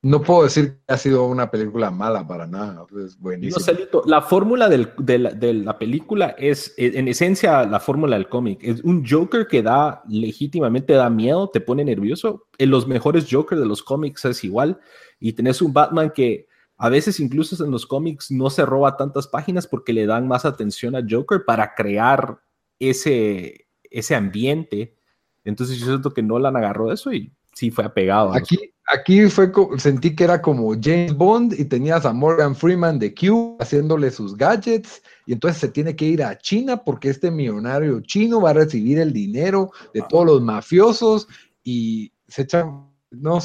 no 0.00 0.22
puedo 0.22 0.44
decir 0.44 0.78
que 0.86 0.94
ha 0.94 0.96
sido 0.96 1.26
una 1.26 1.50
película 1.50 1.90
mala 1.90 2.26
para 2.26 2.46
nada, 2.46 2.86
es 3.04 3.18
buenísimo. 3.18 3.64
No, 3.92 4.02
la 4.06 4.22
fórmula 4.22 4.68
del, 4.68 4.92
de, 4.98 5.18
la, 5.18 5.30
de, 5.32 5.54
la, 5.54 5.76
película 5.76 6.36
es, 6.38 6.72
en 6.76 7.08
esencia, 7.08 7.64
la 7.64 7.80
fórmula 7.80 8.16
del 8.16 8.28
cómic. 8.28 8.60
Es 8.62 8.80
un 8.84 9.04
Joker 9.04 9.48
que 9.48 9.60
da, 9.60 10.02
legítimamente 10.08 10.92
da 10.92 11.10
miedo, 11.10 11.50
te 11.50 11.60
pone 11.60 11.84
nervioso. 11.84 12.46
En 12.58 12.70
los 12.70 12.86
mejores 12.86 13.26
Joker 13.28 13.58
de 13.58 13.66
los 13.66 13.82
cómics 13.82 14.24
es 14.24 14.44
igual. 14.44 14.78
Y 15.18 15.32
tenés 15.32 15.60
un 15.60 15.72
Batman 15.72 16.12
que 16.14 16.46
a 16.76 16.88
veces 16.88 17.18
incluso 17.18 17.62
en 17.64 17.72
los 17.72 17.84
cómics 17.84 18.30
no 18.30 18.50
se 18.50 18.64
roba 18.64 18.96
tantas 18.96 19.26
páginas 19.26 19.66
porque 19.66 19.92
le 19.92 20.06
dan 20.06 20.28
más 20.28 20.44
atención 20.44 20.94
a 20.94 21.04
Joker 21.08 21.44
para 21.44 21.74
crear 21.74 22.38
ese, 22.78 23.66
ese 23.90 24.14
ambiente. 24.14 24.96
Entonces 25.44 25.78
yo 25.78 25.86
siento 25.86 26.12
que 26.12 26.22
Nolan 26.22 26.56
agarró 26.56 26.92
eso 26.92 27.12
y 27.12 27.32
sí 27.54 27.70
fue 27.70 27.84
apegado. 27.84 28.32
Aquí, 28.32 28.58
aquí 28.86 29.28
fue, 29.28 29.50
sentí 29.78 30.14
que 30.14 30.24
era 30.24 30.40
como 30.40 30.74
James 30.80 31.14
Bond 31.14 31.54
y 31.58 31.64
tenías 31.64 32.06
a 32.06 32.12
Morgan 32.12 32.54
Freeman 32.54 32.98
de 32.98 33.14
Q 33.14 33.56
haciéndole 33.60 34.10
sus 34.10 34.36
gadgets 34.36 35.02
y 35.26 35.32
entonces 35.32 35.60
se 35.60 35.68
tiene 35.68 35.96
que 35.96 36.04
ir 36.04 36.22
a 36.22 36.38
China 36.38 36.76
porque 36.84 37.08
este 37.08 37.30
millonario 37.30 38.00
chino 38.00 38.40
va 38.40 38.50
a 38.50 38.54
recibir 38.54 38.98
el 38.98 39.12
dinero 39.12 39.70
de 39.92 40.02
todos 40.08 40.26
los 40.26 40.42
mafiosos 40.42 41.28
y 41.64 42.12
se 42.28 42.42
echan, 42.42 42.88
no 43.10 43.40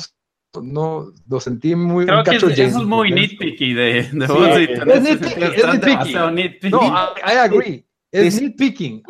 no 0.61 1.11
lo 1.27 1.39
sentí 1.39 1.75
muy 1.75 2.05
Creo 2.05 2.23
que 2.23 2.35
eso 2.35 2.49
es 2.49 2.75
muy 2.75 3.11
nitpicky 3.11 3.73
de, 3.73 4.03
de 4.11 4.27
sí, 4.27 4.33
Es 4.87 5.01
nitpicky, 5.01 5.43
es 5.43 6.31
nitpicky. 6.33 6.69
No, 6.69 6.81
I, 6.81 7.37
agree. 7.37 7.85
Es, 8.13 8.39
nitpicking. 8.39 9.01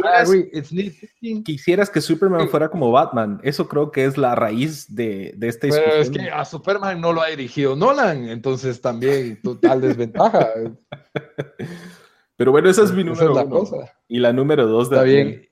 It's 0.54 0.72
nitpicking. 0.72 1.44
Quisieras 1.44 1.90
que 1.90 2.00
Superman 2.00 2.48
fuera 2.48 2.70
como 2.70 2.90
Batman. 2.90 3.42
Eso 3.44 3.68
creo 3.68 3.92
que 3.92 4.06
es 4.06 4.18
la 4.18 4.34
raíz 4.34 4.96
de, 4.96 5.34
de 5.36 5.50
esta 5.50 5.68
historia. 5.68 5.90
Pero 5.90 6.02
es 6.02 6.10
que 6.10 6.30
a 6.32 6.46
Superman 6.46 7.02
no 7.02 7.12
lo 7.12 7.22
ha 7.22 7.28
dirigido 7.28 7.76
Nolan, 7.76 8.30
entonces 8.30 8.80
también 8.80 9.42
total 9.44 9.82
desventaja. 9.82 10.48
Pero 12.38 12.52
bueno, 12.52 12.70
esa 12.70 12.84
es 12.84 12.94
mi 12.94 13.04
número 13.04 13.34
uno. 13.34 13.50
Cosa. 13.50 13.94
Y 14.08 14.20
la 14.20 14.32
número 14.32 14.68
dos 14.68 14.90
de 14.90 14.96
Está 14.96 15.04
bien. 15.04 15.48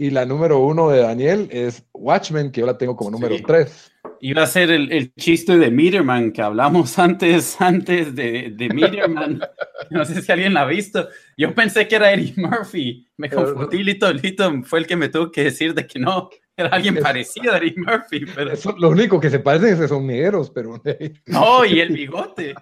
Y 0.00 0.10
la 0.10 0.24
número 0.24 0.60
uno 0.60 0.90
de 0.90 1.00
Daniel 1.00 1.48
es 1.50 1.84
Watchmen, 1.92 2.52
que 2.52 2.60
yo 2.60 2.66
la 2.66 2.78
tengo 2.78 2.94
como 2.94 3.10
número 3.10 3.34
tres. 3.44 3.90
Iba 4.20 4.44
a 4.44 4.46
ser 4.46 4.70
el, 4.70 4.92
el, 4.92 5.12
chiste 5.14 5.58
de 5.58 5.72
Meterman 5.72 6.30
que 6.30 6.40
hablamos 6.40 6.96
antes, 7.00 7.60
antes 7.60 8.14
de, 8.14 8.54
de 8.56 8.68
Meterman. 8.68 9.40
no 9.90 10.04
sé 10.04 10.22
si 10.22 10.30
alguien 10.30 10.54
la 10.54 10.62
ha 10.62 10.66
visto. 10.66 11.08
Yo 11.36 11.52
pensé 11.52 11.88
que 11.88 11.96
era 11.96 12.12
Eddie 12.12 12.34
Murphy. 12.36 13.08
Me 13.16 13.28
confundí, 13.28 13.82
Lito, 13.82 14.12
Lito 14.12 14.62
fue 14.62 14.78
el 14.78 14.86
que 14.86 14.94
me 14.94 15.08
tuvo 15.08 15.32
que 15.32 15.42
decir 15.42 15.74
de 15.74 15.84
que 15.84 15.98
no, 15.98 16.30
era 16.56 16.68
alguien 16.68 16.98
parecido 17.00 17.52
a 17.52 17.58
Eddie 17.58 17.74
Murphy. 17.76 18.24
Pero... 18.36 18.52
lo 18.78 18.90
único 18.90 19.18
que 19.18 19.30
se 19.30 19.40
parecen 19.40 19.74
es 19.74 19.80
que 19.80 19.88
son 19.88 20.06
negros, 20.06 20.50
pero... 20.50 20.80
no, 21.26 21.64
y 21.64 21.80
el 21.80 21.88
bigote. 21.88 22.54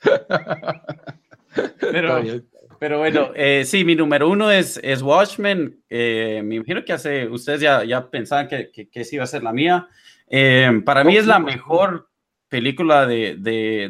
pero, 1.80 2.22
pero 2.78 2.98
bueno, 2.98 3.30
eh, 3.34 3.64
sí, 3.64 3.84
mi 3.84 3.94
número 3.94 4.28
uno 4.28 4.50
es, 4.50 4.78
es 4.82 5.02
Watchmen. 5.02 5.82
Eh, 5.88 6.42
me 6.44 6.56
imagino 6.56 6.84
que 6.84 6.92
hace, 6.92 7.28
ustedes 7.28 7.60
ya, 7.60 7.84
ya 7.84 8.08
pensaban 8.10 8.48
que, 8.48 8.70
que, 8.70 8.88
que 8.88 9.06
iba 9.12 9.24
a 9.24 9.26
ser 9.28 9.42
la 9.42 9.52
mía. 9.52 9.88
Eh, 10.28 10.82
para 10.84 11.04
mí 11.04 11.16
es 11.16 11.26
la 11.26 11.38
mejor 11.38 12.08
película 12.48 13.06
de, 13.06 13.36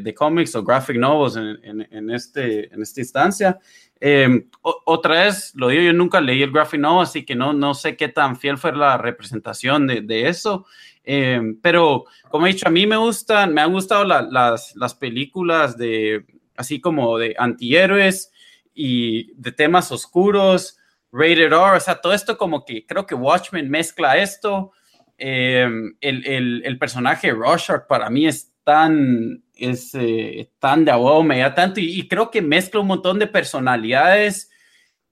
de, 0.03 0.15
cómics 0.15 0.55
o 0.57 0.65
graphic 0.65 0.97
novels 0.97 1.37
en, 1.37 1.87
en, 1.91 2.11
este, 2.11 2.73
en 2.73 2.83
esta 2.83 3.01
instancia. 3.01 3.59
Eh, 4.01 4.47
otra 4.63 5.25
vez, 5.25 5.53
lo 5.55 5.69
digo, 5.69 5.83
yo 5.83 5.93
nunca 5.93 6.21
leí 6.21 6.43
el 6.43 6.51
graphic 6.51 6.81
novel, 6.81 7.05
así 7.05 7.25
que 7.25 7.35
no, 7.35 7.53
no 7.53 7.75
sé 7.75 7.97
qué 7.97 8.09
tan 8.09 8.37
fiel 8.37 8.59
fue 8.59 8.75
la 8.75 8.97
representación 8.97 9.87
de, 9.87 10.01
de 10.01 10.29
eso. 10.29 10.67
Eh, 11.05 11.41
pero, 11.63 12.05
como 12.29 12.47
he 12.47 12.53
dicho, 12.53 12.69
a 12.69 12.71
mí 12.71 12.87
me 12.87 12.97
gustan, 12.97 13.55
me 13.55 13.61
han 13.61 13.73
gustado 13.73 14.05
las, 14.05 14.75
las 14.77 14.95
películas 14.95 15.77
de, 15.77 16.27
así 16.57 16.81
como 16.81 17.17
de 17.19 17.35
antihéroes 17.39 18.33
y 18.81 19.35
de 19.35 19.51
temas 19.51 19.91
oscuros, 19.91 20.79
rated 21.11 21.53
R, 21.53 21.77
o 21.77 21.81
sea, 21.81 22.01
todo 22.01 22.15
esto 22.15 22.39
como 22.39 22.65
que 22.65 22.87
creo 22.87 23.07
que 23.07 23.17
Watchmen 23.17 23.69
mezcla 23.69 24.17
esto. 24.19 24.71
Em, 25.17 25.97
el, 26.01 26.25
el, 26.25 26.63
el, 26.65 26.79
personaje 26.79 27.33
Rorschach 27.33 27.89
para 27.89 28.09
mí 28.09 28.29
es 28.29 28.53
tan, 28.63 29.43
es, 29.57 29.93
eh, 29.95 30.53
tan 30.61 30.85
de 30.85 30.93
abogado, 30.93 31.25
me 31.25 31.41
da 31.41 31.57
tanto 31.57 31.81
y, 31.81 32.07
creo 32.07 32.31
que 32.31 32.41
mezcla 32.41 32.79
un 32.79 32.87
montón 32.87 33.19
de 33.19 33.27
personalidades 33.27 34.49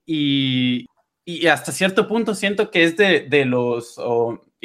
y, 0.06 0.86
y 1.24 1.48
hasta 1.48 1.72
cierto 1.72 2.06
punto 2.06 2.36
siento 2.36 2.70
que 2.70 2.84
es 2.84 2.96
de, 2.96 3.22
de 3.22 3.46
los, 3.46 3.98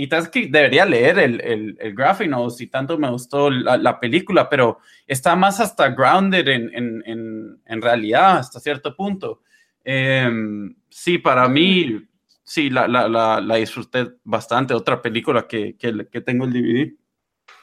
y 0.01 0.07
tal 0.07 0.31
que 0.31 0.47
debería 0.47 0.83
leer 0.83 1.19
el, 1.19 1.39
el, 1.41 1.77
el 1.79 1.93
graphic 1.93 2.31
si 2.49 2.65
tanto 2.65 2.97
me 2.97 3.11
gustó 3.11 3.51
la, 3.51 3.77
la, 3.77 3.99
película, 3.99 4.49
pero 4.49 4.79
está 5.05 5.35
más 5.35 5.59
hasta 5.59 5.89
grounded 5.89 6.47
en, 6.47 6.73
en, 6.73 7.03
en, 7.05 7.61
en 7.63 7.81
realidad 7.83 8.39
hasta 8.39 8.59
cierto 8.59 8.95
punto. 8.95 9.43
Em, 9.83 10.75
sí, 10.89 11.19
para 11.19 11.47
mí 11.47 12.03
sí, 12.43 12.71
la, 12.71 12.87
la, 12.87 13.39
la, 13.39 13.55
disfruté 13.57 14.13
bastante. 14.23 14.73
Otra 14.73 15.03
película 15.03 15.47
que, 15.47 15.77
que, 15.77 16.07
que, 16.11 16.21
tengo 16.21 16.45
el 16.45 16.53
DVD. 16.53 16.93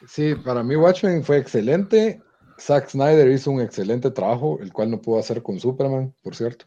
Sí, 0.07 0.37
para 0.37 0.63
mí 0.63 0.77
Watchmen 0.77 1.25
fue 1.25 1.39
excelente. 1.39 2.23
Zack 2.61 2.91
Snyder 2.91 3.29
hizo 3.33 3.51
un 3.51 3.63
excelente 3.63 4.13
trabajo, 4.13 4.61
el 4.63 4.73
cual 4.73 4.93
no 4.93 5.03
pudo 5.03 5.19
hacer 5.19 5.43
con 5.43 5.59
Superman, 5.59 6.15
por 6.23 6.37
cierto. 6.37 6.67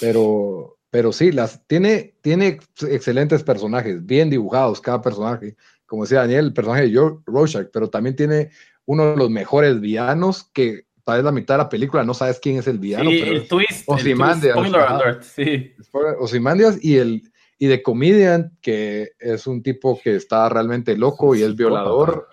Pero, 0.00 0.78
pero 0.90 1.12
sí, 1.12 1.30
las, 1.32 1.66
tiene, 1.66 2.14
tiene 2.20 2.58
excelentes 2.82 3.42
personajes, 3.42 4.04
bien 4.04 4.28
dibujados 4.28 4.80
cada 4.80 5.00
personaje. 5.00 5.56
Como 5.86 6.02
decía 6.02 6.20
Daniel, 6.20 6.46
el 6.46 6.52
personaje 6.52 6.82
de 6.82 6.90
George 6.90 7.18
Rorschach, 7.26 7.68
pero 7.72 7.88
también 7.88 8.16
tiene 8.16 8.50
uno 8.86 9.10
de 9.10 9.16
los 9.16 9.30
mejores 9.30 9.80
villanos 9.80 10.50
que 10.52 10.86
tal 11.04 11.16
vez 11.16 11.24
la 11.24 11.32
mitad 11.32 11.54
de 11.54 11.58
la 11.58 11.68
película 11.68 12.04
no 12.04 12.14
sabes 12.14 12.40
quién 12.40 12.58
es 12.58 12.66
el 12.66 12.78
villano. 12.78 13.10
Sí, 13.10 13.20
el 13.20 13.48
twist. 13.48 13.84
Ozymandias. 13.86 14.56
Spoiler 14.56 14.80
alert, 14.80 15.22
sí. 15.22 15.72
Ozymandias 16.18 16.84
y 16.84 16.96
el, 16.96 17.22
y 17.58 17.66
de 17.66 17.82
Comedian, 17.82 18.56
que 18.60 19.10
es 19.18 19.46
un 19.46 19.62
tipo 19.62 20.00
que 20.02 20.16
está 20.16 20.48
realmente 20.48 20.96
loco 20.96 21.34
y 21.36 21.42
es 21.42 21.54
violador 21.54 22.28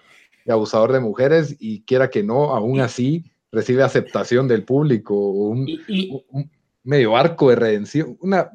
y 0.46 0.52
abusador 0.52 0.94
de 0.94 1.00
mujeres 1.00 1.56
y 1.60 1.82
quiera 1.82 2.10
que 2.10 2.24
no, 2.24 2.56
aún 2.56 2.80
así 2.80 3.32
recibe 3.52 3.84
aceptación 3.84 4.48
del 4.48 4.64
público, 4.64 5.16
un, 5.16 5.68
medio 6.88 7.18
arco 7.18 7.50
de 7.50 7.58
redención, 7.58 8.18
una 8.22 8.50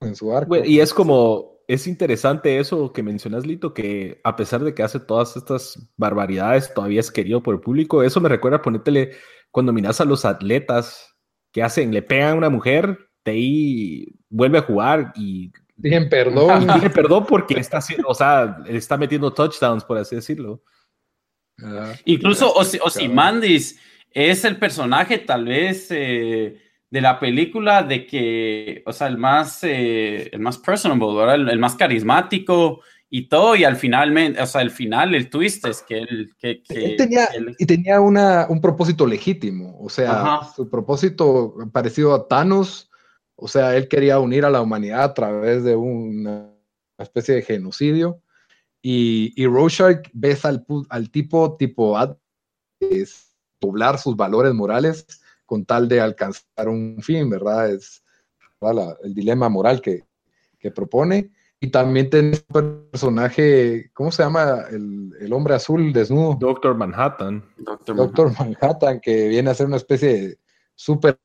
en 0.00 0.16
su 0.16 0.34
arco. 0.34 0.56
Y 0.64 0.80
es 0.80 0.94
como, 0.94 1.58
es 1.68 1.86
interesante 1.86 2.58
eso 2.58 2.92
que 2.92 3.02
mencionas, 3.02 3.46
Lito, 3.46 3.74
que 3.74 4.20
a 4.24 4.34
pesar 4.34 4.64
de 4.64 4.74
que 4.74 4.82
hace 4.82 4.98
todas 4.98 5.36
estas 5.36 5.78
barbaridades, 5.96 6.72
todavía 6.72 7.00
es 7.00 7.10
querido 7.10 7.42
por 7.42 7.54
el 7.54 7.60
público. 7.60 8.02
Eso 8.02 8.20
me 8.20 8.30
recuerda 8.30 8.62
ponértele 8.62 9.12
cuando 9.50 9.72
miras 9.72 10.00
a 10.00 10.06
los 10.06 10.24
atletas 10.24 11.14
que 11.52 11.62
hacen, 11.62 11.92
le 11.92 12.02
pegan 12.02 12.32
a 12.32 12.36
una 12.36 12.48
mujer, 12.48 12.98
de 13.24 13.32
ahí 13.32 14.06
vuelve 14.30 14.58
a 14.58 14.62
jugar 14.62 15.12
y 15.14 15.52
Dije 15.76 16.00
perdón. 16.02 16.66
Dije 16.74 16.90
perdón 16.90 17.26
porque 17.26 17.58
está 17.58 17.78
haciendo, 17.78 18.08
o 18.08 18.14
sea, 18.14 18.58
está 18.66 18.96
metiendo 18.96 19.32
touchdowns, 19.32 19.84
por 19.84 19.98
así 19.98 20.16
decirlo. 20.16 20.62
Incluso 22.06 22.54
Osimandis 22.54 23.78
es 24.10 24.44
el 24.46 24.58
personaje 24.58 25.18
tal 25.18 25.44
vez 25.44 25.88
eh, 25.90 26.69
de 26.90 27.00
la 27.00 27.20
película 27.20 27.82
de 27.82 28.06
que, 28.06 28.82
o 28.84 28.92
sea, 28.92 29.06
el 29.06 29.16
más, 29.16 29.62
eh, 29.62 30.28
el 30.32 30.40
más 30.40 30.58
personable, 30.58 31.34
El, 31.34 31.58
más 31.58 31.76
carismático 31.76 32.80
y 33.08 33.28
todo, 33.28 33.56
y 33.56 33.64
al 33.64 33.76
final, 33.76 34.36
o 34.40 34.46
sea, 34.46 34.60
el 34.60 34.70
final, 34.70 35.14
el 35.14 35.30
twist 35.30 35.66
es 35.66 35.82
que 35.82 35.98
él... 35.98 36.30
Que, 36.38 36.62
tenía, 36.98 37.28
y 37.58 37.66
tenía 37.66 38.00
una, 38.00 38.46
un 38.48 38.60
propósito 38.60 39.06
legítimo, 39.06 39.78
o 39.80 39.88
sea, 39.88 40.40
su 40.54 40.68
propósito 40.68 41.54
parecido 41.72 42.14
a 42.14 42.26
Thanos 42.26 42.90
o 43.42 43.48
sea, 43.48 43.74
él 43.74 43.88
quería 43.88 44.18
unir 44.18 44.44
a 44.44 44.50
la 44.50 44.60
humanidad 44.60 45.02
a 45.02 45.14
través 45.14 45.64
de 45.64 45.74
una 45.74 46.52
especie 46.98 47.36
de 47.36 47.42
genocidio. 47.42 48.22
Y, 48.82 49.32
y 49.34 49.46
Rorschach 49.46 50.08
ves 50.12 50.44
al, 50.44 50.64
al 50.90 51.10
tipo, 51.10 51.56
tipo, 51.56 51.96
es 52.80 53.34
doblar 53.58 53.98
sus 53.98 54.14
valores 54.14 54.52
morales 54.52 55.19
con 55.50 55.64
tal 55.64 55.88
de 55.88 56.00
alcanzar 56.00 56.68
un 56.68 56.98
fin, 57.02 57.28
¿verdad? 57.28 57.72
Es 57.72 58.04
el 59.02 59.12
dilema 59.12 59.48
moral 59.48 59.80
que, 59.80 60.04
que 60.60 60.70
propone. 60.70 61.32
Y 61.58 61.72
también 61.72 62.08
tiene 62.08 62.38
un 62.54 62.88
personaje, 62.92 63.90
¿cómo 63.92 64.12
se 64.12 64.22
llama? 64.22 64.66
El, 64.70 65.10
el, 65.18 65.32
hombre 65.32 65.54
azul 65.56 65.92
desnudo. 65.92 66.36
Doctor 66.38 66.76
Manhattan. 66.76 67.44
Doctor, 67.58 68.32
Manhattan. 68.38 69.00
que 69.00 69.26
viene 69.26 69.50
a 69.50 69.54
ser 69.54 69.66
una 69.66 69.78
especie 69.78 70.08
de 70.12 70.38
super 70.76 71.18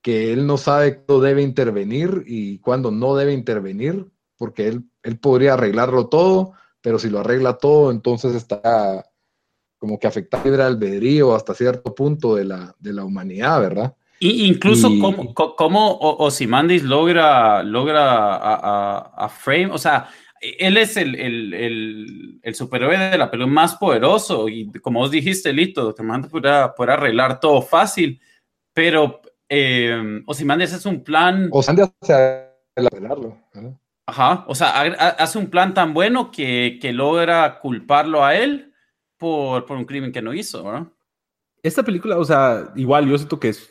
que 0.00 0.32
él 0.32 0.46
no 0.46 0.56
sabe 0.56 0.96
cuándo 1.04 1.20
debe 1.20 1.42
intervenir 1.42 2.24
y 2.26 2.58
cuándo 2.58 2.90
no 2.90 3.14
debe 3.16 3.34
intervenir, 3.34 4.10
porque 4.38 4.66
él, 4.66 4.88
él 5.02 5.18
podría 5.18 5.52
arreglarlo 5.52 6.08
todo, 6.08 6.54
pero 6.80 6.98
si 6.98 7.10
lo 7.10 7.18
arregla 7.18 7.58
todo, 7.58 7.90
entonces 7.90 8.34
está 8.34 9.11
como 9.82 9.98
que 9.98 10.06
afecta 10.06 10.40
libre 10.44 10.62
albedrío 10.62 11.34
hasta 11.34 11.54
cierto 11.54 11.92
punto 11.92 12.36
de 12.36 12.44
la, 12.44 12.72
de 12.78 12.92
la 12.92 13.04
humanidad, 13.04 13.60
¿verdad? 13.60 13.96
Y 14.20 14.44
incluso 14.46 14.88
cómo, 15.00 15.34
cómo 15.34 15.98
Osimandis 15.98 16.84
logra, 16.84 17.64
logra 17.64 18.36
a, 18.36 19.28
Frame, 19.28 19.70
o 19.72 19.78
sea, 19.78 20.08
él 20.40 20.76
es 20.76 20.96
el, 20.96 21.16
el, 21.16 21.52
el, 21.52 22.40
el, 22.44 22.54
superhéroe 22.54 22.96
de 22.96 23.18
la 23.18 23.28
película 23.28 23.52
más 23.52 23.74
poderoso 23.74 24.48
y 24.48 24.70
como 24.74 25.00
vos 25.00 25.10
dijiste, 25.10 25.52
Lito, 25.52 25.92
te 25.92 26.04
manda 26.04 26.28
por 26.76 26.88
arreglar 26.88 27.40
todo 27.40 27.60
fácil, 27.60 28.20
pero 28.72 29.20
eh, 29.48 30.22
Ozymandias 30.26 30.74
es 30.74 30.86
un 30.86 31.02
plan. 31.02 31.48
Ozymandias 31.50 31.92
hace 32.00 32.46
arreglarlo. 32.76 33.36
Ajá, 34.06 34.44
o 34.46 34.54
sea, 34.54 34.82
hace 35.18 35.38
un 35.38 35.48
plan 35.48 35.74
tan 35.74 35.92
bueno 35.92 36.30
que, 36.30 36.78
que 36.80 36.92
logra 36.92 37.58
culparlo 37.58 38.24
a 38.24 38.36
él 38.36 38.71
por, 39.22 39.64
por, 39.64 39.78
un 39.78 39.86
crimen 39.86 40.12
que 40.12 40.20
no 40.20 40.34
hizo, 40.34 40.64
¿verdad? 40.64 40.88
esta 41.62 41.84
película, 41.84 42.18
o 42.18 42.24
sea, 42.24 42.72
igual 42.74 43.08
yo 43.08 43.16
siento 43.16 43.38
que 43.38 43.50
es, 43.50 43.70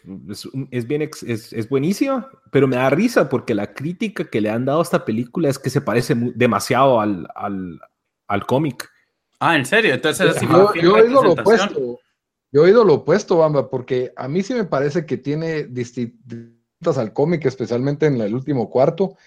es, 0.72 0.88
bien, 0.88 1.02
es, 1.02 1.52
es, 1.52 1.70
buenísima, 1.70 2.30
pero 2.50 2.68
me 2.68 2.78
da 2.78 2.90
risa 2.90 3.28
porque 3.28 3.54
la 3.54 3.74
crítica 3.74 4.30
que 4.30 4.40
le 4.40 4.50
han 4.50 4.64
dado 4.64 4.80
a 4.80 4.84
esta 4.84 5.04
película 5.04 5.50
es 5.50 5.60
que 5.60 5.70
se 5.70 5.82
parece 5.82 6.16
demasiado 6.36 7.02
al, 7.02 7.28
al, 7.36 7.82
al 8.28 8.46
cómic. 8.46 8.90
Ah, 9.40 9.58
¿en 9.58 9.66
serio? 9.66 9.94
Entonces, 9.94 10.40
yo, 10.40 10.74
yo 10.76 10.98
he 10.98 11.02
oído 11.02 11.24
lo 11.24 11.32
opuesto. 11.34 12.00
Yo 12.54 12.62
he 12.62 12.66
oído 12.66 12.86
lo 12.86 12.96
opuesto, 12.96 13.38
Bamba, 13.38 13.70
porque 13.70 14.14
a 14.16 14.28
mí 14.28 14.42
sí 14.42 14.54
me 14.54 14.66
parece 14.66 15.06
que 15.06 15.18
tiene 15.18 15.64
distintas 15.64 16.98
al 16.98 17.12
cómic, 17.12 17.46
especialmente 17.46 18.06
en 18.06 18.22
el 18.22 18.34
último 18.34 18.70
cuarto. 18.70 19.18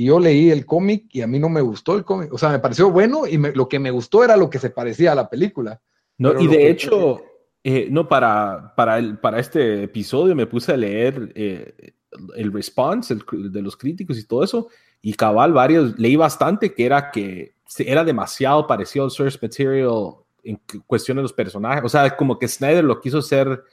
Y 0.00 0.04
yo 0.04 0.20
leí 0.20 0.48
el 0.50 0.64
cómic 0.64 1.06
y 1.10 1.22
a 1.22 1.26
mí 1.26 1.40
no 1.40 1.48
me 1.48 1.60
gustó 1.60 1.96
el 1.96 2.04
cómic. 2.04 2.32
O 2.32 2.38
sea, 2.38 2.50
me 2.50 2.60
pareció 2.60 2.88
bueno 2.88 3.26
y 3.26 3.36
lo 3.36 3.68
que 3.68 3.80
me 3.80 3.90
gustó 3.90 4.22
era 4.22 4.36
lo 4.36 4.48
que 4.48 4.60
se 4.60 4.70
parecía 4.70 5.10
a 5.10 5.16
la 5.16 5.28
película. 5.28 5.80
No, 6.18 6.40
y 6.40 6.46
de 6.46 6.70
hecho, 6.70 7.20
eh, 7.64 7.88
no, 7.90 8.06
para, 8.06 8.74
para, 8.76 8.98
el, 8.98 9.18
para 9.18 9.40
este 9.40 9.82
episodio 9.82 10.36
me 10.36 10.46
puse 10.46 10.72
a 10.72 10.76
leer 10.76 11.32
eh, 11.34 11.94
el 12.36 12.52
response 12.52 13.12
de 13.32 13.60
los 13.60 13.76
críticos 13.76 14.16
y 14.18 14.24
todo 14.24 14.44
eso, 14.44 14.68
y 15.02 15.14
cabal, 15.14 15.52
varios, 15.52 15.98
leí 15.98 16.14
bastante 16.14 16.72
que 16.72 16.86
era 16.86 17.10
que 17.10 17.54
era 17.78 18.04
demasiado 18.04 18.68
parecido 18.68 19.04
al 19.04 19.10
source 19.10 19.36
material 19.42 20.14
en 20.44 20.60
cuestión 20.86 21.16
de 21.16 21.22
los 21.22 21.32
personajes. 21.32 21.84
O 21.84 21.88
sea, 21.88 22.16
como 22.16 22.38
que 22.38 22.46
Snyder 22.46 22.84
lo 22.84 23.00
quiso 23.00 23.18
hacer 23.18 23.64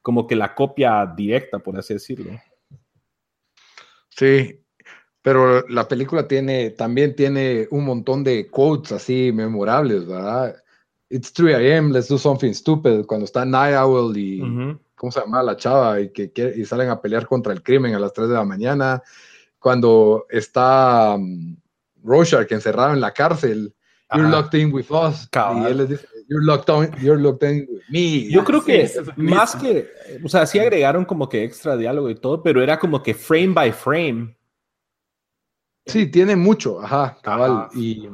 como 0.00 0.26
que 0.26 0.34
la 0.34 0.54
copia 0.54 1.04
directa, 1.14 1.58
por 1.58 1.78
así 1.78 1.92
decirlo. 1.92 2.30
Sí, 4.08 4.58
pero 5.28 5.68
la 5.68 5.86
película 5.86 6.26
tiene, 6.26 6.70
también 6.70 7.14
tiene 7.14 7.68
un 7.70 7.84
montón 7.84 8.24
de 8.24 8.48
quotes 8.48 8.92
así 8.92 9.30
memorables, 9.30 10.06
¿verdad? 10.06 10.56
It's 11.10 11.34
3 11.34 11.54
a.m., 11.54 11.92
let's 11.92 12.08
do 12.08 12.16
something 12.16 12.54
stupid. 12.54 13.04
Cuando 13.04 13.26
está 13.26 13.44
Night 13.44 13.74
Owl 13.76 14.16
y, 14.16 14.40
¿cómo 14.94 15.12
se 15.12 15.20
llama? 15.20 15.42
La 15.42 15.54
chava 15.54 16.00
y 16.00 16.08
que 16.08 16.32
y 16.56 16.64
salen 16.64 16.88
a 16.88 17.02
pelear 17.02 17.26
contra 17.26 17.52
el 17.52 17.62
crimen 17.62 17.94
a 17.94 17.98
las 17.98 18.14
3 18.14 18.30
de 18.30 18.34
la 18.36 18.44
mañana. 18.46 19.02
Cuando 19.58 20.24
está 20.30 21.16
um, 21.16 21.54
Rorschach 22.02 22.50
encerrado 22.50 22.94
en 22.94 23.02
la 23.02 23.12
cárcel, 23.12 23.74
you're 24.14 24.30
locked 24.30 24.58
in 24.58 24.72
with 24.72 24.90
us. 24.90 25.28
Y 25.30 25.66
él 25.66 25.76
les 25.76 25.90
dice, 25.90 26.08
you're 26.30 26.42
locked, 26.42 26.70
on, 26.70 26.90
you're 27.02 27.20
locked 27.20 27.42
in 27.42 27.66
with 27.68 27.82
me. 27.90 28.30
Yo 28.30 28.44
creo 28.44 28.64
que 28.64 28.90
más 29.18 29.54
que, 29.56 29.90
o 30.24 30.28
sea, 30.30 30.46
sí 30.46 30.58
agregaron 30.58 31.04
como 31.04 31.28
que 31.28 31.44
extra 31.44 31.76
diálogo 31.76 32.08
y 32.08 32.14
todo, 32.14 32.42
pero 32.42 32.62
era 32.62 32.78
como 32.78 33.02
que 33.02 33.12
frame 33.12 33.52
by 33.52 33.72
frame. 33.72 34.37
Sí, 35.88 36.06
tiene 36.06 36.36
mucho, 36.36 36.80
ajá, 36.80 37.18
cabal. 37.22 37.68
Y 37.74 38.08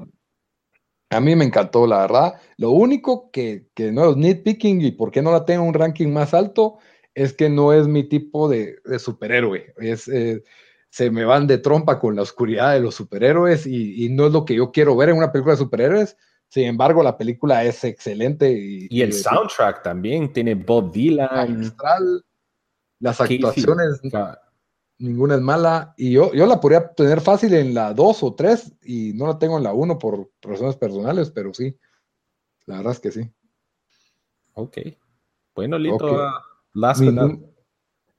a 1.11 1.21
mí 1.21 1.37
me 1.37 1.45
encantó, 1.45 1.87
la 1.87 1.99
verdad. 2.03 2.35
Lo 2.57 2.71
único 2.71 3.31
que, 3.31 3.69
que 3.75 3.93
no 3.93 4.11
es 4.11 4.17
nitpicking 4.17 4.81
y 4.81 4.93
por 4.93 5.11
qué 5.11 5.23
no 5.23 5.33
la 5.33 5.45
tengo 5.45 5.65
un 5.65 5.75
ranking 5.75 6.09
más 6.09 6.35
alto 6.35 6.79
es 7.15 7.33
que 7.33 7.49
no 7.49 7.73
es 7.73 7.87
mi 7.87 8.05
tipo 8.05 8.49
de, 8.49 8.77
superhéroe. 8.99 9.75
Es, 9.79 10.09
eh, 10.09 10.43
se 10.91 11.11
me 11.11 11.25
van 11.25 11.47
de 11.47 11.59
trompa 11.59 11.99
con 11.99 12.17
la 12.17 12.23
oscuridad 12.23 12.73
de 12.73 12.81
los 12.81 12.95
superhéroes 12.95 13.67
y, 13.67 14.09
no 14.11 14.27
es 14.27 14.33
lo 14.33 14.45
que 14.45 14.55
yo 14.55 14.71
quiero 14.71 14.97
ver 14.97 15.09
en 15.09 15.17
una 15.17 15.33
película 15.33 15.55
de 15.55 15.59
superhéroes. 15.59 16.17
Sin 16.49 16.65
embargo, 16.65 17.03
la 17.03 17.17
película 17.17 17.65
es 17.65 17.83
excelente. 17.83 18.53
Y, 18.89 19.03
el 19.03 19.13
soundtrack 19.13 19.83
también 19.83 20.33
tiene 20.33 20.55
Bob 20.55 20.93
Dylan. 20.93 21.75
Las 23.01 23.21
actuaciones 23.21 24.01
ninguna 25.05 25.37
es 25.37 25.41
mala. 25.41 25.95
Y 25.97 26.13
yo, 26.13 26.33
yo 26.33 26.47
la 26.47 26.61
podría 26.61 26.89
tener 26.89 27.21
fácil 27.21 27.55
en 27.55 27.75
la 27.75 27.93
2 27.93 28.23
o 28.23 28.35
3 28.35 28.73
y 28.83 29.13
no 29.15 29.27
la 29.27 29.39
tengo 29.39 29.59
en 29.59 29.65
la 29.65 29.73
1 29.73 29.99
por 29.99 30.31
razones 30.43 30.77
personales, 30.77 31.31
pero 31.31 31.53
sí. 31.55 31.79
La 32.67 32.79
verdad 32.79 32.93
es 32.93 33.01
que 33.01 33.13
sí. 33.13 33.31
Ok. 34.55 34.79
Bueno, 35.55 35.79
Lito, 35.79 36.19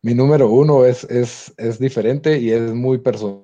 mi, 0.02 0.14
número 0.14 0.50
1 0.50 0.86
es, 0.86 1.04
es, 1.06 1.54
es, 1.58 1.80
diferente 1.80 2.40
y 2.40 2.52
es 2.52 2.74
muy 2.74 3.00
personal. 3.00 3.44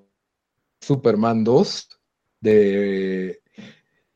Superman 0.79 1.43
2 1.43 1.89
de 2.39 3.41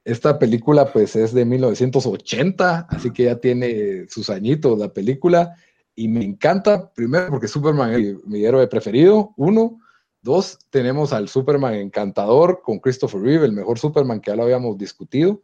esta 0.04 0.38
película 0.40 0.92
pues 0.92 1.16
es 1.16 1.34
de 1.34 1.46
1980, 1.46 2.88
así 2.90 3.12
que 3.12 3.24
ya 3.26 3.40
tiene 3.40 4.08
sus 4.08 4.30
añitos 4.30 4.78
la 4.78 4.94
película 4.94 5.56
y 5.96 6.08
me 6.10 6.24
encanta, 6.24 6.92
primero 6.94 7.30
porque 7.30 7.48
Superman 7.48 7.94
es 7.94 8.26
mi, 8.26 8.44
héroe 8.44 8.68
preferido, 8.68 9.34
uno. 9.38 9.80
Dos, 10.22 10.58
tenemos 10.72 11.14
al 11.14 11.30
Superman 11.30 11.76
encantador 11.76 12.62
con 12.64 12.80
Christopher 12.80 13.22
Reeve, 13.22 13.46
el 13.46 13.52
mejor 13.54 13.80
Superman 13.80 14.20
que 14.20 14.32
ya 14.32 14.36
lo 14.36 14.44
habíamos 14.44 14.78
discutido. 14.78 15.44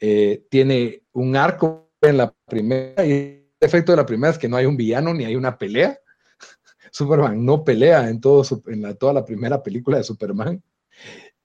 Eh, 0.00 0.46
tiene 0.48 1.02
un 1.12 1.36
arco 1.36 1.90
en 2.00 2.16
la 2.16 2.34
primera 2.46 3.04
y 3.04 3.12
el 3.12 3.46
efecto 3.60 3.92
de 3.92 3.96
la 3.96 4.06
primera 4.06 4.32
es 4.32 4.38
que 4.38 4.48
no 4.48 4.56
hay 4.56 4.66
un 4.66 4.76
villano 4.76 5.12
ni 5.12 5.24
hay 5.24 5.36
una 5.36 5.56
pelea. 5.56 5.98
Superman 6.90 7.44
no 7.44 7.62
pelea 7.64 8.08
en, 8.08 8.20
todo 8.20 8.42
en 8.66 8.96
toda 8.96 9.12
la 9.12 9.24
primera 9.24 9.62
película 9.62 9.98
de 9.98 10.04
Superman. 10.04 10.62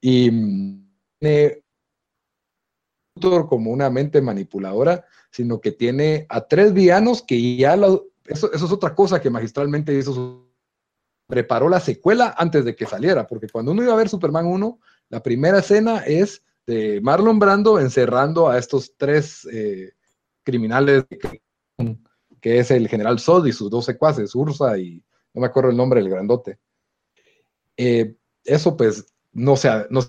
Y 0.01 0.31
tiene 1.19 1.61
como 3.19 3.71
una 3.71 3.89
mente 3.89 4.21
manipuladora, 4.21 5.05
sino 5.31 5.59
que 5.59 5.71
tiene 5.71 6.25
a 6.29 6.47
tres 6.47 6.73
villanos 6.73 7.21
que 7.21 7.57
ya 7.57 7.75
lo, 7.75 8.08
eso, 8.29 8.51
es 8.53 8.61
otra 8.63 8.93
cosa 8.93 9.19
que 9.19 9.29
magistralmente 9.29 9.93
hizo. 9.93 10.45
Preparó 11.27 11.69
la 11.69 11.79
secuela 11.79 12.33
antes 12.37 12.65
de 12.65 12.75
que 12.75 12.87
saliera, 12.87 13.27
porque 13.27 13.49
cuando 13.49 13.71
uno 13.71 13.83
iba 13.83 13.93
a 13.93 13.97
ver 13.97 14.09
Superman 14.09 14.47
1, 14.47 14.79
la 15.09 15.21
primera 15.21 15.59
escena 15.59 15.99
es 15.99 16.43
de 16.65 17.01
Marlon 17.01 17.37
Brando 17.37 17.79
encerrando 17.79 18.49
a 18.49 18.57
estos 18.57 18.93
tres 18.97 19.47
eh, 19.51 19.91
criminales, 20.43 21.05
que 22.41 22.59
es 22.59 22.71
el 22.71 22.87
general 22.87 23.19
Zod 23.19 23.45
y 23.45 23.53
sus 23.53 23.69
dos 23.69 23.85
secuaces, 23.85 24.33
Ursa 24.33 24.77
y 24.77 25.03
no 25.33 25.41
me 25.41 25.47
acuerdo 25.47 25.69
el 25.69 25.77
nombre 25.77 26.01
del 26.01 26.09
grandote. 26.09 26.57
Eh, 27.77 28.15
eso 28.43 28.75
pues 28.75 29.05
no 29.31 29.55
se, 29.55 29.69
no 29.89 30.01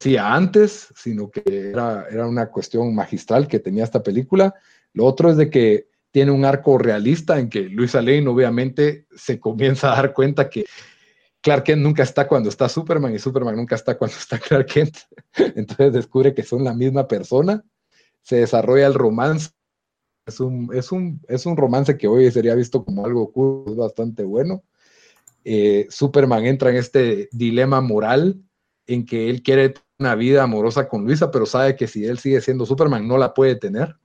hacía 0.00 0.34
antes, 0.34 0.88
sino 0.96 1.30
que 1.30 1.42
era, 1.46 2.06
era 2.10 2.26
una 2.26 2.50
cuestión 2.50 2.94
magistral 2.94 3.48
que 3.48 3.60
tenía 3.60 3.84
esta 3.84 4.02
película. 4.02 4.54
Lo 4.92 5.04
otro 5.04 5.30
es 5.30 5.36
de 5.36 5.50
que 5.50 5.88
tiene 6.14 6.30
un 6.30 6.44
arco 6.44 6.78
realista 6.78 7.40
en 7.40 7.50
que 7.50 7.62
Luisa 7.62 8.00
Lane 8.00 8.28
obviamente 8.28 9.08
se 9.16 9.40
comienza 9.40 9.92
a 9.92 9.96
dar 9.96 10.14
cuenta 10.14 10.48
que 10.48 10.64
Clark 11.40 11.64
Kent 11.64 11.82
nunca 11.82 12.04
está 12.04 12.28
cuando 12.28 12.50
está 12.50 12.68
Superman 12.68 13.12
y 13.12 13.18
Superman 13.18 13.56
nunca 13.56 13.74
está 13.74 13.98
cuando 13.98 14.16
está 14.16 14.38
Clark 14.38 14.66
Kent. 14.66 14.96
Entonces 15.56 15.92
descubre 15.92 16.32
que 16.32 16.44
son 16.44 16.62
la 16.62 16.72
misma 16.72 17.08
persona. 17.08 17.64
Se 18.22 18.36
desarrolla 18.36 18.86
el 18.86 18.94
romance. 18.94 19.50
Es 20.24 20.38
un, 20.38 20.70
es 20.72 20.92
un, 20.92 21.20
es 21.26 21.46
un 21.46 21.56
romance 21.56 21.98
que 21.98 22.06
hoy 22.06 22.30
sería 22.30 22.54
visto 22.54 22.84
como 22.84 23.04
algo 23.04 23.32
bastante 23.76 24.22
bueno. 24.22 24.62
Eh, 25.44 25.88
Superman 25.90 26.46
entra 26.46 26.70
en 26.70 26.76
este 26.76 27.28
dilema 27.32 27.80
moral 27.80 28.40
en 28.86 29.04
que 29.04 29.30
él 29.30 29.42
quiere 29.42 29.74
una 29.98 30.14
vida 30.14 30.44
amorosa 30.44 30.88
con 30.88 31.04
Luisa, 31.04 31.32
pero 31.32 31.44
sabe 31.44 31.74
que 31.74 31.88
si 31.88 32.04
él 32.04 32.20
sigue 32.20 32.40
siendo 32.40 32.66
Superman 32.66 33.08
no 33.08 33.18
la 33.18 33.34
puede 33.34 33.56
tener. 33.56 33.96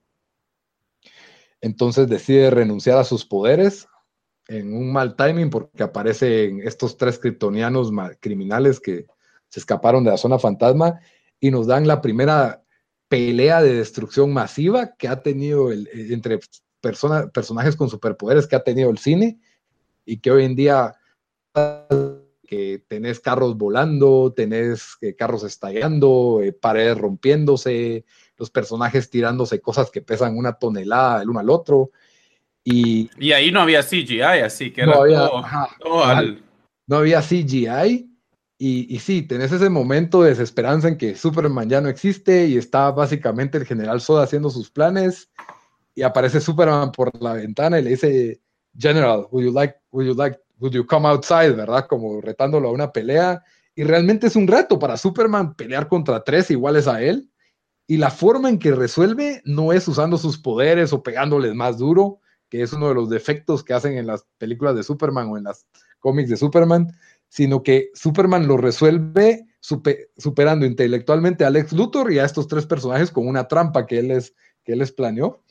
Entonces 1.62 2.08
decide 2.08 2.50
renunciar 2.50 2.98
a 2.98 3.04
sus 3.04 3.26
poderes 3.26 3.88
en 4.48 4.74
un 4.74 4.92
mal 4.92 5.16
timing 5.16 5.50
porque 5.50 5.84
aparecen 5.84 6.62
estos 6.64 6.98
tres 6.98 7.20
kryptonianos 7.20 7.92
criminales 8.20 8.80
que 8.80 9.06
se 9.50 9.60
escaparon 9.60 10.04
de 10.04 10.12
la 10.12 10.18
zona 10.18 10.40
fantasma 10.40 11.00
y 11.40 11.52
nos 11.52 11.68
dan 11.68 11.88
la 11.88 12.02
primera 12.02 12.64
pelea 13.08 13.62
de 13.62 13.76
destrucción 13.76 14.34
masiva 14.34 14.96
que 14.96 15.08
ha 15.08 15.22
tenido 15.22 15.72
el, 15.72 15.88
eh, 15.88 16.08
entre 16.12 16.40
personajes 16.82 17.76
con 17.76 17.90
superpoderes 17.90 18.48
que 18.48 18.56
ha 18.56 18.64
tenido 18.64 18.90
el 18.90 19.00
cine 19.00 19.40
y 20.06 20.18
que 20.18 20.32
hoy 20.32 20.46
en 20.46 20.56
día 20.56 20.96
que 22.48 22.84
tenés 22.88 23.20
carros 23.20 23.58
volando, 23.58 24.34
tenés 24.36 24.98
eh, 25.02 25.16
carros 25.16 25.44
estallando, 25.44 26.40
eh, 26.42 26.54
paredes 26.54 26.98
rompiéndose, 26.98 28.06
los 28.40 28.50
personajes 28.50 29.10
tirándose 29.10 29.60
cosas 29.60 29.92
que 29.92 30.02
pesan 30.02 30.38
una 30.38 30.54
tonelada 30.54 31.22
el 31.22 31.30
uno 31.30 31.40
al 31.40 31.50
otro. 31.50 31.92
Y, 32.64 33.10
y 33.18 33.34
ahí 33.34 33.52
no 33.52 33.62
había 33.62 33.84
CGI, 33.84 34.22
así 34.44 34.72
que 34.72 34.86
no 34.86 35.02
había, 35.02 35.30
no 36.88 36.96
había 36.96 37.22
CGI. 37.22 38.08
Y, 38.62 38.94
y, 38.94 39.00
sí, 39.00 39.22
tenés 39.22 39.54
ese 39.54 39.70
momento 39.70 40.22
de 40.22 40.32
desesperanza 40.32 40.90
en 40.90 40.98
que 40.98 41.16
Superman 41.16 41.70
ya 41.70 41.80
no 41.80 41.88
existe 41.88 42.48
y 42.48 42.58
está 42.58 42.92
básicamente 42.92 43.58
el 43.58 43.66
general 43.66 44.02
Soda 44.02 44.24
haciendo 44.24 44.50
sus 44.50 44.70
planes 44.70 45.30
y 45.96 46.02
aparece 46.02 46.42
Superman 46.42 46.92
por 46.92 47.10
la 47.22 47.34
ventana 47.34 47.80
y 47.80 47.84
le 47.84 47.92
dice, 47.92 48.42
General, 48.78 49.28
would 49.32 49.46
you 49.46 49.54
like, 49.54 49.76
would 49.92 50.08
you 50.08 50.14
like, 50.14 50.38
would 50.60 50.74
you 50.74 50.86
come 50.86 51.08
outside, 51.08 51.54
verdad? 51.56 51.88
Como 51.88 52.20
retándolo 52.20 52.68
a 52.68 52.72
una 52.74 52.92
pelea. 52.92 53.42
Y 53.76 53.84
realmente 53.84 54.28
es 54.28 54.36
un 54.36 54.48
reto 54.48 54.78
para 54.78 54.98
Superman 54.98 55.56
pelear 55.56 55.88
contra 55.88 56.22
tres 56.22 56.52
iguales 56.52 56.86
a 56.88 57.02
él 57.02 57.30
y 57.90 57.98
la 57.98 58.12
forma 58.12 58.50
en 58.50 58.60
que 58.60 58.72
resuelve 58.72 59.42
no 59.46 59.74
es 59.74 59.88
usando 59.88 60.20
sus 60.20 60.38
poderes 60.38 60.94
o 60.94 61.02
pegándoles 61.02 61.56
más 61.56 61.80
duro, 61.80 62.20
que 62.48 62.62
es 62.62 62.72
uno 62.72 62.88
de 62.90 62.94
los 62.94 63.10
defectos 63.10 63.64
que 63.64 63.74
hacen 63.74 63.98
en 63.98 64.06
las 64.06 64.28
películas 64.38 64.76
de 64.76 64.84
Superman 64.84 65.28
o 65.30 65.38
en 65.38 65.46
las 65.46 65.66
cómics 65.98 66.30
de 66.30 66.38
Superman, 66.38 66.92
sino 67.30 67.64
que 67.64 67.90
Superman 67.96 68.48
lo 68.48 68.58
resuelve 68.58 69.48
superando 69.60 70.68
intelectualmente 70.68 71.46
a 71.46 71.50
Lex 71.50 71.74
Luthor 71.74 72.12
y 72.12 72.20
a 72.20 72.26
estos 72.26 72.48
tres 72.48 72.68
personajes 72.68 73.10
con 73.10 73.28
una 73.28 73.48
trampa 73.48 73.88
que 73.88 73.98
él 73.98 74.10
les, 74.10 74.36
que 74.64 74.74
él 74.74 74.80
les 74.80 74.92
planeó. 74.92 75.44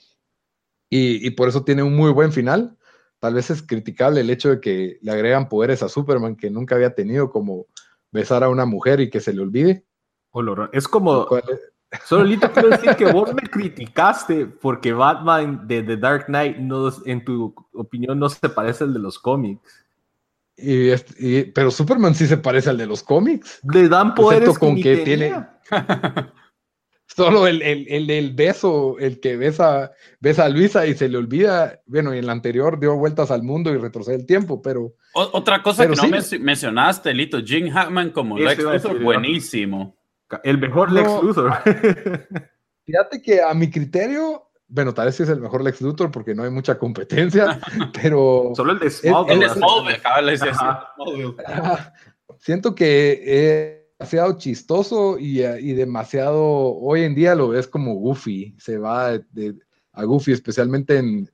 Y, 0.88 1.26
y 1.26 1.30
por 1.32 1.48
eso 1.48 1.64
tiene 1.64 1.82
un 1.82 1.96
muy 1.96 2.12
buen 2.12 2.32
final. 2.32 2.78
Tal 3.18 3.34
vez 3.34 3.50
es 3.50 3.62
criticable 3.62 4.20
el 4.20 4.30
hecho 4.30 4.50
de 4.50 4.60
que 4.60 4.98
le 5.02 5.10
agregan 5.10 5.48
poderes 5.48 5.82
a 5.82 5.88
Superman 5.88 6.36
que 6.36 6.50
nunca 6.50 6.76
había 6.76 6.94
tenido, 6.94 7.30
como 7.30 7.66
besar 8.12 8.44
a 8.44 8.48
una 8.48 8.64
mujer 8.64 9.00
y 9.00 9.10
que 9.10 9.20
se 9.20 9.32
le 9.32 9.42
olvide. 9.42 9.84
Olor- 10.32 10.70
Es 10.72 10.86
como. 10.86 11.26
¿Cuál 11.90 12.00
es? 12.02 12.08
Solo 12.08 12.24
Lito, 12.24 12.52
quiero 12.52 12.68
decir 12.70 12.94
que 12.96 13.10
vos 13.12 13.32
me 13.34 13.42
criticaste 13.48 14.46
porque 14.46 14.92
Batman 14.92 15.66
de 15.66 15.82
The 15.82 15.96
Dark 15.96 16.26
Knight, 16.26 16.58
no, 16.58 16.90
en 17.06 17.24
tu 17.24 17.54
opinión, 17.72 18.18
no 18.18 18.28
se 18.28 18.48
parece 18.48 18.84
al 18.84 18.92
de 18.92 18.98
los 19.00 19.18
cómics. 19.18 19.62
Y, 20.56 20.88
es- 20.90 21.06
y- 21.18 21.44
pero 21.44 21.70
Superman 21.70 22.14
sí 22.14 22.26
se 22.26 22.36
parece 22.36 22.70
al 22.70 22.78
de 22.78 22.86
los 22.86 23.02
cómics. 23.02 23.60
Le 23.72 23.88
dan 23.88 24.14
poderes 24.14 24.48
Excepto 24.48 24.66
con 24.66 24.80
que 24.82 24.96
tenía. 24.98 25.60
Solo 27.06 27.46
el, 27.46 27.62
el, 27.62 27.86
el 27.88 28.06
del 28.06 28.34
beso, 28.34 28.96
el 28.98 29.18
que 29.18 29.36
besa, 29.36 29.92
besa 30.20 30.44
a 30.44 30.48
Luisa 30.50 30.86
y 30.86 30.94
se 30.94 31.08
le 31.08 31.16
olvida. 31.16 31.80
Bueno, 31.86 32.14
y 32.14 32.18
en 32.18 32.26
la 32.26 32.32
anterior 32.32 32.78
dio 32.78 32.96
vueltas 32.96 33.30
al 33.30 33.42
mundo 33.42 33.72
y 33.72 33.78
retrocede 33.78 34.16
el 34.16 34.26
tiempo, 34.26 34.60
pero 34.60 34.94
O- 35.14 35.30
otra 35.32 35.62
cosa 35.62 35.84
Pero 35.84 35.94
que 35.94 36.02
no 36.08 36.16
mencionaste, 36.44 37.14
Lito, 37.14 37.38
Jim 37.42 37.70
Hackman 37.70 38.10
como 38.10 38.38
Lex 38.38 38.62
Luthor, 38.62 39.02
buenísimo. 39.02 39.96
El 40.42 40.58
mejor 40.58 40.92
Lex 40.92 41.06
No. 41.08 41.22
Luthor. 41.22 41.52
fíjate 42.84 43.20
que 43.22 43.42
a 43.42 43.52
mi 43.54 43.70
criterio, 43.70 44.50
bueno, 44.66 44.92
tal 44.94 45.06
vez 45.06 45.16
sí 45.16 45.22
es 45.22 45.28
el 45.28 45.40
mejor 45.40 45.62
Lex 45.62 45.80
Luthor 45.80 46.10
porque 46.10 46.34
no 46.34 46.42
hay 46.42 46.50
mucha 46.50 46.78
competencia, 46.78 47.58
pero 48.02 48.52
Solo 48.54 48.72
el 48.72 48.78
de 48.78 48.86
El 48.86 48.92
Smallville. 48.92 49.38
de 49.40 49.46
es- 49.46 49.52
Smallville, 49.52 50.00
siento 52.40 52.74
que 52.74 53.20
es 53.24 53.78
demasiado 53.98 54.38
chistoso 54.38 55.18
y, 55.18 55.42
y 55.44 55.72
demasiado, 55.74 56.42
hoy 56.76 57.02
en 57.02 57.14
día 57.14 57.34
lo 57.34 57.48
ves 57.48 57.66
como 57.66 57.94
goofy, 57.94 58.54
se 58.58 58.78
va 58.78 59.12
de- 59.12 59.24
de- 59.32 59.54
a 59.92 60.04
goofy, 60.04 60.32
especialmente 60.32 60.98
en, 60.98 61.30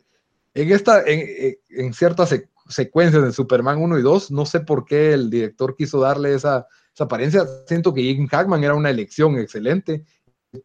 en, 0.55 0.73
esta, 0.73 1.03
en, 1.03 1.57
en- 1.71 1.93
ciertas 1.93 2.33
sec- 2.33 2.49
secuencias 2.69 3.23
de 3.23 3.33
Superman 3.33 3.83
1 3.83 3.99
y 3.99 4.03
2, 4.03 4.31
no 4.31 4.47
sé 4.47 4.61
por 4.61 4.87
qué 4.87 5.13
el 5.13 5.29
director 5.29 5.77
quiso 5.77 6.01
darle 6.01 6.33
esa, 6.35 6.67
esa 6.95 7.05
apariencia, 7.05 7.45
siento 7.67 7.93
que 7.93 8.03
Jim 8.03 8.27
Hackman 8.29 8.63
era 8.63 8.75
una 8.75 8.91
elección 8.91 9.37
excelente 9.39 10.05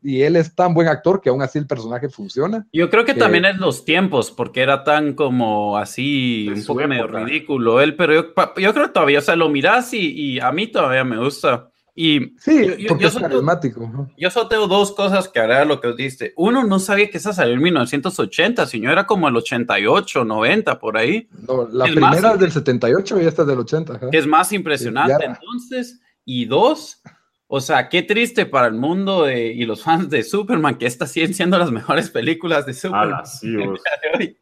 y 0.03 0.21
él 0.21 0.35
es 0.35 0.53
tan 0.53 0.75
buen 0.75 0.87
actor 0.87 1.19
que 1.19 1.29
aún 1.29 1.41
así 1.41 1.57
el 1.57 1.65
personaje 1.65 2.07
funciona. 2.09 2.67
Yo 2.71 2.91
creo 2.91 3.03
que 3.05 3.15
que- 3.15 3.19
también 3.19 3.45
es 3.45 3.57
los 3.57 3.83
tiempos, 3.85 4.29
porque 4.29 4.61
era 4.61 4.83
tan 4.83 5.13
como 5.15 5.77
así, 5.77 6.47
un 6.55 6.63
poco 6.65 6.87
medio 6.87 7.05
época. 7.05 7.23
ridículo 7.25 7.81
él, 7.81 7.95
pero 7.95 8.13
yo, 8.13 8.21
yo 8.57 8.73
creo 8.73 8.85
que 8.87 8.93
todavía, 8.93 9.17
o 9.19 9.21
sea, 9.23 9.35
lo 9.35 9.49
miras 9.49 9.91
y, 9.95 10.11
y 10.11 10.39
a 10.39 10.51
mí 10.51 10.67
todavía 10.67 11.03
me 11.03 11.17
gusta. 11.17 11.69
Y 11.95 12.35
Sí, 12.39 12.65
Yo- 12.77 12.87
porque 12.87 13.03
yo 13.03 13.07
es 13.09 13.15
carismático. 13.17 13.81
¿no? 13.91 14.09
yo 14.15 14.29
solo 14.29 14.47
tengo 14.47 14.67
dos 14.67 14.91
cosas 14.93 15.27
que 15.27 15.39
a 15.39 15.65
lo 15.65 15.81
que 15.81 15.91
diste. 15.93 16.33
Uno, 16.37 16.63
no 16.65 16.77
sabía 16.79 17.09
que 17.09 17.17
esa 17.17 17.33
salió 17.33 17.55
en 17.55 17.61
1980, 17.63 18.67
sino 18.67 18.89
era 18.91 19.05
como 19.07 19.27
el 19.27 19.35
88, 19.35 20.23
90, 20.23 20.79
por 20.79 20.97
ahí. 20.97 21.27
No, 21.47 21.67
la 21.67 21.87
Es 21.87 21.95
más, 21.95 22.11
primera 22.11 22.29
sí. 22.29 22.33
es 22.35 22.39
del 22.41 22.51
78 22.51 23.21
y 23.21 23.25
esta 23.25 23.41
es 23.41 23.47
del 23.49 23.59
80. 23.59 23.95
ajá. 23.95 24.09
que 24.11 24.17
es 24.19 24.27
más 24.27 24.53
impresionante. 24.53 25.25
Entonces, 25.25 25.99
y 26.31 26.45
dos, 26.45 27.01
o 27.47 27.59
sea, 27.59 27.89
qué 27.89 28.03
triste 28.03 28.45
para 28.45 28.67
el 28.67 28.75
mundo 28.75 29.23
de- 29.23 29.51
y 29.51 29.65
los 29.65 29.81
fans 29.83 30.09
de 30.09 30.21
Superman 30.23 30.77
que 30.77 30.85
estas 30.85 31.11
siguen 31.11 31.33
siendo 31.33 31.57
las 31.57 31.71
mejores 31.71 32.09
películas 32.11 32.65
de 32.67 32.73
Superman. 32.75 33.07
Ala, 33.15 33.25
sí, 33.25 33.55
vos. 33.55 33.79
de 34.13 34.17
hoy. 34.17 34.37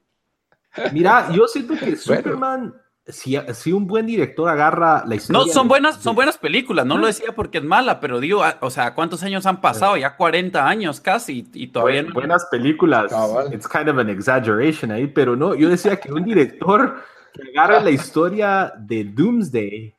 Mira, 0.91 1.29
yo 1.31 1.47
siento 1.47 1.75
que 1.75 1.95
Superman, 1.95 2.73
si, 3.07 3.37
si 3.53 3.71
un 3.71 3.87
buen 3.87 4.05
director 4.05 4.49
agarra 4.49 5.03
la 5.07 5.15
historia. 5.15 5.39
No, 5.45 5.51
son 5.51 5.67
de- 5.67 5.69
buenas, 5.69 5.97
de- 5.97 6.03
son 6.03 6.15
buenas 6.15 6.37
películas, 6.37 6.85
no 6.85 6.97
lo 6.97 7.07
decía 7.07 7.33
porque 7.35 7.59
es 7.59 7.63
mala, 7.63 7.99
pero 8.01 8.19
digo, 8.19 8.43
ah, 8.43 8.57
o 8.61 8.69
sea, 8.69 8.93
¿cuántos 8.93 9.23
años 9.23 9.45
han 9.45 9.61
pasado? 9.61 9.95
Ya 9.97 10.15
40 10.17 10.67
años 10.67 10.99
casi 10.99 11.47
y 11.53 11.67
todavía 11.67 12.03
no... 12.03 12.13
buenas 12.13 12.45
películas. 12.51 13.09
Cabal. 13.09 13.53
It's 13.53 13.67
kind 13.67 13.87
of 13.87 13.97
an 13.97 14.09
exaggeration 14.09 14.91
ahí, 14.91 15.07
pero 15.07 15.35
no, 15.35 15.55
yo 15.55 15.69
decía 15.69 15.95
que 15.99 16.11
un 16.11 16.25
director 16.25 17.01
que 17.33 17.57
agarre 17.57 17.83
la 17.83 17.91
historia 17.91 18.73
de 18.77 19.03
Doomsday, 19.05 19.95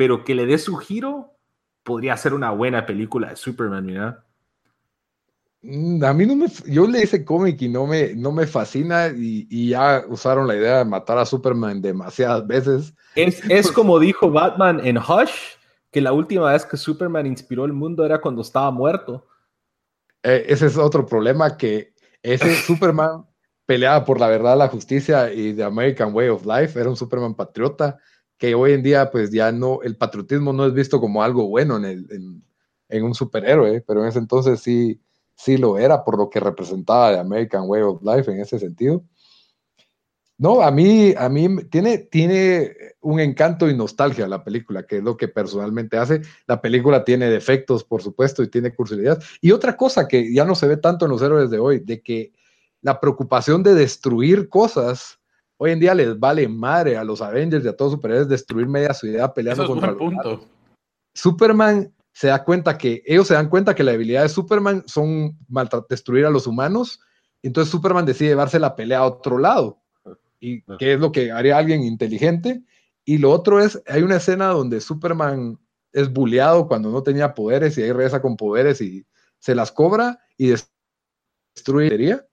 pero 0.00 0.24
que 0.24 0.34
le 0.34 0.46
dé 0.46 0.56
su 0.56 0.76
giro, 0.76 1.36
podría 1.82 2.16
ser 2.16 2.32
una 2.32 2.52
buena 2.52 2.86
película 2.86 3.28
de 3.28 3.36
Superman, 3.36 3.84
mira. 3.84 4.24
Mm, 5.60 6.02
A 6.02 6.14
mí 6.14 6.24
no 6.24 6.36
me, 6.36 6.46
yo 6.66 6.86
leí 6.86 7.02
ese 7.02 7.22
cómic 7.22 7.60
y 7.60 7.68
no 7.68 7.86
me, 7.86 8.14
no 8.14 8.32
me 8.32 8.46
fascina 8.46 9.08
y, 9.08 9.46
y 9.50 9.68
ya 9.68 10.02
usaron 10.08 10.48
la 10.48 10.56
idea 10.56 10.78
de 10.78 10.84
matar 10.86 11.18
a 11.18 11.26
Superman 11.26 11.82
demasiadas 11.82 12.46
veces. 12.46 12.94
Es, 13.14 13.44
es 13.50 13.70
como 13.70 13.98
dijo 13.98 14.30
Batman 14.30 14.80
en 14.82 14.96
Hush, 14.96 15.58
que 15.92 16.00
la 16.00 16.14
última 16.14 16.50
vez 16.50 16.64
que 16.64 16.78
Superman 16.78 17.26
inspiró 17.26 17.66
el 17.66 17.74
mundo 17.74 18.02
era 18.06 18.22
cuando 18.22 18.40
estaba 18.40 18.70
muerto. 18.70 19.26
Eh, 20.22 20.46
ese 20.48 20.64
es 20.64 20.78
otro 20.78 21.04
problema 21.04 21.58
que 21.58 21.92
ese 22.22 22.54
Superman 22.66 23.26
peleaba 23.66 24.02
por 24.06 24.18
la 24.18 24.28
verdad, 24.28 24.56
la 24.56 24.68
justicia 24.68 25.30
y 25.30 25.52
the 25.52 25.62
American 25.62 26.14
Way 26.14 26.28
of 26.30 26.46
Life, 26.46 26.80
era 26.80 26.88
un 26.88 26.96
Superman 26.96 27.34
patriota 27.34 27.98
que 28.40 28.54
hoy 28.54 28.72
en 28.72 28.82
día 28.82 29.10
pues 29.10 29.30
ya 29.30 29.52
no, 29.52 29.80
el 29.82 29.96
patriotismo 29.96 30.54
no 30.54 30.64
es 30.64 30.72
visto 30.72 30.98
como 30.98 31.22
algo 31.22 31.46
bueno 31.46 31.76
en, 31.76 31.84
el, 31.84 32.42
en, 32.88 33.04
un 33.04 33.14
superhéroe, 33.14 33.84
pero 33.86 34.00
en 34.00 34.08
ese 34.08 34.18
entonces 34.18 34.60
sí, 34.60 34.98
sí 35.34 35.58
lo 35.58 35.76
era 35.76 36.02
por 36.02 36.16
lo 36.16 36.30
que 36.30 36.40
representaba 36.40 37.12
the 37.12 37.18
American 37.18 37.64
Way 37.66 37.82
of 37.82 38.02
Life 38.02 38.32
en 38.32 38.40
ese 38.40 38.58
sentido. 38.58 39.04
No, 40.38 40.62
a 40.62 40.70
mí, 40.70 41.12
a 41.18 41.28
mí 41.28 41.64
tiene, 41.70 41.98
tiene 41.98 42.74
un 43.02 43.20
encanto 43.20 43.68
y 43.68 43.76
nostalgia 43.76 44.26
la 44.26 44.42
película, 44.42 44.86
que 44.86 44.96
es 44.96 45.02
lo 45.02 45.18
que 45.18 45.28
personalmente 45.28 45.98
hace. 45.98 46.22
La 46.46 46.62
película 46.62 47.04
tiene 47.04 47.28
defectos, 47.28 47.84
por 47.84 48.00
supuesto, 48.00 48.42
y 48.42 48.48
tiene 48.48 48.74
curiosidad. 48.74 49.22
Y 49.42 49.52
otra 49.52 49.76
cosa 49.76 50.08
que 50.08 50.32
ya 50.32 50.46
no 50.46 50.54
se 50.54 50.66
ve 50.66 50.78
tanto 50.78 51.04
en 51.04 51.10
los 51.10 51.20
héroes 51.20 51.50
de 51.50 51.58
hoy, 51.58 51.80
de 51.80 52.00
que 52.02 52.32
la 52.80 53.00
preocupación 53.00 53.62
de 53.62 53.74
destruir 53.74 54.48
cosas, 54.48 55.19
hoy 55.62 55.72
en 55.72 55.80
día 55.80 55.94
les 55.94 56.18
vale 56.18 56.48
madre 56.48 56.96
a 56.96 57.04
los 57.04 57.20
Avengers 57.20 57.62
y 57.64 57.68
a 57.68 57.76
todos 57.76 57.92
los 57.92 57.98
superhéroes 57.98 58.28
destruir 58.28 58.66
media 58.66 58.94
ciudad 58.94 59.34
peleando 59.34 59.64
Eso 59.64 59.74
es 59.74 59.80
contra 59.80 59.92
buen 59.92 60.14
punto. 60.14 60.46
Superman 61.14 61.94
se 62.12 62.28
da 62.28 62.42
cuenta 62.42 62.78
que 62.78 63.02
ellos 63.04 63.26
se 63.26 63.34
dan 63.34 63.50
cuenta 63.50 63.74
que 63.74 63.84
la 63.84 63.92
habilidad 63.92 64.22
de 64.22 64.30
Superman 64.30 64.84
son 64.86 65.38
destruir 65.90 66.24
a 66.24 66.30
los 66.30 66.46
humanos. 66.46 67.00
Entonces 67.42 67.70
Superman 67.70 68.06
decide 68.06 68.30
llevarse 68.30 68.58
la 68.58 68.74
pelea 68.74 69.00
a 69.00 69.06
otro 69.06 69.38
lado. 69.38 69.82
Y 70.40 70.62
que 70.78 70.94
es 70.94 71.00
lo 71.00 71.12
que 71.12 71.30
haría 71.30 71.58
alguien 71.58 71.82
inteligente. 71.82 72.62
Y 73.04 73.18
lo 73.18 73.30
otro 73.30 73.60
es, 73.60 73.82
hay 73.86 74.02
una 74.02 74.16
escena 74.16 74.46
donde 74.46 74.80
Superman 74.80 75.58
es 75.92 76.10
bulleado 76.10 76.68
cuando 76.68 76.90
no 76.90 77.02
tenía 77.02 77.34
poderes 77.34 77.76
y 77.76 77.82
ahí 77.82 77.92
regresa 77.92 78.22
con 78.22 78.36
poderes 78.36 78.80
y 78.80 79.04
se 79.38 79.54
las 79.54 79.70
cobra 79.72 80.20
y 80.38 80.48
des- 80.48 80.72
destruye 81.54 82.29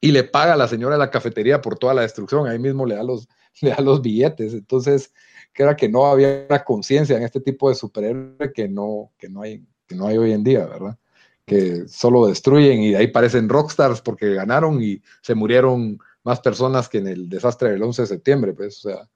y 0.00 0.12
le 0.12 0.24
paga 0.24 0.54
a 0.54 0.56
la 0.56 0.68
señora 0.68 0.94
de 0.94 1.00
la 1.00 1.10
cafetería 1.10 1.60
por 1.60 1.78
toda 1.78 1.94
la 1.94 2.02
destrucción. 2.02 2.46
Ahí 2.46 2.58
mismo 2.58 2.86
le 2.86 2.94
da 2.94 3.02
los, 3.02 3.28
le 3.60 3.70
da 3.70 3.80
los 3.80 4.02
billetes. 4.02 4.52
Entonces, 4.54 5.12
que 5.52 5.62
era 5.62 5.76
que 5.76 5.88
no 5.88 6.06
había 6.06 6.64
conciencia 6.64 7.16
en 7.16 7.22
este 7.22 7.40
tipo 7.40 7.68
de 7.68 7.74
superhéroe 7.74 8.52
que 8.52 8.68
no, 8.68 9.12
que, 9.18 9.28
no 9.28 9.42
hay, 9.42 9.64
que 9.86 9.94
no 9.94 10.06
hay 10.06 10.18
hoy 10.18 10.32
en 10.32 10.44
día, 10.44 10.66
¿verdad? 10.66 10.98
Que 11.46 11.88
solo 11.88 12.26
destruyen 12.26 12.82
y 12.82 12.90
de 12.90 12.98
ahí 12.98 13.06
parecen 13.06 13.48
rockstars 13.48 14.00
porque 14.02 14.34
ganaron 14.34 14.82
y 14.82 15.00
se 15.22 15.34
murieron 15.34 15.98
más 16.24 16.40
personas 16.40 16.88
que 16.88 16.98
en 16.98 17.06
el 17.06 17.28
desastre 17.28 17.70
del 17.70 17.82
11 17.82 18.02
de 18.02 18.08
septiembre, 18.08 18.52
pues, 18.52 18.84
o 18.84 18.90
sea. 18.90 19.08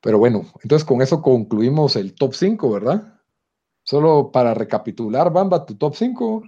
Pero 0.00 0.18
bueno, 0.18 0.46
entonces 0.62 0.84
con 0.84 1.00
eso 1.00 1.22
concluimos 1.22 1.94
el 1.94 2.14
top 2.14 2.34
5, 2.34 2.72
¿verdad? 2.72 3.20
Solo 3.84 4.30
para 4.32 4.54
recapitular, 4.54 5.32
Bamba, 5.32 5.64
tu 5.64 5.76
top 5.76 5.94
5. 5.94 6.42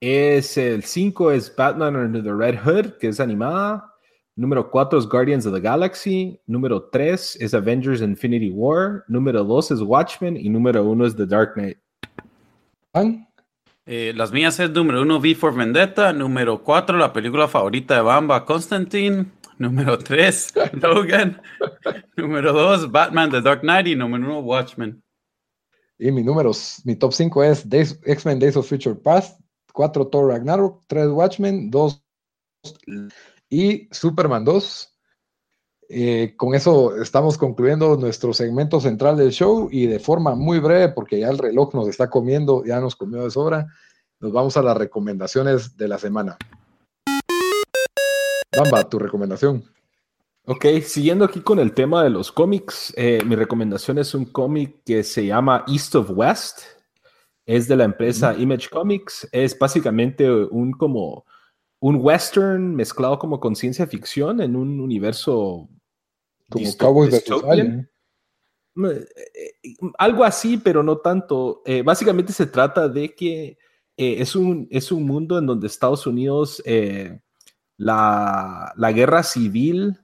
Es 0.00 0.56
el 0.58 0.84
5 0.84 1.32
es 1.32 1.54
Batman 1.54 1.96
Under 1.96 2.22
the 2.22 2.32
Red 2.32 2.58
Hood, 2.64 2.98
que 2.98 3.08
es 3.08 3.20
animada. 3.20 3.90
Número 4.36 4.70
4 4.70 4.98
es 4.98 5.08
Guardians 5.08 5.46
of 5.46 5.54
the 5.54 5.60
Galaxy. 5.60 6.40
Número 6.46 6.88
3 6.90 7.36
es 7.40 7.54
Avengers 7.54 8.00
Infinity 8.00 8.50
War. 8.50 9.04
Número 9.08 9.44
2 9.44 9.70
es 9.70 9.80
Watchmen. 9.80 10.36
Y 10.36 10.48
número 10.48 10.84
1 10.84 11.06
es 11.06 11.16
The 11.16 11.26
Dark 11.26 11.54
Knight. 11.54 11.78
¿Van? 12.92 13.26
Eh, 13.86 14.12
las 14.16 14.32
mías 14.32 14.58
es 14.60 14.70
número 14.70 15.02
uno, 15.02 15.18
V 15.18 15.34
for 15.34 15.54
Vendetta. 15.54 16.12
Número 16.12 16.62
cuatro, 16.62 16.96
la 16.96 17.12
película 17.12 17.48
favorita 17.48 17.94
de 17.94 18.00
Bamba, 18.00 18.44
Constantine. 18.44 19.26
Número 19.58 19.98
tres, 19.98 20.52
Logan. 20.72 21.40
número 22.16 22.52
dos, 22.52 22.90
Batman, 22.90 23.30
The 23.30 23.42
Dark 23.42 23.60
Knight. 23.60 23.86
Y 23.88 23.94
número 23.94 24.24
uno, 24.24 24.40
Watchmen. 24.40 25.02
Y 25.98 26.10
mi 26.10 26.22
números, 26.24 26.82
mi 26.84 26.96
top 26.96 27.12
5 27.12 27.44
es 27.44 27.66
X-Men 28.04 28.40
Days 28.40 28.56
of 28.56 28.68
Future 28.68 28.96
Past, 28.96 29.40
4 29.74 30.06
Thor 30.06 30.28
Ragnarok, 30.28 30.84
3 30.86 31.08
Watchmen, 31.08 31.70
2 31.70 32.02
y 33.50 33.88
Superman 33.92 34.44
2. 34.44 34.90
Eh, 35.88 36.34
con 36.36 36.54
eso 36.54 36.96
estamos 36.96 37.36
concluyendo 37.36 37.96
nuestro 37.96 38.32
segmento 38.32 38.80
central 38.80 39.16
del 39.16 39.32
show 39.32 39.68
y 39.70 39.86
de 39.86 39.98
forma 39.98 40.34
muy 40.36 40.60
breve, 40.60 40.90
porque 40.90 41.18
ya 41.18 41.28
el 41.28 41.38
reloj 41.38 41.74
nos 41.74 41.88
está 41.88 42.08
comiendo, 42.08 42.64
ya 42.64 42.80
nos 42.80 42.94
comió 42.94 43.24
de 43.24 43.30
sobra, 43.30 43.66
nos 44.20 44.32
vamos 44.32 44.56
a 44.56 44.62
las 44.62 44.76
recomendaciones 44.76 45.76
de 45.76 45.88
la 45.88 45.98
semana. 45.98 46.38
Bamba, 48.56 48.88
tu 48.88 49.00
recomendación. 49.00 49.64
Ok, 50.46 50.66
siguiendo 50.84 51.24
aquí 51.24 51.40
con 51.40 51.58
el 51.58 51.74
tema 51.74 52.04
de 52.04 52.10
los 52.10 52.30
cómics, 52.30 52.94
eh, 52.96 53.22
mi 53.26 53.34
recomendación 53.34 53.98
es 53.98 54.14
un 54.14 54.26
cómic 54.26 54.82
que 54.84 55.02
se 55.02 55.26
llama 55.26 55.64
East 55.66 55.96
of 55.96 56.10
West. 56.10 56.60
Es 57.46 57.68
de 57.68 57.76
la 57.76 57.84
empresa 57.84 58.34
Image 58.38 58.68
Comics. 58.70 59.28
Es 59.32 59.58
básicamente 59.58 60.30
un 60.30 60.72
como 60.72 61.24
un 61.80 61.96
western 61.96 62.74
mezclado 62.74 63.18
como 63.18 63.38
con 63.40 63.54
ciencia 63.54 63.86
ficción 63.86 64.40
en 64.40 64.56
un 64.56 64.80
universo 64.80 65.68
como 66.48 66.76
Cowboys 66.78 67.10
de 67.10 67.86
algo 69.98 70.24
así, 70.24 70.56
pero 70.56 70.82
no 70.82 70.98
tanto. 70.98 71.62
Eh, 71.64 71.82
básicamente 71.82 72.32
se 72.32 72.46
trata 72.46 72.88
de 72.88 73.14
que 73.14 73.58
eh, 73.96 74.16
es, 74.18 74.34
un, 74.34 74.66
es 74.70 74.90
un 74.90 75.04
mundo 75.04 75.38
en 75.38 75.46
donde 75.46 75.66
Estados 75.66 76.06
Unidos, 76.06 76.62
eh, 76.64 77.20
la, 77.76 78.72
la, 78.76 78.92
guerra 78.92 79.22
civil, 79.22 80.00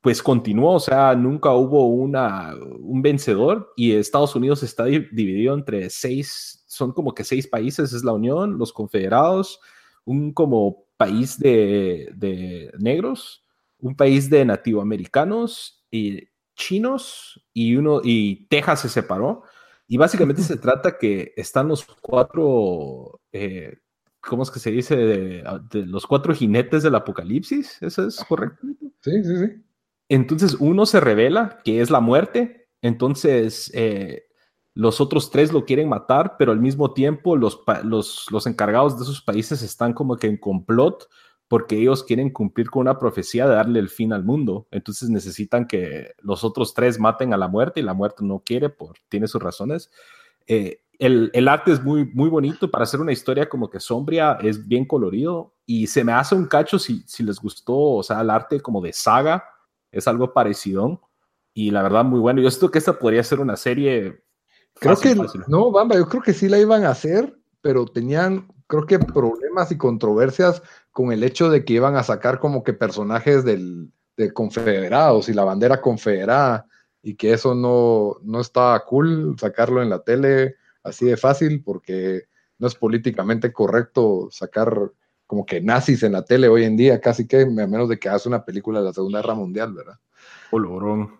pues 0.00 0.22
continuó, 0.22 0.74
o 0.74 0.80
sea, 0.80 1.14
nunca 1.14 1.52
hubo 1.52 1.88
una, 1.88 2.54
un 2.80 3.02
vencedor 3.02 3.72
y 3.76 3.92
Estados 3.92 4.36
Unidos 4.36 4.62
está 4.62 4.84
dividido 4.84 5.54
entre 5.54 5.90
seis, 5.90 6.64
son 6.66 6.92
como 6.92 7.14
que 7.14 7.24
seis 7.24 7.46
países, 7.48 7.92
es 7.92 8.04
la 8.04 8.12
Unión, 8.12 8.58
los 8.58 8.72
Confederados, 8.72 9.60
un 10.04 10.32
como 10.32 10.84
país 10.96 11.38
de, 11.38 12.10
de 12.14 12.70
negros, 12.78 13.44
un 13.78 13.96
país 13.96 14.30
de 14.30 14.44
nativoamericanos 14.44 15.84
y 15.90 16.28
chinos 16.54 17.40
y 17.54 17.76
uno 17.76 18.00
y 18.04 18.46
Texas 18.48 18.80
se 18.80 18.88
separó. 18.88 19.44
Y 19.86 19.96
básicamente 19.96 20.42
se 20.42 20.56
trata 20.58 20.98
que 20.98 21.32
están 21.36 21.68
los 21.68 21.84
cuatro, 21.84 23.20
eh, 23.32 23.78
¿cómo 24.20 24.42
es 24.42 24.50
que 24.50 24.58
se 24.58 24.70
dice? 24.70 24.96
De, 24.96 25.44
los 25.86 26.06
cuatro 26.06 26.34
jinetes 26.34 26.82
del 26.82 26.94
apocalipsis, 26.94 27.78
¿eso 27.80 28.06
es 28.06 28.22
correcto? 28.28 28.66
Sí, 29.00 29.24
sí, 29.24 29.36
sí. 29.38 29.62
Entonces 30.08 30.56
uno 30.58 30.86
se 30.86 31.00
revela 31.00 31.60
que 31.64 31.80
es 31.80 31.90
la 31.90 32.00
muerte, 32.00 32.68
entonces 32.80 33.70
eh, 33.74 34.24
los 34.74 35.00
otros 35.00 35.30
tres 35.30 35.52
lo 35.52 35.64
quieren 35.64 35.88
matar, 35.88 36.36
pero 36.38 36.52
al 36.52 36.60
mismo 36.60 36.92
tiempo 36.94 37.36
los, 37.36 37.60
los, 37.84 38.46
encargados 38.46 38.96
de 38.96 39.02
esos 39.02 39.20
países 39.20 39.62
están 39.62 39.92
como 39.92 40.16
que 40.16 40.28
en 40.28 40.36
complot 40.36 41.08
porque 41.48 41.78
ellos 41.78 42.04
quieren 42.04 42.30
cumplir 42.30 42.70
con 42.70 42.82
una 42.82 42.98
profecía 42.98 43.48
de 43.48 43.54
darle 43.54 43.80
el 43.80 43.88
fin 43.88 44.12
al 44.12 44.22
mundo. 44.22 44.68
Entonces 44.70 45.08
necesitan 45.08 45.66
que 45.66 46.12
los 46.20 46.44
otros 46.44 46.74
tres 46.74 47.00
maten 47.00 47.32
a 47.32 47.38
la 47.38 47.48
muerte 47.48 47.80
y 47.80 47.82
la 47.82 47.94
muerte 47.94 48.22
no 48.22 48.40
quiere, 48.44 48.68
por, 48.68 48.96
tiene 49.08 49.26
sus 49.26 49.42
razones. 49.42 49.90
Eh, 50.46 50.82
el, 50.98 51.48
arte 51.48 51.72
es 51.72 51.82
muy, 51.82 52.04
muy 52.12 52.28
bonito 52.28 52.70
para 52.70 52.84
hacer 52.84 53.00
una 53.00 53.12
historia 53.12 53.48
como 53.48 53.70
que 53.70 53.80
sombria, 53.80 54.38
es 54.42 54.66
bien 54.66 54.84
colorido 54.84 55.54
y 55.64 55.86
se 55.86 56.04
me 56.04 56.12
hace 56.12 56.34
un 56.34 56.46
cacho 56.46 56.78
si, 56.78 57.02
si 57.06 57.22
les 57.22 57.38
gustó, 57.40 57.76
o 57.76 58.02
sea, 58.02 58.20
el 58.20 58.30
arte 58.30 58.60
como 58.60 58.80
de 58.80 58.92
saga, 58.92 59.44
es 59.92 60.08
algo 60.08 60.32
parecido 60.32 61.00
y 61.54 61.70
la 61.70 61.82
verdad 61.82 62.04
muy 62.04 62.20
bueno. 62.20 62.40
Yo 62.40 62.50
siento 62.50 62.70
que 62.70 62.78
esta 62.78 62.98
podría 62.98 63.22
ser 63.24 63.40
una 63.40 63.56
serie. 63.56 64.22
Creo 64.74 64.96
que 64.96 65.16
no, 65.48 65.70
Bamba, 65.70 65.96
yo 65.96 66.08
creo 66.08 66.22
que 66.22 66.34
sí 66.34 66.48
la 66.48 66.58
iban 66.58 66.84
a 66.84 66.90
hacer, 66.90 67.36
pero 67.60 67.86
tenían, 67.86 68.48
creo 68.66 68.86
que 68.86 68.98
problemas 68.98 69.72
y 69.72 69.76
controversias 69.76 70.62
con 70.92 71.12
el 71.12 71.24
hecho 71.24 71.50
de 71.50 71.64
que 71.64 71.74
iban 71.74 71.96
a 71.96 72.04
sacar 72.04 72.38
como 72.38 72.62
que 72.62 72.74
personajes 72.74 73.44
del, 73.44 73.90
de 74.16 74.32
confederados 74.32 75.28
y 75.28 75.32
la 75.32 75.44
bandera 75.44 75.80
confederada 75.80 76.66
y 77.02 77.14
que 77.14 77.32
eso 77.32 77.54
no, 77.54 78.16
no 78.22 78.40
estaba 78.40 78.84
cool 78.84 79.36
sacarlo 79.38 79.82
en 79.82 79.90
la 79.90 80.02
tele 80.02 80.56
así 80.82 81.06
de 81.06 81.16
fácil 81.16 81.62
porque 81.62 82.24
no 82.58 82.66
es 82.66 82.74
políticamente 82.74 83.52
correcto 83.52 84.28
sacar 84.30 84.92
como 85.28 85.44
que 85.44 85.60
nazis 85.60 86.02
en 86.02 86.12
la 86.12 86.24
tele 86.24 86.48
hoy 86.48 86.64
en 86.64 86.76
día, 86.76 87.00
casi 87.00 87.28
que 87.28 87.42
a 87.42 87.46
menos 87.46 87.90
de 87.90 87.98
que 87.98 88.08
hagas 88.08 88.24
una 88.24 88.46
película 88.46 88.80
de 88.80 88.86
la 88.86 88.92
Segunda 88.94 89.20
Guerra 89.20 89.34
Mundial, 89.34 89.74
¿verdad? 89.74 89.98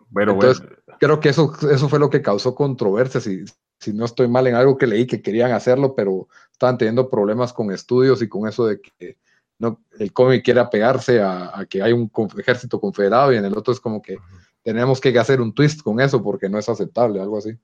Bueno, 0.09 0.33
Entonces, 0.33 0.67
creo 0.99 1.21
que 1.21 1.29
eso, 1.29 1.53
eso 1.71 1.89
fue 1.91 1.99
lo 1.99 2.09
que 2.09 2.23
causó 2.23 2.55
controversia, 2.55 3.21
si, 3.21 3.45
si 3.79 3.93
no 3.93 4.07
estoy 4.07 4.27
mal 4.27 4.47
en 4.47 4.55
algo 4.55 4.79
que 4.79 4.87
leí 4.87 5.07
que 5.07 5.21
querían 5.21 5.53
hacerlo, 5.53 5.95
pero 5.95 6.27
estaban 6.51 6.79
teniendo 6.79 7.11
problemas 7.11 7.53
con 7.53 7.71
estudios 7.71 8.23
y 8.23 8.29
con 8.29 8.49
eso 8.49 8.67
de 8.67 8.81
que 8.81 9.19
no, 9.59 9.83
el 9.99 10.11
cómic 10.15 10.43
quiere 10.43 10.61
apegarse 10.61 11.21
a, 11.21 11.67
que 11.69 11.83
hay 11.83 11.93
un 11.93 12.11
ejército 12.39 12.81
confederado 12.81 13.31
y 13.31 13.37
en 13.37 13.45
el 13.45 13.59
otro 13.59 13.75
es 13.75 13.81
como 13.81 14.01
que 14.01 14.17
tenemos 14.63 15.03
que 15.03 15.17
hacer 15.19 15.43
un 15.43 15.53
twist 15.53 15.83
con 15.83 16.01
eso 16.01 16.23
porque 16.23 16.49
no 16.49 16.59
es 16.59 16.67
aceptable, 16.71 17.21
algo 17.21 17.37
así. 17.37 17.59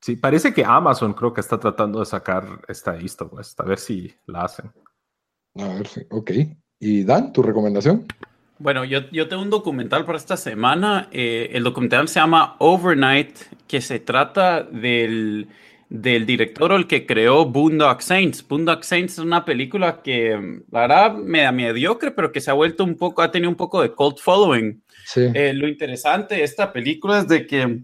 Sí, 0.00 0.16
parece 0.16 0.54
que 0.54 0.64
Amazon 0.64 1.12
creo 1.12 1.34
que 1.34 1.42
está 1.42 1.60
tratando 1.60 2.00
de 2.00 2.06
sacar 2.06 2.62
esta 2.68 2.94
lista, 2.94 3.28
pues, 3.28 3.54
a 3.58 3.64
ver 3.64 3.78
si 3.78 4.14
la 4.24 4.44
hacen. 4.44 4.72
A 5.58 5.68
ver, 5.68 5.86
sí, 5.86 6.02
ok. 6.10 6.30
¿Y 6.78 7.04
Dan, 7.04 7.32
tu 7.32 7.42
recomendación? 7.42 8.06
Bueno, 8.58 8.84
yo, 8.84 9.10
yo 9.10 9.28
tengo 9.28 9.42
un 9.42 9.50
documental 9.50 10.04
para 10.04 10.18
esta 10.18 10.36
semana. 10.36 11.08
Eh, 11.12 11.50
el 11.52 11.64
documental 11.64 12.08
se 12.08 12.20
llama 12.20 12.56
Overnight, 12.58 13.36
que 13.66 13.80
se 13.80 14.00
trata 14.00 14.62
del 14.62 15.48
del 15.88 16.26
director 16.26 16.72
o 16.72 16.76
el 16.76 16.86
que 16.86 17.06
creó 17.06 17.46
Boondock 17.46 18.00
Saints. 18.00 18.46
Boondock 18.46 18.82
Saints 18.82 19.14
es 19.14 19.18
una 19.20 19.44
película 19.44 20.02
que, 20.02 20.62
la 20.70 20.80
verdad, 20.80 21.14
me 21.14 21.42
da 21.42 21.52
mediocre, 21.52 22.10
pero 22.10 22.32
que 22.32 22.40
se 22.40 22.50
ha 22.50 22.54
vuelto 22.54 22.84
un 22.84 22.96
poco, 22.96 23.22
ha 23.22 23.30
tenido 23.30 23.50
un 23.50 23.56
poco 23.56 23.80
de 23.82 23.92
cult 23.92 24.18
following. 24.18 24.82
Eh, 25.14 25.52
lo 25.54 25.68
interesante 25.68 26.36
de 26.36 26.42
esta 26.42 26.72
película 26.72 27.20
es 27.20 27.28
de 27.28 27.46
que 27.46 27.82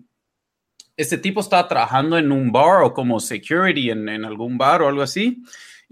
este 0.97 1.19
tipo 1.19 1.41
estaba 1.41 1.69
trabajando 1.69 2.19
en 2.19 2.33
un 2.33 2.51
bar 2.51 2.83
o 2.83 2.93
como 2.93 3.21
security 3.21 3.91
en, 3.91 4.09
en 4.09 4.25
algún 4.25 4.59
bar 4.59 4.83
o 4.83 4.89
algo 4.89 5.03
así 5.03 5.43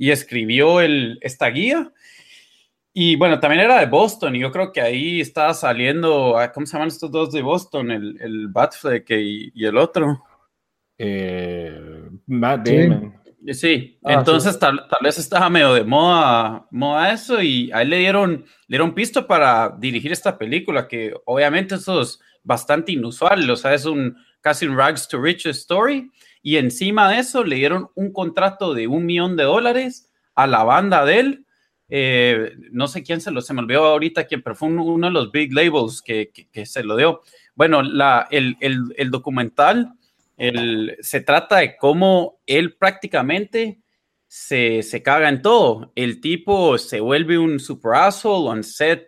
y 0.00 0.10
escribió 0.10 0.80
el, 0.80 1.18
esta 1.20 1.48
guía. 1.50 1.92
Y 2.90 3.16
bueno, 3.16 3.38
también 3.38 3.60
era 3.60 3.78
de 3.78 3.86
Boston 3.86 4.34
y 4.34 4.40
yo 4.40 4.50
creo 4.50 4.72
que 4.72 4.80
ahí 4.80 5.20
estaba 5.20 5.52
saliendo, 5.52 6.38
ah, 6.38 6.50
¿cómo 6.50 6.64
se 6.64 6.72
llaman 6.72 6.88
estos 6.88 7.10
dos 7.10 7.30
de 7.32 7.42
Boston? 7.42 7.90
El, 7.90 8.16
el 8.18 8.48
Batfleck 8.48 9.10
y, 9.10 9.52
y 9.54 9.66
el 9.66 9.76
otro. 9.76 10.24
Eh, 10.96 12.08
Matt 12.28 12.66
Damon. 12.66 13.20
Sí, 13.52 13.98
ah, 14.02 14.14
entonces 14.14 14.58
Tal, 14.58 14.80
vez 15.02 15.18
estaba 15.18 15.50
medio 15.50 15.74
de 15.74 15.84
moda, 15.84 16.66
moda 16.70 17.12
eso 17.12 17.42
y 17.42 17.70
ahí 17.72 17.86
le 17.86 17.98
dieron, 17.98 18.46
le 18.68 18.76
dieron 18.78 18.94
pisto 18.94 19.26
para 19.26 19.76
dirigir 19.78 20.12
esta 20.12 20.38
película 20.38 20.88
que 20.88 21.14
obviamente 21.26 21.74
eso 21.74 22.00
es 22.00 22.18
bastante 22.42 22.92
inusual, 22.92 23.50
o 23.50 23.56
sea, 23.56 23.74
es 23.74 23.84
un 23.84 24.16
casi 24.40 24.66
un 24.66 24.78
rags 24.78 25.06
to 25.06 25.20
riches 25.20 25.58
story 25.58 26.10
y 26.42 26.56
encima 26.56 27.10
de 27.10 27.18
eso 27.18 27.44
le 27.44 27.56
dieron 27.56 27.90
un 27.94 28.12
contrato 28.12 28.74
de 28.74 28.86
un 28.86 29.06
millón 29.06 29.36
de 29.36 29.44
dólares 29.44 30.10
a 30.34 30.46
la 30.46 30.64
banda 30.64 31.04
de 31.04 31.20
él. 31.20 31.46
Eh, 31.88 32.52
no 32.70 32.86
sé 32.86 33.02
quién 33.02 33.20
se 33.20 33.30
lo, 33.30 33.40
se 33.40 33.52
me 33.52 33.60
olvidó 33.60 33.84
ahorita 33.84 34.24
quién, 34.24 34.42
pero 34.42 34.54
fue 34.54 34.68
uno 34.68 35.06
de 35.06 35.12
los 35.12 35.32
big 35.32 35.52
labels 35.52 36.00
que, 36.02 36.30
que, 36.30 36.66
se 36.66 36.84
lo 36.84 36.96
dio. 36.96 37.22
Bueno, 37.54 37.82
la, 37.82 38.28
el, 38.30 38.56
el, 38.60 38.94
el 38.96 39.10
documental 39.10 39.94
se 41.02 41.20
trata 41.20 41.58
de 41.58 41.76
cómo 41.76 42.40
él 42.46 42.74
prácticamente 42.76 43.82
se, 44.26 44.82
se, 44.82 45.02
caga 45.02 45.28
en 45.28 45.42
todo. 45.42 45.92
El 45.94 46.20
tipo 46.20 46.78
se 46.78 47.00
vuelve 47.00 47.36
un 47.36 47.60
super 47.60 47.92
asshole 47.94 48.48
on 48.48 48.64
set, 48.64 49.06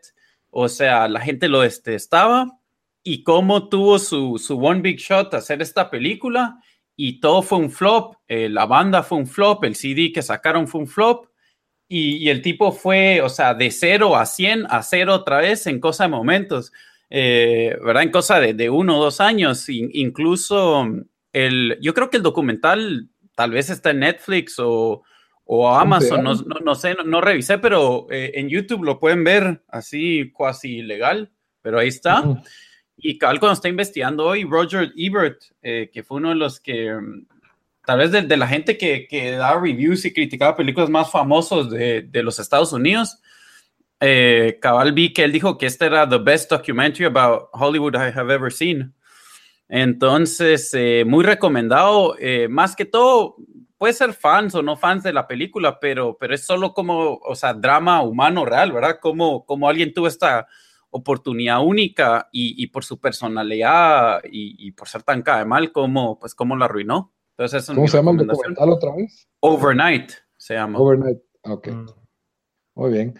o 0.50 0.68
sea, 0.68 1.08
la 1.08 1.20
gente 1.20 1.48
lo 1.48 1.62
detestaba 1.62 2.58
y 3.02 3.22
cómo 3.22 3.68
tuvo 3.68 3.98
su, 3.98 4.38
su 4.38 4.58
one 4.58 4.82
big 4.82 4.98
shot 4.98 5.32
hacer 5.32 5.62
esta 5.62 5.90
película 5.90 6.60
y 7.04 7.18
todo 7.18 7.42
fue 7.42 7.58
un 7.58 7.72
flop. 7.72 8.14
Eh, 8.28 8.48
la 8.48 8.64
banda 8.64 9.02
fue 9.02 9.18
un 9.18 9.26
flop, 9.26 9.64
el 9.64 9.74
CD 9.74 10.12
que 10.12 10.22
sacaron 10.22 10.68
fue 10.68 10.82
un 10.82 10.86
flop. 10.86 11.26
Y, 11.88 12.28
el 12.28 12.40
tipo 12.42 12.70
fue, 12.70 13.20
o 13.20 13.28
sea, 13.28 13.54
de 13.54 13.72
cero 13.72 14.16
a 14.16 14.24
100 14.24 14.66
a 14.70 14.84
cero 14.84 15.16
otra 15.16 15.38
vez 15.38 15.66
en 15.66 15.80
cosa 15.80 16.04
de 16.04 16.10
momentos, 16.10 16.72
eh, 17.10 17.76
¿verdad? 17.84 18.04
En 18.04 18.12
cosa 18.12 18.38
de, 18.38 18.54
de 18.54 18.70
uno 18.70 18.98
o 18.98 19.02
dos 19.02 19.20
años. 19.20 19.68
incluso 19.68 20.86
yo 21.80 21.94
creo 21.94 22.08
que 22.08 22.18
el 22.18 22.22
documental 22.22 23.08
tal 23.34 23.50
vez 23.50 23.68
está 23.68 23.90
en 23.90 23.98
Netflix 23.98 24.54
o, 24.58 25.02
Amazon, 25.76 26.22
no, 26.22 26.74
sé, 26.76 26.96
no, 27.04 27.20
revisé, 27.20 27.58
pero 27.58 28.06
eh, 28.10 28.30
en 28.36 28.48
YouTube 28.48 28.84
lo 28.84 29.00
pueden 29.00 29.24
ver 29.24 29.64
así 29.68 30.30
cuasi 30.30 30.82
legal, 30.82 31.32
pero 31.62 31.80
ahí 31.80 31.88
está. 31.88 32.22
Y 33.04 33.18
cabal 33.18 33.40
cuando 33.40 33.54
está 33.54 33.68
investigando 33.68 34.24
hoy, 34.24 34.44
Roger 34.44 34.92
Ebert, 34.96 35.42
eh, 35.60 35.90
que 35.92 36.04
fue 36.04 36.18
uno 36.18 36.28
de 36.28 36.36
los 36.36 36.60
que, 36.60 36.94
mm, 36.94 37.26
tal 37.84 37.98
vez 37.98 38.12
de, 38.12 38.36
la 38.36 38.46
gente 38.46 38.78
que, 38.78 39.08
que, 39.08 39.32
da 39.32 39.58
reviews 39.58 40.04
y 40.04 40.12
criticaba 40.14 40.56
películas 40.56 40.88
más 40.88 41.10
famosos 41.10 41.68
de, 41.68 42.08
los 42.22 42.38
Estados 42.38 42.72
Unidos, 42.72 43.20
eh, 43.98 44.58
cabal 44.62 44.92
vi 44.92 45.12
que 45.12 45.24
él 45.24 45.32
dijo 45.32 45.58
que 45.58 45.66
este 45.66 45.86
era 45.86 46.08
the 46.08 46.18
best 46.18 46.48
documentary 46.48 47.04
about 47.04 47.48
Hollywood 47.52 47.96
I 47.96 48.16
have 48.16 48.32
ever 48.32 48.52
seen. 48.52 48.94
Entonces, 49.68 50.72
eh, 50.74 51.04
muy 51.04 51.24
recomendado. 51.24 52.14
Eh, 52.20 52.46
más 52.48 52.76
que 52.76 52.84
todo, 52.84 53.36
puede 53.78 53.94
ser 53.94 54.12
fans 54.12 54.54
o 54.54 54.62
no 54.62 54.76
fans 54.76 55.02
de 55.02 55.12
la 55.12 55.26
película, 55.26 55.80
pero, 55.80 56.16
pero 56.20 56.34
es 56.36 56.46
solo 56.46 56.72
como, 56.72 57.16
o 57.16 57.34
sea, 57.34 57.52
drama 57.52 58.00
humano 58.02 58.44
real, 58.44 58.70
¿verdad? 58.70 58.98
Como, 59.00 59.44
como 59.44 59.68
alguien 59.68 59.92
tuvo 59.92 60.06
esta 60.06 60.46
oportunidad 60.92 61.64
única 61.64 62.28
y, 62.30 62.66
por 62.68 62.84
su 62.84 63.00
personalidad 63.00 64.20
y, 64.30 64.70
por 64.72 64.88
ser 64.88 65.02
tan 65.02 65.22
cae 65.22 65.44
mal, 65.44 65.72
como, 65.72 66.18
pues, 66.18 66.34
cómo 66.34 66.54
la 66.54 66.66
arruinó. 66.66 67.12
Entonces, 67.36 67.66
¿Cómo 67.66 67.88
se 67.88 67.96
llama 67.96 68.12
el 68.12 68.26
documental 68.26 68.70
otra 68.70 68.94
vez? 68.94 69.26
Overnight 69.40 70.12
se 70.36 70.54
llama. 70.54 70.78
Overnight, 70.78 71.18
ok. 71.44 71.68
Mm. 71.68 71.86
Muy 72.74 72.92
bien. 72.92 73.18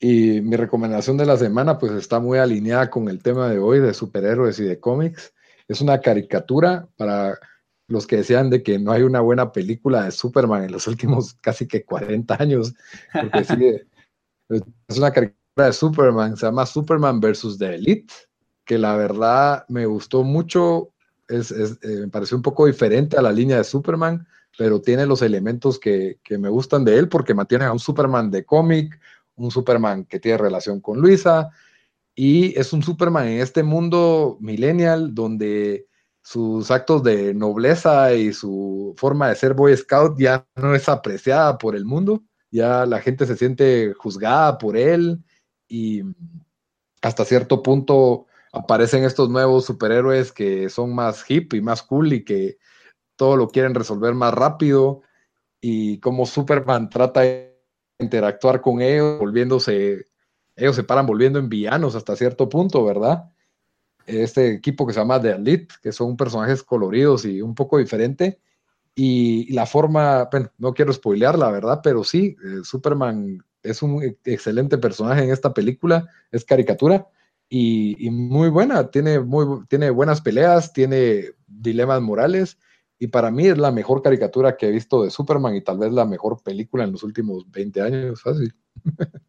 Y 0.00 0.40
mi 0.42 0.56
recomendación 0.56 1.16
de 1.16 1.26
la 1.26 1.36
semana, 1.36 1.78
pues, 1.78 1.92
está 1.92 2.18
muy 2.18 2.38
alineada 2.38 2.90
con 2.90 3.08
el 3.08 3.22
tema 3.22 3.48
de 3.48 3.58
hoy 3.58 3.78
de 3.78 3.94
superhéroes 3.94 4.58
y 4.58 4.64
de 4.64 4.80
cómics. 4.80 5.32
Es 5.68 5.80
una 5.80 6.00
caricatura 6.00 6.88
para 6.96 7.38
los 7.88 8.06
que 8.08 8.16
decían 8.16 8.50
de 8.50 8.64
que 8.64 8.80
no 8.80 8.90
hay 8.90 9.02
una 9.02 9.20
buena 9.20 9.52
película 9.52 10.04
de 10.04 10.10
Superman 10.10 10.64
en 10.64 10.72
los 10.72 10.88
últimos 10.88 11.34
casi 11.34 11.68
que 11.68 11.84
40 11.84 12.36
años, 12.42 12.74
porque 13.12 13.44
sí, 13.44 13.80
es 14.88 14.98
una 14.98 15.12
caricatura 15.12 15.45
de 15.64 15.72
Superman, 15.72 16.36
se 16.36 16.46
llama 16.46 16.66
Superman 16.66 17.20
versus 17.20 17.58
The 17.58 17.76
Elite, 17.76 18.12
que 18.64 18.78
la 18.78 18.96
verdad 18.96 19.64
me 19.68 19.86
gustó 19.86 20.22
mucho, 20.22 20.92
es, 21.28 21.50
eh, 21.50 21.76
me 21.82 22.08
pareció 22.08 22.36
un 22.36 22.42
poco 22.42 22.66
diferente 22.66 23.16
a 23.16 23.22
la 23.22 23.32
línea 23.32 23.56
de 23.56 23.64
Superman, 23.64 24.26
pero 24.58 24.80
tiene 24.80 25.06
los 25.06 25.22
elementos 25.22 25.78
que, 25.78 26.18
que 26.22 26.38
me 26.38 26.48
gustan 26.48 26.84
de 26.84 26.98
él, 26.98 27.08
porque 27.08 27.34
mantiene 27.34 27.64
a 27.64 27.72
un 27.72 27.78
Superman 27.78 28.30
de 28.30 28.44
cómic, 28.44 29.00
un 29.36 29.50
Superman 29.50 30.04
que 30.04 30.20
tiene 30.20 30.38
relación 30.38 30.80
con 30.80 31.00
Luisa, 31.00 31.50
y 32.14 32.58
es 32.58 32.72
un 32.72 32.82
Superman 32.82 33.28
en 33.28 33.40
este 33.40 33.62
mundo 33.62 34.38
millennial 34.40 35.14
donde 35.14 35.86
sus 36.22 36.70
actos 36.70 37.02
de 37.02 37.34
nobleza 37.34 38.12
y 38.14 38.32
su 38.32 38.94
forma 38.96 39.28
de 39.28 39.36
ser 39.36 39.54
Boy 39.54 39.76
Scout 39.76 40.18
ya 40.18 40.46
no 40.56 40.74
es 40.74 40.88
apreciada 40.88 41.56
por 41.56 41.76
el 41.76 41.84
mundo, 41.84 42.24
ya 42.50 42.84
la 42.84 43.00
gente 43.00 43.26
se 43.26 43.36
siente 43.36 43.92
juzgada 43.94 44.58
por 44.58 44.76
él 44.76 45.22
y 45.68 46.02
hasta 47.02 47.24
cierto 47.24 47.62
punto 47.62 48.26
aparecen 48.52 49.04
estos 49.04 49.28
nuevos 49.28 49.66
superhéroes 49.66 50.32
que 50.32 50.68
son 50.68 50.94
más 50.94 51.24
hip 51.28 51.54
y 51.54 51.60
más 51.60 51.82
cool 51.82 52.12
y 52.12 52.24
que 52.24 52.58
todo 53.16 53.36
lo 53.36 53.48
quieren 53.48 53.74
resolver 53.74 54.14
más 54.14 54.34
rápido 54.34 55.02
y 55.60 55.98
como 56.00 56.26
Superman 56.26 56.90
trata 56.90 57.22
de 57.22 57.56
interactuar 57.98 58.60
con 58.60 58.82
ellos, 58.82 59.18
volviéndose, 59.18 60.06
ellos 60.54 60.76
se 60.76 60.84
paran 60.84 61.06
volviendo 61.06 61.38
en 61.38 61.48
villanos 61.48 61.94
hasta 61.94 62.16
cierto 62.16 62.48
punto, 62.48 62.84
¿verdad? 62.84 63.30
este 64.06 64.54
equipo 64.54 64.86
que 64.86 64.92
se 64.92 65.00
llama 65.00 65.20
The 65.20 65.32
Elite, 65.32 65.74
que 65.82 65.92
son 65.92 66.16
personajes 66.16 66.62
coloridos 66.62 67.24
y 67.24 67.42
un 67.42 67.54
poco 67.54 67.78
diferente. 67.78 68.40
Y, 68.94 69.52
la 69.52 69.66
forma, 69.66 70.28
bueno, 70.30 70.50
no 70.56 70.72
quiero 70.72 70.92
spoilear 70.92 71.38
la 71.38 71.50
verdad, 71.50 71.80
pero 71.82 72.02
sí, 72.02 72.36
eh, 72.42 72.60
Superman 72.62 73.44
es 73.68 73.82
un 73.82 74.02
excelente 74.24 74.78
personaje 74.78 75.24
en 75.24 75.30
esta 75.30 75.52
película, 75.52 76.08
es 76.30 76.44
caricatura 76.44 77.06
y, 77.48 78.08
muy 78.10 78.48
buena, 78.48 78.90
tiene, 78.90 79.20
muy, 79.20 79.64
tiene 79.68 79.90
buenas 79.90 80.20
peleas, 80.20 80.72
tiene 80.72 81.30
dilemas 81.46 82.00
morales 82.00 82.58
y 82.98 83.08
para 83.08 83.30
mí 83.30 83.46
es 83.46 83.58
la 83.58 83.70
mejor 83.70 84.02
caricatura 84.02 84.56
que 84.56 84.68
he 84.68 84.70
visto 84.72 85.02
de 85.02 85.10
Superman 85.10 85.54
y 85.54 85.60
tal 85.60 85.78
vez 85.78 85.92
la 85.92 86.04
mejor 86.04 86.42
película 86.42 86.84
en 86.84 86.92
los 86.92 87.02
últimos 87.02 87.50
20 87.50 87.82
años, 87.82 88.22
fácil. 88.22 88.54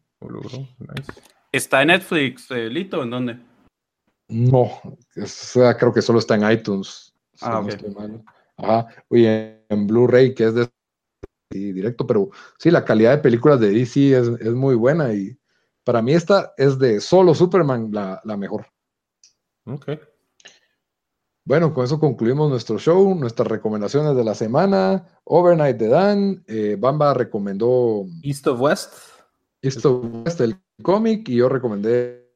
¿Está 1.52 1.82
en 1.82 1.88
Netflix, 1.88 2.50
eh, 2.50 2.68
Lito? 2.68 3.02
¿En 3.02 3.10
dónde? 3.10 3.38
No, 4.28 4.70
creo 5.78 5.92
que 5.92 6.02
solo 6.02 6.18
está 6.18 6.34
en 6.34 6.50
iTunes. 6.50 7.14
ah, 7.40 7.64
Ajá. 8.56 8.88
Oye, 9.08 9.64
en 9.68 9.86
Blu-ray, 9.86 10.34
que 10.34 10.44
es 10.44 10.54
de 10.54 10.68
directo, 11.50 12.06
pero 12.06 12.30
sí, 12.58 12.70
la 12.70 12.84
calidad 12.84 13.12
de 13.12 13.22
películas 13.22 13.60
de 13.60 13.70
DC 13.70 14.16
es, 14.16 14.52
muy 14.52 14.74
buena 14.74 15.12
y 15.14 15.38
para 15.84 16.02
mí 16.02 16.12
esta 16.12 16.52
es 16.56 16.78
de 16.78 17.00
solo 17.00 17.34
Superman 17.34 17.90
la, 17.92 18.36
mejor. 18.36 18.66
Ok. 19.64 19.90
Bueno, 21.44 21.72
con 21.72 21.84
eso 21.84 21.98
concluimos 21.98 22.50
nuestro 22.50 22.78
show, 22.78 23.14
nuestras 23.14 23.48
recomendaciones 23.48 24.14
de 24.14 24.24
la 24.24 24.34
semana. 24.34 25.06
Overnight 25.24 25.78
de 25.78 25.88
Dan, 25.88 26.44
eh, 26.46 26.76
Bamba 26.78 27.14
recomendó 27.14 28.04
East 28.22 28.46
of 28.46 28.60
West. 28.60 28.92
East 29.62 29.84
of 29.86 30.04
West, 30.26 30.40
el 30.42 30.60
cómic, 30.82 31.26
y 31.30 31.36
yo 31.36 31.48
recomendé 31.48 32.28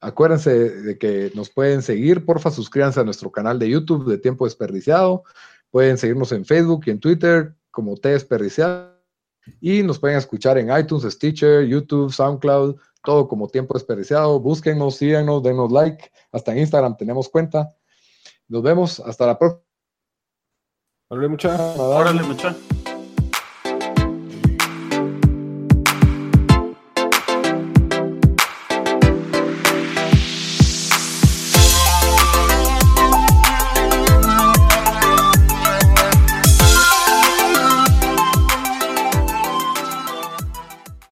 Acuérdense 0.00 0.70
de 0.70 0.96
que 0.96 1.32
nos 1.34 1.50
pueden 1.50 1.82
seguir, 1.82 2.24
porfa, 2.24 2.50
suscríbanse 2.50 3.00
a 3.00 3.04
nuestro 3.04 3.32
canal 3.32 3.58
de 3.58 3.68
YouTube 3.68 4.08
de 4.08 4.16
Tiempo 4.16 4.44
Desperdiciado. 4.44 5.24
Pueden 5.70 5.98
seguirnos 5.98 6.30
en 6.32 6.44
Facebook 6.44 6.84
y 6.86 6.90
en 6.90 7.00
Twitter 7.00 7.57
como 7.78 7.96
T 7.96 8.08
Desperdiciado. 8.08 8.98
Y 9.60 9.84
nos 9.84 10.00
pueden 10.00 10.18
escuchar 10.18 10.58
en 10.58 10.76
iTunes, 10.76 11.04
Stitcher, 11.04 11.64
YouTube, 11.64 12.12
SoundCloud, 12.12 12.74
todo 13.04 13.28
como 13.28 13.46
Tiempo 13.46 13.74
Desperdiciado. 13.74 14.40
Búsquennos, 14.40 14.96
síganos, 14.96 15.44
denos 15.44 15.70
like. 15.70 16.10
Hasta 16.32 16.50
en 16.50 16.58
Instagram 16.58 16.96
tenemos 16.96 17.28
cuenta. 17.28 17.72
Nos 18.48 18.64
vemos. 18.64 18.98
Hasta 18.98 19.26
la 19.26 19.38
próxima. 19.38 19.62
Órale, 21.08 21.28
mucha. 21.28 21.74
Órale, 21.76 22.22
mucha. 22.24 22.56